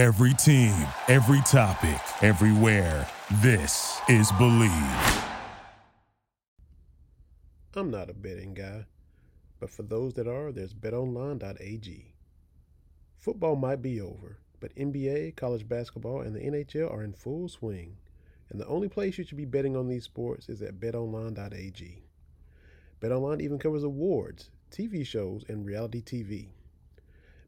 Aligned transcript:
Every 0.00 0.32
team, 0.32 0.74
every 1.08 1.42
topic, 1.42 2.00
everywhere. 2.22 3.06
This 3.42 4.00
is 4.08 4.32
Believe. 4.38 5.24
I'm 7.76 7.90
not 7.90 8.08
a 8.08 8.14
betting 8.14 8.54
guy, 8.54 8.86
but 9.58 9.68
for 9.68 9.82
those 9.82 10.14
that 10.14 10.26
are, 10.26 10.52
there's 10.52 10.72
betonline.ag. 10.72 12.14
Football 13.18 13.56
might 13.56 13.82
be 13.82 14.00
over, 14.00 14.38
but 14.58 14.74
NBA, 14.74 15.36
college 15.36 15.68
basketball, 15.68 16.22
and 16.22 16.34
the 16.34 16.40
NHL 16.40 16.90
are 16.90 17.02
in 17.02 17.12
full 17.12 17.50
swing. 17.50 17.98
And 18.48 18.58
the 18.58 18.68
only 18.68 18.88
place 18.88 19.18
you 19.18 19.24
should 19.24 19.36
be 19.36 19.44
betting 19.44 19.76
on 19.76 19.86
these 19.86 20.04
sports 20.04 20.48
is 20.48 20.62
at 20.62 20.80
betonline.ag. 20.80 22.02
BetOnline 23.02 23.42
even 23.42 23.58
covers 23.58 23.84
awards, 23.84 24.48
TV 24.72 25.04
shows, 25.04 25.44
and 25.46 25.66
reality 25.66 26.00
TV. 26.00 26.52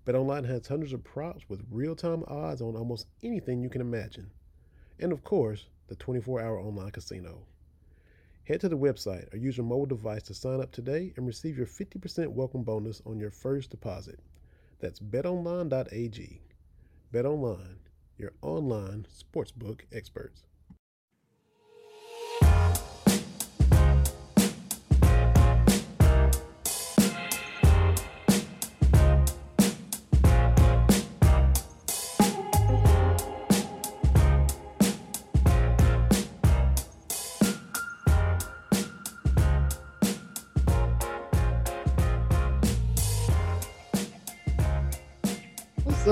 BetOnline 0.05 0.49
has 0.49 0.67
hundreds 0.67 0.93
of 0.93 1.05
props 1.05 1.49
with 1.49 1.65
real-time 1.71 2.25
odds 2.27 2.61
on 2.61 2.75
almost 2.75 3.07
anything 3.23 3.63
you 3.63 3.69
can 3.71 3.81
imagine. 3.81 4.29
And 4.99 5.13
of 5.13 5.23
course, 5.23 5.67
the 5.87 5.95
24-hour 5.95 6.59
online 6.59 6.91
casino. 6.91 7.47
Head 8.45 8.61
to 8.63 8.69
the 8.69 8.77
website 8.77 9.33
or 9.33 9.37
use 9.37 9.57
your 9.57 9.67
mobile 9.67 9.87
device 9.87 10.25
to 10.25 10.35
sign 10.35 10.61
up 10.61 10.73
today 10.73 11.13
and 11.17 11.25
receive 11.25 11.57
your 11.57 11.69
50% 11.69 12.27
welcome 12.29 12.65
bonus 12.65 13.01
on 13.07 13.21
your 13.21 13.31
first 13.31 13.71
deposit. 13.71 14.19
That's 14.81 14.99
betonline.ag. 14.99 16.41
BetOnline, 17.13 17.77
your 18.19 18.33
online 18.43 19.07
sportsbook 19.09 19.83
experts. 19.93 20.47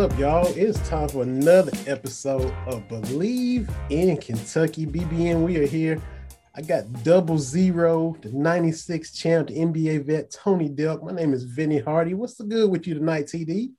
Up, 0.00 0.18
y'all? 0.18 0.50
It's 0.56 0.78
time 0.88 1.10
for 1.10 1.24
another 1.24 1.72
episode 1.86 2.50
of 2.66 2.88
Believe 2.88 3.68
in 3.90 4.16
Kentucky. 4.16 4.86
BBN, 4.86 5.44
we 5.44 5.58
are 5.58 5.66
here. 5.66 6.00
I 6.54 6.62
got 6.62 6.90
double 7.04 7.36
zero, 7.36 8.16
the 8.22 8.30
96 8.30 9.12
champ, 9.12 9.48
the 9.48 9.58
NBA 9.58 10.06
vet, 10.06 10.30
Tony 10.30 10.70
Delk. 10.70 11.02
My 11.02 11.12
name 11.12 11.34
is 11.34 11.44
Vinny 11.44 11.80
Hardy. 11.80 12.14
What's 12.14 12.36
the 12.36 12.44
good 12.44 12.70
with 12.70 12.86
you 12.86 12.94
tonight, 12.94 13.26
TD? 13.26 13.72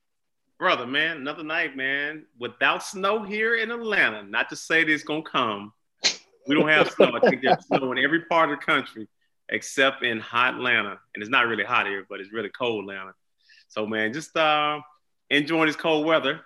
Brother, 0.59 0.85
man, 0.85 1.17
another 1.17 1.43
night, 1.43 1.75
man. 1.75 2.27
Without 2.37 2.83
snow 2.83 3.23
here 3.23 3.55
in 3.55 3.71
Atlanta, 3.71 4.21
not 4.21 4.47
to 4.49 4.55
say 4.55 4.83
that 4.83 4.93
it's 4.93 5.03
gonna 5.03 5.23
come. 5.23 5.73
We 6.47 6.53
don't 6.53 6.69
have 6.69 6.91
snow. 6.91 7.13
I 7.15 7.19
think 7.27 7.41
there's 7.41 7.65
snow 7.65 7.91
in 7.93 7.97
every 7.97 8.25
part 8.25 8.51
of 8.51 8.59
the 8.59 8.63
country 8.63 9.07
except 9.49 10.03
in 10.03 10.19
hot 10.19 10.53
Atlanta. 10.53 10.99
And 11.15 11.23
it's 11.23 11.31
not 11.31 11.47
really 11.47 11.63
hot 11.63 11.87
here, 11.87 12.05
but 12.07 12.19
it's 12.19 12.31
really 12.31 12.49
cold 12.49 12.83
Atlanta. 12.83 13.15
So 13.69 13.87
man, 13.87 14.13
just 14.13 14.37
uh 14.37 14.81
enjoying 15.31 15.67
this 15.67 15.75
cold 15.75 16.05
weather. 16.05 16.41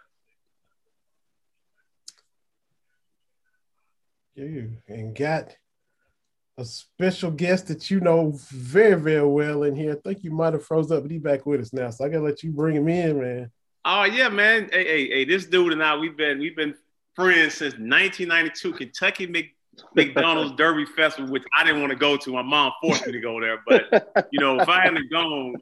You 4.36 4.78
and 4.88 5.16
got 5.16 5.56
a 6.58 6.66
special 6.66 7.32
guest 7.32 7.68
that 7.68 7.90
you 7.90 8.00
know 8.00 8.34
very, 8.52 9.00
very 9.00 9.28
well 9.28 9.64
in 9.64 9.76
here. 9.76 9.94
I 9.94 10.08
think 10.08 10.24
you 10.24 10.32
might 10.32 10.54
have 10.54 10.66
froze 10.66 10.92
up, 10.92 11.04
but 11.04 11.12
he's 11.12 11.22
back 11.22 11.46
with 11.46 11.62
us 11.62 11.74
now. 11.74 11.90
So 11.90 12.06
I 12.06 12.10
gotta 12.10 12.24
let 12.24 12.44
you 12.44 12.52
bring 12.52 12.76
him 12.76 12.88
in, 12.88 13.20
man. 13.20 13.52
Oh 13.84 14.04
yeah, 14.04 14.30
man. 14.30 14.70
Hey, 14.72 14.86
hey, 14.86 15.08
hey, 15.08 15.26
this 15.26 15.46
dude 15.46 15.74
and 15.74 15.84
I, 15.84 15.98
we've 15.98 16.18
been 16.18 16.40
we've 16.40 16.56
been 16.56 16.76
friends 17.16 17.56
since 17.56 17.74
1992, 17.74 18.74
Kentucky 18.74 19.26
Mc, 19.26 19.56
McDonald's 19.96 20.56
Derby 20.58 20.86
Festival, 20.86 21.32
which 21.32 21.44
I 21.58 21.64
didn't 21.64 21.82
want 21.82 21.92
to 21.92 21.98
go 21.98 22.18
to. 22.18 22.32
My 22.34 22.42
mom 22.42 22.74
forced 22.82 23.06
me 23.08 23.14
to 23.14 23.22
go 23.22 23.40
there, 23.40 23.64
but 23.66 24.28
you 24.32 24.40
know, 24.40 24.60
if 24.60 24.68
I 24.68 24.82
hadn't 24.82 25.10
gone, 25.10 25.56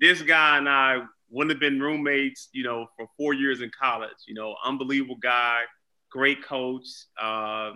this 0.00 0.22
guy 0.22 0.56
and 0.58 0.68
I 0.68 1.04
wouldn't 1.34 1.50
have 1.50 1.60
been 1.60 1.80
roommates, 1.80 2.48
you 2.52 2.62
know, 2.62 2.86
for 2.96 3.06
four 3.16 3.34
years 3.34 3.60
in 3.60 3.70
college. 3.78 4.10
You 4.26 4.34
know, 4.34 4.54
unbelievable 4.64 5.16
guy, 5.16 5.62
great 6.10 6.44
coach, 6.44 6.86
uh, 7.20 7.72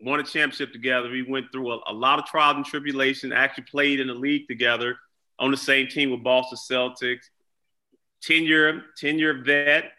won 0.00 0.20
a 0.20 0.22
championship 0.22 0.72
together. 0.72 1.10
We 1.10 1.22
went 1.22 1.52
through 1.52 1.70
a, 1.72 1.80
a, 1.88 1.92
lot 1.92 2.18
of 2.18 2.24
trials 2.24 2.56
and 2.56 2.64
tribulation, 2.64 3.32
actually 3.32 3.64
played 3.64 4.00
in 4.00 4.08
the 4.08 4.14
league 4.14 4.48
together 4.48 4.96
on 5.38 5.50
the 5.50 5.56
same 5.56 5.88
team 5.88 6.10
with 6.10 6.22
Boston 6.22 6.58
Celtics. 6.58 7.24
10 8.22 8.44
year, 8.44 8.82
10 8.96 9.18
year 9.18 9.42
vet, 9.44 9.92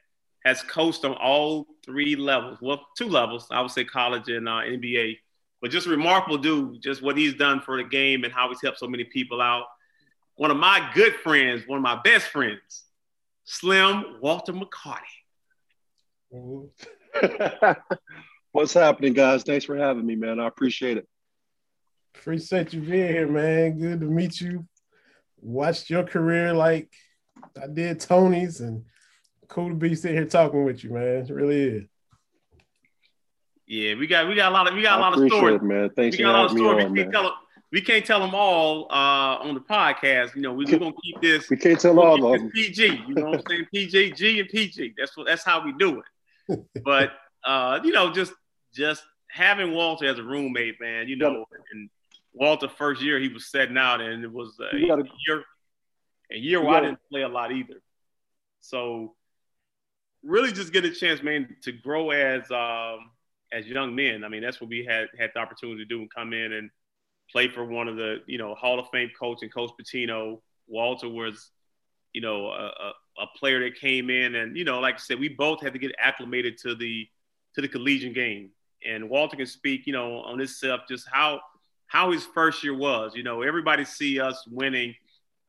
has 0.44 0.64
coached 0.64 1.06
on 1.06 1.14
all 1.14 1.68
three 1.86 2.16
levels. 2.16 2.58
Well, 2.62 2.86
two 2.98 3.08
levels, 3.08 3.48
I 3.52 3.62
would 3.62 3.72
say 3.72 3.84
college 3.84 4.30
and 4.30 4.50
uh, 4.50 4.62
NBA. 4.62 5.18
But 5.62 5.72
just 5.72 5.88
remarkable 5.88 6.38
dude, 6.38 6.82
just 6.82 7.02
what 7.02 7.18
he's 7.18 7.36
done 7.36 7.62
for 7.62 7.78
the 7.78 7.88
game 7.88 8.24
and 8.24 8.34
how 8.34 8.50
he's 8.50 8.62
helped 8.62 8.80
so 8.80 8.88
many 8.88 9.04
people 9.04 9.42
out. 9.42 9.66
One 10.36 10.52
of 10.52 10.58
my 10.58 10.92
good 10.94 11.16
friends, 11.16 11.64
one 11.68 11.78
of 11.78 11.84
my 11.84 12.00
best 12.04 12.28
friends, 12.28 12.85
Slim 13.46 14.18
Walter 14.22 14.54
McCarty. 14.54 15.00
What's 18.52 18.74
happening, 18.74 19.14
guys? 19.14 19.44
Thanks 19.44 19.66
for 19.66 19.78
having 19.78 20.06
me, 20.06 20.16
man. 20.16 20.40
I 20.40 20.48
appreciate 20.48 20.98
it. 20.98 21.08
Appreciate 22.16 22.74
you 22.74 22.82
being 22.82 23.08
here, 23.08 23.28
man. 23.28 23.78
Good 23.78 24.02
to 24.02 24.08
meet 24.08 24.42
you. 24.42 24.68
Watched 25.40 25.90
your 25.90 26.04
career 26.04 26.54
like 26.54 26.90
I 27.62 27.68
did 27.68 28.00
Tony's, 28.00 28.62
and 28.62 28.84
cool 29.48 29.70
to 29.70 29.76
be 29.76 29.94
sitting 29.96 30.18
here 30.18 30.26
talking 30.26 30.66
with 30.66 30.84
you, 30.84 30.92
man. 30.92 31.18
It 31.18 31.30
really 31.30 31.62
is. 31.62 31.84
Yeah, 33.68 33.96
we 33.96 34.08
got 34.08 34.28
we 34.28 34.36
got 34.36 34.52
a 34.52 34.54
lot 34.54 34.68
of 34.68 34.74
we 34.74 34.82
got 34.82 34.98
a 35.00 35.02
lot 35.02 35.18
of 35.18 35.28
stories, 35.28 35.56
it, 35.56 35.64
man. 35.64 35.90
Thanks 35.96 36.18
we 36.18 36.24
for 36.24 36.32
having 36.32 36.56
me 36.56 36.68
on, 36.68 36.94
man 36.94 37.32
we 37.72 37.82
can't 37.82 38.06
tell 38.06 38.20
them 38.20 38.34
all 38.34 38.86
uh, 38.90 39.38
on 39.42 39.54
the 39.54 39.60
podcast. 39.60 40.36
You 40.36 40.42
know, 40.42 40.54
we, 40.54 40.66
are 40.66 40.80
gonna 40.80 40.94
keep 41.04 41.22
this. 41.22 41.50
We 41.50 41.58
can't 41.58 41.80
tell 41.80 42.00
all 42.00 42.34
of 42.34 42.40
them. 42.40 42.50
PG. 42.52 43.04
You 43.08 43.16
know 43.16 43.26
what 43.26 43.40
I'm 43.40 43.44
saying? 43.48 43.68
PG, 43.74 44.12
G, 44.12 44.40
and 44.40 44.50
PG. 44.50 44.94
That's 44.98 45.16
what. 45.18 45.28
That's 45.28 45.44
how 45.44 45.64
we 45.64 45.74
do 45.74 46.02
it. 46.48 46.66
but 46.84 47.14
uh, 47.44 47.80
you 47.84 47.92
know, 47.92 48.12
just 48.12 48.34
just 48.74 49.04
having 49.30 49.74
Walter 49.74 50.06
as 50.06 50.20
a 50.20 50.24
roommate, 50.24 50.80
man. 50.80 51.08
You 51.08 51.16
know, 51.16 51.46
and 51.74 51.90
Walter 52.34 52.68
first 52.68 53.02
year 53.02 53.20
he 53.20 53.30
was 53.30 53.48
setting 53.48 53.78
out, 53.78 54.02
and 54.02 54.24
it 54.24 54.32
was 54.32 54.58
a, 54.60 54.88
gotta, 54.88 55.04
year 55.28 55.44
a 56.32 56.38
year 56.38 56.62
where 56.62 56.74
gotta, 56.74 56.86
I 56.86 56.90
didn't 56.90 57.00
play 57.10 57.22
a 57.24 57.30
lot 57.30 57.52
either. 57.52 57.82
So 58.62 59.16
really, 60.24 60.52
just 60.52 60.74
get 60.74 60.86
a 60.86 60.92
chance, 60.92 61.24
man, 61.24 61.56
to 61.64 61.72
grow 61.72 62.12
as 62.12 62.50
um, 62.52 63.12
as 63.52 63.66
young 63.66 63.96
men. 63.96 64.24
I 64.24 64.30
mean, 64.30 64.42
that's 64.42 64.62
what 64.62 64.70
we 64.70 64.86
had 64.86 65.08
had 65.18 65.32
the 65.34 65.40
opportunity 65.40 65.80
to 65.80 65.86
do 65.86 66.00
and 66.00 66.14
come 66.14 66.34
in 66.34 66.54
and 66.54 66.70
play 67.32 67.48
for 67.48 67.66
one 67.66 67.88
of 67.88 67.96
the, 67.96 68.18
you 68.28 68.38
know, 68.38 68.56
Hall 68.56 68.80
of 68.80 68.88
Fame 68.92 69.10
coach 69.18 69.40
and 69.42 69.54
Coach 69.54 69.72
Pitino. 69.80 70.42
Walter 70.68 71.10
was, 71.10 71.52
you 72.14 72.22
know, 72.22 72.48
a, 72.48 72.68
a, 72.68 72.94
a, 73.20 73.28
player 73.38 73.60
that 73.64 73.80
came 73.80 74.10
in 74.10 74.36
and, 74.36 74.58
you 74.58 74.64
know, 74.64 74.80
like 74.80 74.96
I 74.96 74.98
said, 74.98 75.20
we 75.20 75.30
both 75.30 75.62
had 75.62 75.74
to 75.74 75.80
get 75.80 75.92
acclimated 76.00 76.58
to 76.60 76.76
the 76.76 77.08
to 77.56 77.62
the 77.62 77.68
collegiate 77.68 78.16
game. 78.16 78.52
And 78.86 79.10
Walter 79.10 79.38
can 79.38 79.46
speak, 79.46 79.88
you 79.88 79.94
know, 79.94 80.18
on 80.20 80.46
stuff, 80.48 80.82
just 80.88 81.08
how 81.12 81.42
how 81.88 82.12
his 82.12 82.26
first 82.26 82.64
year 82.64 82.76
was. 82.76 83.16
You 83.16 83.24
know, 83.24 83.42
everybody 83.42 83.86
see 83.86 84.20
us 84.20 84.46
winning 84.50 84.96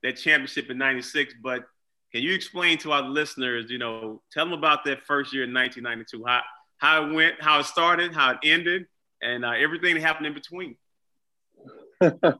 that 0.02 0.16
championship 0.16 0.70
in 0.70 0.78
96, 0.78 1.34
but 1.42 1.64
can 2.12 2.22
you 2.22 2.32
explain 2.32 2.78
to 2.78 2.92
our 2.92 3.02
listeners, 3.02 3.70
you 3.70 3.78
know, 3.78 4.22
tell 4.32 4.44
them 4.44 4.52
about 4.52 4.84
that 4.84 5.02
first 5.02 5.34
year 5.34 5.44
in 5.44 5.52
1992, 5.52 6.24
how, 6.24 6.42
how 6.78 7.04
it 7.04 7.12
went, 7.12 7.34
how 7.40 7.58
it 7.58 7.66
started, 7.66 8.14
how 8.14 8.32
it 8.32 8.38
ended, 8.44 8.86
and 9.22 9.44
uh, 9.44 9.50
everything 9.50 9.94
that 9.94 10.02
happened 10.02 10.26
in 10.26 10.34
between? 10.34 10.76
yeah, 12.02 12.30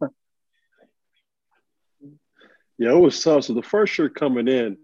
it 2.79 2.99
was 2.99 3.23
tough. 3.23 3.45
So 3.45 3.55
the 3.55 3.63
first 3.63 3.99
year 3.99 4.09
coming 4.09 4.49
in, 4.49 4.77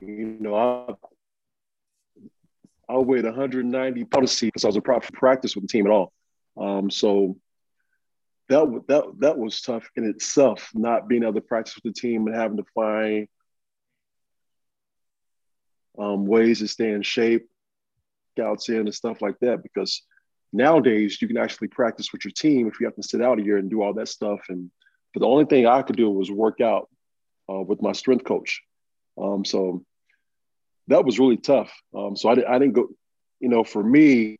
you 0.00 0.36
know, 0.40 0.54
I 0.54 0.94
I 2.88 2.98
weighed 2.98 3.24
190 3.24 4.04
pounds 4.04 4.40
because 4.40 4.64
I 4.64 4.68
was 4.68 4.76
a 4.76 4.80
proper 4.80 5.08
practice 5.12 5.54
with 5.54 5.62
the 5.64 5.68
team 5.68 5.86
at 5.86 5.92
all. 5.92 6.12
Um, 6.56 6.90
so 6.90 7.36
that 8.48 8.82
that 8.88 9.04
that 9.20 9.38
was 9.38 9.60
tough 9.60 9.88
in 9.94 10.04
itself, 10.04 10.70
not 10.74 11.06
being 11.08 11.22
able 11.22 11.34
to 11.34 11.40
practice 11.40 11.76
with 11.76 11.94
the 11.94 12.00
team 12.00 12.26
and 12.26 12.34
having 12.34 12.56
to 12.56 12.64
find 12.74 13.28
um, 15.98 16.26
ways 16.26 16.58
to 16.58 16.68
stay 16.68 16.90
in 16.90 17.02
shape, 17.02 17.48
scouts 18.32 18.68
in 18.68 18.80
and 18.80 18.94
stuff 18.94 19.22
like 19.22 19.38
that 19.40 19.62
because 19.62 20.02
nowadays 20.52 21.20
you 21.20 21.28
can 21.28 21.36
actually 21.36 21.68
practice 21.68 22.12
with 22.12 22.24
your 22.24 22.32
team 22.32 22.66
if 22.66 22.80
you 22.80 22.86
have 22.86 22.96
to 22.96 23.02
sit 23.02 23.22
out 23.22 23.38
a 23.38 23.42
year 23.42 23.56
and 23.56 23.70
do 23.70 23.82
all 23.82 23.94
that 23.94 24.08
stuff. 24.08 24.40
And 24.48 24.70
but 25.12 25.20
the 25.20 25.26
only 25.26 25.44
thing 25.44 25.66
I 25.66 25.82
could 25.82 25.96
do 25.96 26.10
was 26.10 26.30
work 26.30 26.60
out 26.60 26.88
uh, 27.48 27.60
with 27.60 27.82
my 27.82 27.92
strength 27.92 28.24
coach. 28.24 28.62
Um, 29.20 29.44
so 29.44 29.84
that 30.88 31.04
was 31.04 31.18
really 31.18 31.36
tough. 31.36 31.72
Um, 31.96 32.16
so 32.16 32.28
I, 32.28 32.54
I 32.54 32.58
didn't 32.58 32.74
go, 32.74 32.88
you 33.40 33.48
know, 33.48 33.64
for 33.64 33.82
me 33.82 34.38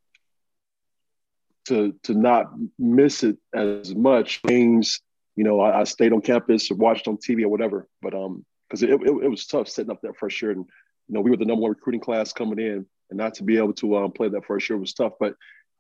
to 1.67 1.95
to 2.05 2.15
not 2.15 2.47
miss 2.79 3.23
it 3.23 3.39
as 3.55 3.95
much 3.95 4.41
things. 4.43 5.01
You 5.37 5.45
know, 5.45 5.61
I, 5.61 5.81
I 5.81 5.85
stayed 5.85 6.13
on 6.13 6.21
campus 6.21 6.71
or 6.71 6.75
watched 6.75 7.09
on 7.09 7.17
TV 7.17 7.43
or 7.43 7.49
whatever. 7.49 7.89
But 8.03 8.15
um, 8.15 8.45
because 8.69 8.83
it, 8.83 8.91
it, 8.91 9.01
it 9.03 9.29
was 9.29 9.47
tough 9.47 9.69
setting 9.69 9.91
up 9.91 10.01
that 10.03 10.17
first 10.17 10.41
year 10.41 10.53
and 10.53 10.65
you 11.11 11.15
know, 11.15 11.23
we 11.23 11.31
were 11.31 11.37
the 11.37 11.45
number 11.45 11.63
one 11.63 11.71
recruiting 11.71 12.01
class 12.01 12.33
coming 12.33 12.61
in, 12.61 12.87
and 13.11 13.19
not 13.19 13.35
to 13.35 13.43
be 13.43 13.59
able 13.59 13.73
to 13.75 13.97
um, 13.97 14.13
play 14.13 14.29
that 14.29 14.45
first 14.45 14.71
year 14.71 14.79
was 14.79 14.95
tough. 14.95 15.15
But 15.19 15.35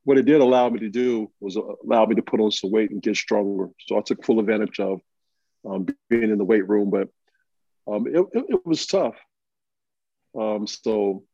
what 0.05 0.19
it 0.19 0.25
did 0.25 0.41
allow 0.41 0.69
me 0.69 0.81
to 0.81 0.88
do 0.88 1.31
was 1.41 1.56
uh, 1.56 1.62
allow 1.85 2.06
me 2.06 2.14
to 2.14 2.23
put 2.23 2.41
on 2.41 2.50
some 2.50 2.70
weight 2.70 2.91
and 2.91 3.02
get 3.02 3.17
stronger. 3.17 3.69
So 3.87 3.99
I 3.99 4.00
took 4.00 4.25
full 4.25 4.41
advantage 4.41 4.81
of 4.81 5.00
um, 5.69 5.87
being 6.08 6.31
in 6.31 6.38
the 6.38 6.44
weight 6.44 6.67
room, 6.69 6.91
but 6.91 7.08
um, 7.93 8.06
it, 8.06 8.20
it, 8.32 8.44
it, 8.49 8.67
was 8.67 8.87
tough. 8.87 9.17
Um, 10.38 10.67
so, 10.67 11.25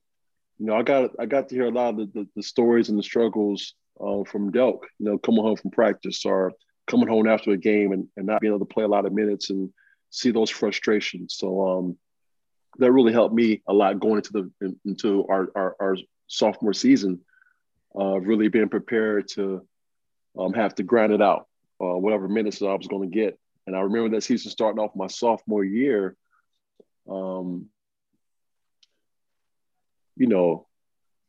you 0.59 0.67
know, 0.67 0.75
I 0.75 0.83
got 0.83 1.11
I 1.21 1.27
got 1.27 1.49
to 1.49 1.55
hear 1.55 1.67
a 1.67 1.71
lot 1.71 1.91
of 1.91 1.97
the, 1.97 2.07
the, 2.15 2.29
the 2.37 2.43
stories 2.43 2.89
and 2.89 2.99
the 2.99 3.03
struggles 3.03 3.75
uh, 4.01 4.25
from 4.25 4.53
Delk. 4.53 4.81
You 4.99 5.07
know, 5.07 5.19
coming 5.19 5.43
home 5.43 5.57
from 5.57 5.71
practice 5.71 6.25
or 6.25 6.53
coming 6.87 7.09
home 7.09 7.27
after 7.29 7.51
a 7.51 7.57
game 7.57 7.93
and, 7.93 8.09
and 8.17 8.27
not 8.27 8.41
being 8.41 8.53
able 8.53 8.65
to 8.65 8.73
play 8.73 8.85
a 8.85 8.89
lot 8.89 9.07
of 9.07 9.13
minutes 9.13 9.51
and 9.51 9.71
see 10.11 10.31
those 10.31 10.51
frustrations. 10.51 11.37
So 11.37 11.69
um, 11.69 11.99
that 12.79 12.93
really 12.93 13.13
helped 13.13 13.35
me 13.35 13.63
a 13.69 13.73
lot 13.73 14.01
going 14.01 14.17
into 14.17 14.33
the 14.33 14.77
into 14.85 15.27
our 15.29 15.49
our, 15.55 15.77
our 15.81 15.97
sophomore 16.27 16.73
season. 16.73 17.21
Uh, 17.99 18.21
really 18.21 18.49
being 18.49 18.69
prepared 18.69 19.29
to 19.29 19.67
um, 20.39 20.53
have 20.53 20.75
to 20.75 20.83
grind 20.83 21.13
it 21.13 21.23
out, 21.23 21.47
uh, 21.81 21.97
whatever 21.97 22.29
minutes 22.29 22.59
that 22.59 22.67
I 22.67 22.75
was 22.75 22.89
going 22.89 23.09
to 23.09 23.15
get. 23.15 23.39
And 23.67 23.75
I 23.75 23.81
remember 23.81 24.11
that 24.11 24.23
season 24.23 24.51
starting 24.51 24.79
off 24.79 24.95
my 24.95 25.07
sophomore 25.07 25.65
year. 25.65 26.17
Um, 27.09 27.67
you 30.17 30.27
know, 30.27 30.67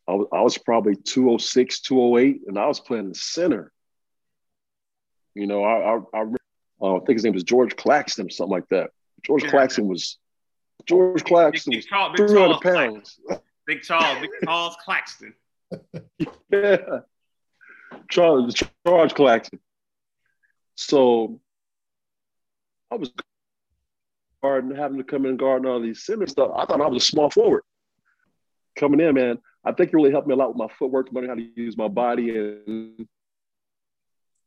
I 0.07 0.13
was, 0.13 0.27
I 0.31 0.41
was 0.41 0.57
probably 0.57 0.95
206, 0.95 1.81
208, 1.81 2.41
and 2.47 2.57
I 2.57 2.67
was 2.67 2.79
playing 2.79 3.09
the 3.09 3.15
center. 3.15 3.71
You 5.35 5.47
know, 5.47 5.63
I, 5.63 5.95
I, 5.95 6.21
I, 6.21 6.25
uh, 6.81 6.95
I 6.95 6.99
think 6.99 7.17
his 7.17 7.23
name 7.23 7.33
was 7.33 7.43
George 7.43 7.75
Claxton 7.75 8.27
or 8.27 8.29
something 8.29 8.51
like 8.51 8.69
that. 8.69 8.91
George 9.23 9.43
yeah. 9.43 9.49
Claxton 9.49 9.87
was 9.87 10.17
George 10.85 11.23
Claxton 11.23 11.71
big, 11.71 11.83
big, 11.83 11.91
was 11.91 12.11
big, 12.17 12.27
300 12.29 12.61
pounds. 12.61 13.19
Big 13.67 13.81
Charles, 13.81 14.21
Big 14.21 14.29
Charles 14.45 14.77
Claxton. 14.85 15.33
Yeah. 16.49 16.77
Charles, 18.09 18.55
Charles 18.85 19.13
Claxton. 19.13 19.59
So 20.75 21.39
I 22.91 22.95
was 22.95 23.11
guarding, 24.41 24.75
having 24.75 24.97
to 24.97 25.03
come 25.03 25.25
in 25.25 25.31
and 25.31 25.39
guard 25.39 25.65
all 25.65 25.81
these 25.81 26.05
center 26.05 26.27
stuff. 26.27 26.51
I 26.55 26.65
thought 26.65 26.81
I 26.81 26.87
was 26.87 27.03
a 27.03 27.05
small 27.05 27.29
forward. 27.29 27.63
Coming 28.77 28.99
in, 28.99 29.15
man, 29.15 29.39
I 29.65 29.71
think 29.71 29.89
it 29.89 29.95
really 29.95 30.11
helped 30.11 30.27
me 30.27 30.33
a 30.33 30.37
lot 30.37 30.49
with 30.49 30.57
my 30.57 30.67
footwork, 30.77 31.09
learning 31.11 31.29
how 31.29 31.35
to 31.35 31.49
use 31.55 31.75
my 31.75 31.87
body 31.87 32.37
and 32.37 33.07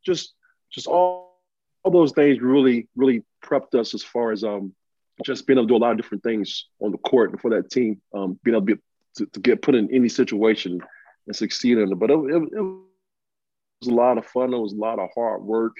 just 0.05 0.34
just 0.70 0.87
all, 0.87 1.43
all 1.82 1.90
those 1.90 2.12
things 2.12 2.40
really, 2.40 2.88
really 2.94 3.25
prepped 3.44 3.75
us 3.75 3.93
as 3.93 4.02
far 4.02 4.31
as 4.31 4.44
um 4.44 4.73
just 5.25 5.46
being 5.46 5.58
able 5.58 5.66
to 5.66 5.73
do 5.73 5.76
a 5.76 5.82
lot 5.82 5.90
of 5.90 5.96
different 5.96 6.23
things 6.23 6.66
on 6.81 6.93
the 6.93 6.99
court 6.99 7.31
and 7.31 7.40
for 7.40 7.50
that 7.50 7.70
team, 7.70 8.00
um, 8.14 8.38
being 8.43 8.55
able 8.55 8.66
to, 8.66 8.76
be, 8.76 8.82
to, 9.16 9.26
to, 9.26 9.40
get 9.40 9.61
put 9.61 9.75
in 9.75 9.93
any 9.94 10.08
situation 10.08 10.81
and 11.26 11.37
succeed 11.37 11.78
in 11.78 11.93
it. 11.93 11.99
But 11.99 12.11
it, 12.11 12.19
it, 12.19 12.43
it, 12.52 12.61
was 12.61 13.88
a 13.88 13.94
lot 13.94 14.19
of 14.19 14.26
fun. 14.26 14.52
It 14.52 14.58
was 14.58 14.72
a 14.72 14.76
lot 14.76 14.99
of 14.99 15.08
hard 15.14 15.43
work. 15.43 15.76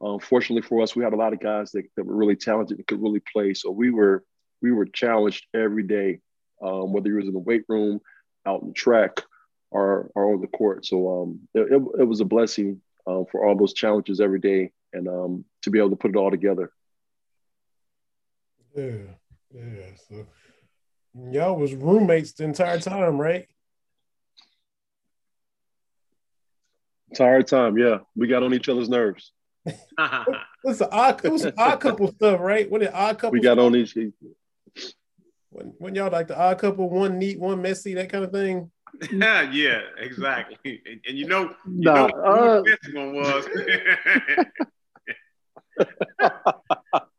Um, 0.00 0.20
fortunately 0.20 0.62
for 0.62 0.82
us, 0.82 0.94
we 0.94 1.02
had 1.02 1.12
a 1.12 1.16
lot 1.16 1.32
of 1.32 1.40
guys 1.40 1.72
that, 1.72 1.84
that 1.96 2.04
were 2.04 2.14
really 2.16 2.36
talented 2.36 2.78
and 2.78 2.86
could 2.86 3.02
really 3.02 3.22
play. 3.32 3.54
So 3.54 3.70
we 3.70 3.90
were 3.90 4.24
we 4.62 4.72
were 4.72 4.86
challenged 4.86 5.46
every 5.52 5.82
day, 5.82 6.20
um, 6.62 6.92
whether 6.92 7.08
you 7.08 7.16
was 7.16 7.26
in 7.26 7.32
the 7.32 7.38
weight 7.38 7.64
room, 7.68 8.00
out 8.46 8.62
in 8.62 8.68
the 8.68 8.74
track, 8.74 9.20
or, 9.74 10.10
or 10.14 10.32
on 10.32 10.40
the 10.40 10.46
court. 10.46 10.86
So 10.86 11.22
um, 11.22 11.40
it, 11.52 11.82
it, 12.00 12.04
was 12.04 12.20
a 12.20 12.24
blessing 12.24 12.80
uh, 13.06 13.24
for 13.30 13.44
all 13.44 13.56
those 13.56 13.74
challenges 13.74 14.20
every 14.20 14.38
day 14.38 14.70
and 14.92 15.08
um, 15.08 15.44
to 15.62 15.70
be 15.70 15.78
able 15.78 15.90
to 15.90 15.96
put 15.96 16.12
it 16.12 16.16
all 16.16 16.30
together. 16.30 16.70
Yeah, 18.74 18.96
yeah. 19.52 19.90
So 20.08 20.26
y'all 21.30 21.56
was 21.56 21.74
roommates 21.74 22.32
the 22.32 22.44
entire 22.44 22.78
time, 22.78 23.20
right? 23.20 23.48
Entire 27.14 27.44
time, 27.44 27.78
yeah. 27.78 27.98
We 28.16 28.26
got 28.26 28.42
on 28.42 28.52
each 28.52 28.68
other's 28.68 28.88
nerves. 28.88 29.30
it's 29.64 30.80
an 30.80 30.88
odd, 30.90 31.24
it 31.24 31.30
was 31.30 31.46
odd 31.56 31.78
couple 31.78 32.12
stuff, 32.12 32.40
right? 32.40 32.68
When 32.68 32.80
the 32.80 32.92
odd 32.92 33.20
couple, 33.20 33.30
we 33.30 33.40
got 33.40 33.54
stuff? 33.54 33.66
on 33.66 33.76
each. 33.76 33.96
When, 35.50 35.74
when 35.78 35.94
y'all 35.94 36.10
like 36.10 36.26
the 36.26 36.36
odd 36.36 36.58
couple, 36.58 36.90
one 36.90 37.20
neat, 37.20 37.38
one 37.38 37.62
messy, 37.62 37.94
that 37.94 38.10
kind 38.10 38.24
of 38.24 38.32
thing. 38.32 38.72
yeah, 39.12 39.42
yeah, 39.52 39.82
exactly. 39.96 40.58
And, 40.64 41.00
and 41.06 41.16
you 41.16 41.28
know, 41.28 41.42
you 41.42 41.54
nah, 41.66 42.08
know 42.08 42.16
uh, 42.16 42.56
who 42.56 42.64
the 42.64 42.78
best 42.82 42.92
one 42.96 43.14
was. 43.14 43.46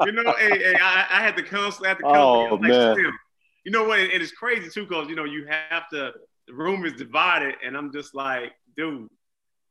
you 0.05 0.11
know, 0.11 0.33
hey, 0.37 0.59
hey 0.59 0.75
I, 0.75 1.05
I, 1.09 1.21
had 1.21 1.37
to 1.37 1.43
constantly 1.43 1.87
have 1.87 1.99
to 1.99 2.03
come. 2.03 2.17
Oh, 2.17 2.55
like, 2.55 2.63
man. 2.63 2.95
Still. 2.95 3.11
You 3.63 3.71
know 3.71 3.85
what? 3.85 3.99
And 3.99 4.11
it's 4.11 4.33
crazy 4.33 4.69
too, 4.69 4.85
because 4.85 5.07
you 5.07 5.15
know 5.15 5.23
you 5.23 5.45
have 5.47 5.87
to. 5.93 6.11
The 6.47 6.53
room 6.53 6.85
is 6.85 6.91
divided, 6.93 7.55
and 7.65 7.77
I'm 7.77 7.93
just 7.93 8.13
like, 8.13 8.51
dude, 8.75 9.07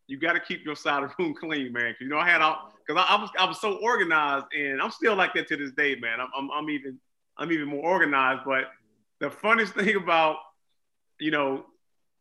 you 0.06 0.18
got 0.18 0.34
to 0.34 0.40
keep 0.40 0.64
your 0.64 0.76
side 0.76 1.02
of 1.02 1.10
the 1.10 1.22
room 1.22 1.34
clean, 1.40 1.72
man. 1.72 1.92
Cause 1.92 2.02
you 2.02 2.08
know 2.08 2.18
I 2.18 2.28
had 2.28 2.42
all 2.42 2.72
because 2.86 3.02
I, 3.02 3.14
I, 3.14 3.20
was 3.20 3.30
I 3.38 3.44
was 3.46 3.60
so 3.60 3.76
organized, 3.76 4.46
and 4.56 4.80
I'm 4.80 4.90
still 4.90 5.16
like 5.16 5.34
that 5.34 5.48
to 5.48 5.56
this 5.56 5.72
day, 5.72 5.96
man. 5.96 6.20
I'm, 6.20 6.28
I'm 6.36 6.50
I'm 6.50 6.70
even 6.70 6.98
I'm 7.36 7.52
even 7.52 7.68
more 7.68 7.84
organized. 7.84 8.42
But 8.44 8.64
the 9.20 9.30
funniest 9.30 9.74
thing 9.78 9.96
about 9.96 10.36
you 11.18 11.30
know 11.30 11.64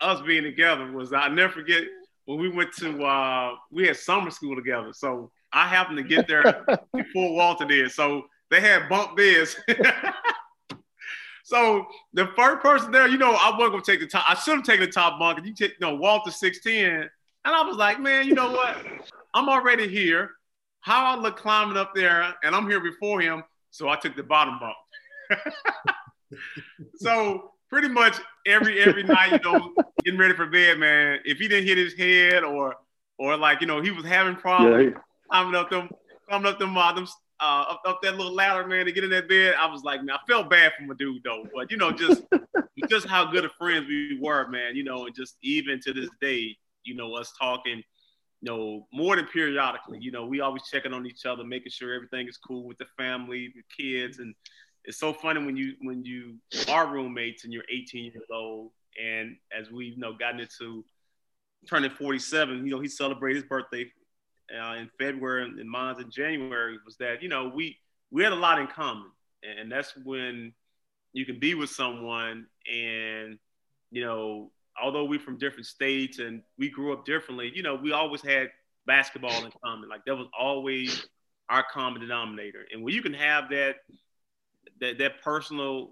us 0.01 0.21
being 0.21 0.43
together 0.43 0.91
was 0.91 1.13
I 1.13 1.29
never 1.29 1.53
forget 1.53 1.83
when 2.25 2.39
we 2.39 2.49
went 2.49 2.73
to 2.73 3.03
uh, 3.03 3.55
we 3.71 3.87
had 3.87 3.97
summer 3.97 4.31
school 4.31 4.55
together. 4.55 4.93
So 4.93 5.31
I 5.51 5.67
happened 5.67 5.97
to 5.97 6.03
get 6.03 6.27
there 6.27 6.65
before 6.93 7.35
Walter 7.35 7.65
did. 7.65 7.91
So 7.91 8.23
they 8.49 8.61
had 8.61 8.89
bunk 8.89 9.17
beds. 9.17 9.55
so 11.43 11.85
the 12.13 12.27
first 12.35 12.61
person 12.61 12.91
there, 12.91 13.07
you 13.07 13.17
know, 13.17 13.33
I 13.33 13.51
wasn't 13.51 13.71
gonna 13.71 13.83
take 13.83 13.99
the 13.99 14.07
top. 14.07 14.25
I 14.27 14.35
should 14.35 14.55
have 14.55 14.63
taken 14.63 14.85
the 14.85 14.91
top 14.91 15.19
bunk. 15.19 15.37
And 15.37 15.47
you 15.47 15.53
take, 15.53 15.71
you 15.71 15.87
know, 15.87 15.95
Walter 15.95 16.31
6'10. 16.31 17.09
And 17.45 17.55
I 17.55 17.61
was 17.63 17.77
like, 17.77 17.99
man, 17.99 18.27
you 18.27 18.33
know 18.33 18.51
what? 18.51 18.77
I'm 19.33 19.49
already 19.49 19.87
here. 19.87 20.31
How 20.81 21.05
I 21.05 21.19
look 21.19 21.37
climbing 21.37 21.77
up 21.77 21.93
there, 21.95 22.33
and 22.43 22.55
I'm 22.55 22.69
here 22.69 22.79
before 22.79 23.21
him. 23.21 23.43
So 23.71 23.89
I 23.89 23.95
took 23.95 24.15
the 24.15 24.23
bottom 24.23 24.59
bunk. 24.59 25.41
so 26.97 27.51
pretty 27.69 27.87
much 27.87 28.17
every 28.45 28.79
every 28.81 29.03
night, 29.03 29.31
you 29.31 29.51
know, 29.51 29.73
getting 30.03 30.19
ready 30.19 30.35
for 30.35 30.45
bed, 30.45 30.77
man. 30.77 31.19
If 31.25 31.39
he 31.39 31.47
didn't 31.47 31.67
hit 31.67 31.77
his 31.77 31.93
head 31.95 32.43
or 32.43 32.75
or 33.17 33.37
like, 33.37 33.61
you 33.61 33.67
know, 33.67 33.81
he 33.81 33.91
was 33.91 34.05
having 34.05 34.35
problems 34.35 34.93
yeah. 34.93 35.01
climbing 35.29 35.55
up 35.55 35.69
them, 35.69 35.89
climbing 36.27 36.51
up 36.51 36.59
them, 36.59 36.77
uh, 36.77 36.93
them 36.93 37.07
uh, 37.39 37.65
up, 37.69 37.81
up 37.85 37.99
that 38.03 38.17
little 38.17 38.33
ladder, 38.33 38.67
man, 38.67 38.85
to 38.85 38.91
get 38.91 39.03
in 39.03 39.09
that 39.11 39.27
bed. 39.27 39.55
I 39.59 39.67
was 39.67 39.83
like, 39.83 40.03
man, 40.03 40.15
I 40.15 40.31
felt 40.31 40.49
bad 40.49 40.73
for 40.77 40.83
my 40.83 40.93
dude 40.97 41.23
though, 41.23 41.45
but 41.53 41.71
you 41.71 41.77
know, 41.77 41.91
just 41.91 42.23
just 42.89 43.07
how 43.07 43.25
good 43.31 43.45
of 43.45 43.51
friends 43.53 43.87
we 43.87 44.19
were, 44.21 44.47
man. 44.49 44.75
You 44.75 44.83
know, 44.83 45.05
and 45.05 45.15
just 45.15 45.37
even 45.41 45.79
to 45.81 45.93
this 45.93 46.09
day, 46.21 46.57
you 46.85 46.95
know, 46.95 47.15
us 47.15 47.33
talking, 47.39 47.83
you 48.41 48.51
know, 48.51 48.87
more 48.93 49.15
than 49.15 49.25
periodically. 49.25 49.99
You 50.01 50.11
know, 50.11 50.25
we 50.25 50.41
always 50.41 50.63
checking 50.71 50.93
on 50.93 51.05
each 51.05 51.25
other, 51.25 51.43
making 51.43 51.71
sure 51.71 51.93
everything 51.93 52.27
is 52.27 52.37
cool 52.37 52.65
with 52.65 52.77
the 52.77 52.87
family, 52.97 53.53
the 53.55 53.83
kids, 53.83 54.19
and 54.19 54.33
it's 54.85 54.99
so 54.99 55.13
funny 55.13 55.43
when 55.43 55.55
you 55.55 55.75
when 55.81 56.03
you 56.03 56.35
are 56.69 56.87
roommates 56.87 57.43
and 57.43 57.53
you're 57.53 57.63
18 57.71 58.11
years 58.11 58.23
old, 58.31 58.71
and 59.01 59.37
as 59.57 59.71
we've 59.71 59.93
you 59.93 59.99
know 59.99 60.13
gotten 60.13 60.41
into 60.41 60.83
turning 61.69 61.89
47, 61.89 62.65
you 62.65 62.71
know, 62.71 62.81
he 62.81 62.89
celebrated 62.89 63.41
his 63.41 63.49
birthday 63.49 63.89
uh, 64.53 64.73
in 64.73 64.89
February 64.99 65.43
and 65.43 65.69
mine's 65.69 65.99
in 65.99 66.11
January. 66.11 66.77
Was 66.85 66.97
that 66.97 67.23
you 67.23 67.29
know 67.29 67.51
we 67.53 67.77
we 68.11 68.23
had 68.23 68.33
a 68.33 68.37
lot 68.37 68.59
in 68.59 68.67
common, 68.67 69.09
and 69.41 69.71
that's 69.71 69.93
when 70.03 70.53
you 71.13 71.25
can 71.25 71.39
be 71.39 71.55
with 71.55 71.69
someone 71.69 72.47
and 72.71 73.37
you 73.91 74.03
know 74.03 74.51
although 74.81 75.05
we're 75.05 75.19
from 75.19 75.37
different 75.37 75.65
states 75.65 76.19
and 76.19 76.41
we 76.57 76.69
grew 76.69 76.93
up 76.93 77.05
differently, 77.05 77.51
you 77.53 77.63
know, 77.63 77.75
we 77.75 77.91
always 77.91 78.21
had 78.21 78.49
basketball 78.85 79.45
in 79.45 79.51
common. 79.63 79.89
Like 79.89 80.05
that 80.05 80.15
was 80.15 80.27
always 80.37 81.07
our 81.49 81.63
common 81.71 82.01
denominator. 82.01 82.65
And 82.71 82.83
when 82.83 82.93
you 82.93 83.01
can 83.01 83.13
have 83.13 83.49
that, 83.49 83.75
that, 84.81 84.97
that 84.97 85.21
personal, 85.21 85.91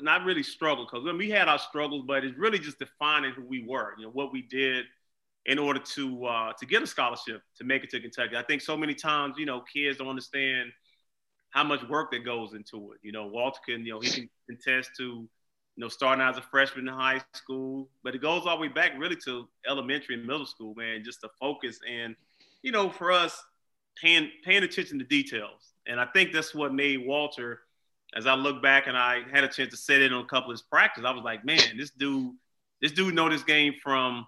not 0.00 0.24
really 0.24 0.42
struggle, 0.42 0.86
because 0.90 1.04
when 1.04 1.18
we 1.18 1.30
had 1.30 1.48
our 1.48 1.58
struggles, 1.58 2.04
but 2.06 2.24
it's 2.24 2.38
really 2.38 2.58
just 2.58 2.78
defining 2.78 3.32
who 3.32 3.42
we 3.42 3.64
were, 3.66 3.94
you 3.98 4.04
know, 4.04 4.10
what 4.10 4.32
we 4.32 4.42
did 4.42 4.84
in 5.46 5.58
order 5.58 5.80
to 5.80 6.24
uh, 6.26 6.52
to 6.58 6.66
get 6.66 6.82
a 6.82 6.86
scholarship 6.86 7.40
to 7.56 7.64
make 7.64 7.84
it 7.84 7.90
to 7.90 8.00
Kentucky. 8.00 8.36
I 8.36 8.42
think 8.42 8.62
so 8.62 8.76
many 8.76 8.94
times, 8.94 9.36
you 9.38 9.46
know, 9.46 9.62
kids 9.72 9.98
don't 9.98 10.08
understand 10.08 10.70
how 11.50 11.64
much 11.64 11.82
work 11.88 12.10
that 12.10 12.24
goes 12.24 12.52
into 12.54 12.92
it. 12.92 12.98
You 13.02 13.12
know, 13.12 13.26
Walter 13.26 13.60
can, 13.66 13.84
you 13.86 13.94
know, 13.94 14.00
he 14.00 14.10
can 14.10 14.28
contest 14.48 14.90
to 14.98 15.28
you 15.76 15.84
know, 15.84 15.88
starting 15.88 16.22
out 16.22 16.32
as 16.32 16.38
a 16.38 16.42
freshman 16.42 16.88
in 16.88 16.94
high 16.94 17.20
school, 17.34 17.88
but 18.02 18.14
it 18.14 18.22
goes 18.22 18.46
all 18.46 18.56
the 18.56 18.62
way 18.62 18.68
back 18.68 18.92
really 18.98 19.16
to 19.16 19.46
elementary 19.68 20.14
and 20.14 20.26
middle 20.26 20.46
school, 20.46 20.74
man, 20.74 21.04
just 21.04 21.20
the 21.20 21.28
focus 21.38 21.78
and, 21.88 22.16
you 22.62 22.72
know, 22.72 22.88
for 22.88 23.12
us 23.12 23.44
paying, 24.00 24.30
paying 24.42 24.62
attention 24.62 24.98
to 24.98 25.04
details. 25.04 25.74
And 25.86 26.00
I 26.00 26.06
think 26.06 26.32
that's 26.32 26.54
what 26.54 26.72
made 26.72 27.06
Walter, 27.06 27.60
as 28.14 28.26
I 28.26 28.34
look 28.34 28.62
back 28.62 28.86
and 28.86 28.96
I 28.96 29.22
had 29.30 29.44
a 29.44 29.48
chance 29.48 29.70
to 29.70 29.76
sit 29.76 30.00
in 30.00 30.12
on 30.14 30.24
a 30.24 30.26
couple 30.26 30.50
of 30.50 30.54
his 30.54 30.62
practice, 30.62 31.04
I 31.04 31.10
was 31.10 31.22
like, 31.22 31.44
man, 31.44 31.76
this 31.76 31.90
dude, 31.90 32.32
this 32.80 32.92
dude 32.92 33.14
know 33.14 33.28
this 33.28 33.44
game 33.44 33.74
from 33.82 34.26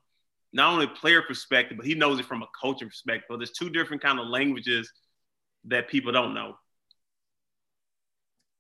not 0.53 0.73
only 0.73 0.87
player 0.87 1.23
perspective, 1.23 1.79
but 1.79 1.87
he 1.87 1.95
knows 1.95 2.19
it 2.19 2.27
from 2.27 2.43
a 2.43 2.47
coaching 2.61 2.89
perspective. 2.89 3.27
But 3.29 3.39
there's 3.39 3.53
two 3.53 3.71
different 3.71 4.03
kind 4.03 4.21
of 4.21 4.27
languages 4.27 4.93
that 5.65 5.89
people 5.89 6.13
don't 6.13 6.35
know. 6.35 6.57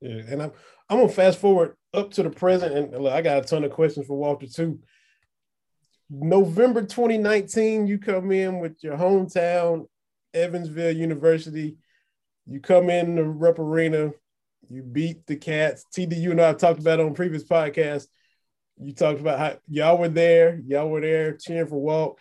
Yeah, 0.00 0.22
and 0.28 0.42
I'm 0.42 0.52
I'm 0.88 0.98
gonna 0.98 1.08
fast 1.08 1.38
forward 1.38 1.76
up 1.92 2.12
to 2.12 2.22
the 2.22 2.30
present, 2.30 2.74
and 2.74 3.02
look, 3.02 3.12
I 3.12 3.22
got 3.22 3.44
a 3.44 3.46
ton 3.46 3.64
of 3.64 3.72
questions 3.72 4.06
for 4.06 4.16
Walter 4.16 4.46
too. 4.46 4.78
November 6.10 6.82
2019, 6.82 7.86
you 7.86 7.98
come 7.98 8.32
in 8.32 8.60
with 8.60 8.82
your 8.82 8.96
hometown, 8.96 9.86
Evansville 10.32 10.96
University. 10.96 11.76
You 12.46 12.60
come 12.60 12.88
in 12.88 13.16
the 13.16 13.24
Rupp 13.24 13.58
Arena, 13.58 14.12
you 14.70 14.82
beat 14.82 15.26
the 15.26 15.36
Cats. 15.36 15.84
TDU 15.94 16.30
and 16.30 16.40
I 16.40 16.46
have 16.48 16.58
talked 16.58 16.80
about 16.80 17.00
on 17.00 17.12
previous 17.12 17.44
podcasts. 17.44 18.06
You 18.80 18.94
talked 18.94 19.20
about 19.20 19.38
how 19.38 19.58
y'all 19.68 19.98
were 19.98 20.08
there, 20.08 20.60
y'all 20.66 20.88
were 20.88 21.00
there 21.00 21.36
cheering 21.36 21.66
for 21.66 21.80
Walt 21.80 22.18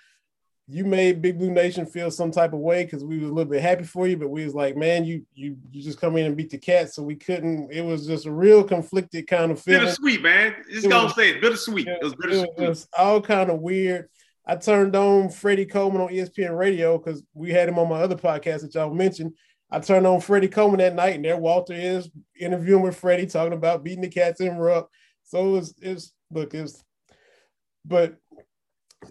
you 0.70 0.84
made 0.84 1.22
Big 1.22 1.38
Blue 1.38 1.52
Nation 1.52 1.86
feel 1.86 2.12
some 2.12 2.30
type 2.30 2.52
of 2.52 2.60
way 2.60 2.84
because 2.84 3.04
we 3.04 3.20
was 3.20 3.30
a 3.30 3.34
little 3.34 3.50
bit 3.50 3.62
happy 3.62 3.86
for 3.86 4.06
you, 4.06 4.18
but 4.18 4.30
we 4.30 4.44
was 4.44 4.54
like, 4.54 4.76
man, 4.76 5.06
you 5.06 5.26
you 5.34 5.56
you 5.72 5.82
just 5.82 6.00
come 6.00 6.18
in 6.18 6.26
and 6.26 6.36
beat 6.36 6.50
the 6.50 6.58
cat, 6.58 6.94
so 6.94 7.02
we 7.04 7.16
couldn't. 7.16 7.72
It 7.72 7.82
was 7.82 8.06
just 8.06 8.26
a 8.26 8.32
real 8.32 8.64
conflicted 8.66 9.28
kind 9.28 9.52
of 9.52 9.62
feeling. 9.62 9.86
Bittersweet, 9.86 10.22
man. 10.22 10.56
Just 10.70 10.90
gonna 10.90 11.10
say 11.12 11.32
it, 11.32 11.42
bittersweet. 11.42 11.88
It, 11.88 12.04
was 12.04 12.16
bittersweet. 12.16 12.50
It 12.58 12.68
was 12.68 12.88
all 12.98 13.22
kind 13.22 13.50
of 13.50 13.62
weird. 13.62 14.10
I 14.46 14.58
turned 14.58 14.96
on 14.96 15.30
Freddie 15.30 15.66
Coleman 15.66 16.02
on 16.02 16.10
ESPN 16.10 16.58
Radio 16.58 16.98
because 16.98 17.24
we 17.34 17.52
had 17.52 17.70
him 17.70 17.80
on 17.80 17.90
my 17.90 18.02
other 18.02 18.16
podcast 18.16 18.62
that 18.62 18.76
y'all 18.76 18.94
mentioned. 18.94 19.34
I 19.72 19.80
turned 19.80 20.08
on 20.08 20.22
Freddie 20.22 20.48
Coleman 20.50 20.80
that 20.80 20.96
night, 20.96 21.16
and 21.16 21.24
there 21.24 21.38
Walter 21.38 21.74
is 21.74 22.10
interviewing 22.38 22.84
with 22.84 22.98
Freddie, 22.98 23.26
talking 23.26 23.54
about 23.54 23.84
beating 23.84 24.02
the 24.02 24.10
cats 24.10 24.42
in 24.42 24.58
Rupp. 24.58 24.90
So 25.24 25.48
it 25.48 25.52
was, 25.52 25.76
it 25.82 25.94
was 25.94 26.14
look, 26.32 26.54
it's 26.54 26.84
but 27.86 28.18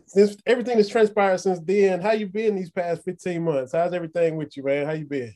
since 0.06 0.36
everything 0.46 0.76
has 0.76 0.88
transpired 0.88 1.38
since 1.38 1.60
then, 1.60 2.00
how 2.00 2.12
you 2.12 2.26
been 2.26 2.56
these 2.56 2.70
past 2.70 3.04
15 3.04 3.42
months? 3.42 3.72
How's 3.72 3.92
everything 3.92 4.36
with 4.36 4.56
you, 4.56 4.62
man? 4.62 4.86
How 4.86 4.92
you 4.92 5.06
been? 5.06 5.34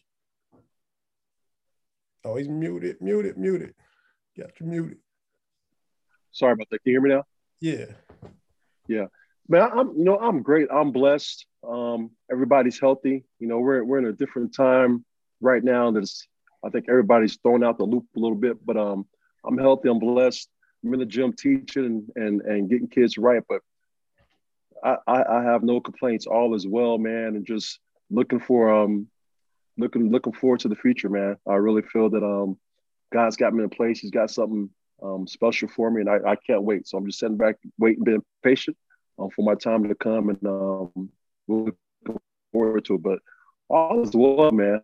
Oh, 2.25 2.37
he's 2.37 2.49
muted, 2.49 3.01
muted, 3.01 3.39
muted. 3.39 3.75
Got 4.39 4.61
you 4.61 4.67
muted. 4.67 4.99
Sorry 6.33 6.53
about 6.53 6.69
that. 6.71 6.83
Can 6.83 6.93
you 6.93 7.01
hear 7.01 7.01
me 7.01 7.11
now? 7.11 7.25
Yeah. 7.61 7.87
Yeah. 8.87 9.07
Man, 9.49 9.69
I'm 9.75 9.89
you 9.97 10.05
know, 10.05 10.19
I'm 10.19 10.43
great. 10.43 10.69
I'm 10.71 10.93
blessed. 10.93 11.47
Um, 11.67 12.11
everybody's 12.31 12.79
healthy. 12.79 13.25
You 13.39 13.49
know, 13.49 13.59
we're 13.59 13.83
we're 13.83 13.99
in 13.99 14.07
a 14.07 14.13
different 14.13 14.55
time 14.55 15.05
right 15.41 15.63
now. 15.63 15.91
That's 15.91 16.29
I 16.65 16.71
think 16.71 16.87
everybody's 16.89 17.37
thrown 17.37 17.65
out 17.65 17.79
the 17.79 17.85
loop 17.85 18.05
a 18.17 18.21
little 18.21 18.37
bit, 18.37 18.65
but 18.65 18.77
um, 18.77 19.07
I'm 19.45 19.59
healthy, 19.59 19.89
I'm 19.89 19.99
blessed. 19.99 20.49
I'm 20.85 20.95
in 20.95 21.01
the 21.01 21.07
gym 21.07 21.33
teaching 21.33 21.85
and 21.85 22.11
and, 22.15 22.43
and 22.43 22.71
getting 22.71 22.89
kids 22.89 23.19
right, 23.19 23.43
but 23.49 23.61
I, 24.83 25.23
I 25.23 25.43
have 25.43 25.63
no 25.63 25.81
complaints. 25.81 26.27
All 26.27 26.55
is 26.55 26.67
well, 26.67 26.99
man, 26.99 27.37
and 27.37 27.47
just 27.47 27.79
looking 28.11 28.41
for 28.41 28.73
um 28.73 29.09
looking 29.77 30.11
looking 30.11 30.33
forward 30.33 30.61
to 30.61 30.69
the 30.69 30.77
future, 30.77 31.09
man. 31.09 31.37
I 31.49 31.55
really 31.55 31.83
feel 31.83 32.11
that 32.11 32.25
um 32.25 32.59
God's 33.13 33.37
got 33.37 33.55
me 33.55 33.65
in 33.65 33.71
place. 33.71 34.01
He's 34.01 34.11
got 34.11 34.31
something 34.31 34.71
um 35.03 35.27
special 35.27 35.69
for 35.69 35.91
me, 35.91 36.03
and 36.03 36.11
I, 36.11 36.33
I 36.33 36.37
can't 36.37 36.63
wait. 36.63 36.87
So 36.87 36.99
I'm 36.99 37.07
just 37.07 37.19
sitting 37.19 37.37
back, 37.37 37.57
waiting, 37.79 38.05
being 38.05 38.25
patient 38.43 38.77
um, 39.19 39.31
for 39.31 39.43
my 39.43 39.55
time 39.55 39.89
to 39.89 39.95
come, 39.95 40.31
and 40.31 40.47
um 40.47 41.11
looking 41.49 41.75
forward 42.53 42.85
to 42.87 42.95
it. 42.95 43.03
But 43.03 43.19
all 43.69 44.03
is 44.03 44.13
well, 44.15 44.51
man. 44.51 44.83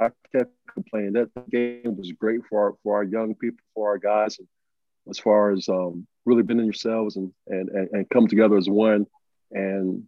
I 0.00 0.10
can't 0.32 0.48
complain. 0.74 1.12
That 1.12 1.30
game 1.50 1.96
was 1.96 2.10
great 2.12 2.40
for 2.48 2.60
our 2.60 2.74
for 2.82 2.96
our 2.96 3.04
young 3.04 3.34
people, 3.34 3.60
for 3.74 3.88
our 3.88 3.98
guys, 3.98 4.38
as 5.08 5.18
far 5.20 5.52
as 5.52 5.68
um, 5.68 6.06
really 6.24 6.42
being 6.42 6.58
in 6.58 6.66
yourselves 6.66 7.16
and, 7.16 7.32
and 7.46 7.68
and 7.68 7.88
and 7.92 8.10
come 8.10 8.26
together 8.26 8.56
as 8.56 8.68
one 8.68 9.06
and 9.50 10.04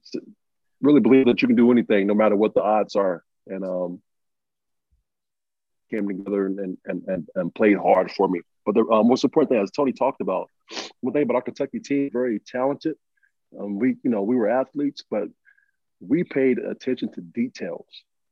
really 0.80 1.00
believe 1.00 1.26
that 1.26 1.42
you 1.42 1.48
can 1.48 1.56
do 1.56 1.70
anything 1.70 2.06
no 2.06 2.14
matter 2.14 2.36
what 2.36 2.54
the 2.54 2.62
odds 2.62 2.96
are. 2.96 3.22
And 3.46 3.64
um, 3.64 4.02
came 5.90 6.06
together 6.06 6.46
and, 6.46 6.78
and, 6.84 7.02
and, 7.06 7.28
and 7.34 7.54
played 7.54 7.76
hard 7.76 8.10
for 8.12 8.28
me. 8.28 8.40
But 8.64 8.74
the 8.74 8.86
um, 8.90 9.08
most 9.08 9.24
important 9.24 9.50
thing, 9.50 9.62
as 9.62 9.70
Tony 9.70 9.92
talked 9.92 10.20
about, 10.20 10.48
one 11.00 11.12
thing 11.12 11.24
about 11.24 11.36
our 11.36 11.42
Kentucky 11.42 11.80
team, 11.80 12.10
very 12.12 12.40
talented. 12.40 12.96
Um, 13.58 13.78
we, 13.78 13.96
you 14.02 14.10
know, 14.10 14.22
we 14.22 14.36
were 14.36 14.48
athletes, 14.48 15.02
but 15.10 15.28
we 16.00 16.24
paid 16.24 16.58
attention 16.58 17.12
to 17.12 17.20
details. 17.20 17.86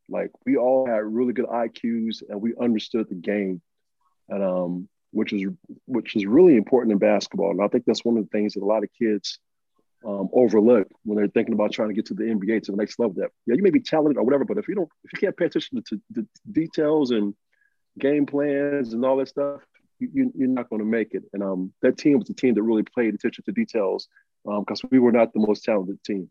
Like 0.09 0.31
we 0.47 0.57
all 0.57 0.87
had 0.87 1.05
really 1.05 1.33
good 1.33 1.47
IQs 1.47 2.23
and 2.29 2.41
we 2.41 2.55
understood 2.61 3.09
the 3.09 3.15
game, 3.15 3.61
and 4.29 4.43
um, 4.43 4.89
which 5.11 5.33
is 5.33 5.45
which 5.87 6.17
is 6.17 6.25
really 6.25 6.57
important 6.57 6.93
in 6.93 6.99
basketball. 6.99 7.51
And 7.51 7.63
I 7.63 7.69
think 7.69 7.85
that's 7.85 8.05
one 8.05 8.17
of 8.17 8.25
the 8.25 8.31
things 8.31 8.55
that 8.55 8.63
a 8.63 8.65
lot 8.65 8.85
of 8.85 8.91
kids 8.99 9.39
um, 10.07 10.29
overlooked 10.33 10.93
when 11.05 11.17
they're 11.17 11.29
thinking 11.29 11.55
about 11.55 11.73
trying 11.73 11.89
to 11.89 11.95
get 11.95 12.07
to 12.07 12.15
the 12.15 12.25
NBA 12.25 12.63
to 12.65 12.73
the 12.73 12.77
next 12.77 12.99
level. 12.99 13.15
That 13.15 13.31
yeah, 13.47 13.55
you 13.55 13.63
may 13.63 13.71
be 13.71 13.81
talented 13.81 14.17
or 14.17 14.25
whatever, 14.25 14.45
but 14.45 14.59
if 14.59 14.69
you 14.69 14.75
don't, 14.75 14.89
if 15.05 15.13
you 15.13 15.19
can't 15.19 15.37
pay 15.37 15.47
attention 15.47 15.83
to, 15.83 16.01
the 16.11 16.27
details 16.51 17.11
and 17.11 17.35
game 17.99 18.27
plans 18.27 18.93
and 18.93 19.05
all 19.05 19.17
that 19.17 19.29
stuff, 19.29 19.61
you, 19.99 20.33
are 20.41 20.47
not 20.47 20.71
going 20.71 20.81
to 20.81 20.87
make 20.87 21.15
it. 21.15 21.25
And 21.33 21.43
um, 21.43 21.73
that 21.83 21.99
team 21.99 22.19
was 22.19 22.29
the 22.29 22.35
team 22.35 22.55
that 22.55 22.63
really 22.63 22.85
paid 22.97 23.15
attention 23.15 23.45
to 23.45 23.53
details 23.53 24.09
because 24.45 24.85
um, 24.85 24.89
we 24.93 24.99
were 24.99 25.13
not 25.13 25.33
the 25.33 25.45
most 25.45 25.65
talented 25.65 26.03
team. 26.05 26.31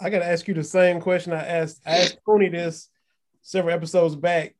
I 0.00 0.10
got 0.10 0.18
to 0.18 0.26
ask 0.26 0.48
you 0.48 0.54
the 0.54 0.64
same 0.64 1.00
question 1.00 1.32
I 1.32 1.44
asked 1.44 1.80
I 1.86 1.98
asked 1.98 2.18
Tony 2.26 2.48
this 2.48 2.88
several 3.42 3.74
episodes 3.74 4.16
back. 4.16 4.54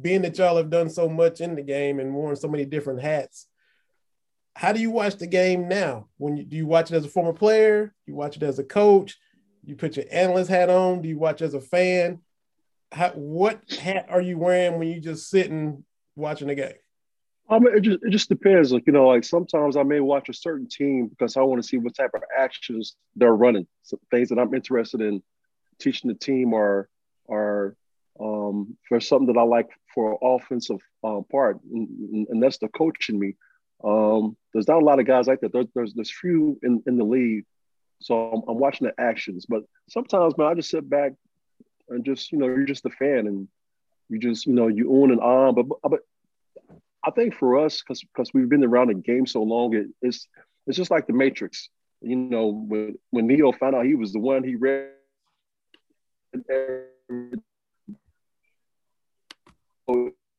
Being 0.00 0.22
that 0.22 0.36
y'all 0.36 0.56
have 0.56 0.68
done 0.68 0.90
so 0.90 1.08
much 1.08 1.40
in 1.40 1.54
the 1.54 1.62
game 1.62 2.00
and 2.00 2.12
worn 2.12 2.34
so 2.34 2.48
many 2.48 2.64
different 2.64 3.00
hats, 3.00 3.46
how 4.56 4.72
do 4.72 4.80
you 4.80 4.90
watch 4.90 5.16
the 5.16 5.26
game 5.26 5.68
now? 5.68 6.08
When 6.16 6.38
you 6.38 6.42
do 6.42 6.56
you 6.56 6.66
watch 6.66 6.90
it 6.90 6.96
as 6.96 7.04
a 7.04 7.08
former 7.08 7.34
player? 7.34 7.94
You 8.06 8.14
watch 8.14 8.38
it 8.38 8.42
as 8.42 8.58
a 8.58 8.64
coach? 8.64 9.18
You 9.66 9.76
put 9.76 9.96
your 9.96 10.06
analyst 10.10 10.48
hat 10.48 10.70
on? 10.70 11.02
Do 11.02 11.10
you 11.10 11.18
watch 11.18 11.42
as 11.42 11.52
a 11.52 11.60
fan? 11.60 12.20
How, 12.90 13.10
what 13.10 13.60
hat 13.70 14.06
are 14.08 14.22
you 14.22 14.38
wearing 14.38 14.78
when 14.78 14.88
you 14.88 14.98
just 14.98 15.28
sitting 15.28 15.84
watching 16.14 16.48
the 16.48 16.54
game? 16.54 16.72
I 17.50 17.58
mean, 17.58 17.76
it 17.76 17.80
just 17.80 17.98
it 18.02 18.10
just 18.10 18.30
depends. 18.30 18.72
Like 18.72 18.84
you 18.86 18.94
know, 18.94 19.08
like 19.08 19.24
sometimes 19.24 19.76
I 19.76 19.82
may 19.82 20.00
watch 20.00 20.30
a 20.30 20.32
certain 20.32 20.68
team 20.70 21.08
because 21.08 21.36
I 21.36 21.42
want 21.42 21.60
to 21.60 21.68
see 21.68 21.76
what 21.76 21.94
type 21.94 22.12
of 22.14 22.22
actions 22.34 22.96
they're 23.14 23.36
running. 23.36 23.66
So 23.82 24.00
things 24.10 24.30
that 24.30 24.38
I'm 24.38 24.54
interested 24.54 25.02
in 25.02 25.22
teaching 25.78 26.08
the 26.08 26.16
team 26.16 26.54
are 26.54 26.88
are 27.28 27.76
um, 28.18 28.78
for 28.88 29.00
something 29.00 29.26
that 29.34 29.38
I 29.38 29.44
like 29.44 29.68
for 29.94 30.18
offensive 30.22 30.80
um, 31.04 31.26
part, 31.30 31.60
and, 31.70 32.26
and 32.30 32.42
that's 32.42 32.56
the 32.56 32.68
coach 32.68 33.10
in 33.10 33.18
me. 33.18 33.36
Um, 33.84 34.36
there's 34.52 34.68
not 34.68 34.82
a 34.82 34.84
lot 34.84 35.00
of 35.00 35.06
guys 35.06 35.26
like 35.26 35.40
that. 35.40 35.52
There's 35.52 35.66
there's, 35.74 35.94
there's 35.94 36.10
few 36.10 36.58
in, 36.62 36.82
in 36.86 36.96
the 36.96 37.04
league. 37.04 37.44
So 38.00 38.30
I'm, 38.30 38.42
I'm, 38.48 38.58
watching 38.58 38.86
the 38.86 39.02
actions, 39.02 39.46
but 39.48 39.62
sometimes, 39.88 40.36
man, 40.36 40.48
I 40.48 40.54
just 40.54 40.70
sit 40.70 40.88
back 40.88 41.12
and 41.88 42.04
just 42.04 42.30
you 42.30 42.38
know 42.38 42.46
you're 42.46 42.64
just 42.64 42.84
a 42.84 42.90
fan 42.90 43.26
and 43.26 43.48
you 44.08 44.18
just 44.18 44.46
you 44.46 44.52
know 44.52 44.68
you 44.68 44.92
own 44.92 45.10
and 45.10 45.20
on. 45.20 45.54
But 45.54 45.66
but 45.82 46.00
I 47.04 47.10
think 47.10 47.34
for 47.34 47.64
us, 47.64 47.80
because 47.80 48.02
because 48.02 48.32
we've 48.34 48.48
been 48.48 48.64
around 48.64 48.88
the 48.88 48.94
game 48.94 49.26
so 49.26 49.42
long, 49.42 49.74
it, 49.74 49.86
it's 50.02 50.26
it's 50.66 50.76
just 50.76 50.90
like 50.90 51.06
the 51.06 51.12
Matrix. 51.12 51.68
You 52.02 52.16
know, 52.16 52.48
when 52.48 52.98
when 53.10 53.26
Neo 53.26 53.52
found 53.52 53.74
out 53.74 53.86
he 53.86 53.94
was 53.94 54.12
the 54.12 54.20
one, 54.20 54.44
he 54.44 54.56
read 54.56 54.90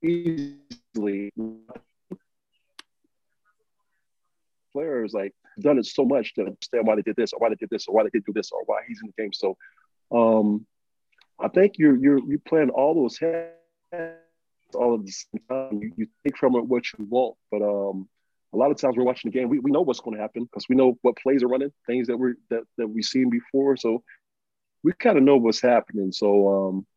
easily 0.04 1.32
players 4.78 5.14
like 5.14 5.34
done 5.60 5.80
it 5.80 5.86
so 5.86 6.06
much 6.06 6.34
to 6.36 6.42
understand 6.42 6.86
why 6.86 6.96
they 6.96 7.02
did 7.02 7.16
this 7.16 7.34
or 7.34 7.40
why 7.40 7.50
they 7.50 7.56
did 7.56 7.70
this 7.70 7.88
or 7.88 7.96
why 7.96 8.04
they 8.04 8.10
did 8.14 8.26
do 8.26 8.34
this 8.34 8.52
or 8.52 8.62
why 8.66 8.82
he's 8.88 9.00
in 9.02 9.12
the 9.12 9.22
game. 9.22 9.34
So 9.34 9.58
um, 10.12 10.66
I 11.40 11.48
think 11.48 11.78
you're 11.78 11.98
you're 11.98 12.20
you 12.20 12.40
playing 12.48 12.70
all 12.70 12.94
those 12.94 13.18
heads 13.18 14.18
all 14.76 14.94
of 14.96 15.06
the 15.06 15.12
same 15.12 15.42
time. 15.50 15.80
You, 15.82 15.92
you 15.98 16.08
think 16.24 16.38
from 16.38 16.56
it 16.56 16.66
what 16.66 16.84
you 16.94 17.06
want, 17.10 17.36
but 17.52 17.62
um, 17.62 18.08
a 18.54 18.58
lot 18.58 18.72
of 18.72 18.78
times 18.78 18.96
we're 18.98 19.04
watching 19.04 19.32
the 19.32 19.38
game. 19.38 19.50
We, 19.50 19.60
we 19.60 19.72
know 19.72 19.82
what's 19.82 20.00
going 20.00 20.16
to 20.16 20.22
happen 20.22 20.44
because 20.44 20.66
we 20.70 20.76
know 20.76 20.98
what 21.02 21.18
plays 21.18 21.44
are 21.44 21.48
running, 21.48 21.72
things 21.86 22.08
that 22.08 22.18
we're 22.18 22.36
that 22.50 22.64
that 22.78 22.88
we've 22.88 23.06
seen 23.06 23.30
before. 23.30 23.78
So 23.78 24.04
we 24.84 24.94
kind 24.94 25.18
of 25.18 25.24
know 25.24 25.38
what's 25.38 25.62
happening. 25.62 26.12
So 26.12 26.28
um, 26.70 26.88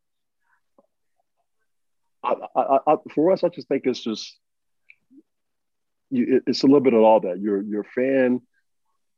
I, 2.23 2.35
I, 2.55 2.79
I, 2.87 2.97
for 3.15 3.33
us, 3.33 3.43
I 3.43 3.49
just 3.49 3.69
think 3.69 3.87
it's 3.87 4.03
just 4.03 4.39
you, 6.11 6.43
it's 6.47 6.63
a 6.63 6.67
little 6.67 6.81
bit 6.81 6.95
of 6.95 7.03
all 7.03 7.21
that. 7.21 7.41
You're 7.41 7.63
fan, 7.85 8.41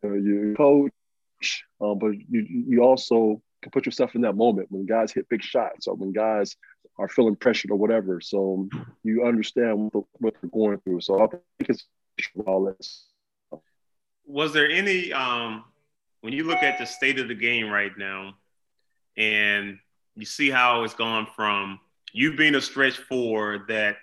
uh, 0.05 0.13
you're 0.13 0.55
coach, 0.55 1.65
um, 1.81 1.99
but 1.99 2.13
you 2.29 2.47
you 2.49 2.83
also 2.83 3.43
can 3.63 3.71
put 3.71 3.87
yourself 3.87 4.15
in 4.15 4.23
that 4.23 4.37
moment 4.37 4.69
when 4.71 4.87
guys 4.87 5.13
hit 5.13 5.29
big 5.29 5.43
shots 5.43 5.87
or 5.87 5.95
when 5.95 6.13
guys 6.13 6.57
are 6.99 7.09
feeling 7.09 7.37
pressured 7.37 7.71
or 7.71 7.77
whatever. 7.77 8.21
So 8.21 8.69
you 9.03 9.25
understand 9.25 9.91
what, 9.93 10.05
what 10.19 10.35
they're 10.41 10.51
going 10.51 10.79
through. 10.81 11.01
So 11.01 11.23
I 11.23 11.27
think 11.29 11.43
it's 11.69 11.87
all 12.47 12.65
this. 12.65 13.07
Was 14.27 14.53
there 14.53 14.69
any 14.69 15.13
um, 15.13 15.65
when 16.21 16.33
you 16.33 16.45
look 16.45 16.63
at 16.63 16.79
the 16.79 16.87
state 16.87 17.19
of 17.19 17.29
the 17.29 17.35
game 17.35 17.69
right 17.69 17.97
now, 17.97 18.35
and 19.17 19.79
you 20.15 20.27
see 20.27 20.51
how 20.51 20.85
it's 20.85 20.95
gone 20.95 21.27
from 21.35 21.81
you 22.13 22.37
being 22.37 22.55
a 22.55 22.61
stretch 22.61 22.99
four 22.99 23.65
that 23.69 23.97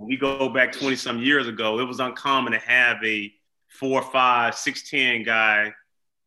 we 0.00 0.16
go 0.16 0.48
back 0.48 0.72
20 0.72 0.96
some 0.96 1.22
years 1.22 1.46
ago, 1.46 1.78
it 1.78 1.84
was 1.84 2.00
uncommon 2.00 2.54
to 2.54 2.58
have 2.58 2.96
a 3.04 3.30
four, 3.68 4.02
five, 4.02 4.54
six, 4.54 4.88
10 4.88 5.24
guy 5.24 5.72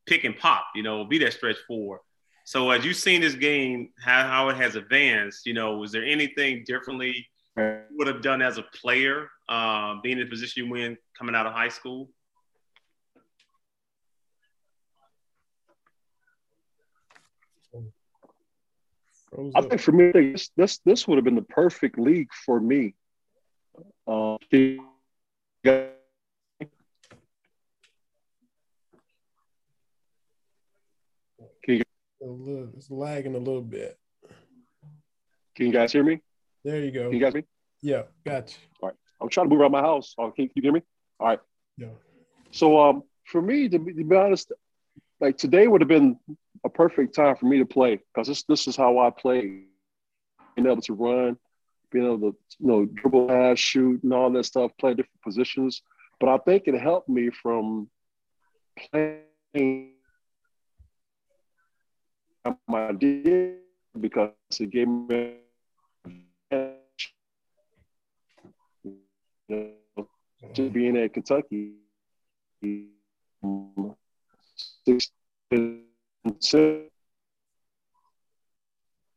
pick 0.05 0.23
and 0.23 0.37
pop, 0.37 0.65
you 0.75 0.83
know, 0.83 1.03
be 1.05 1.17
that 1.17 1.33
stretch 1.33 1.57
four. 1.67 2.01
So 2.45 2.69
as 2.69 2.85
you've 2.85 2.97
seen 2.97 3.21
this 3.21 3.33
game, 3.33 3.89
how, 3.99 4.27
how 4.27 4.49
it 4.49 4.57
has 4.57 4.75
advanced, 4.75 5.45
you 5.45 5.53
know, 5.53 5.77
was 5.77 5.91
there 5.91 6.03
anything 6.03 6.63
differently 6.67 7.27
you 7.57 7.81
would 7.91 8.07
have 8.07 8.21
done 8.21 8.41
as 8.41 8.57
a 8.57 8.63
player, 8.79 9.29
uh, 9.49 9.95
being 10.03 10.19
in 10.19 10.25
the 10.25 10.29
position 10.29 10.65
you 10.65 10.71
win 10.71 10.97
coming 11.17 11.35
out 11.35 11.47
of 11.47 11.53
high 11.53 11.69
school? 11.69 12.09
I 19.55 19.61
think 19.61 19.81
for 19.81 19.91
me, 19.91 20.11
this 20.11 20.51
this, 20.55 20.77
this 20.85 21.07
would 21.07 21.15
have 21.15 21.25
been 21.25 21.33
the 21.33 21.41
perfect 21.41 21.97
league 21.97 22.29
for 22.45 22.59
me. 22.59 22.93
Uh, 24.05 24.37
little, 32.21 32.69
it's 32.75 32.89
lagging 32.89 33.35
a 33.35 33.37
little 33.37 33.61
bit. 33.61 33.97
Can 35.55 35.67
you 35.67 35.71
guys 35.71 35.91
hear 35.91 36.03
me? 36.03 36.19
There 36.63 36.79
you 36.79 36.91
go. 36.91 37.03
Can 37.03 37.13
you 37.13 37.19
guys 37.19 37.33
me? 37.33 37.43
Yeah, 37.81 38.03
got 38.25 38.49
you. 38.49 38.57
All 38.81 38.89
right. 38.89 38.97
I'm 39.21 39.29
trying 39.29 39.47
to 39.47 39.49
move 39.49 39.61
around 39.61 39.71
my 39.71 39.81
house. 39.81 40.15
Oh, 40.17 40.31
can 40.31 40.49
you 40.55 40.61
hear 40.61 40.71
me? 40.71 40.81
All 41.19 41.27
right. 41.27 41.39
Yeah. 41.77 41.87
So 42.51 42.79
um, 42.81 43.03
for 43.25 43.41
me, 43.41 43.69
to 43.69 43.79
be, 43.79 43.93
to 43.93 44.03
be 44.03 44.15
honest, 44.15 44.51
like 45.19 45.37
today 45.37 45.67
would 45.67 45.81
have 45.81 45.87
been 45.87 46.17
a 46.65 46.69
perfect 46.69 47.15
time 47.15 47.35
for 47.35 47.45
me 47.45 47.59
to 47.59 47.65
play 47.65 47.99
because 48.13 48.27
this 48.27 48.43
this 48.43 48.67
is 48.67 48.75
how 48.75 48.99
I 48.99 49.09
play. 49.09 49.63
Being 50.55 50.67
able 50.67 50.81
to 50.81 50.93
run, 50.93 51.37
being 51.93 52.05
able 52.05 52.31
to 52.31 52.37
you 52.59 52.67
know 52.67 52.85
dribble, 52.85 53.27
pass, 53.27 53.59
shoot, 53.59 54.03
and 54.03 54.13
all 54.13 54.31
that 54.31 54.45
stuff, 54.45 54.71
play 54.79 54.93
different 54.95 55.21
positions. 55.23 55.81
But 56.19 56.29
I 56.29 56.37
think 56.39 56.63
it 56.67 56.79
helped 56.79 57.07
me 57.07 57.29
from 57.29 57.89
playing 58.91 59.91
my 62.67 62.91
did 62.91 63.59
because 63.99 64.31
it 64.59 64.69
gave 64.69 64.87
me 64.87 65.37
just 70.53 70.73
being 70.73 70.97
at 70.97 71.13
Kentucky 71.13 71.73
six 74.83 75.11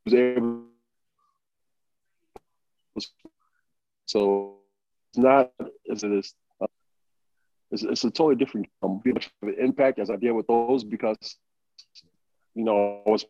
was 0.04 0.14
able 0.14 0.65
so 4.07 4.57
it's 5.11 5.19
not 5.19 5.53
as 5.91 6.03
it 6.03 6.13
is 6.13 6.35
uh, 6.61 6.67
it's, 7.71 7.83
it's 7.83 8.05
a 8.05 8.11
totally 8.11 8.37
different 8.37 8.69
um, 8.83 9.03
much 9.05 9.31
of 9.43 9.49
an 9.49 9.57
impact 9.59 9.99
as 9.99 10.11
I 10.11 10.17
did 10.17 10.33
with 10.33 10.47
those 10.47 10.83
because 10.85 11.37
you 12.57 12.65
know, 12.65 13.03
I 13.07 13.11
was 13.11 13.25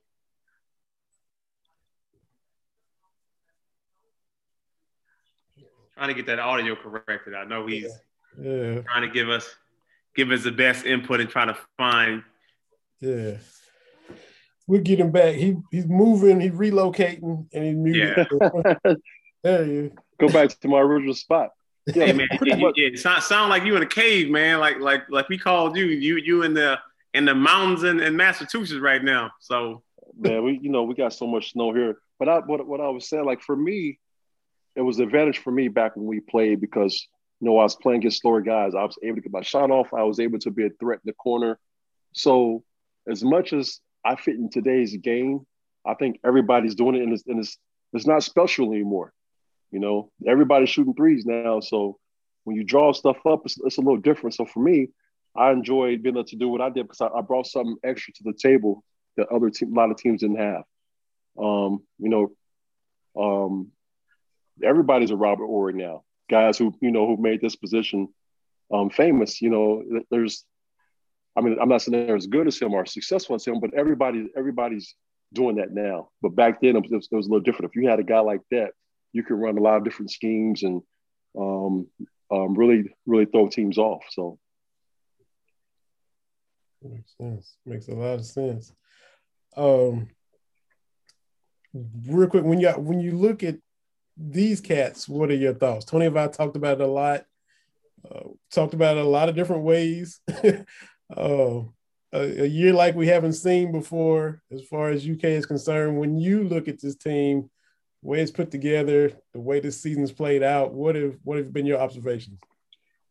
trying 5.94 6.08
to 6.08 6.14
get 6.14 6.26
that 6.26 6.38
audio 6.38 6.76
corrected. 6.76 7.34
I 7.34 7.44
know 7.44 7.66
he's 7.66 7.90
yeah. 8.40 8.82
trying 8.82 9.02
to 9.02 9.10
give 9.12 9.28
us 9.28 9.52
give 10.14 10.30
us 10.30 10.44
the 10.44 10.52
best 10.52 10.86
input 10.86 11.20
and 11.20 11.28
trying 11.28 11.48
to 11.48 11.58
find. 11.76 12.22
Yeah. 13.00 13.38
We'll 14.68 14.82
get 14.82 15.00
him 15.00 15.10
back. 15.10 15.34
He 15.34 15.56
he's 15.72 15.86
moving, 15.86 16.40
he's 16.40 16.52
relocating, 16.52 17.46
and 17.52 17.64
he's 17.64 17.76
muted. 17.76 18.28
Yeah. 18.40 18.94
there 19.42 19.64
you 19.64 19.92
go 20.18 20.28
back 20.28 20.48
to 20.60 20.68
my 20.68 20.78
original 20.78 21.14
spot. 21.14 21.50
Yeah, 21.86 22.06
hey 22.06 22.12
man, 22.12 22.28
yeah, 22.42 22.56
yeah, 22.56 22.70
yeah. 22.74 22.96
Sound, 22.96 23.22
sound 23.22 23.50
like 23.50 23.64
you 23.64 23.76
in 23.76 23.82
a 23.82 23.86
cave, 23.86 24.28
man. 24.30 24.58
Like 24.58 24.80
like 24.80 25.08
like 25.08 25.28
we 25.28 25.38
called 25.38 25.76
you. 25.76 25.84
You 25.84 26.16
you 26.16 26.42
in 26.42 26.54
the 26.54 26.78
in 27.14 27.24
the 27.24 27.34
mountains 27.34 27.84
in, 27.84 28.00
in 28.00 28.16
Massachusetts 28.16 28.80
right 28.80 29.02
now. 29.02 29.30
So 29.40 29.82
man, 30.18 30.42
we 30.42 30.58
you 30.60 30.70
know 30.70 30.82
we 30.82 30.94
got 30.94 31.12
so 31.12 31.26
much 31.26 31.52
snow 31.52 31.72
here. 31.72 31.98
But 32.18 32.28
I 32.28 32.38
what 32.40 32.66
what 32.66 32.80
I 32.80 32.88
was 32.88 33.08
saying, 33.08 33.24
like 33.24 33.40
for 33.40 33.54
me, 33.54 33.98
it 34.74 34.82
was 34.82 34.98
an 34.98 35.04
advantage 35.04 35.38
for 35.38 35.50
me 35.50 35.68
back 35.68 35.96
when 35.96 36.06
we 36.06 36.20
played 36.20 36.60
because 36.60 37.06
you 37.40 37.46
know 37.46 37.58
I 37.58 37.62
was 37.62 37.76
playing 37.76 38.00
against 38.00 38.20
slower 38.20 38.40
guys. 38.40 38.74
I 38.74 38.82
was 38.82 38.98
able 39.02 39.16
to 39.16 39.22
get 39.22 39.32
my 39.32 39.42
shot 39.42 39.70
off. 39.70 39.94
I 39.94 40.02
was 40.02 40.18
able 40.18 40.38
to 40.40 40.50
be 40.50 40.66
a 40.66 40.70
threat 40.80 41.00
in 41.04 41.08
the 41.08 41.14
corner. 41.14 41.58
So 42.12 42.64
as 43.08 43.22
much 43.22 43.52
as 43.52 43.80
I 44.04 44.16
fit 44.16 44.36
in 44.36 44.50
today's 44.50 44.96
game, 44.96 45.46
I 45.86 45.94
think 45.94 46.18
everybody's 46.24 46.74
doing 46.74 46.96
it, 46.96 47.02
and 47.02 47.12
it's, 47.12 47.24
and 47.26 47.38
it's 47.38 47.58
it's 47.92 48.06
not 48.06 48.24
special 48.24 48.72
anymore. 48.72 49.12
You 49.76 49.80
know, 49.80 50.10
everybody's 50.26 50.70
shooting 50.70 50.94
threes 50.94 51.26
now. 51.26 51.60
So 51.60 51.98
when 52.44 52.56
you 52.56 52.64
draw 52.64 52.92
stuff 52.92 53.18
up, 53.26 53.42
it's, 53.44 53.58
it's 53.62 53.76
a 53.76 53.82
little 53.82 53.98
different. 53.98 54.32
So 54.32 54.46
for 54.46 54.60
me, 54.60 54.88
I 55.36 55.50
enjoyed 55.52 56.02
being 56.02 56.14
able 56.14 56.24
to 56.24 56.36
do 56.36 56.48
what 56.48 56.62
I 56.62 56.70
did 56.70 56.84
because 56.88 57.02
I, 57.02 57.08
I 57.08 57.20
brought 57.20 57.46
something 57.46 57.76
extra 57.84 58.14
to 58.14 58.22
the 58.24 58.32
table 58.32 58.82
that 59.18 59.28
other 59.28 59.50
team, 59.50 59.76
a 59.76 59.78
lot 59.78 59.90
of 59.90 59.98
teams 59.98 60.22
didn't 60.22 60.38
have. 60.38 60.62
Um, 61.38 61.82
you 61.98 62.08
know, 62.08 62.32
um, 63.20 63.70
everybody's 64.64 65.10
a 65.10 65.16
Robert 65.16 65.44
Horry 65.44 65.74
now. 65.74 66.04
Guys 66.30 66.56
who 66.56 66.74
you 66.80 66.90
know 66.90 67.06
who 67.06 67.18
made 67.18 67.42
this 67.42 67.56
position 67.56 68.08
um, 68.72 68.88
famous. 68.88 69.42
You 69.42 69.50
know, 69.50 69.84
there's, 70.10 70.46
I 71.36 71.42
mean, 71.42 71.58
I'm 71.60 71.68
not 71.68 71.82
saying 71.82 72.06
they're 72.06 72.16
as 72.16 72.28
good 72.28 72.46
as 72.46 72.58
him 72.58 72.72
or 72.72 72.86
successful 72.86 73.36
as 73.36 73.44
him, 73.44 73.60
but 73.60 73.74
everybody 73.74 74.30
everybody's 74.34 74.94
doing 75.34 75.56
that 75.56 75.70
now. 75.70 76.08
But 76.22 76.34
back 76.34 76.62
then 76.62 76.76
it 76.76 76.90
was, 76.90 77.08
it 77.12 77.14
was 77.14 77.26
a 77.26 77.28
little 77.28 77.44
different. 77.44 77.70
If 77.70 77.76
you 77.76 77.90
had 77.90 78.00
a 78.00 78.04
guy 78.04 78.20
like 78.20 78.40
that, 78.52 78.70
you 79.16 79.22
could 79.22 79.38
run 79.38 79.56
a 79.56 79.62
lot 79.62 79.78
of 79.78 79.84
different 79.84 80.10
schemes 80.10 80.62
and 80.62 80.82
um, 81.38 81.86
um, 82.30 82.54
really 82.54 82.94
really 83.06 83.24
throw 83.24 83.48
teams 83.48 83.78
off. 83.78 84.02
So 84.10 84.38
Makes 86.82 87.16
sense. 87.18 87.56
Makes 87.64 87.88
a 87.88 87.94
lot 87.94 88.18
of 88.18 88.26
sense. 88.26 88.72
Um, 89.56 90.08
real 92.06 92.28
quick, 92.28 92.44
when 92.44 92.60
you 92.60 92.68
when 92.70 93.00
you 93.00 93.12
look 93.12 93.42
at 93.42 93.56
these 94.16 94.60
cats, 94.60 95.08
what 95.08 95.30
are 95.30 95.34
your 95.34 95.54
thoughts? 95.54 95.84
Tony 95.84 96.06
and 96.06 96.18
I 96.18 96.28
talked 96.28 96.56
about 96.56 96.80
it 96.80 96.84
a 96.84 96.86
lot. 96.86 97.24
Uh, 98.08 98.28
talked 98.50 98.74
about 98.74 98.96
it 98.96 99.04
a 99.04 99.08
lot 99.08 99.28
of 99.28 99.34
different 99.34 99.62
ways. 99.62 100.20
uh, 100.44 100.52
a, 101.16 101.62
a, 102.12 102.46
year 102.46 102.72
like 102.72 102.94
we 102.94 103.08
haven't 103.08 103.32
seen 103.32 103.72
before, 103.72 104.42
as 104.52 104.62
far 104.62 104.90
as 104.90 105.08
UK 105.08 105.24
is 105.24 105.46
concerned. 105.46 105.98
When 105.98 106.16
you 106.16 106.44
look 106.44 106.68
at 106.68 106.80
this 106.80 106.96
team, 106.96 107.50
way 108.06 108.20
it's 108.20 108.30
put 108.30 108.50
together, 108.50 109.12
the 109.32 109.40
way 109.40 109.60
this 109.60 109.80
season's 109.80 110.12
played 110.12 110.42
out, 110.42 110.72
what 110.72 110.94
have 110.94 111.16
what 111.24 111.38
have 111.38 111.52
been 111.52 111.66
your 111.66 111.80
observations? 111.80 112.38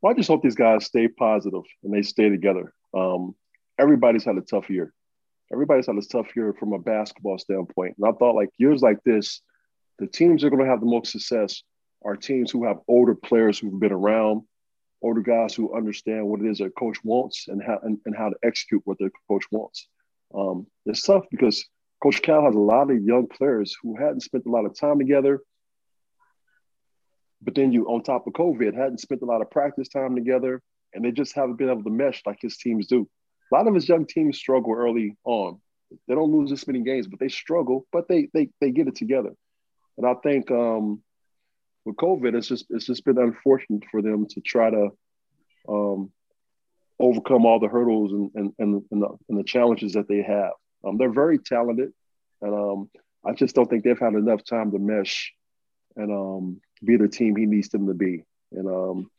Well, 0.02 0.14
I 0.14 0.16
just 0.16 0.30
hope 0.30 0.42
these 0.42 0.56
guys 0.56 0.86
stay 0.86 1.08
positive 1.08 1.64
and 1.84 1.94
they 1.94 2.02
stay 2.02 2.30
together. 2.30 2.74
Um, 2.94 3.36
everybody's 3.78 4.24
had 4.24 4.38
a 4.38 4.42
tough 4.42 4.70
year. 4.70 4.94
Everybody's 5.52 5.88
had 5.88 5.98
a 5.98 6.02
tough 6.02 6.36
year 6.36 6.54
from 6.54 6.74
a 6.74 6.80
basketball 6.80 7.38
standpoint. 7.38 7.96
And 7.98 8.08
I 8.08 8.18
thought 8.18 8.36
like 8.36 8.50
years 8.58 8.82
like 8.82 9.04
this, 9.04 9.42
the 10.00 10.08
teams 10.08 10.44
are 10.44 10.50
going 10.50 10.64
to 10.64 10.70
have 10.70 10.80
the 10.80 10.86
most 10.86 11.12
success 11.12 11.62
are 12.04 12.16
teams 12.16 12.52
who 12.52 12.66
have 12.66 12.78
older 12.88 13.16
players 13.16 13.58
who've 13.60 13.80
been 13.80 13.92
around, 13.92 14.44
older 15.02 15.22
guys 15.22 15.56
who 15.56 15.76
understand 15.76 16.28
what 16.28 16.40
it 16.40 16.48
is 16.48 16.60
their 16.60 16.70
coach 16.70 16.98
wants 17.04 17.48
and 17.48 17.62
how 17.62 17.80
and, 17.84 17.98
and 18.06 18.16
how 18.16 18.30
to 18.30 18.36
execute 18.44 18.82
what 18.86 18.98
their 19.00 19.12
coach 19.28 19.44
wants. 19.52 19.88
Um, 20.34 20.68
it's 20.86 21.02
tough 21.02 21.26
because 21.32 21.66
Coach 22.06 22.22
Cal 22.22 22.46
has 22.46 22.54
a 22.54 22.60
lot 22.60 22.92
of 22.92 23.02
young 23.04 23.26
players 23.26 23.76
who 23.82 23.96
hadn't 23.96 24.22
spent 24.22 24.46
a 24.46 24.52
lot 24.52 24.66
of 24.66 24.78
time 24.78 25.00
together. 25.00 25.42
But 27.42 27.56
then 27.56 27.72
you, 27.72 27.88
on 27.88 28.04
top 28.04 28.28
of 28.28 28.34
COVID, 28.34 28.76
hadn't 28.76 29.00
spent 29.00 29.24
a 29.24 29.26
lot 29.26 29.42
of 29.42 29.50
practice 29.50 29.88
time 29.88 30.14
together, 30.14 30.62
and 30.94 31.04
they 31.04 31.12
just 31.12 31.34
haven't 31.34 31.56
been 31.56 31.72
able 31.72 31.84
to 31.84 31.90
mesh 31.90 32.22
like 32.28 32.38
his 32.40 32.58
teams 32.58 32.86
do 32.86 33.10
a 33.52 33.56
lot 33.56 33.68
of 33.68 33.74
his 33.74 33.90
young 33.90 34.06
teams 34.06 34.38
struggle 34.38 34.74
early 34.74 35.18
on. 35.24 35.60
They 36.08 36.14
don't 36.14 36.32
lose 36.32 36.52
this 36.52 36.68
many 36.68 36.82
games, 36.82 37.08
but 37.08 37.20
they 37.20 37.28
struggle, 37.28 37.88
but 37.92 38.08
they 38.08 38.30
they 38.36 38.50
they 38.62 38.70
get 38.70 38.88
it 38.88 38.96
together. 38.96 39.34
And 39.98 40.06
I 40.06 40.14
think 40.22 40.52
um, 40.52 41.02
with 41.86 41.96
COVID, 41.96 42.36
it's 42.36 42.48
just 42.48 42.68
it's 42.70 42.86
just 42.86 43.04
been 43.04 43.18
unfortunate 43.18 43.84
for 43.90 44.04
them 44.04 44.28
to 44.28 44.42
try 44.42 44.70
to 44.70 44.90
um, 45.68 46.12
overcome 47.00 47.48
all 47.48 47.60
the 47.60 47.68
hurdles 47.68 48.12
and 48.12 48.32
and 48.36 48.84
and, 48.92 49.02
the, 49.02 49.10
and 49.28 49.40
the 49.40 49.44
challenges 49.44 49.94
that 49.94 50.08
they 50.08 50.22
have. 50.22 50.52
Um, 50.86 50.98
they're 50.98 51.12
very 51.12 51.40
talented, 51.40 51.92
and 52.42 52.54
um, 52.54 52.90
I 53.26 53.34
just 53.34 53.56
don't 53.56 53.70
think 53.70 53.84
they've 53.84 54.00
had 54.00 54.14
enough 54.14 54.44
time 54.44 54.72
to 54.72 54.80
mesh 54.80 55.34
and 55.96 56.12
um, 56.12 56.62
be 56.84 56.98
the 56.98 57.08
team 57.08 57.36
he 57.36 57.46
needs 57.46 57.70
them 57.70 57.88
to 57.88 57.94
be. 57.94 58.24
And 58.52 58.68
um, 58.68 59.12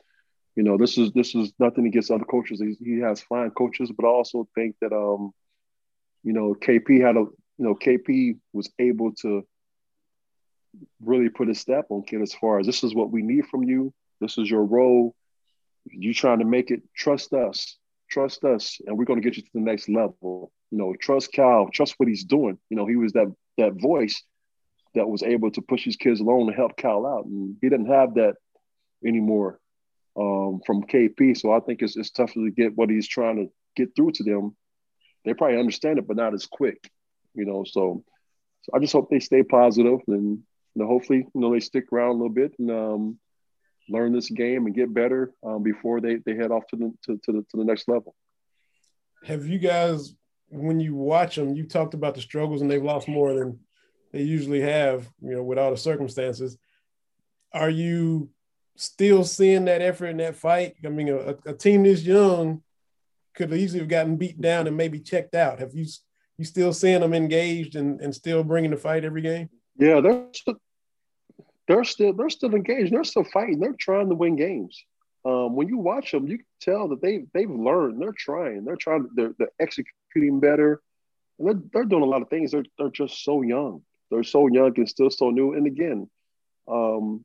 you 0.55 0.63
know, 0.63 0.79
this 0.79 0.97
is 0.99 1.13
this 1.13 1.35
is 1.35 1.53
nothing 1.59 1.87
against 1.87 2.11
other 2.11 2.25
coaches. 2.25 2.61
He, 2.61 2.77
he 2.83 3.01
has 3.01 3.21
fine 3.21 3.51
coaches, 3.51 3.91
but 3.97 4.07
I 4.07 4.11
also 4.11 4.49
think 4.55 4.77
that 4.81 4.93
um, 4.93 5.33
you 6.23 6.33
know, 6.33 6.55
KP 6.55 7.01
had 7.01 7.17
a 7.17 7.27
you 7.59 7.65
know, 7.65 7.75
KP 7.75 8.39
was 8.53 8.71
able 8.79 9.13
to 9.23 9.47
really 11.01 11.29
put 11.29 11.49
a 11.49 11.55
step 11.55 11.87
on 11.89 12.03
kid 12.03 12.21
as 12.21 12.35
far 12.35 12.59
as 12.59 12.67
this 12.67 12.85
is 12.85 12.95
what 12.95 13.11
we 13.11 13.23
need 13.23 13.47
from 13.47 13.63
you. 13.63 13.93
This 14.21 14.39
is 14.39 14.51
your 14.51 14.65
role. 14.65 15.15
You 15.87 16.13
trying 16.13 16.41
to 16.41 16.45
make 16.45 16.71
it. 16.71 16.83
Trust 16.95 17.33
us. 17.33 17.77
Trust 18.09 18.45
us, 18.45 18.81
and 18.87 18.97
we're 18.97 19.05
going 19.05 19.21
to 19.21 19.25
get 19.29 19.37
you 19.37 19.43
to 19.43 19.51
the 19.55 19.61
next 19.61 19.89
level. 19.89 20.53
You 20.71 20.79
know, 20.79 20.95
trust 21.01 21.33
Cal. 21.33 21.69
Trust 21.73 21.95
what 21.97 22.09
he's 22.09 22.25
doing. 22.25 22.59
You 22.71 22.77
know, 22.77 22.87
he 22.87 22.97
was 22.97 23.13
that 23.13 23.33
that 23.59 23.81
voice 23.81 24.23
that 24.95 25.09
was 25.09 25.23
able 25.23 25.51
to 25.51 25.63
push 25.63 25.85
his 25.85 25.97
kids 25.97 26.21
along 26.21 26.49
and 26.49 26.57
help 26.57 26.77
Cal 26.77 27.07
out, 27.07 27.27
and 27.27 27.57
he 27.61 27.69
didn't 27.69 27.87
have 27.87 28.15
that 28.15 28.35
anymore 29.05 29.61
um, 30.19 30.61
from 30.65 30.85
KP. 30.85 31.37
So 31.37 31.53
I 31.53 31.61
think 31.61 31.83
it's, 31.83 31.97
it's 31.97 32.11
tough 32.11 32.33
to 32.33 32.51
get 32.51 32.77
what 32.77 32.91
he's 32.91 33.09
trying 33.09 33.37
to 33.37 33.53
get 33.77 33.95
through 33.95 34.13
to 34.13 34.25
them. 34.25 34.57
They 35.25 35.35
probably 35.35 35.59
understand 35.59 35.99
it, 35.99 36.07
but 36.07 36.17
not 36.17 36.35
as 36.35 36.47
quick, 36.47 36.91
you 37.35 37.45
know. 37.45 37.65
So, 37.65 38.05
so 38.63 38.73
I 38.75 38.79
just 38.79 38.93
hope 38.93 39.11
they 39.11 39.21
stay 39.21 39.43
positive 39.43 40.01
and 40.09 40.39
you 40.75 40.83
know, 40.83 40.87
hopefully, 40.87 41.27
you 41.35 41.41
know, 41.41 41.53
they 41.53 41.61
stick 41.61 41.93
around 41.93 42.11
a 42.11 42.13
little 42.13 42.29
bit 42.29 42.53
and 42.59 42.71
um, 42.71 43.19
learn 43.89 44.13
this 44.13 44.31
game 44.31 44.67
and 44.67 44.75
get 44.75 44.93
better 44.93 45.33
um, 45.45 45.63
before 45.63 46.01
they, 46.01 46.17
they 46.17 46.35
head 46.35 46.51
off 46.51 46.67
to 46.69 46.77
the 46.77 46.93
to, 47.05 47.21
to 47.25 47.33
the 47.33 47.47
to 47.51 47.57
the 47.57 47.65
next 47.65 47.89
level. 47.89 48.15
Have 49.25 49.47
you 49.47 49.59
guys, 49.59 50.15
when 50.51 50.79
you 50.81 50.95
watch 50.95 51.37
them, 51.37 51.55
you 51.55 51.65
talked 51.65 51.95
about 51.95 52.15
the 52.15 52.21
struggles 52.21 52.63
and 52.63 52.71
they've 52.71 52.83
lost 52.83 53.09
more 53.09 53.35
than 53.35 53.59
they 54.13 54.23
usually 54.23 54.61
have, 54.61 55.09
you 55.21 55.33
know, 55.33 55.43
with 55.43 55.59
all 55.59 55.71
the 55.71 55.77
circumstances. 55.77 56.57
Are 57.53 57.71
you 57.71 58.31
still 58.77 59.25
seeing 59.25 59.65
that 59.65 59.83
effort 59.83 60.07
in 60.09 60.19
that 60.19 60.37
fight? 60.37 60.75
I 60.85 60.89
mean, 60.89 61.09
a, 61.09 61.37
a 61.47 61.55
team 61.55 61.83
this 61.83 62.03
young 62.03 62.63
could 63.35 63.53
easily 63.53 63.81
have 63.81 63.89
gotten 63.89 64.17
beat 64.17 64.41
down 64.41 64.67
and 64.67 64.77
maybe 64.77 65.01
checked 65.01 65.35
out. 65.35 65.59
Have 65.59 65.75
you 65.75 65.87
you 66.39 66.45
still 66.45 66.73
seeing 66.73 67.01
them 67.01 67.15
engaged 67.15 67.77
and, 67.77 68.01
and 68.01 68.15
still 68.15 68.45
bringing 68.45 68.71
the 68.71 68.77
fight 68.77 69.05
every 69.05 69.23
game? 69.23 69.49
Yeah, 69.79 70.01
they're 70.01 70.27
still, 70.33 70.57
they're 71.69 71.85
still 71.85 72.13
they're 72.13 72.31
still 72.31 72.55
engaged. 72.55 72.93
They're 72.93 73.05
still 73.05 73.25
fighting. 73.25 73.61
They're 73.61 73.75
trying 73.79 74.09
to 74.09 74.15
win 74.15 74.37
games. 74.37 74.85
Um, 75.25 75.57
when 75.57 75.67
you 75.67 75.79
watch 75.79 76.13
them, 76.13 76.29
you 76.29 76.39
can 76.39 76.47
tell 76.61 76.89
that 76.89 77.03
they 77.03 77.25
they've 77.35 77.51
learned. 77.51 78.01
They're 78.01 78.15
trying. 78.17 78.65
They're 78.65 78.77
trying. 78.77 79.09
They're, 79.15 79.35
they're 79.39 79.51
executing 79.59 80.41
better, 80.41 80.81
and 81.39 81.49
they're, 81.49 81.63
they're 81.73 81.85
doing 81.85 82.05
a 82.05 82.07
lot 82.07 82.23
of 82.23 82.31
things. 82.31 82.53
They're 82.53 82.65
they're 82.79 82.91
just 82.91 83.25
so 83.25 83.43
young. 83.43 83.83
They're 84.11 84.23
so 84.23 84.47
young 84.47 84.73
and 84.77 84.89
still 84.89 85.11
so 85.11 85.31
new. 85.31 85.55
And 85.55 85.67
again, 85.67 86.09
um, 86.69 87.25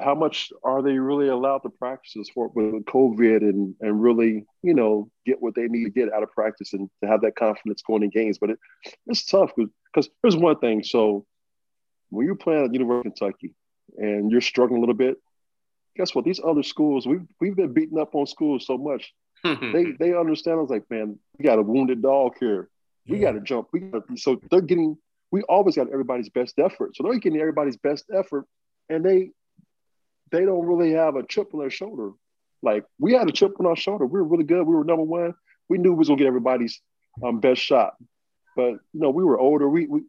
how 0.00 0.14
much 0.14 0.50
are 0.62 0.82
they 0.82 0.98
really 0.98 1.28
allowed 1.28 1.58
to 1.58 1.68
practice 1.68 2.30
for 2.30 2.48
with 2.48 2.86
COVID 2.86 3.42
and 3.42 3.74
and 3.80 4.02
really 4.02 4.46
you 4.62 4.72
know 4.72 5.10
get 5.26 5.42
what 5.42 5.54
they 5.54 5.68
need 5.68 5.84
to 5.84 5.90
get 5.90 6.10
out 6.10 6.22
of 6.22 6.32
practice 6.32 6.72
and 6.72 6.88
to 7.02 7.08
have 7.08 7.20
that 7.20 7.36
confidence 7.36 7.82
going 7.82 8.02
in 8.02 8.08
games? 8.08 8.38
But 8.38 8.50
it, 8.50 8.58
it's 9.06 9.26
tough 9.26 9.52
because 9.56 10.08
here's 10.22 10.38
one 10.38 10.58
thing. 10.58 10.82
So 10.82 11.26
when 12.14 12.26
you're 12.26 12.34
playing 12.34 12.64
at 12.64 12.72
University 12.72 13.08
of 13.08 13.16
Kentucky 13.16 13.54
and 13.96 14.30
you're 14.30 14.40
struggling 14.40 14.78
a 14.78 14.80
little 14.80 14.94
bit, 14.94 15.16
guess 15.96 16.14
what? 16.14 16.24
These 16.24 16.40
other 16.44 16.62
schools 16.62 17.06
we've 17.06 17.26
we've 17.40 17.56
been 17.56 17.72
beating 17.72 17.98
up 17.98 18.14
on 18.14 18.26
schools 18.26 18.66
so 18.66 18.78
much. 18.78 19.12
they 19.44 19.92
they 19.98 20.14
understand. 20.14 20.58
I 20.58 20.62
was 20.62 20.70
like, 20.70 20.88
man, 20.90 21.18
we 21.38 21.44
got 21.44 21.58
a 21.58 21.62
wounded 21.62 22.02
dog 22.02 22.34
here. 22.40 22.68
We 23.06 23.18
yeah. 23.18 23.26
got 23.26 23.32
to 23.32 23.40
jump. 23.40 23.68
We 23.72 23.80
got 23.80 24.02
so 24.16 24.40
they're 24.50 24.60
getting. 24.60 24.96
We 25.30 25.42
always 25.42 25.76
got 25.76 25.90
everybody's 25.90 26.28
best 26.28 26.58
effort. 26.58 26.96
So 26.96 27.02
they're 27.02 27.18
getting 27.18 27.40
everybody's 27.40 27.76
best 27.76 28.04
effort, 28.12 28.46
and 28.88 29.04
they 29.04 29.30
they 30.30 30.44
don't 30.44 30.66
really 30.66 30.92
have 30.92 31.16
a 31.16 31.26
chip 31.26 31.52
on 31.52 31.60
their 31.60 31.70
shoulder. 31.70 32.12
Like 32.62 32.84
we 32.98 33.12
had 33.12 33.28
a 33.28 33.32
chip 33.32 33.52
on 33.60 33.66
our 33.66 33.76
shoulder. 33.76 34.06
We 34.06 34.18
were 34.18 34.24
really 34.24 34.44
good. 34.44 34.62
We 34.62 34.74
were 34.74 34.84
number 34.84 35.02
one. 35.02 35.34
We 35.68 35.78
knew 35.78 35.92
we 35.92 35.98
was 35.98 36.08
gonna 36.08 36.18
get 36.18 36.26
everybody's 36.26 36.80
um, 37.22 37.40
best 37.40 37.60
shot. 37.60 37.94
But 38.56 38.70
you 38.70 39.00
know, 39.00 39.10
we 39.10 39.24
were 39.24 39.38
older. 39.38 39.68
We, 39.68 39.86
we 39.86 40.02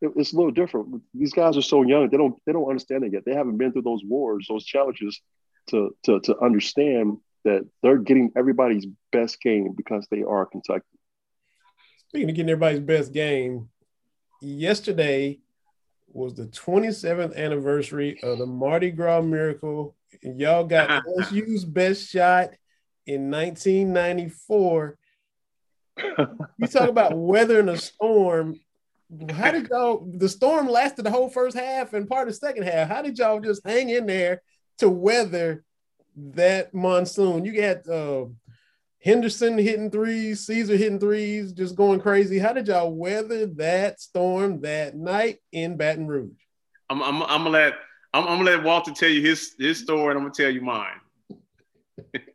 it, 0.00 0.12
it's 0.16 0.32
a 0.32 0.36
little 0.36 0.50
different. 0.50 1.02
These 1.14 1.32
guys 1.32 1.56
are 1.56 1.62
so 1.62 1.82
young. 1.82 2.08
They 2.08 2.16
don't 2.16 2.36
they 2.46 2.52
don't 2.52 2.68
understand 2.68 3.04
it 3.04 3.12
yet. 3.12 3.24
They 3.24 3.34
haven't 3.34 3.58
been 3.58 3.72
through 3.72 3.82
those 3.82 4.04
wars, 4.04 4.46
those 4.48 4.64
challenges 4.64 5.20
to 5.68 5.94
to 6.04 6.20
to 6.20 6.38
understand 6.40 7.18
that 7.44 7.66
they're 7.82 7.98
getting 7.98 8.32
everybody's 8.36 8.86
best 9.12 9.40
game 9.40 9.74
because 9.76 10.06
they 10.10 10.22
are 10.22 10.46
Kentucky. 10.46 10.84
Speaking 12.08 12.30
of 12.30 12.36
getting 12.36 12.50
everybody's 12.50 12.80
best 12.80 13.12
game, 13.12 13.68
yesterday 14.42 15.38
was 16.12 16.34
the 16.34 16.46
27th 16.46 17.36
anniversary 17.36 18.18
of 18.22 18.38
the 18.38 18.46
Mardi 18.46 18.90
Gras 18.90 19.22
Miracle. 19.22 19.94
Y'all 20.22 20.64
got 20.64 21.04
LSU's 21.18 21.64
best 21.64 22.08
shot 22.08 22.50
in 23.06 23.30
1994. 23.30 24.98
you 26.58 26.66
talk 26.66 26.88
about 26.88 27.16
weathering 27.16 27.68
a 27.68 27.76
storm. 27.76 28.58
How 29.30 29.50
did 29.50 29.68
y'all? 29.68 30.06
The 30.16 30.28
storm 30.28 30.68
lasted 30.68 31.02
the 31.02 31.10
whole 31.10 31.28
first 31.28 31.56
half 31.56 31.94
and 31.94 32.08
part 32.08 32.28
of 32.28 32.34
the 32.34 32.38
second 32.38 32.62
half. 32.62 32.88
How 32.88 33.02
did 33.02 33.18
y'all 33.18 33.40
just 33.40 33.66
hang 33.66 33.90
in 33.90 34.06
there 34.06 34.42
to 34.78 34.88
weather 34.88 35.64
that 36.16 36.72
monsoon? 36.72 37.44
You 37.44 37.60
got 37.60 37.88
uh, 37.88 38.26
Henderson 39.02 39.58
hitting 39.58 39.90
threes, 39.90 40.46
Ceasar 40.46 40.78
hitting 40.78 41.00
threes, 41.00 41.52
just 41.52 41.74
going 41.74 42.00
crazy. 42.00 42.38
How 42.38 42.52
did 42.52 42.68
y'all 42.68 42.94
weather 42.94 43.46
that 43.46 44.00
storm 44.00 44.60
that 44.60 44.94
night 44.94 45.38
in 45.50 45.76
Baton 45.76 46.06
Rouge? 46.06 46.30
I'm, 46.88 47.02
I'm, 47.02 47.22
I'm 47.22 47.44
gonna 47.44 47.50
let 47.50 47.74
I'm, 48.14 48.28
I'm, 48.28 48.38
gonna 48.38 48.56
let 48.56 48.62
Walter 48.62 48.92
tell 48.92 49.08
you 49.08 49.22
his 49.22 49.54
his 49.58 49.78
story, 49.78 50.10
and 50.10 50.18
I'm 50.18 50.24
gonna 50.24 50.34
tell 50.34 50.50
you 50.50 50.60
mine. 50.60 51.00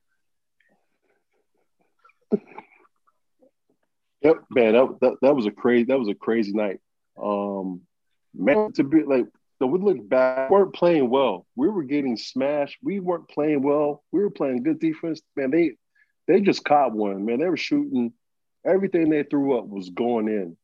yep, 4.26 4.38
man, 4.50 4.74
that, 4.74 4.98
that 5.02 5.14
that 5.22 5.36
was 5.36 5.46
a 5.46 5.52
crazy 5.52 5.86
that 5.86 6.00
was 6.00 6.10
a 6.10 6.16
crazy 6.16 6.52
night. 6.54 6.80
Um, 7.22 7.82
man, 8.34 8.72
to 8.74 8.84
be 8.84 9.04
like 9.04 9.26
so 9.60 9.68
we 9.68 9.80
look 9.80 10.08
back, 10.08 10.50
we 10.50 10.58
weren't 10.58 10.74
playing 10.74 11.10
well. 11.10 11.46
We 11.56 11.70
were 11.70 11.84
getting 11.84 12.18
smashed. 12.18 12.78
We 12.84 13.00
weren't 13.00 13.30
playing 13.30 13.62
well. 13.62 14.04
We 14.12 14.22
were 14.22 14.30
playing 14.30 14.64
good 14.64 14.80
defense. 14.80 15.22
Man, 15.36 15.52
they 15.52 15.76
they 16.28 16.42
just 16.42 16.66
caught 16.66 16.94
one, 16.94 17.26
man. 17.26 17.40
They 17.40 17.50
were 17.50 17.58
shooting. 17.58 18.14
Everything 18.66 19.10
they 19.10 19.24
threw 19.24 19.58
up 19.58 19.68
was 19.68 19.90
going 19.90 20.28
in. 20.28 20.58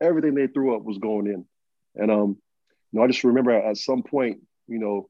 Everything 0.00 0.34
they 0.34 0.46
threw 0.46 0.76
up 0.76 0.82
was 0.82 0.98
going 0.98 1.26
in. 1.26 1.46
And 1.96 2.10
um, 2.10 2.36
you 2.92 2.98
know, 2.98 3.04
I 3.04 3.06
just 3.06 3.24
remember 3.24 3.52
at 3.52 3.76
some 3.78 4.02
point, 4.02 4.40
you 4.68 4.78
know, 4.78 5.08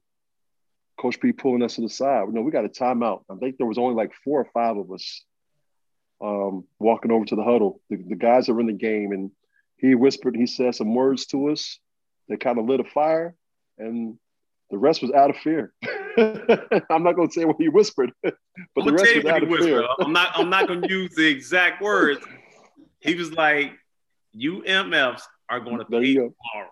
Coach 0.99 1.19
P 1.19 1.31
pulling 1.33 1.61
us 1.61 1.75
to 1.75 1.81
the 1.81 1.89
side. 1.89 2.23
You 2.27 2.33
know, 2.33 2.41
we 2.41 2.51
got 2.51 2.65
a 2.65 2.69
timeout. 2.69 3.23
I 3.29 3.35
think 3.35 3.57
there 3.57 3.67
was 3.67 3.77
only 3.77 3.95
like 3.95 4.13
four 4.23 4.39
or 4.39 4.49
five 4.53 4.77
of 4.77 4.91
us 4.91 5.23
um, 6.21 6.65
walking 6.79 7.11
over 7.11 7.25
to 7.25 7.35
the 7.35 7.43
huddle. 7.43 7.81
The, 7.89 7.97
the 7.97 8.15
guys 8.15 8.49
are 8.49 8.59
in 8.59 8.67
the 8.67 8.73
game, 8.73 9.11
and 9.11 9.31
he 9.77 9.95
whispered, 9.95 10.35
he 10.35 10.47
said 10.47 10.75
some 10.75 10.93
words 10.93 11.25
to 11.27 11.49
us 11.49 11.79
that 12.29 12.39
kind 12.39 12.57
of 12.57 12.65
lit 12.65 12.79
a 12.79 12.85
fire, 12.85 13.35
and 13.77 14.17
the 14.71 14.77
rest 14.77 15.01
was 15.01 15.11
out 15.11 15.29
of 15.29 15.37
fear. 15.37 15.73
I'm 16.17 17.03
not 17.03 17.15
going 17.15 17.27
to 17.27 17.33
say 17.33 17.45
what 17.45 17.57
he 17.59 17.69
whispered, 17.69 18.11
but 18.23 18.35
I'm 18.77 18.85
the 18.85 18.93
rest 18.93 19.15
was 19.15 19.25
out 19.25 19.43
of 19.43 19.49
whispered. 19.49 19.67
fear. 19.67 19.87
I'm 19.99 20.13
not. 20.13 20.31
I'm 20.35 20.49
not 20.49 20.67
going 20.67 20.81
to 20.83 20.89
use 20.89 21.13
the 21.13 21.27
exact 21.27 21.81
words. 21.81 22.21
He 22.99 23.15
was 23.15 23.31
like, 23.31 23.73
"You 24.31 24.63
MFs 24.63 25.23
are 25.49 25.59
going 25.59 25.79
to 25.79 25.85
pay 25.85 26.13
tomorrow. 26.13 26.71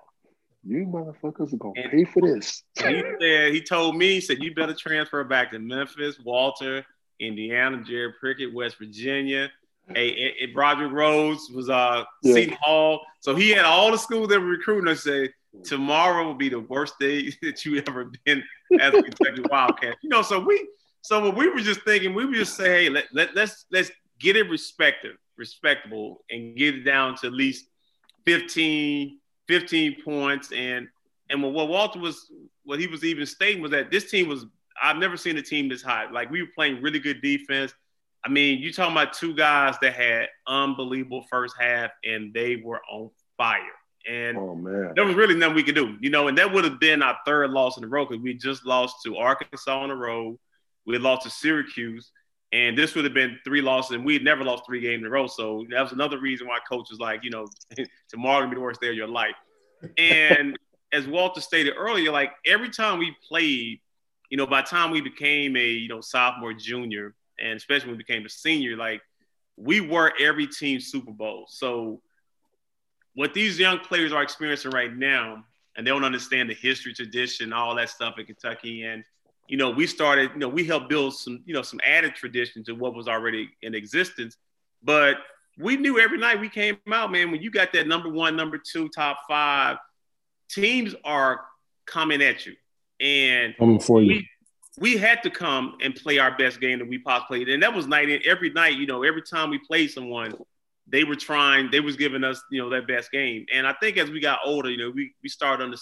You 0.65 0.85
motherfuckers 0.85 1.53
are 1.53 1.57
going 1.57 1.75
to 1.75 1.89
pay 1.89 2.05
for 2.05 2.21
this." 2.21 2.63
he 2.77 3.03
said. 3.19 3.53
He 3.53 3.61
told 3.61 3.97
me. 3.97 4.13
He 4.13 4.21
said, 4.21 4.41
"You 4.41 4.55
better 4.55 4.73
transfer 4.73 5.23
back 5.25 5.51
to 5.51 5.59
Memphis, 5.59 6.17
Walter, 6.23 6.85
Indiana, 7.19 7.83
Jared 7.83 8.15
Prickett, 8.19 8.53
West 8.53 8.77
Virginia." 8.77 9.51
Hey, 9.93 10.47
Rodrick 10.55 10.93
Rhodes 10.93 11.49
was 11.49 11.69
uh 11.69 12.03
yeah. 12.21 12.33
Seton 12.33 12.57
Hall. 12.61 13.01
So 13.19 13.35
he 13.35 13.49
had 13.49 13.65
all 13.65 13.91
the 13.91 13.97
schools 13.97 14.29
that 14.29 14.39
were 14.39 14.45
recruiting 14.45 14.89
us 14.89 15.03
say, 15.03 15.29
tomorrow 15.63 16.25
will 16.25 16.33
be 16.33 16.49
the 16.49 16.59
worst 16.61 16.97
day 16.99 17.31
that 17.41 17.65
you 17.65 17.83
ever 17.85 18.11
been 18.25 18.43
as 18.79 18.93
a 18.93 19.03
Kentucky 19.03 19.43
Wildcat. 19.51 19.97
You 20.01 20.09
know, 20.09 20.21
so 20.21 20.39
we 20.39 20.67
so 21.01 21.19
what 21.23 21.35
we 21.35 21.49
were 21.49 21.59
just 21.59 21.81
thinking, 21.81 22.13
we 22.13 22.25
were 22.25 22.33
just 22.33 22.55
say, 22.55 22.83
hey, 22.83 22.89
let, 22.89 23.05
let, 23.13 23.35
let's 23.35 23.65
let's 23.71 23.91
get 24.19 24.35
it 24.35 24.49
respective, 24.49 25.17
respectable, 25.37 26.23
and 26.29 26.55
get 26.55 26.75
it 26.75 26.83
down 26.83 27.15
to 27.17 27.27
at 27.27 27.33
least 27.33 27.65
15, 28.25 29.19
15 29.47 30.01
points. 30.03 30.51
And 30.51 30.87
and 31.29 31.43
what 31.43 31.67
Walter 31.67 31.99
was 31.99 32.31
what 32.63 32.79
he 32.79 32.87
was 32.87 33.03
even 33.03 33.25
stating 33.25 33.61
was 33.61 33.71
that 33.71 33.91
this 33.91 34.09
team 34.09 34.29
was 34.29 34.45
I've 34.81 34.97
never 34.97 35.17
seen 35.17 35.37
a 35.37 35.41
team 35.41 35.69
this 35.69 35.81
hot. 35.81 36.11
Like 36.11 36.29
we 36.29 36.41
were 36.41 36.49
playing 36.53 36.81
really 36.81 36.99
good 36.99 37.21
defense. 37.21 37.73
I 38.25 38.29
mean, 38.29 38.59
you 38.59 38.71
talking 38.71 38.93
about 38.93 39.13
two 39.13 39.33
guys 39.35 39.75
that 39.81 39.93
had 39.93 40.29
unbelievable 40.47 41.25
first 41.29 41.55
half 41.59 41.91
and 42.05 42.33
they 42.33 42.55
were 42.55 42.81
on 42.89 43.09
fire. 43.37 43.59
And 44.09 44.37
oh, 44.37 44.55
man. 44.55 44.93
there 44.95 45.05
was 45.05 45.15
really 45.15 45.35
nothing 45.35 45.55
we 45.55 45.63
could 45.63 45.75
do, 45.75 45.97
you 46.01 46.09
know, 46.09 46.27
and 46.27 46.37
that 46.37 46.51
would 46.51 46.63
have 46.65 46.79
been 46.79 47.01
our 47.01 47.17
third 47.25 47.51
loss 47.51 47.77
in 47.77 47.83
a 47.83 47.87
row 47.87 48.05
because 48.05 48.21
we 48.21 48.33
just 48.33 48.65
lost 48.65 48.97
to 49.05 49.17
Arkansas 49.17 49.79
on 49.79 49.89
the 49.89 49.95
road. 49.95 50.37
We 50.85 50.97
lost 50.97 51.23
to 51.23 51.29
Syracuse, 51.29 52.11
and 52.51 52.77
this 52.77 52.95
would 52.95 53.05
have 53.05 53.13
been 53.13 53.39
three 53.45 53.61
losses, 53.61 53.95
and 53.95 54.05
we 54.05 54.13
had 54.13 54.23
never 54.23 54.43
lost 54.43 54.65
three 54.65 54.81
games 54.81 55.01
in 55.01 55.07
a 55.07 55.09
row. 55.09 55.27
So 55.27 55.65
that 55.69 55.81
was 55.81 55.93
another 55.93 56.19
reason 56.19 56.47
why 56.47 56.59
coach 56.69 56.87
was 56.89 56.99
like, 56.99 57.23
you 57.23 57.29
know, 57.29 57.47
tomorrow 58.09 58.41
gonna 58.41 58.49
be 58.49 58.55
the 58.55 58.61
worst 58.61 58.81
day 58.81 58.89
of 58.89 58.95
your 58.95 59.07
life. 59.07 59.35
And 59.97 60.57
as 60.93 61.07
Walter 61.07 61.39
stated 61.39 61.73
earlier, 61.77 62.11
like 62.11 62.31
every 62.45 62.69
time 62.69 62.99
we 62.99 63.15
played, 63.27 63.79
you 64.33 64.37
know, 64.37 64.47
by 64.47 64.61
the 64.61 64.67
time 64.67 64.89
we 64.89 64.99
became 64.99 65.55
a, 65.55 65.63
you 65.63 65.87
know, 65.87 66.01
sophomore, 66.01 66.53
junior, 66.53 67.13
and 67.39 67.55
especially 67.55 67.89
when 67.89 67.97
we 67.97 68.03
became 68.03 68.25
a 68.25 68.29
senior, 68.29 68.75
like 68.75 68.99
we 69.57 69.79
were 69.79 70.11
every 70.19 70.47
team 70.47 70.79
Super 70.79 71.11
Bowl. 71.11 71.45
So 71.47 72.01
what 73.13 73.35
these 73.35 73.59
young 73.59 73.77
players 73.77 74.11
are 74.11 74.23
experiencing 74.23 74.71
right 74.71 74.91
now, 74.91 75.45
and 75.77 75.85
they 75.85 75.91
don't 75.91 76.03
understand 76.03 76.49
the 76.49 76.55
history, 76.55 76.95
tradition, 76.95 77.53
all 77.53 77.75
that 77.75 77.91
stuff 77.91 78.17
in 78.17 78.25
Kentucky. 78.25 78.81
And 78.85 79.03
you 79.49 79.55
know, 79.55 79.69
we 79.69 79.85
started, 79.85 80.31
you 80.33 80.39
know, 80.39 80.49
we 80.49 80.63
helped 80.63 80.89
build 80.89 81.13
some, 81.13 81.43
you 81.45 81.53
know, 81.53 81.61
some 81.61 81.79
added 81.85 82.15
tradition 82.15 82.63
to 82.63 82.71
what 82.73 82.95
was 82.95 83.07
already 83.07 83.51
in 83.61 83.75
existence. 83.75 84.37
But 84.81 85.17
we 85.59 85.77
knew 85.77 85.99
every 85.99 86.17
night 86.17 86.41
we 86.41 86.49
came 86.49 86.79
out, 86.91 87.11
man, 87.11 87.29
when 87.29 87.43
you 87.43 87.51
got 87.51 87.71
that 87.73 87.87
number 87.87 88.09
one, 88.09 88.35
number 88.35 88.57
two, 88.57 88.89
top 88.89 89.19
five, 89.29 89.77
teams 90.49 90.95
are 91.03 91.41
coming 91.85 92.23
at 92.23 92.47
you. 92.47 92.55
And 92.99 93.55
for 93.83 94.01
you. 94.01 94.07
We, 94.07 94.29
we 94.79 94.97
had 94.97 95.21
to 95.23 95.29
come 95.29 95.77
and 95.81 95.95
play 95.95 96.17
our 96.17 96.35
best 96.37 96.59
game 96.59 96.79
that 96.79 96.87
we 96.87 96.97
possibly 96.97 97.39
played. 97.39 97.49
And 97.49 97.61
that 97.63 97.73
was 97.73 97.87
night 97.87 98.09
in 98.09 98.21
every 98.25 98.49
night, 98.49 98.77
you 98.77 98.87
know, 98.87 99.03
every 99.03 99.21
time 99.21 99.49
we 99.49 99.59
played 99.59 99.91
someone, 99.91 100.33
they 100.87 101.03
were 101.03 101.15
trying, 101.15 101.69
they 101.71 101.79
was 101.79 101.95
giving 101.95 102.23
us, 102.23 102.41
you 102.51 102.61
know, 102.61 102.69
that 102.69 102.87
best 102.87 103.11
game. 103.11 103.45
And 103.53 103.67
I 103.67 103.73
think 103.73 103.97
as 103.97 104.09
we 104.09 104.19
got 104.19 104.39
older, 104.45 104.69
you 104.69 104.77
know, 104.77 104.89
we 104.89 105.13
we 105.21 105.29
started 105.29 105.71
to 105.71 105.77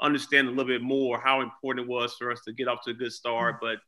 understand 0.00 0.48
a 0.48 0.50
little 0.50 0.66
bit 0.66 0.82
more 0.82 1.20
how 1.20 1.40
important 1.40 1.86
it 1.86 1.90
was 1.90 2.14
for 2.14 2.30
us 2.30 2.40
to 2.46 2.52
get 2.52 2.68
off 2.68 2.82
to 2.84 2.90
a 2.90 2.94
good 2.94 3.12
start, 3.12 3.56
but 3.60 3.78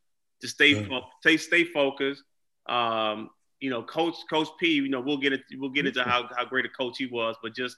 to 0.41 0.49
stay 0.49 0.85
fo- 0.85 1.07
stay 1.21 1.37
stay 1.37 1.65
focused. 1.65 2.23
Um, 2.67 3.31
you 3.61 3.71
know, 3.71 3.83
Coach 3.83 4.17
Coach 4.31 4.49
P. 4.59 4.73
You 4.73 4.89
know, 4.89 5.01
we'll 5.01 5.19
get 5.19 5.33
it. 5.33 5.43
We'll 5.57 5.71
get 5.71 5.87
into 5.87 6.03
how 6.05 6.29
how 6.37 6.45
great 6.45 6.65
a 6.65 6.69
coach 6.69 6.99
he 6.99 7.07
was, 7.07 7.37
but 7.43 7.55
just 7.55 7.77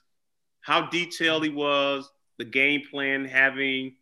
how 0.61 0.87
detailed 0.87 1.43
he 1.43 1.49
was, 1.49 2.09
the 2.37 2.45
game 2.45 2.81
plan, 2.91 3.25
having 3.25 3.95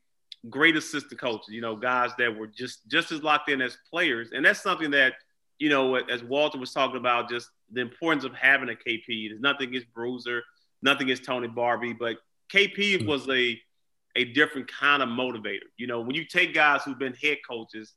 great 0.50 0.76
assistant 0.76 1.20
coaches. 1.20 1.50
You 1.50 1.62
know, 1.62 1.76
guys 1.76 2.12
that 2.18 2.36
were 2.36 2.48
just 2.48 2.88
just 2.88 3.12
as 3.12 3.24
locked 3.24 3.50
in 3.50 3.62
as 3.62 3.78
players, 3.90 4.30
and 4.34 4.46
that's 4.46 4.62
something 4.62 4.92
that 4.92 5.14
you 5.60 5.70
know, 5.70 5.96
as 5.96 6.24
Walter 6.24 6.58
was 6.58 6.74
talking 6.74 6.98
about, 6.98 7.30
just 7.30 7.50
the 7.72 7.82
importance 7.82 8.24
of 8.24 8.34
having 8.34 8.70
a 8.70 8.74
KP. 8.74 9.30
There's 9.30 9.40
nothing 9.40 9.70
against 9.70 9.94
Bruiser, 9.94 10.44
nothing 10.82 11.08
against 11.08 11.24
Tony 11.24 11.48
Barbee, 11.48 11.98
but 11.98 12.18
KP 12.54 13.02
hmm. 13.02 13.08
was 13.08 13.28
a 13.30 13.60
a 14.18 14.26
different 14.26 14.72
kind 14.72 15.04
of 15.04 15.10
motivator. 15.10 15.68
You 15.78 15.88
know, 15.88 16.00
when 16.02 16.16
you 16.16 16.26
take 16.26 16.54
guys 16.54 16.84
who've 16.84 16.98
been 16.98 17.14
head 17.16 17.40
coaches, 17.48 17.94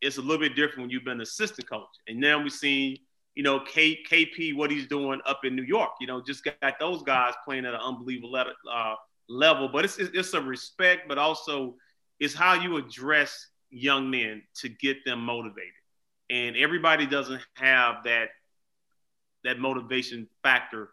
it's 0.00 0.16
a 0.18 0.20
little 0.20 0.38
bit 0.38 0.54
different 0.54 0.82
when 0.82 0.90
you've 0.90 1.04
been 1.04 1.20
assistant 1.20 1.68
coach. 1.68 1.88
And 2.06 2.20
now 2.20 2.40
we've 2.40 2.52
seen, 2.52 2.96
you 3.34 3.42
know, 3.42 3.58
K, 3.60 3.98
KP, 4.08 4.54
what 4.54 4.70
he's 4.70 4.86
doing 4.86 5.20
up 5.26 5.40
in 5.44 5.56
New 5.56 5.64
York. 5.64 5.90
You 6.00 6.06
know, 6.06 6.22
just 6.22 6.44
got 6.44 6.78
those 6.78 7.02
guys 7.02 7.34
playing 7.44 7.66
at 7.66 7.74
an 7.74 7.80
unbelievable 7.80 8.30
level. 8.30 8.52
Uh, 8.72 8.94
level. 9.28 9.68
But 9.68 9.84
it's, 9.84 9.98
it's 9.98 10.34
a 10.34 10.40
respect, 10.40 11.08
but 11.08 11.18
also 11.18 11.76
it's 12.20 12.34
how 12.34 12.54
you 12.54 12.76
address 12.76 13.48
young 13.70 14.10
men 14.10 14.42
to 14.56 14.68
get 14.68 15.04
them 15.04 15.20
motivated. 15.20 15.72
And 16.30 16.56
everybody 16.56 17.06
doesn't 17.06 17.40
have 17.54 18.04
that 18.04 18.28
that 19.44 19.58
motivation 19.60 20.28
factor 20.42 20.90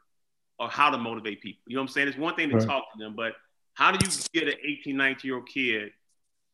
or 0.59 0.69
how 0.69 0.89
to 0.89 0.97
motivate 0.97 1.41
people. 1.41 1.63
You 1.67 1.75
know 1.75 1.81
what 1.81 1.89
I'm 1.89 1.93
saying? 1.93 2.07
It's 2.07 2.17
one 2.17 2.35
thing 2.35 2.49
to 2.49 2.57
right. 2.57 2.67
talk 2.67 2.83
to 2.93 3.03
them, 3.03 3.15
but 3.15 3.33
how 3.73 3.91
do 3.91 3.97
you 4.05 4.11
get 4.33 4.47
an 4.47 4.59
18, 4.63 4.95
19 4.95 5.27
year 5.27 5.35
old 5.35 5.47
kid 5.47 5.91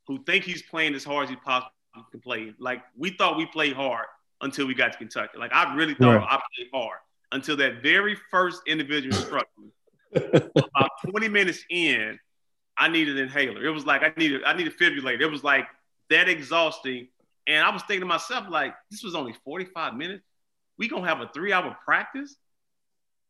who 0.08 0.24
think 0.24 0.44
he's 0.44 0.64
playing 0.64 0.96
as 0.96 1.04
hard 1.04 1.26
as 1.26 1.30
he 1.30 1.36
possibly 1.36 1.72
can 2.12 2.22
play? 2.22 2.54
Like 2.60 2.82
we 2.98 3.12
thought 3.12 3.38
we 3.38 3.46
played 3.46 3.74
hard 3.74 4.06
until 4.42 4.66
we 4.66 4.74
got 4.74 4.94
to 4.94 4.98
Kentucky. 4.98 5.38
Like 5.38 5.54
I 5.54 5.76
really 5.76 5.94
thought 5.94 6.16
right. 6.16 6.28
I 6.28 6.40
played 6.56 6.70
hard 6.74 6.98
until 7.32 7.56
that 7.58 7.84
very 7.84 8.18
first 8.32 8.62
individual 8.68 9.14
struck 9.14 9.48
me. 9.60 9.70
About 10.14 10.92
20 11.10 11.28
minutes 11.30 11.64
in, 11.70 12.20
I 12.78 12.88
needed 12.88 13.18
an 13.18 13.24
inhaler. 13.24 13.66
It 13.66 13.72
was 13.72 13.86
like 13.86 14.04
I 14.04 14.14
needed 14.18 14.44
I 14.44 14.54
needed 14.54 14.74
defibrillator. 14.78 15.22
It 15.22 15.28
was 15.28 15.44
like 15.44 15.68
that 16.10 16.28
exhausting. 16.28 17.08
And 17.48 17.66
I 17.66 17.70
was 17.72 17.82
thinking 17.84 18.02
to 18.02 18.06
myself, 18.06 18.46
like, 18.50 18.76
this 18.92 19.04
was 19.04 19.16
only 19.16 19.34
45 19.44 19.96
minutes. 19.96 20.24
We 20.78 20.88
gonna 20.88 21.08
have 21.08 21.22
a 21.22 21.30
three-hour 21.34 21.78
practice 21.84 22.36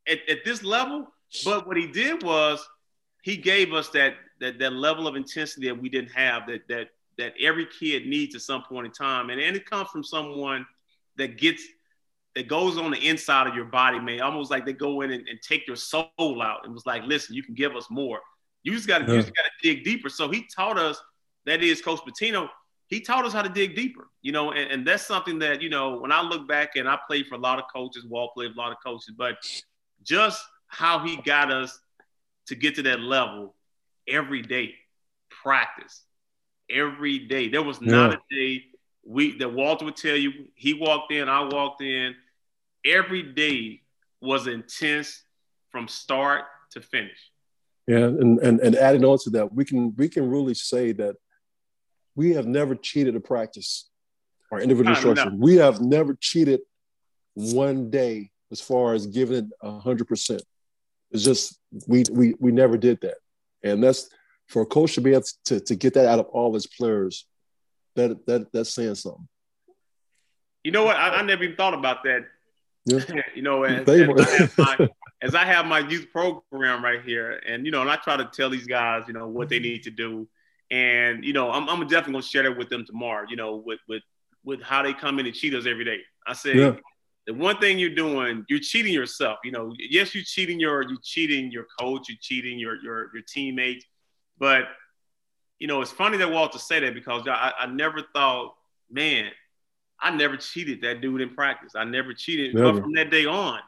at, 0.08 0.20
at 0.30 0.46
this 0.46 0.64
level. 0.64 1.08
But 1.46 1.66
what 1.66 1.78
he 1.78 1.88
did 1.88 2.24
was 2.24 2.68
he 3.22 3.38
gave 3.38 3.74
us 3.74 3.90
that 3.90 4.16
that 4.40 4.60
that 4.60 4.74
level 4.74 5.08
of 5.08 5.16
intensity 5.16 5.68
that 5.68 5.80
we 5.80 5.90
didn't 5.90 6.12
have 6.12 6.48
that 6.48 6.68
that 6.68 6.90
that 7.18 7.34
every 7.40 7.68
kid 7.68 8.06
needs 8.08 8.36
at 8.36 8.42
some 8.42 8.64
point 8.64 8.88
in 8.88 8.92
time 8.92 9.30
and, 9.30 9.40
and 9.40 9.56
it 9.56 9.70
comes 9.70 9.90
from 9.90 10.04
someone 10.04 10.66
that 11.18 11.38
gets 11.38 11.64
that 12.36 12.48
goes 12.48 12.78
on 12.78 12.92
the 12.92 13.08
inside 13.08 13.48
of 13.48 13.56
your 13.56 13.66
body 13.66 14.00
man 14.00 14.22
almost 14.22 14.52
like 14.52 14.66
they 14.66 14.74
go 14.74 15.02
in 15.02 15.12
and, 15.12 15.28
and 15.28 15.40
take 15.42 15.68
your 15.68 15.76
soul 15.76 16.42
out 16.42 16.62
and 16.64 16.74
was 16.74 16.86
like 16.86 17.04
listen 17.04 17.36
you 17.36 17.44
can 17.44 17.56
give 17.56 17.76
us 17.76 17.88
more 17.90 18.20
you 18.64 18.74
just 18.74 18.88
got 18.88 19.00
to 19.00 19.06
yeah. 19.06 19.14
you 19.14 19.22
just 19.22 19.34
got 19.36 19.44
to 19.44 19.52
dig 19.62 19.84
deeper 19.84 20.10
so 20.10 20.30
he 20.30 20.48
taught 20.56 20.78
us 20.78 21.02
that 21.46 21.64
is 21.64 21.82
coach 21.82 22.00
Pitino 22.02 22.48
he 22.88 23.00
taught 23.00 23.26
us 23.26 23.34
how 23.34 23.42
to 23.42 23.50
dig 23.50 23.76
deeper 23.76 24.08
you 24.22 24.32
know 24.32 24.52
and, 24.52 24.72
and 24.72 24.88
that's 24.88 25.06
something 25.06 25.40
that 25.40 25.62
you 25.62 25.70
know 25.70 26.00
when 26.00 26.12
i 26.12 26.22
look 26.22 26.48
back 26.48 26.76
and 26.76 26.88
i 26.88 26.98
played 27.08 27.28
for 27.28 27.36
a 27.36 27.40
lot 27.40 27.60
of 27.60 27.66
coaches 27.74 28.06
walt 28.06 28.34
played 28.34 28.52
a 28.52 28.58
lot 28.58 28.72
of 28.72 28.78
coaches 28.84 29.14
but 29.18 29.36
just 30.04 30.44
how 30.68 31.00
he 31.00 31.18
got 31.18 31.52
us 31.52 31.80
to 32.48 32.56
get 32.56 32.76
to 32.76 32.84
that 32.84 33.00
level 33.00 33.56
every 34.08 34.42
day, 34.42 34.74
practice 35.44 36.04
every 36.70 37.20
day. 37.20 37.50
There 37.50 37.64
was 37.64 37.82
not 37.82 38.14
a 38.14 38.20
day 38.30 38.64
we 39.06 39.38
that 39.38 39.52
Walter 39.52 39.86
would 39.86 39.96
tell 39.96 40.16
you 40.16 40.32
he 40.56 40.74
walked 40.74 41.12
in, 41.12 41.28
I 41.28 41.44
walked 41.44 41.82
in. 41.82 42.16
Every 42.86 43.24
day 43.24 43.82
was 44.22 44.48
intense 44.48 45.24
from 45.72 45.88
start 45.88 46.46
to 46.72 46.82
finish. 46.82 47.18
Yeah, 47.88 47.98
and, 47.98 48.40
and 48.40 48.60
and 48.60 48.76
adding 48.76 49.04
on 49.04 49.18
to 49.24 49.30
that, 49.32 49.54
we 49.54 49.66
can 49.66 49.94
we 49.98 50.08
can 50.08 50.30
really 50.30 50.54
say 50.54 50.92
that 50.94 51.16
we 52.16 52.32
have 52.34 52.46
never 52.46 52.76
cheated 52.76 53.16
a 53.16 53.20
practice 53.20 53.90
or 54.52 54.60
individual 54.62 54.96
instruction. 54.96 55.40
We 55.40 55.56
have 55.56 55.82
never 55.82 56.16
cheated 56.20 56.62
one 57.34 57.90
day 57.90 58.32
as 58.52 58.62
far 58.62 58.94
as 58.94 59.08
giving 59.08 59.38
it 59.38 59.46
hundred 59.64 60.08
percent. 60.08 60.44
It's 61.12 61.24
just 61.24 61.60
we 61.88 62.04
we 62.12 62.36
we 62.40 62.52
never 62.52 62.78
did 62.78 63.02
that, 63.02 63.16
and 63.64 63.84
that's 63.84 64.10
for 64.48 64.62
a 64.62 64.66
coach 64.66 64.96
to 64.96 65.02
be 65.02 65.12
able 65.12 65.24
to, 65.46 65.60
to 65.62 65.76
get 65.76 65.94
that 65.96 66.08
out 66.08 66.20
of 66.20 66.28
all 66.28 66.54
his 66.54 66.68
players. 66.68 67.26
That 67.96 68.26
that 68.28 68.52
that's 68.54 68.74
saying 68.74 68.96
something. 68.96 69.28
You 70.64 70.72
know 70.72 70.84
what? 70.84 70.96
I, 70.96 71.16
I 71.16 71.22
never 71.24 71.44
even 71.44 71.56
thought 71.56 71.74
about 71.74 72.04
that. 72.04 72.26
Yeah. 72.88 73.22
you 73.36 73.44
know, 73.44 73.64
as, 73.64 73.88
as, 73.88 74.10
I 74.18 74.38
have 74.38 74.58
my, 74.58 74.90
as 75.22 75.36
I 75.36 75.46
have 75.46 75.66
my 75.68 75.80
youth 75.80 76.08
program 76.12 76.84
right 76.84 77.04
here, 77.04 77.40
and 77.48 77.64
you 77.64 77.72
know, 77.72 77.82
and 77.82 77.90
I 77.90 77.96
try 77.96 78.18
to 78.18 78.26
tell 78.34 78.50
these 78.50 78.66
guys, 78.66 79.04
you 79.08 79.14
know, 79.14 79.28
what 79.28 79.50
they 79.50 79.60
need 79.60 79.84
to 79.84 79.92
do, 79.92 80.28
and 80.72 81.24
you 81.24 81.32
know, 81.32 81.52
I'm, 81.52 81.70
I'm 81.70 81.80
definitely 81.82 82.14
gonna 82.14 82.24
share 82.24 82.42
that 82.44 82.58
with 82.58 82.70
them 82.70 82.84
tomorrow. 82.84 83.28
You 83.30 83.36
know, 83.36 83.58
with 83.58 83.80
with 83.88 84.02
with 84.44 84.64
how 84.64 84.82
they 84.82 84.94
come 84.94 85.20
in 85.20 85.28
and 85.28 85.36
cheat 85.36 85.54
us 85.54 85.68
every 85.68 85.86
day. 85.86 86.00
I 86.26 86.34
say, 86.34 86.56
yeah 86.56 86.76
the 87.28 87.34
one 87.34 87.58
thing 87.60 87.78
you're 87.78 87.96
doing, 87.96 88.46
you're 88.50 88.60
cheating 88.60 88.94
yourself. 88.94 89.40
You 89.44 89.52
know, 89.52 89.74
yes, 89.78 90.16
you're 90.16 90.24
cheating 90.24 90.60
your 90.60 90.82
you're 90.82 91.00
cheating 91.04 91.52
your 91.52 91.68
coach, 91.80 92.10
you're 92.10 92.18
cheating 92.20 92.58
your 92.60 92.82
your 92.82 93.12
your 93.14 93.24
teammates, 93.28 93.86
but 94.38 94.64
you 95.60 95.68
know, 95.68 95.82
it's 95.82 95.92
funny 95.92 96.18
that 96.18 96.32
Walter 96.32 96.58
said 96.58 96.82
that 96.82 96.96
because 96.96 97.28
I, 97.28 97.54
I 97.60 97.66
never 97.68 98.02
thought, 98.14 98.56
man, 98.90 99.30
I 100.02 100.12
never 100.12 100.38
cheated 100.38 100.82
that 100.82 101.02
dude 101.02 101.22
in 101.22 101.34
practice. 101.34 101.74
I 101.76 101.84
never 101.84 102.14
cheated. 102.14 102.56
Never. 102.56 102.74
But 102.74 102.82
from 102.82 102.94
that 102.94 103.12
day 103.12 103.26
on, 103.26 103.60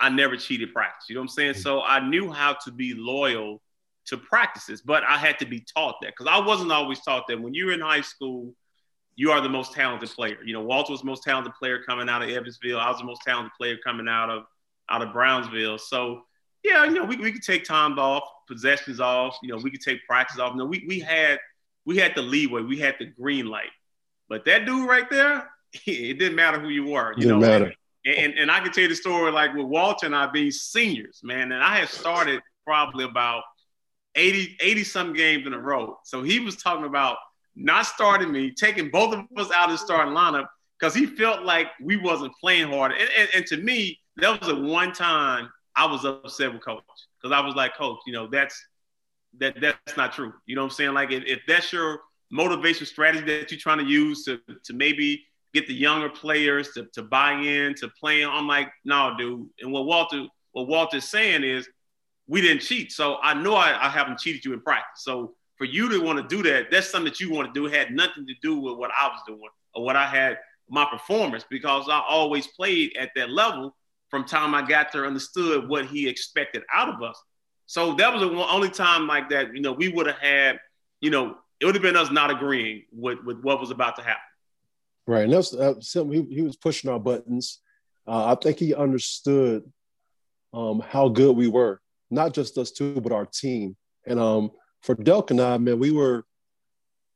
I 0.00 0.08
never 0.08 0.36
cheated 0.36 0.72
practice. 0.72 1.08
You 1.08 1.14
know 1.14 1.20
what 1.20 1.30
I'm 1.30 1.34
saying? 1.34 1.54
So 1.54 1.82
I 1.82 2.00
knew 2.06 2.30
how 2.30 2.54
to 2.64 2.72
be 2.72 2.94
loyal 2.94 3.60
to 4.06 4.18
practices, 4.18 4.82
but 4.82 5.02
I 5.04 5.16
had 5.16 5.38
to 5.38 5.46
be 5.46 5.64
taught 5.74 5.96
that 6.02 6.12
because 6.16 6.26
I 6.30 6.44
wasn't 6.44 6.72
always 6.72 7.00
taught 7.00 7.26
that. 7.28 7.40
When 7.40 7.54
you're 7.54 7.72
in 7.72 7.80
high 7.80 8.02
school, 8.02 8.54
you 9.16 9.30
are 9.30 9.40
the 9.40 9.48
most 9.48 9.72
talented 9.72 10.10
player. 10.10 10.38
You 10.44 10.52
know, 10.52 10.62
Walter 10.62 10.92
was 10.92 11.00
the 11.00 11.06
most 11.06 11.22
talented 11.22 11.54
player 11.54 11.80
coming 11.86 12.08
out 12.08 12.22
of 12.22 12.28
Evansville. 12.28 12.78
I 12.78 12.90
was 12.90 12.98
the 12.98 13.04
most 13.04 13.22
talented 13.22 13.52
player 13.56 13.76
coming 13.84 14.08
out 14.08 14.30
of 14.30 14.44
out 14.90 15.02
of 15.02 15.12
Brownsville. 15.12 15.78
So 15.78 16.22
yeah, 16.62 16.84
you 16.84 16.94
know, 16.94 17.04
we, 17.04 17.16
we 17.16 17.30
could 17.30 17.42
take 17.42 17.64
time 17.64 17.98
off, 17.98 18.24
possessions 18.48 18.98
off, 18.98 19.38
you 19.42 19.50
know, 19.50 19.62
we 19.62 19.70
could 19.70 19.82
take 19.82 20.04
practice 20.06 20.38
off. 20.38 20.52
You 20.52 20.58
know, 20.58 20.64
we, 20.64 20.84
we 20.88 20.98
had 20.98 21.38
we 21.86 21.98
had 21.98 22.14
the 22.14 22.22
leeway, 22.22 22.62
we 22.62 22.78
had 22.78 22.96
the 22.98 23.06
green 23.06 23.46
light. 23.46 23.70
But 24.28 24.44
that 24.46 24.64
dude 24.64 24.88
right 24.88 25.08
there, 25.10 25.50
it 25.86 26.18
didn't 26.18 26.36
matter 26.36 26.58
who 26.58 26.68
you 26.68 26.86
were. 26.86 27.12
You 27.12 27.22
didn't 27.22 27.40
know, 27.40 27.46
matter. 27.46 27.72
And, 28.04 28.16
and, 28.16 28.34
and 28.34 28.50
I 28.50 28.60
can 28.60 28.72
tell 28.72 28.82
you 28.82 28.88
the 28.88 28.94
story 28.94 29.32
like 29.32 29.54
with 29.54 29.66
Walter 29.66 30.06
and 30.06 30.14
I 30.14 30.26
being 30.26 30.50
seniors, 30.50 31.20
man. 31.22 31.52
And 31.52 31.62
I 31.62 31.76
had 31.78 31.88
started 31.88 32.40
probably 32.64 33.04
about 33.04 33.42
80, 34.14 34.56
80 34.60 34.84
some 34.84 35.12
games 35.12 35.46
in 35.46 35.54
a 35.54 35.58
row. 35.58 35.98
So 36.04 36.22
he 36.22 36.40
was 36.40 36.56
talking 36.56 36.84
about 36.84 37.16
not 37.56 37.86
starting 37.86 38.32
me, 38.32 38.52
taking 38.52 38.90
both 38.90 39.14
of 39.14 39.24
us 39.36 39.50
out 39.52 39.70
of 39.70 39.72
the 39.72 39.78
starting 39.78 40.14
lineup 40.14 40.46
because 40.78 40.94
he 40.94 41.06
felt 41.06 41.44
like 41.44 41.68
we 41.80 41.96
wasn't 41.96 42.32
playing 42.40 42.70
hard. 42.70 42.92
And, 42.92 43.08
and, 43.18 43.28
and, 43.34 43.46
to 43.46 43.56
me, 43.56 43.98
that 44.16 44.40
was 44.40 44.48
the 44.48 44.60
one 44.60 44.92
time 44.92 45.48
I 45.76 45.86
was 45.86 46.04
upset 46.04 46.52
with 46.52 46.64
coach 46.64 46.82
because 47.20 47.34
I 47.34 47.44
was 47.44 47.54
like, 47.54 47.76
coach, 47.76 47.98
you 48.06 48.12
know, 48.12 48.28
that's 48.28 48.60
that 49.38 49.60
that's 49.60 49.96
not 49.96 50.12
true. 50.12 50.32
You 50.46 50.56
know 50.56 50.62
what 50.62 50.72
I'm 50.72 50.76
saying? 50.76 50.94
Like 50.94 51.10
if, 51.10 51.24
if 51.26 51.40
that's 51.46 51.72
your 51.72 52.00
motivation 52.30 52.86
strategy 52.86 53.24
that 53.24 53.50
you're 53.50 53.60
trying 53.60 53.78
to 53.78 53.84
use 53.84 54.24
to, 54.24 54.40
to 54.64 54.72
maybe 54.72 55.24
get 55.54 55.66
the 55.66 55.74
younger 55.74 56.10
players 56.10 56.70
to, 56.72 56.86
to 56.92 57.02
buy 57.02 57.32
in, 57.32 57.74
to 57.76 57.88
play, 57.88 58.24
I'm 58.24 58.46
like, 58.46 58.70
no, 58.84 59.14
dude. 59.16 59.48
And 59.60 59.72
what 59.72 59.86
Walter 59.86 60.26
what 60.52 60.68
Walter's 60.68 61.04
saying 61.04 61.42
is 61.42 61.68
we 62.26 62.40
didn't 62.40 62.62
cheat. 62.62 62.92
So 62.92 63.16
I 63.22 63.34
know 63.34 63.54
I, 63.54 63.86
I 63.86 63.88
haven't 63.88 64.18
cheated 64.18 64.44
you 64.44 64.52
in 64.52 64.60
practice. 64.60 65.02
So 65.04 65.34
for 65.56 65.64
you 65.64 65.88
to 65.90 65.98
want 65.98 66.18
to 66.18 66.36
do 66.36 66.42
that, 66.48 66.70
that's 66.70 66.90
something 66.90 67.10
that 67.10 67.20
you 67.20 67.30
want 67.30 67.52
to 67.52 67.60
do. 67.60 67.66
Had 67.66 67.92
nothing 67.92 68.26
to 68.26 68.34
do 68.42 68.58
with 68.58 68.76
what 68.76 68.90
I 68.98 69.08
was 69.08 69.20
doing 69.26 69.40
or 69.74 69.84
what 69.84 69.96
I 69.96 70.06
had 70.06 70.38
my 70.68 70.84
performance 70.84 71.44
because 71.48 71.88
I 71.88 72.02
always 72.08 72.46
played 72.46 72.96
at 72.98 73.10
that 73.16 73.30
level 73.30 73.74
from 74.10 74.24
time 74.24 74.54
I 74.54 74.62
got 74.62 74.92
there, 74.92 75.06
understood 75.06 75.68
what 75.68 75.86
he 75.86 76.08
expected 76.08 76.62
out 76.72 76.88
of 76.88 77.02
us. 77.02 77.20
So 77.66 77.94
that 77.94 78.12
was 78.12 78.22
the 78.22 78.30
only 78.30 78.70
time 78.70 79.06
like 79.06 79.28
that, 79.30 79.54
you 79.54 79.60
know, 79.60 79.72
we 79.72 79.88
would 79.88 80.06
have 80.06 80.18
had, 80.18 80.58
you 81.00 81.10
know, 81.10 81.36
it 81.60 81.66
would 81.66 81.74
have 81.74 81.82
been 81.82 81.96
us 81.96 82.10
not 82.10 82.30
agreeing 82.30 82.84
with, 82.92 83.18
with 83.24 83.40
what 83.40 83.60
was 83.60 83.70
about 83.70 83.96
to 83.96 84.02
happen. 84.02 84.20
Right. 85.06 85.24
And 85.24 85.32
that's 85.32 85.54
uh, 85.54 85.74
he, 86.10 86.26
he 86.30 86.42
was 86.42 86.56
pushing 86.56 86.90
our 86.90 86.98
buttons. 86.98 87.60
Uh, 88.06 88.32
I 88.32 88.34
think 88.36 88.58
he 88.58 88.74
understood 88.74 89.70
um, 90.52 90.80
how 90.80 91.08
good 91.08 91.36
we 91.36 91.48
were, 91.48 91.80
not 92.10 92.32
just 92.32 92.56
us 92.58 92.70
two, 92.70 93.00
but 93.00 93.12
our 93.12 93.26
team. 93.26 93.76
And 94.06 94.18
um, 94.18 94.50
for 94.82 94.94
Delk 94.94 95.30
and 95.30 95.40
I, 95.40 95.58
man, 95.58 95.78
we 95.78 95.90
were, 95.90 96.24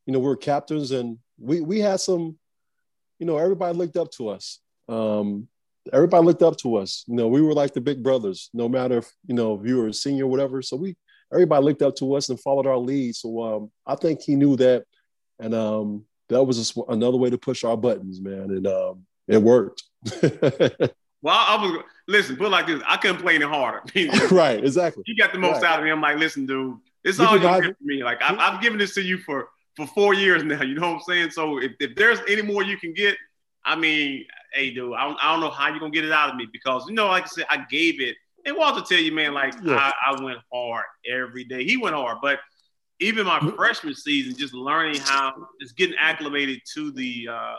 you 0.07 0.13
know, 0.13 0.19
we 0.19 0.27
were 0.27 0.37
captains 0.37 0.91
and 0.91 1.19
we 1.39 1.61
we 1.61 1.79
had 1.81 2.01
some, 2.01 2.39
you 3.19 3.27
know, 3.27 3.39
everybody 3.39 3.77
looked 3.77 3.97
up 3.97 4.11
to 4.13 4.29
us. 4.29 4.61
Um, 4.89 5.49
everybody 5.93 6.25
looked 6.25 6.43
up 6.43 6.57
to 6.59 6.77
us. 6.77 7.05
You 7.07 7.15
know, 7.15 7.29
we 7.29 7.43
were 7.43 7.55
like 7.55 7.75
the 7.75 7.81
big 7.81 8.03
brothers, 8.03 8.51
no 8.53 8.69
matter 8.69 8.99
if 8.99 9.11
you 9.27 9.35
know 9.35 9.59
if 9.61 9.67
you 9.67 9.79
were 9.79 9.89
a 9.89 9.95
senior 9.95 10.25
or 10.25 10.29
whatever. 10.29 10.63
So 10.63 10.77
we 10.77 10.97
everybody 11.33 11.65
looked 11.65 11.83
up 11.83 11.95
to 11.97 12.15
us 12.15 12.29
and 12.29 12.41
followed 12.41 12.67
our 12.67 12.79
lead. 12.79 13.15
So 13.15 13.43
um, 13.43 13.71
I 13.87 13.95
think 13.95 14.23
he 14.23 14.35
knew 14.35 14.57
that, 14.57 14.85
and 15.39 15.55
um, 15.55 16.05
that 16.29 16.45
was 16.45 16.57
just 16.59 16.79
another 16.89 17.17
way 17.17 17.31
to 17.31 17.39
push 17.39 17.65
our 17.65 17.77
buttons, 17.77 18.21
man, 18.21 18.51
and 18.51 18.67
um, 18.67 19.07
it 19.27 19.39
worked. 19.39 19.83
well, 20.23 21.35
I 21.35 21.57
was 21.61 21.85
listen, 22.07 22.37
put 22.37 22.51
like 22.51 22.67
this. 22.67 22.83
I 22.87 22.97
couldn't 22.97 23.19
play 23.19 23.37
any 23.37 23.45
harder. 23.45 23.83
right, 24.31 24.63
exactly. 24.63 25.05
You 25.07 25.17
got 25.17 25.33
the 25.33 25.39
most 25.39 25.63
right. 25.63 25.73
out 25.73 25.79
of 25.79 25.85
me. 25.85 25.91
I'm 25.91 26.01
like, 26.01 26.19
listen, 26.19 26.47
dude, 26.47 26.77
it's 27.05 27.19
all 27.21 27.35
you 27.37 27.41
get 27.43 27.77
for 27.79 27.85
me. 27.85 28.03
Like 28.03 28.21
I, 28.23 28.35
I've 28.37 28.61
given 28.61 28.79
this 28.79 28.95
to 28.95 29.03
you 29.03 29.19
for 29.19 29.49
for 29.77 29.87
four 29.87 30.15
years 30.15 30.43
now. 30.43 30.63
You 30.69 30.75
know 30.75 30.89
what 30.89 30.97
I'm 30.97 31.03
saying? 31.03 31.31
So 31.31 31.59
if, 31.59 31.73
if 31.81 31.95
there's 31.95 32.19
any 32.29 32.43
more 32.43 32.63
you 32.63 32.77
can 32.77 32.93
get, 32.93 33.17
I 33.65 33.77
mean, 33.77 34.27
hey, 34.53 34.71
dude, 34.71 34.95
I 34.95 35.05
don't, 35.05 35.19
I 35.23 35.33
don't 35.33 35.41
know 35.41 35.51
how 35.51 35.69
you're 35.69 35.79
gonna 35.79 35.93
get 35.93 36.05
it 36.05 36.13
out 36.13 36.31
of 36.31 36.37
me 36.37 36.47
because 36.53 36.87
you 36.89 36.95
know, 36.95 37.07
like 37.07 37.25
I 37.25 37.29
said, 37.29 37.47
I 37.49 37.65
gave 37.71 38.01
it. 38.01 38.17
And 38.45 38.57
Walter 38.57 38.83
tell 38.83 39.03
you, 39.03 39.13
man, 39.13 39.35
like 39.35 39.55
yeah. 39.63 39.77
I, 39.77 40.13
I 40.13 40.23
went 40.23 40.39
hard 40.53 40.85
every 41.09 41.45
day. 41.45 41.65
He 41.65 41.77
went 41.77 41.95
hard, 41.95 42.19
but 42.23 42.41
even 43.01 43.27
my 43.27 43.39
mm-hmm. 43.39 43.57
freshman 43.57 43.95
season, 43.95 44.37
just 44.37 44.55
learning 44.55 45.01
how, 45.01 45.35
just 45.61 45.77
getting 45.77 45.97
acclimated 45.99 46.61
to 46.75 46.91
the 46.93 47.29
uh, 47.31 47.57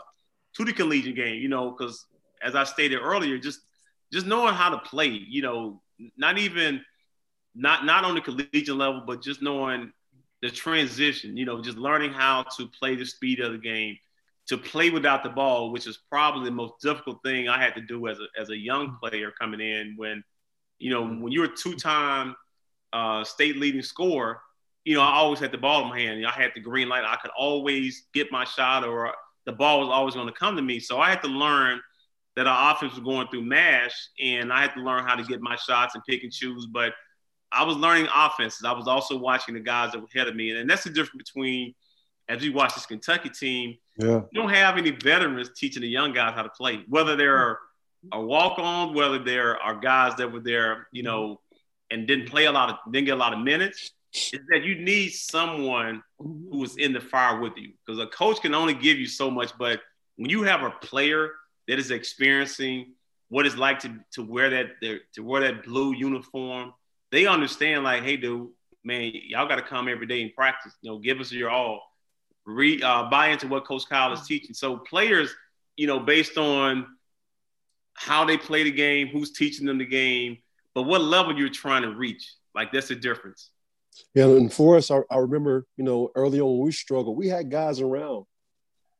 to 0.56 0.64
the 0.64 0.72
collegiate 0.72 1.16
game, 1.16 1.40
you 1.40 1.48
know, 1.48 1.70
because 1.70 2.06
as 2.42 2.54
I 2.54 2.64
stated 2.64 2.98
earlier, 2.98 3.38
just 3.38 3.60
just 4.12 4.26
knowing 4.26 4.54
how 4.54 4.70
to 4.70 4.78
play, 4.78 5.06
you 5.08 5.42
know, 5.42 5.82
not 6.16 6.38
even 6.38 6.82
not 7.54 7.84
not 7.84 8.04
on 8.04 8.14
the 8.14 8.20
collegiate 8.20 8.68
level, 8.76 9.02
but 9.06 9.22
just 9.22 9.42
knowing 9.42 9.92
the 10.42 10.50
transition, 10.50 11.36
you 11.36 11.44
know, 11.44 11.62
just 11.62 11.78
learning 11.78 12.12
how 12.12 12.44
to 12.56 12.66
play 12.68 12.96
the 12.96 13.04
speed 13.04 13.40
of 13.40 13.52
the 13.52 13.58
game, 13.58 13.96
to 14.46 14.58
play 14.58 14.90
without 14.90 15.22
the 15.22 15.30
ball, 15.30 15.70
which 15.70 15.86
is 15.86 15.98
probably 16.10 16.44
the 16.44 16.50
most 16.50 16.74
difficult 16.82 17.22
thing 17.22 17.48
I 17.48 17.62
had 17.62 17.74
to 17.76 17.80
do 17.80 18.08
as 18.08 18.18
a 18.18 18.26
as 18.40 18.50
a 18.50 18.56
young 18.56 18.98
player 19.02 19.32
coming 19.38 19.60
in 19.60 19.94
when, 19.96 20.22
you 20.78 20.90
know, 20.90 21.06
when 21.06 21.32
you're 21.32 21.44
a 21.44 21.56
two-time 21.56 22.34
uh, 22.92 23.22
state 23.24 23.56
leading 23.56 23.82
scorer, 23.82 24.40
you 24.84 24.94
know, 24.94 25.02
I 25.02 25.14
always 25.14 25.40
had 25.40 25.52
the 25.52 25.58
ball 25.58 25.82
in 25.82 25.88
my 25.88 25.98
hand. 25.98 26.26
I 26.26 26.30
had 26.30 26.52
the 26.54 26.60
green 26.60 26.88
light. 26.88 27.04
I 27.04 27.16
could 27.16 27.30
always 27.36 28.06
get 28.14 28.32
my 28.32 28.44
shot 28.44 28.84
or 28.84 29.14
the 29.46 29.52
ball 29.52 29.80
was 29.80 29.88
always 29.88 30.14
going 30.14 30.26
to 30.26 30.32
come 30.32 30.56
to 30.56 30.62
me. 30.62 30.80
So 30.80 30.98
I 30.98 31.10
had 31.10 31.22
to 31.22 31.28
learn 31.28 31.80
that 32.36 32.46
our 32.46 32.74
offense 32.74 32.94
was 32.94 33.02
going 33.02 33.28
through 33.28 33.42
mash 33.42 33.94
and 34.20 34.52
I 34.52 34.62
had 34.62 34.74
to 34.74 34.80
learn 34.80 35.04
how 35.04 35.16
to 35.16 35.24
get 35.24 35.40
my 35.40 35.56
shots 35.56 35.94
and 35.94 36.04
pick 36.04 36.22
and 36.22 36.32
choose. 36.32 36.66
But 36.66 36.94
I 37.52 37.64
was 37.64 37.76
learning 37.76 38.08
offenses. 38.14 38.64
I 38.64 38.72
was 38.72 38.86
also 38.86 39.18
watching 39.18 39.54
the 39.54 39.60
guys 39.60 39.92
that 39.92 40.00
were 40.00 40.06
ahead 40.14 40.28
of 40.28 40.36
me. 40.36 40.50
And 40.50 40.70
that's 40.70 40.84
the 40.84 40.90
difference 40.90 41.30
between 41.30 41.74
as 42.28 42.40
we 42.42 42.50
watch 42.50 42.74
this 42.74 42.86
Kentucky 42.86 43.28
team, 43.28 43.76
yeah. 43.98 44.20
you 44.30 44.40
don't 44.40 44.50
have 44.50 44.78
any 44.78 44.92
veterans 44.92 45.50
teaching 45.56 45.82
the 45.82 45.88
young 45.88 46.12
guys 46.12 46.32
how 46.34 46.42
to 46.42 46.48
play, 46.50 46.84
whether 46.88 47.16
they're 47.16 47.58
a 48.12 48.20
walk-on, 48.20 48.94
whether 48.94 49.18
they're 49.18 49.60
are 49.60 49.74
guys 49.74 50.14
that 50.16 50.32
were 50.32 50.40
there, 50.40 50.86
you 50.92 51.02
know, 51.02 51.40
and 51.90 52.06
didn't 52.06 52.26
play 52.26 52.44
a 52.44 52.52
lot 52.52 52.70
of 52.70 52.92
didn't 52.92 53.06
get 53.06 53.14
a 53.14 53.16
lot 53.16 53.32
of 53.32 53.40
minutes. 53.40 53.90
Is 54.12 54.40
that 54.48 54.64
you 54.64 54.74
need 54.76 55.10
someone 55.10 56.02
who 56.18 56.64
is 56.64 56.76
in 56.76 56.92
the 56.92 57.00
fire 57.00 57.38
with 57.38 57.56
you 57.56 57.72
because 57.86 58.00
a 58.00 58.06
coach 58.08 58.40
can 58.40 58.54
only 58.54 58.74
give 58.74 58.98
you 58.98 59.06
so 59.06 59.30
much, 59.30 59.52
but 59.58 59.80
when 60.16 60.28
you 60.28 60.42
have 60.42 60.62
a 60.62 60.70
player 60.70 61.30
that 61.68 61.78
is 61.78 61.90
experiencing 61.90 62.94
what 63.28 63.46
it's 63.46 63.56
like 63.56 63.78
to, 63.80 63.94
to 64.12 64.22
wear 64.22 64.50
that 64.50 65.00
to 65.14 65.22
wear 65.22 65.40
that 65.42 65.64
blue 65.64 65.94
uniform, 65.94 66.74
they 67.12 67.26
understand 67.26 67.84
like, 67.84 68.02
hey, 68.02 68.16
dude, 68.16 68.48
man, 68.84 69.12
y'all 69.14 69.48
got 69.48 69.56
to 69.56 69.62
come 69.62 69.88
every 69.88 70.06
day 70.06 70.22
and 70.22 70.34
practice. 70.34 70.74
You 70.82 70.90
know, 70.90 70.98
give 70.98 71.20
us 71.20 71.32
your 71.32 71.50
all. 71.50 71.82
Re, 72.46 72.82
uh, 72.82 73.08
buy 73.10 73.28
into 73.28 73.46
what 73.46 73.64
Coach 73.64 73.88
Cal 73.88 74.12
is 74.12 74.26
teaching. 74.26 74.54
So 74.54 74.76
players, 74.76 75.32
you 75.76 75.86
know, 75.86 76.00
based 76.00 76.36
on 76.36 76.86
how 77.94 78.24
they 78.24 78.36
play 78.36 78.64
the 78.64 78.70
game, 78.70 79.08
who's 79.08 79.32
teaching 79.32 79.66
them 79.66 79.78
the 79.78 79.86
game, 79.86 80.38
but 80.74 80.82
what 80.82 81.00
level 81.00 81.36
you're 81.36 81.48
trying 81.48 81.82
to 81.82 81.94
reach. 81.94 82.34
Like 82.54 82.72
that's 82.72 82.88
the 82.88 82.96
difference. 82.96 83.50
Yeah, 84.14 84.24
and 84.26 84.52
for 84.52 84.76
us, 84.76 84.90
I, 84.90 85.00
I 85.10 85.18
remember, 85.18 85.66
you 85.76 85.84
know, 85.84 86.10
early 86.14 86.40
on 86.40 86.50
when 86.50 86.66
we 86.66 86.72
struggled, 86.72 87.16
we 87.16 87.28
had 87.28 87.50
guys 87.50 87.80
around, 87.80 88.24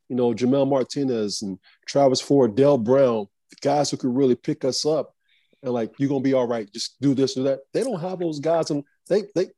you 0.09 0.17
know, 0.17 0.33
Gimel 0.33 0.69
Martinez 0.69 1.43
and 1.43 1.59
Travis 1.87 2.21
Ford, 2.21 2.55
Dale 2.55 2.79
Brown, 2.79 3.27
guys 3.61 3.91
who 3.91 3.97
could 3.97 4.15
really 4.15 4.35
pick 4.35 4.65
us 4.65 4.87
up 4.87 5.15
and 5.63 5.73
like, 5.73 5.93
you're 5.99 6.09
gonna 6.09 6.21
be 6.21 6.35
all 6.35 6.47
right, 6.47 6.71
just 6.73 7.01
do 7.01 7.15
this 7.15 7.37
or 7.37 7.43
that. 7.45 7.61
They 7.73 7.83
don't 7.83 8.01
have 8.01 8.19
those 8.19 8.41
guys, 8.41 8.71
and 8.71 8.85
they 9.09 9.25
they 9.35 9.49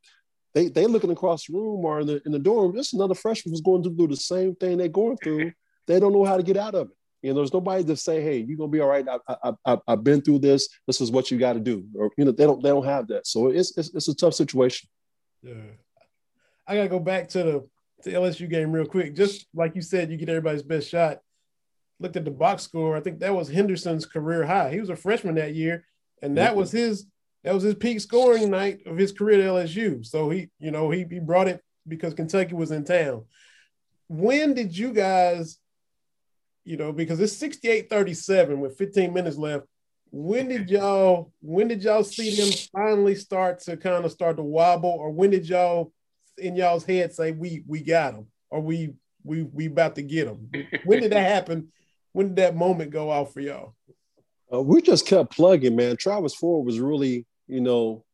they 0.53 0.67
they 0.69 0.85
looking 0.85 1.11
across 1.11 1.47
the 1.47 1.53
room 1.53 1.85
or 1.85 2.01
in 2.01 2.07
the 2.07 2.21
in 2.25 2.31
the 2.31 2.39
dorm. 2.39 2.75
Just 2.75 2.93
another 2.93 3.15
freshman 3.15 3.53
who's 3.53 3.61
going 3.61 3.83
to 3.83 3.89
do 3.89 4.07
the 4.07 4.15
same 4.15 4.55
thing 4.55 4.77
they're 4.77 4.87
going 4.87 5.17
through. 5.17 5.51
They 5.85 5.99
don't 5.99 6.13
know 6.13 6.23
how 6.23 6.37
to 6.37 6.43
get 6.43 6.55
out 6.55 6.75
of 6.75 6.87
it. 6.91 6.95
You 7.21 7.31
know, 7.31 7.41
there's 7.41 7.51
nobody 7.51 7.83
to 7.83 7.97
say, 7.97 8.21
"Hey, 8.21 8.37
you're 8.37 8.55
gonna 8.55 8.71
be 8.71 8.79
all 8.79 8.87
right." 8.87 9.05
I, 9.05 9.35
I, 9.43 9.51
I, 9.65 9.77
have 9.89 10.01
been 10.01 10.21
through 10.21 10.39
this. 10.39 10.69
This 10.87 11.01
is 11.01 11.11
what 11.11 11.29
you 11.29 11.37
got 11.37 11.53
to 11.53 11.59
do. 11.59 11.83
Or 11.93 12.09
you 12.17 12.23
know, 12.23 12.31
they 12.31 12.45
don't 12.45 12.63
they 12.63 12.69
don't 12.69 12.85
have 12.85 13.07
that. 13.07 13.27
So 13.27 13.49
it's, 13.49 13.77
it's 13.77 13.93
it's 13.93 14.07
a 14.07 14.15
tough 14.15 14.33
situation. 14.33 14.87
Yeah, 15.43 15.53
I 16.67 16.75
gotta 16.75 16.89
go 16.89 16.99
back 16.99 17.29
to 17.29 17.43
the 17.43 17.69
to 18.03 18.11
LSU 18.11 18.49
game 18.49 18.71
real 18.71 18.85
quick. 18.85 19.15
Just 19.15 19.47
like 19.53 19.75
you 19.75 19.81
said, 19.81 20.11
you 20.11 20.17
get 20.17 20.29
everybody's 20.29 20.63
best 20.63 20.89
shot. 20.89 21.19
Looked 21.99 22.17
at 22.17 22.25
the 22.25 22.31
box 22.31 22.63
score. 22.63 22.97
I 22.97 23.01
think 23.01 23.19
that 23.19 23.33
was 23.33 23.49
Henderson's 23.49 24.05
career 24.05 24.45
high. 24.45 24.71
He 24.71 24.79
was 24.79 24.89
a 24.89 24.95
freshman 24.95 25.35
that 25.35 25.53
year, 25.53 25.85
and 26.21 26.37
that 26.37 26.55
was 26.55 26.71
his 26.71 27.05
that 27.43 27.53
was 27.53 27.63
his 27.63 27.75
peak 27.75 27.99
scoring 27.99 28.49
night 28.49 28.79
of 28.85 28.97
his 28.97 29.11
career 29.11 29.41
at 29.41 29.67
LSU. 29.67 30.05
So 30.05 30.29
he, 30.29 30.49
you 30.59 30.71
know, 30.71 30.89
he 30.89 31.05
he 31.09 31.19
brought 31.19 31.47
it 31.47 31.61
because 31.87 32.13
Kentucky 32.13 32.55
was 32.55 32.71
in 32.71 32.85
town. 32.85 33.25
When 34.07 34.53
did 34.53 34.77
you 34.77 34.93
guys, 34.93 35.57
you 36.63 36.77
know, 36.77 36.91
because 36.91 37.19
it's 37.19 37.37
68-37 37.41 38.57
with 38.59 38.77
15 38.77 39.13
minutes 39.13 39.37
left. 39.37 39.65
When 40.15 40.47
did 40.47 40.69
y'all 40.69 41.31
when 41.41 41.69
did 41.69 41.81
y'all 41.81 42.03
see 42.03 42.35
them 42.35 42.51
finally 42.71 43.15
start 43.15 43.61
to 43.61 43.75
kind 43.75 44.05
of 44.05 44.11
start 44.11 44.37
to 44.37 44.43
wobble, 44.43 44.91
or 44.91 45.09
when 45.09 45.31
did 45.31 45.49
y'all 45.49 45.91
in 46.37 46.55
y'all's 46.55 46.85
head 46.85 47.11
say 47.15 47.31
we 47.31 47.63
we 47.65 47.81
got 47.81 48.13
them 48.13 48.27
or 48.51 48.61
we 48.61 48.93
we 49.23 49.41
we 49.41 49.65
about 49.65 49.95
to 49.95 50.03
get 50.03 50.25
them? 50.25 50.51
When 50.85 51.01
did 51.01 51.13
that 51.13 51.27
happen? 51.27 51.69
When 52.11 52.27
did 52.27 52.35
that 52.35 52.55
moment 52.55 52.91
go 52.91 53.09
off 53.09 53.33
for 53.33 53.39
y'all? 53.39 53.73
Uh, 54.53 54.61
we 54.61 54.83
just 54.83 55.07
kept 55.07 55.35
plugging, 55.35 55.75
man. 55.75 55.97
Travis 55.97 56.35
Ford 56.35 56.63
was 56.63 56.79
really, 56.79 57.25
you 57.47 57.61
know, 57.61 58.05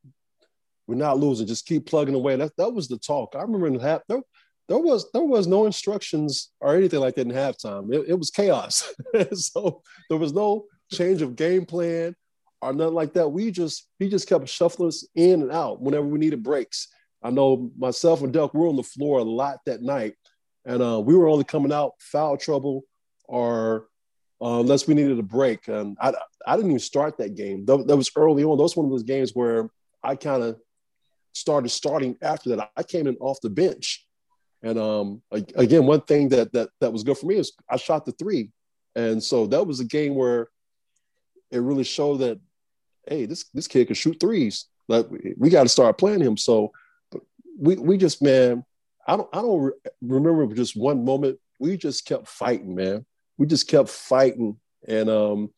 we're 0.87 0.95
not 0.95 1.19
losing. 1.19 1.47
Just 1.47 1.65
keep 1.65 1.85
plugging 1.85 2.15
away. 2.15 2.37
That 2.37 2.55
that 2.55 2.73
was 2.73 2.87
the 2.87 2.97
talk. 2.97 3.35
I 3.35 3.41
remember 3.41 3.67
in 3.67 3.77
half 3.77 4.03
there, 4.07 4.21
there 4.69 4.77
was 4.77 5.11
there 5.11 5.21
was 5.21 5.47
no 5.47 5.65
instructions 5.65 6.49
or 6.61 6.77
anything 6.77 7.01
like 7.01 7.15
that 7.15 7.27
in 7.27 7.33
halftime. 7.33 7.93
It, 7.93 8.11
it 8.11 8.17
was 8.17 8.31
chaos. 8.31 8.89
so 9.33 9.81
there 10.09 10.17
was 10.17 10.31
no 10.31 10.63
change 10.91 11.21
of 11.21 11.35
game 11.35 11.65
plan 11.65 12.15
or 12.61 12.73
nothing 12.73 12.93
like 12.93 13.13
that. 13.13 13.29
We 13.29 13.51
just 13.51 13.87
he 13.99 14.09
just 14.09 14.27
kept 14.27 14.47
shuffling 14.49 14.89
us 14.89 15.07
in 15.15 15.41
and 15.41 15.51
out 15.51 15.81
whenever 15.81 16.05
we 16.05 16.19
needed 16.19 16.43
breaks. 16.43 16.87
I 17.23 17.31
know 17.31 17.71
myself 17.77 18.21
and 18.21 18.31
Duck 18.31 18.53
were 18.53 18.67
on 18.67 18.75
the 18.75 18.83
floor 18.83 19.19
a 19.19 19.23
lot 19.23 19.59
that 19.65 19.81
night, 19.81 20.15
and 20.65 20.81
uh, 20.81 21.01
we 21.03 21.15
were 21.15 21.27
only 21.27 21.43
coming 21.43 21.73
out 21.73 21.93
foul 21.99 22.37
trouble 22.37 22.83
or 23.25 23.87
uh, 24.41 24.59
unless 24.59 24.87
we 24.87 24.93
needed 24.93 25.19
a 25.19 25.23
break. 25.23 25.67
And 25.67 25.97
I 26.01 26.13
I 26.45 26.55
didn't 26.55 26.71
even 26.71 26.79
start 26.79 27.17
that 27.17 27.35
game. 27.35 27.65
That, 27.65 27.87
that 27.87 27.97
was 27.97 28.11
early 28.15 28.43
on. 28.43 28.57
That 28.57 28.63
was 28.63 28.75
one 28.75 28.85
of 28.85 28.91
those 28.91 29.03
games 29.03 29.31
where 29.33 29.69
I 30.03 30.15
kind 30.15 30.43
of 30.43 30.57
started 31.33 31.69
starting 31.69 32.17
after 32.21 32.55
that. 32.55 32.71
I 32.75 32.83
came 32.83 33.07
in 33.07 33.17
off 33.17 33.41
the 33.41 33.49
bench. 33.49 34.05
And 34.61 34.77
um, 34.77 35.21
again, 35.31 35.85
one 35.85 36.01
thing 36.01 36.29
that 36.29 36.51
that 36.53 36.69
that 36.81 36.91
was 36.91 37.03
good 37.03 37.17
for 37.17 37.27
me 37.27 37.35
is 37.35 37.53
I 37.69 37.77
shot 37.77 38.05
the 38.05 38.11
three, 38.11 38.51
and 38.95 39.23
so 39.23 39.47
that 39.47 39.65
was 39.65 39.79
a 39.79 39.85
game 39.85 40.15
where 40.15 40.49
it 41.51 41.59
really 41.59 41.83
showed 41.83 42.17
that, 42.17 42.39
hey, 43.07 43.25
this 43.25 43.45
this 43.53 43.67
kid 43.67 43.87
can 43.87 43.95
shoot 43.95 44.19
threes. 44.19 44.65
Like 44.87 45.07
we 45.37 45.49
got 45.49 45.63
to 45.63 45.69
start 45.69 45.97
playing 45.97 46.21
him. 46.21 46.37
So 46.37 46.71
we 47.57 47.75
we 47.75 47.97
just 47.97 48.21
man, 48.21 48.63
I 49.07 49.17
don't 49.17 49.29
I 49.33 49.41
don't 49.41 49.61
re- 49.61 49.91
remember 50.01 50.53
just 50.53 50.75
one 50.75 51.05
moment. 51.05 51.39
We 51.59 51.77
just 51.77 52.05
kept 52.05 52.27
fighting, 52.27 52.75
man. 52.75 53.05
We 53.37 53.45
just 53.45 53.67
kept 53.67 53.89
fighting, 53.89 54.57
and 54.87 55.09
um, 55.09 55.53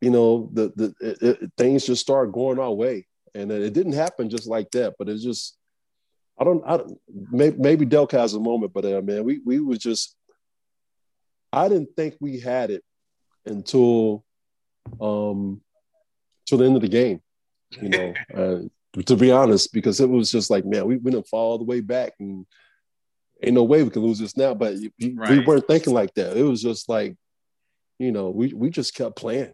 you 0.00 0.10
know, 0.10 0.50
the 0.52 0.72
the 0.76 0.94
it, 1.00 1.22
it, 1.22 1.52
things 1.56 1.86
just 1.86 2.02
started 2.02 2.32
going 2.32 2.58
our 2.58 2.72
way, 2.72 3.06
and 3.34 3.50
it 3.50 3.72
didn't 3.72 3.92
happen 3.92 4.30
just 4.30 4.46
like 4.46 4.70
that. 4.72 4.94
But 4.98 5.08
it's 5.08 5.22
just 5.22 5.56
I 6.38 6.44
don't 6.44 6.62
I 6.66 6.78
don't, 6.78 6.98
maybe, 7.30 7.56
maybe 7.58 7.86
Delk 7.86 8.12
has 8.12 8.34
a 8.34 8.40
moment, 8.40 8.72
but 8.72 8.84
uh, 8.84 9.02
man, 9.02 9.24
we 9.24 9.40
we 9.44 9.60
was 9.60 9.78
just 9.78 10.16
I 11.52 11.68
didn't 11.68 11.94
think 11.96 12.16
we 12.20 12.40
had 12.40 12.70
it 12.70 12.82
until 13.44 14.24
um, 15.00 15.60
till 16.46 16.58
the 16.58 16.64
end 16.64 16.76
of 16.76 16.82
the 16.82 16.88
game. 16.88 17.20
You 17.80 17.88
know, 17.88 18.14
uh, 18.34 19.02
to 19.02 19.16
be 19.16 19.30
honest, 19.30 19.72
because 19.72 20.00
it 20.00 20.08
was 20.08 20.30
just 20.30 20.50
like, 20.50 20.64
man, 20.64 20.86
we, 20.86 20.96
we 20.96 21.10
didn't 21.10 21.28
fall 21.28 21.52
all 21.52 21.58
the 21.58 21.64
way 21.64 21.80
back, 21.80 22.14
and 22.18 22.46
ain't 23.42 23.54
no 23.54 23.64
way 23.64 23.82
we 23.82 23.90
can 23.90 24.02
lose 24.02 24.18
this 24.18 24.36
now. 24.36 24.54
But 24.54 24.74
we, 24.98 25.14
right. 25.14 25.30
we 25.30 25.40
weren't 25.40 25.66
thinking 25.66 25.94
like 25.94 26.14
that. 26.14 26.36
It 26.36 26.42
was 26.42 26.62
just 26.62 26.88
like, 26.88 27.16
you 27.98 28.12
know, 28.12 28.30
we 28.30 28.52
we 28.52 28.70
just 28.70 28.94
kept 28.94 29.16
playing. 29.16 29.52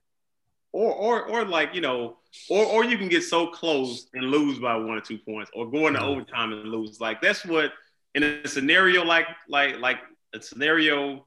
Or, 0.73 0.93
or, 0.93 1.29
or 1.31 1.45
like 1.47 1.75
you 1.75 1.81
know, 1.81 2.19
or, 2.51 2.65
or 2.67 2.85
you 2.85 2.99
can 2.99 3.09
get 3.09 3.23
so 3.23 3.47
close 3.47 4.09
and 4.13 4.27
lose 4.27 4.59
by 4.59 4.77
one 4.77 4.99
or 4.99 5.01
two 5.01 5.19
points, 5.19 5.51
or 5.55 5.71
go 5.71 5.87
into 5.87 6.03
overtime 6.03 6.53
and 6.53 6.69
lose. 6.69 7.01
Like 7.01 7.21
that's 7.21 7.45
what 7.45 7.73
in 8.15 8.23
a 8.23 8.49
scenario 8.49 9.05
like 9.05 9.27
like 9.49 9.79
like 9.79 9.99
a 10.35 10.41
scenario 10.41 11.27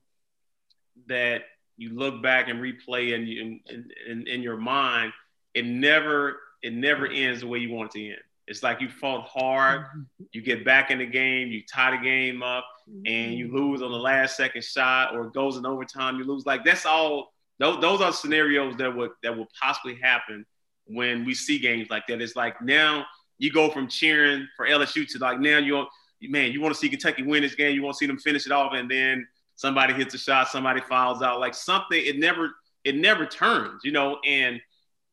that 1.08 1.44
you 1.80 1.98
look 1.98 2.22
back 2.22 2.50
and 2.50 2.60
replay 2.60 3.16
and 3.16 3.28
in, 3.28 3.90
in, 4.08 4.28
in 4.28 4.42
your 4.42 4.58
mind, 4.58 5.14
it 5.54 5.66
never 5.66 6.38
it 6.62 6.74
never 6.74 7.08
ends 7.08 7.40
the 7.40 7.48
way 7.48 7.60
you 7.60 7.72
want 7.72 7.96
it 7.96 7.98
to 7.98 8.08
end. 8.10 8.22
It's 8.48 8.62
like 8.62 8.82
you 8.82 8.90
fought 8.90 9.26
hard, 9.26 9.82
mm-hmm. 9.82 10.02
you 10.34 10.42
get 10.42 10.66
back 10.66 10.92
in 10.92 10.98
the 10.98 11.06
game, 11.06 11.48
you 11.48 11.64
tie 11.72 11.92
the 11.92 12.04
game 12.04 12.44
up, 12.44 12.66
and 13.06 13.34
you 13.34 13.48
mm-hmm. 13.48 13.56
lose 13.56 13.82
on 13.82 13.92
the 13.92 13.98
last 13.98 14.36
second 14.36 14.64
shot, 14.64 15.16
or 15.16 15.28
it 15.28 15.34
goes 15.34 15.56
in 15.56 15.66
overtime, 15.66 16.18
you 16.18 16.26
lose. 16.26 16.46
Like 16.46 16.66
that's 16.66 16.86
all. 16.86 17.34
Those, 17.60 17.82
those 17.82 18.02
are 18.02 18.12
scenarios 18.12 18.76
that 18.78 18.94
would 18.94 19.12
that 19.24 19.38
will 19.38 19.48
possibly 19.62 19.96
happen 19.96 20.46
when 20.86 21.24
we 21.24 21.34
see 21.34 21.60
games 21.60 21.90
like 21.90 22.08
that. 22.08 22.22
It's 22.22 22.36
like 22.36 22.62
now 22.62 23.06
you 23.38 23.52
go 23.54 23.70
from 23.70 23.88
cheering 23.88 24.48
for 24.58 24.68
LSU 24.68 25.08
to 25.12 25.18
like 25.20 25.40
now 25.40 25.60
you 25.60 25.86
man 26.24 26.52
you 26.52 26.60
want 26.60 26.74
to 26.74 26.80
see 26.80 26.90
Kentucky 26.90 27.24
win 27.24 27.44
this 27.44 27.56
game, 27.56 27.74
you 27.74 27.84
want 27.84 27.96
to 27.96 28.00
see 28.00 28.08
them 28.08 28.18
finish 28.18 28.46
it 28.46 28.52
off, 28.52 28.74
and 28.74 28.92
then 28.92 29.26
somebody 29.60 29.94
hits 29.94 30.14
a 30.14 30.18
shot, 30.18 30.48
somebody 30.48 30.80
fouls 30.80 31.22
out, 31.22 31.42
like 31.42 31.54
something. 31.54 32.02
It 32.02 32.18
never 32.18 32.52
it 32.86 32.96
never 32.96 33.26
turns, 33.26 33.82
you 33.84 33.92
know. 33.92 34.18
And 34.26 34.62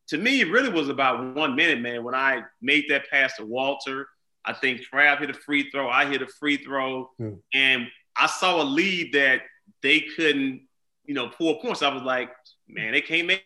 to 0.08 0.18
me, 0.18 0.40
it 0.40 0.52
really 0.52 0.68
was 0.68 0.88
about 0.88 1.34
one 1.34 1.56
minute, 1.56 1.80
man. 1.80 2.04
When 2.04 2.14
I 2.14 2.42
made 2.62 2.84
that 2.90 3.10
pass 3.10 3.36
to 3.38 3.44
Walter, 3.44 4.06
I 4.44 4.52
think 4.52 4.82
Trav 4.82 5.18
hit 5.18 5.30
a 5.30 5.34
free 5.34 5.68
throw, 5.70 5.88
I 5.88 6.06
hit 6.06 6.22
a 6.22 6.28
free 6.28 6.58
throw, 6.58 7.10
mm. 7.20 7.40
and 7.52 7.88
I 8.16 8.26
saw 8.28 8.62
a 8.62 8.64
lead 8.64 9.14
that 9.14 9.42
they 9.82 10.00
couldn't, 10.14 10.62
you 11.04 11.14
know, 11.14 11.28
pull 11.28 11.56
points. 11.56 11.82
I 11.82 11.92
was 11.92 12.04
like, 12.04 12.30
man, 12.68 12.92
they 12.92 13.00
can't 13.00 13.26
make. 13.26 13.42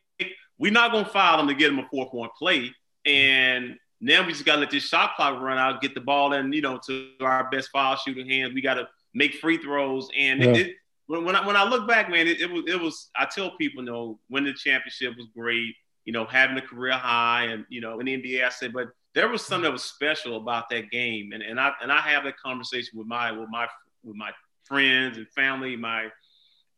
We're 0.59 0.71
not 0.71 0.93
gonna 0.93 1.07
foul 1.07 1.39
them 1.39 1.49
to 1.49 1.55
get 1.55 1.69
them 1.69 1.79
a 1.79 1.89
four 1.89 2.11
point 2.11 2.33
play, 2.39 2.75
and 3.07 3.79
now 4.03 4.27
we 4.27 4.33
just 4.33 4.45
gotta 4.45 4.61
let 4.61 4.71
this 4.71 4.85
shot 4.87 5.17
clock 5.17 5.41
run 5.41 5.57
out, 5.57 5.81
get 5.81 5.95
the 5.95 6.03
ball 6.03 6.35
in, 6.35 6.53
you 6.53 6.61
know, 6.61 6.79
to 6.89 7.09
our 7.23 7.49
best 7.49 7.71
foul 7.71 7.97
shooting 7.97 8.29
hands. 8.29 8.53
We 8.53 8.61
gotta 8.61 8.87
make 9.15 9.37
free 9.37 9.57
throws, 9.57 10.11
and 10.15 10.43
yeah. 10.43 10.51
it, 10.51 10.77
when, 11.11 11.25
when 11.25 11.35
I 11.35 11.45
when 11.45 11.57
I 11.57 11.65
look 11.65 11.89
back, 11.89 12.09
man, 12.09 12.29
it, 12.29 12.41
it 12.41 12.49
was 12.49 12.63
it 12.69 12.81
was. 12.81 13.11
I 13.17 13.27
tell 13.27 13.57
people, 13.57 13.83
you 13.83 13.91
know, 13.91 14.21
winning 14.31 14.53
the 14.53 14.59
championship 14.59 15.17
was 15.17 15.27
great. 15.37 15.75
You 16.05 16.13
know, 16.13 16.25
having 16.25 16.57
a 16.57 16.63
career 16.63 16.93
high, 16.93 17.47
and 17.47 17.65
you 17.69 17.81
know, 17.81 17.99
in 17.99 18.07
the 18.07 18.17
NBA, 18.17 18.45
I 18.45 18.49
said, 18.49 18.73
but 18.73 18.91
there 19.13 19.29
was 19.29 19.45
something 19.45 19.65
that 19.65 19.73
was 19.73 19.83
special 19.83 20.37
about 20.37 20.71
that 20.71 20.89
game, 20.91 21.33
and 21.33 21.43
and 21.43 21.59
I 21.59 21.73
and 21.83 21.91
I 21.91 21.99
have 21.99 22.23
that 22.25 22.39
conversation 22.39 22.97
with 22.97 23.09
my 23.09 23.33
with 23.33 23.49
my 23.51 23.67
with 24.05 24.15
my 24.15 24.31
friends 24.63 25.19
and 25.19 25.27
family, 25.31 25.75
my 25.75 26.11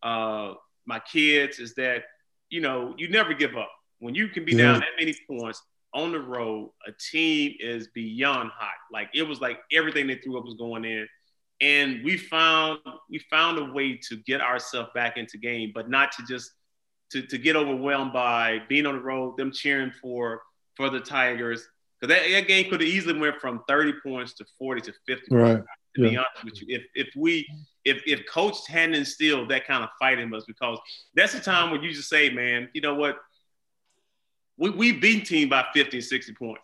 uh 0.02 0.54
my 0.86 0.98
kids, 1.00 1.58
is 1.58 1.74
that 1.74 2.04
you 2.48 2.62
know 2.62 2.94
you 2.96 3.10
never 3.10 3.34
give 3.34 3.54
up 3.54 3.70
when 3.98 4.14
you 4.14 4.28
can 4.28 4.46
be 4.46 4.54
down 4.54 4.80
that 4.80 4.88
many 4.98 5.14
points 5.28 5.62
on 5.92 6.10
the 6.10 6.20
road. 6.20 6.70
A 6.86 6.92
team 6.92 7.54
is 7.60 7.88
beyond 7.88 8.50
hot. 8.54 8.76
Like 8.90 9.10
it 9.12 9.24
was 9.24 9.42
like 9.42 9.58
everything 9.70 10.06
they 10.06 10.16
threw 10.16 10.38
up 10.38 10.44
was 10.46 10.54
going 10.54 10.86
in 10.86 11.06
and 11.62 12.04
we 12.04 12.16
found 12.16 12.80
we 13.08 13.20
found 13.30 13.58
a 13.58 13.72
way 13.72 13.96
to 14.08 14.16
get 14.26 14.40
ourselves 14.40 14.90
back 14.94 15.16
into 15.16 15.38
game, 15.38 15.70
but 15.72 15.88
not 15.88 16.12
to 16.12 16.24
just 16.26 16.50
to, 17.12 17.22
to 17.22 17.38
get 17.38 17.56
overwhelmed 17.56 18.12
by 18.12 18.60
being 18.68 18.84
on 18.84 18.96
the 18.96 19.00
road, 19.00 19.36
them 19.36 19.52
cheering 19.52 19.92
for 20.02 20.42
for 20.76 20.90
the 20.90 21.00
Tigers. 21.00 21.66
Because 22.00 22.16
that, 22.16 22.28
that, 22.32 22.48
game 22.48 22.68
could 22.68 22.80
have 22.80 22.90
easily 22.90 23.16
went 23.16 23.40
from 23.40 23.62
30 23.68 23.92
points 24.04 24.32
to 24.34 24.44
40 24.58 24.80
to 24.80 24.92
50 25.06 25.34
right. 25.34 25.54
Points, 25.54 25.68
to 25.94 26.02
yeah. 26.02 26.10
be 26.10 26.16
honest 26.16 26.44
with 26.44 26.60
you. 26.60 26.66
If 26.76 26.82
if 26.94 27.08
we 27.16 27.46
if 27.84 28.02
if 28.06 28.26
coach 28.26 28.66
hadn't 28.66 28.96
instilled 28.96 29.48
that 29.50 29.66
kind 29.66 29.84
of 29.84 29.90
fight 30.00 30.18
in 30.18 30.34
us, 30.34 30.44
because 30.44 30.78
that's 31.14 31.32
the 31.32 31.40
time 31.40 31.70
when 31.70 31.82
you 31.82 31.92
just 31.92 32.08
say, 32.08 32.28
man, 32.30 32.68
you 32.72 32.80
know 32.80 32.96
what? 32.96 33.18
We 34.56 34.70
we 34.70 34.92
beat 34.92 35.26
team 35.26 35.48
by 35.48 35.64
50 35.72 36.00
60 36.00 36.32
points. 36.34 36.62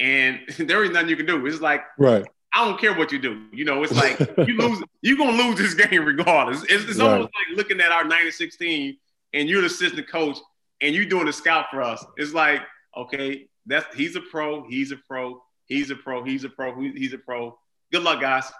And 0.00 0.40
there 0.58 0.82
is 0.82 0.90
nothing 0.90 1.10
you 1.10 1.16
can 1.16 1.26
do. 1.26 1.46
It's 1.46 1.60
like 1.60 1.84
right. 1.96 2.26
I 2.52 2.64
don't 2.64 2.80
care 2.80 2.94
what 2.94 3.12
you 3.12 3.18
do. 3.18 3.42
You 3.52 3.64
know, 3.64 3.82
it's 3.82 3.94
like 3.94 4.18
you 4.46 4.56
lose, 4.56 4.82
you're 5.02 5.16
gonna 5.16 5.36
lose 5.36 5.56
this 5.56 5.74
game 5.74 6.04
regardless. 6.04 6.62
It's, 6.64 6.84
it's 6.84 6.98
right. 6.98 7.12
almost 7.12 7.30
like 7.34 7.56
looking 7.56 7.80
at 7.80 7.92
our 7.92 8.04
96 8.04 8.56
team 8.56 8.96
and 9.32 9.48
you're 9.48 9.60
the 9.60 9.68
assistant 9.68 10.08
coach 10.08 10.38
and 10.80 10.94
you're 10.94 11.04
doing 11.04 11.26
the 11.26 11.32
scout 11.32 11.66
for 11.70 11.82
us. 11.82 12.04
It's 12.16 12.34
like, 12.34 12.60
okay, 12.96 13.46
that's 13.66 13.94
he's 13.94 14.16
a 14.16 14.20
pro, 14.20 14.66
he's 14.68 14.92
a 14.92 14.96
pro, 14.96 15.42
he's 15.66 15.90
a 15.90 15.96
pro, 15.96 16.24
he's 16.24 16.44
a 16.44 16.48
pro, 16.48 16.80
he's 16.80 17.12
a 17.12 17.18
pro. 17.18 17.58
Good 17.92 18.02
luck, 18.02 18.20
guys. 18.20 18.50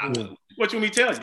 Mm. 0.00 0.34
what 0.56 0.72
you 0.72 0.78
want 0.78 0.82
me 0.82 0.88
to 0.90 0.94
tell 0.94 1.14
you? 1.14 1.20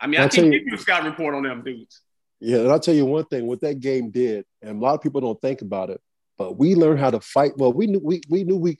I 0.00 0.06
mean, 0.06 0.20
I'll 0.20 0.26
I 0.26 0.28
can 0.30 0.50
give 0.50 0.62
you 0.64 0.74
a 0.74 0.78
scout 0.78 1.04
report 1.04 1.34
on 1.34 1.42
them 1.42 1.62
dudes. 1.62 2.00
Yeah, 2.40 2.58
and 2.58 2.70
I'll 2.70 2.80
tell 2.80 2.94
you 2.94 3.04
one 3.04 3.24
thing: 3.26 3.46
what 3.46 3.60
that 3.60 3.80
game 3.80 4.10
did, 4.10 4.44
and 4.62 4.78
a 4.78 4.80
lot 4.80 4.94
of 4.94 5.02
people 5.02 5.20
don't 5.20 5.40
think 5.40 5.62
about 5.62 5.90
it, 5.90 6.00
but 6.38 6.56
we 6.56 6.74
learned 6.74 7.00
how 7.00 7.10
to 7.10 7.20
fight. 7.20 7.52
Well, 7.56 7.72
we 7.72 7.86
knew 7.86 8.00
we 8.02 8.22
we 8.28 8.44
knew 8.44 8.56
we 8.56 8.78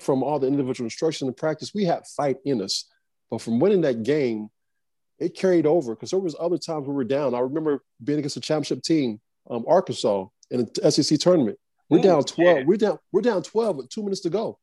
from 0.00 0.22
all 0.22 0.38
the 0.38 0.46
individual 0.46 0.86
instruction 0.86 1.28
and 1.28 1.36
practice, 1.36 1.74
we 1.74 1.84
had 1.84 2.06
fight 2.06 2.36
in 2.44 2.62
us. 2.62 2.84
But 3.30 3.42
from 3.42 3.60
winning 3.60 3.82
that 3.82 4.02
game, 4.02 4.50
it 5.18 5.34
carried 5.34 5.66
over 5.66 5.94
because 5.94 6.10
there 6.10 6.20
was 6.20 6.36
other 6.38 6.58
times 6.58 6.86
we 6.86 6.94
were 6.94 7.04
down. 7.04 7.34
I 7.34 7.40
remember 7.40 7.82
being 8.02 8.18
against 8.18 8.36
a 8.36 8.40
championship 8.40 8.82
team, 8.82 9.20
um, 9.50 9.64
Arkansas, 9.66 10.26
in 10.50 10.70
the 10.74 10.90
SEC 10.90 11.18
tournament. 11.18 11.58
We're 11.90 11.98
Ooh, 11.98 12.02
down 12.02 12.22
12. 12.22 12.58
Yeah. 12.58 12.64
We're 12.64 12.76
down, 12.76 12.98
we're 13.12 13.22
down 13.22 13.42
12 13.42 13.76
with 13.76 13.88
two 13.88 14.02
minutes 14.02 14.20
to 14.20 14.30
go. 14.30 14.58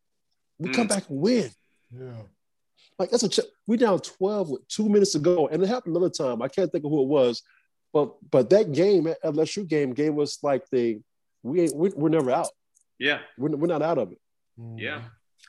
We 0.57 0.69
mm. 0.69 0.73
come 0.73 0.87
back 0.87 1.09
and 1.09 1.19
win. 1.19 1.49
Yeah. 1.91 2.21
Like 2.97 3.09
that's 3.09 3.23
a 3.23 3.29
ch- 3.29 3.47
we 3.67 3.77
down 3.77 3.99
12 3.99 4.49
with 4.49 4.67
two 4.67 4.87
minutes 4.87 5.11
to 5.13 5.19
go. 5.19 5.47
And 5.47 5.61
it 5.61 5.67
happened 5.67 5.95
another 5.95 6.09
time. 6.09 6.41
I 6.41 6.47
can't 6.47 6.71
think 6.71 6.85
of 6.85 6.91
who 6.91 7.01
it 7.01 7.07
was, 7.07 7.43
but 7.91 8.15
but 8.31 8.49
that 8.51 8.71
game, 8.71 9.03
that 9.03 9.21
LSU 9.23 9.67
game, 9.67 9.93
gave 9.93 10.17
us 10.17 10.41
like 10.43 10.63
the 10.71 11.01
we 11.43 11.61
ain't 11.61 11.75
we, 11.75 11.89
are 11.91 12.09
never 12.09 12.31
out. 12.31 12.49
Yeah. 12.97 13.19
We're, 13.37 13.49
we're 13.49 13.67
not 13.67 13.81
out 13.81 13.97
of 13.97 14.13
it. 14.13 14.19
Yeah 14.77 15.01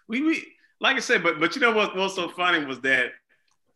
we, 0.09 0.23
we 0.23 0.47
like 0.81 0.97
I 0.97 1.01
said, 1.01 1.23
but 1.23 1.41
but 1.41 1.55
you 1.55 1.61
know 1.61 1.73
what 1.73 1.97
was 1.97 2.15
so 2.15 2.29
funny 2.29 2.65
was 2.65 2.81
that 2.81 3.13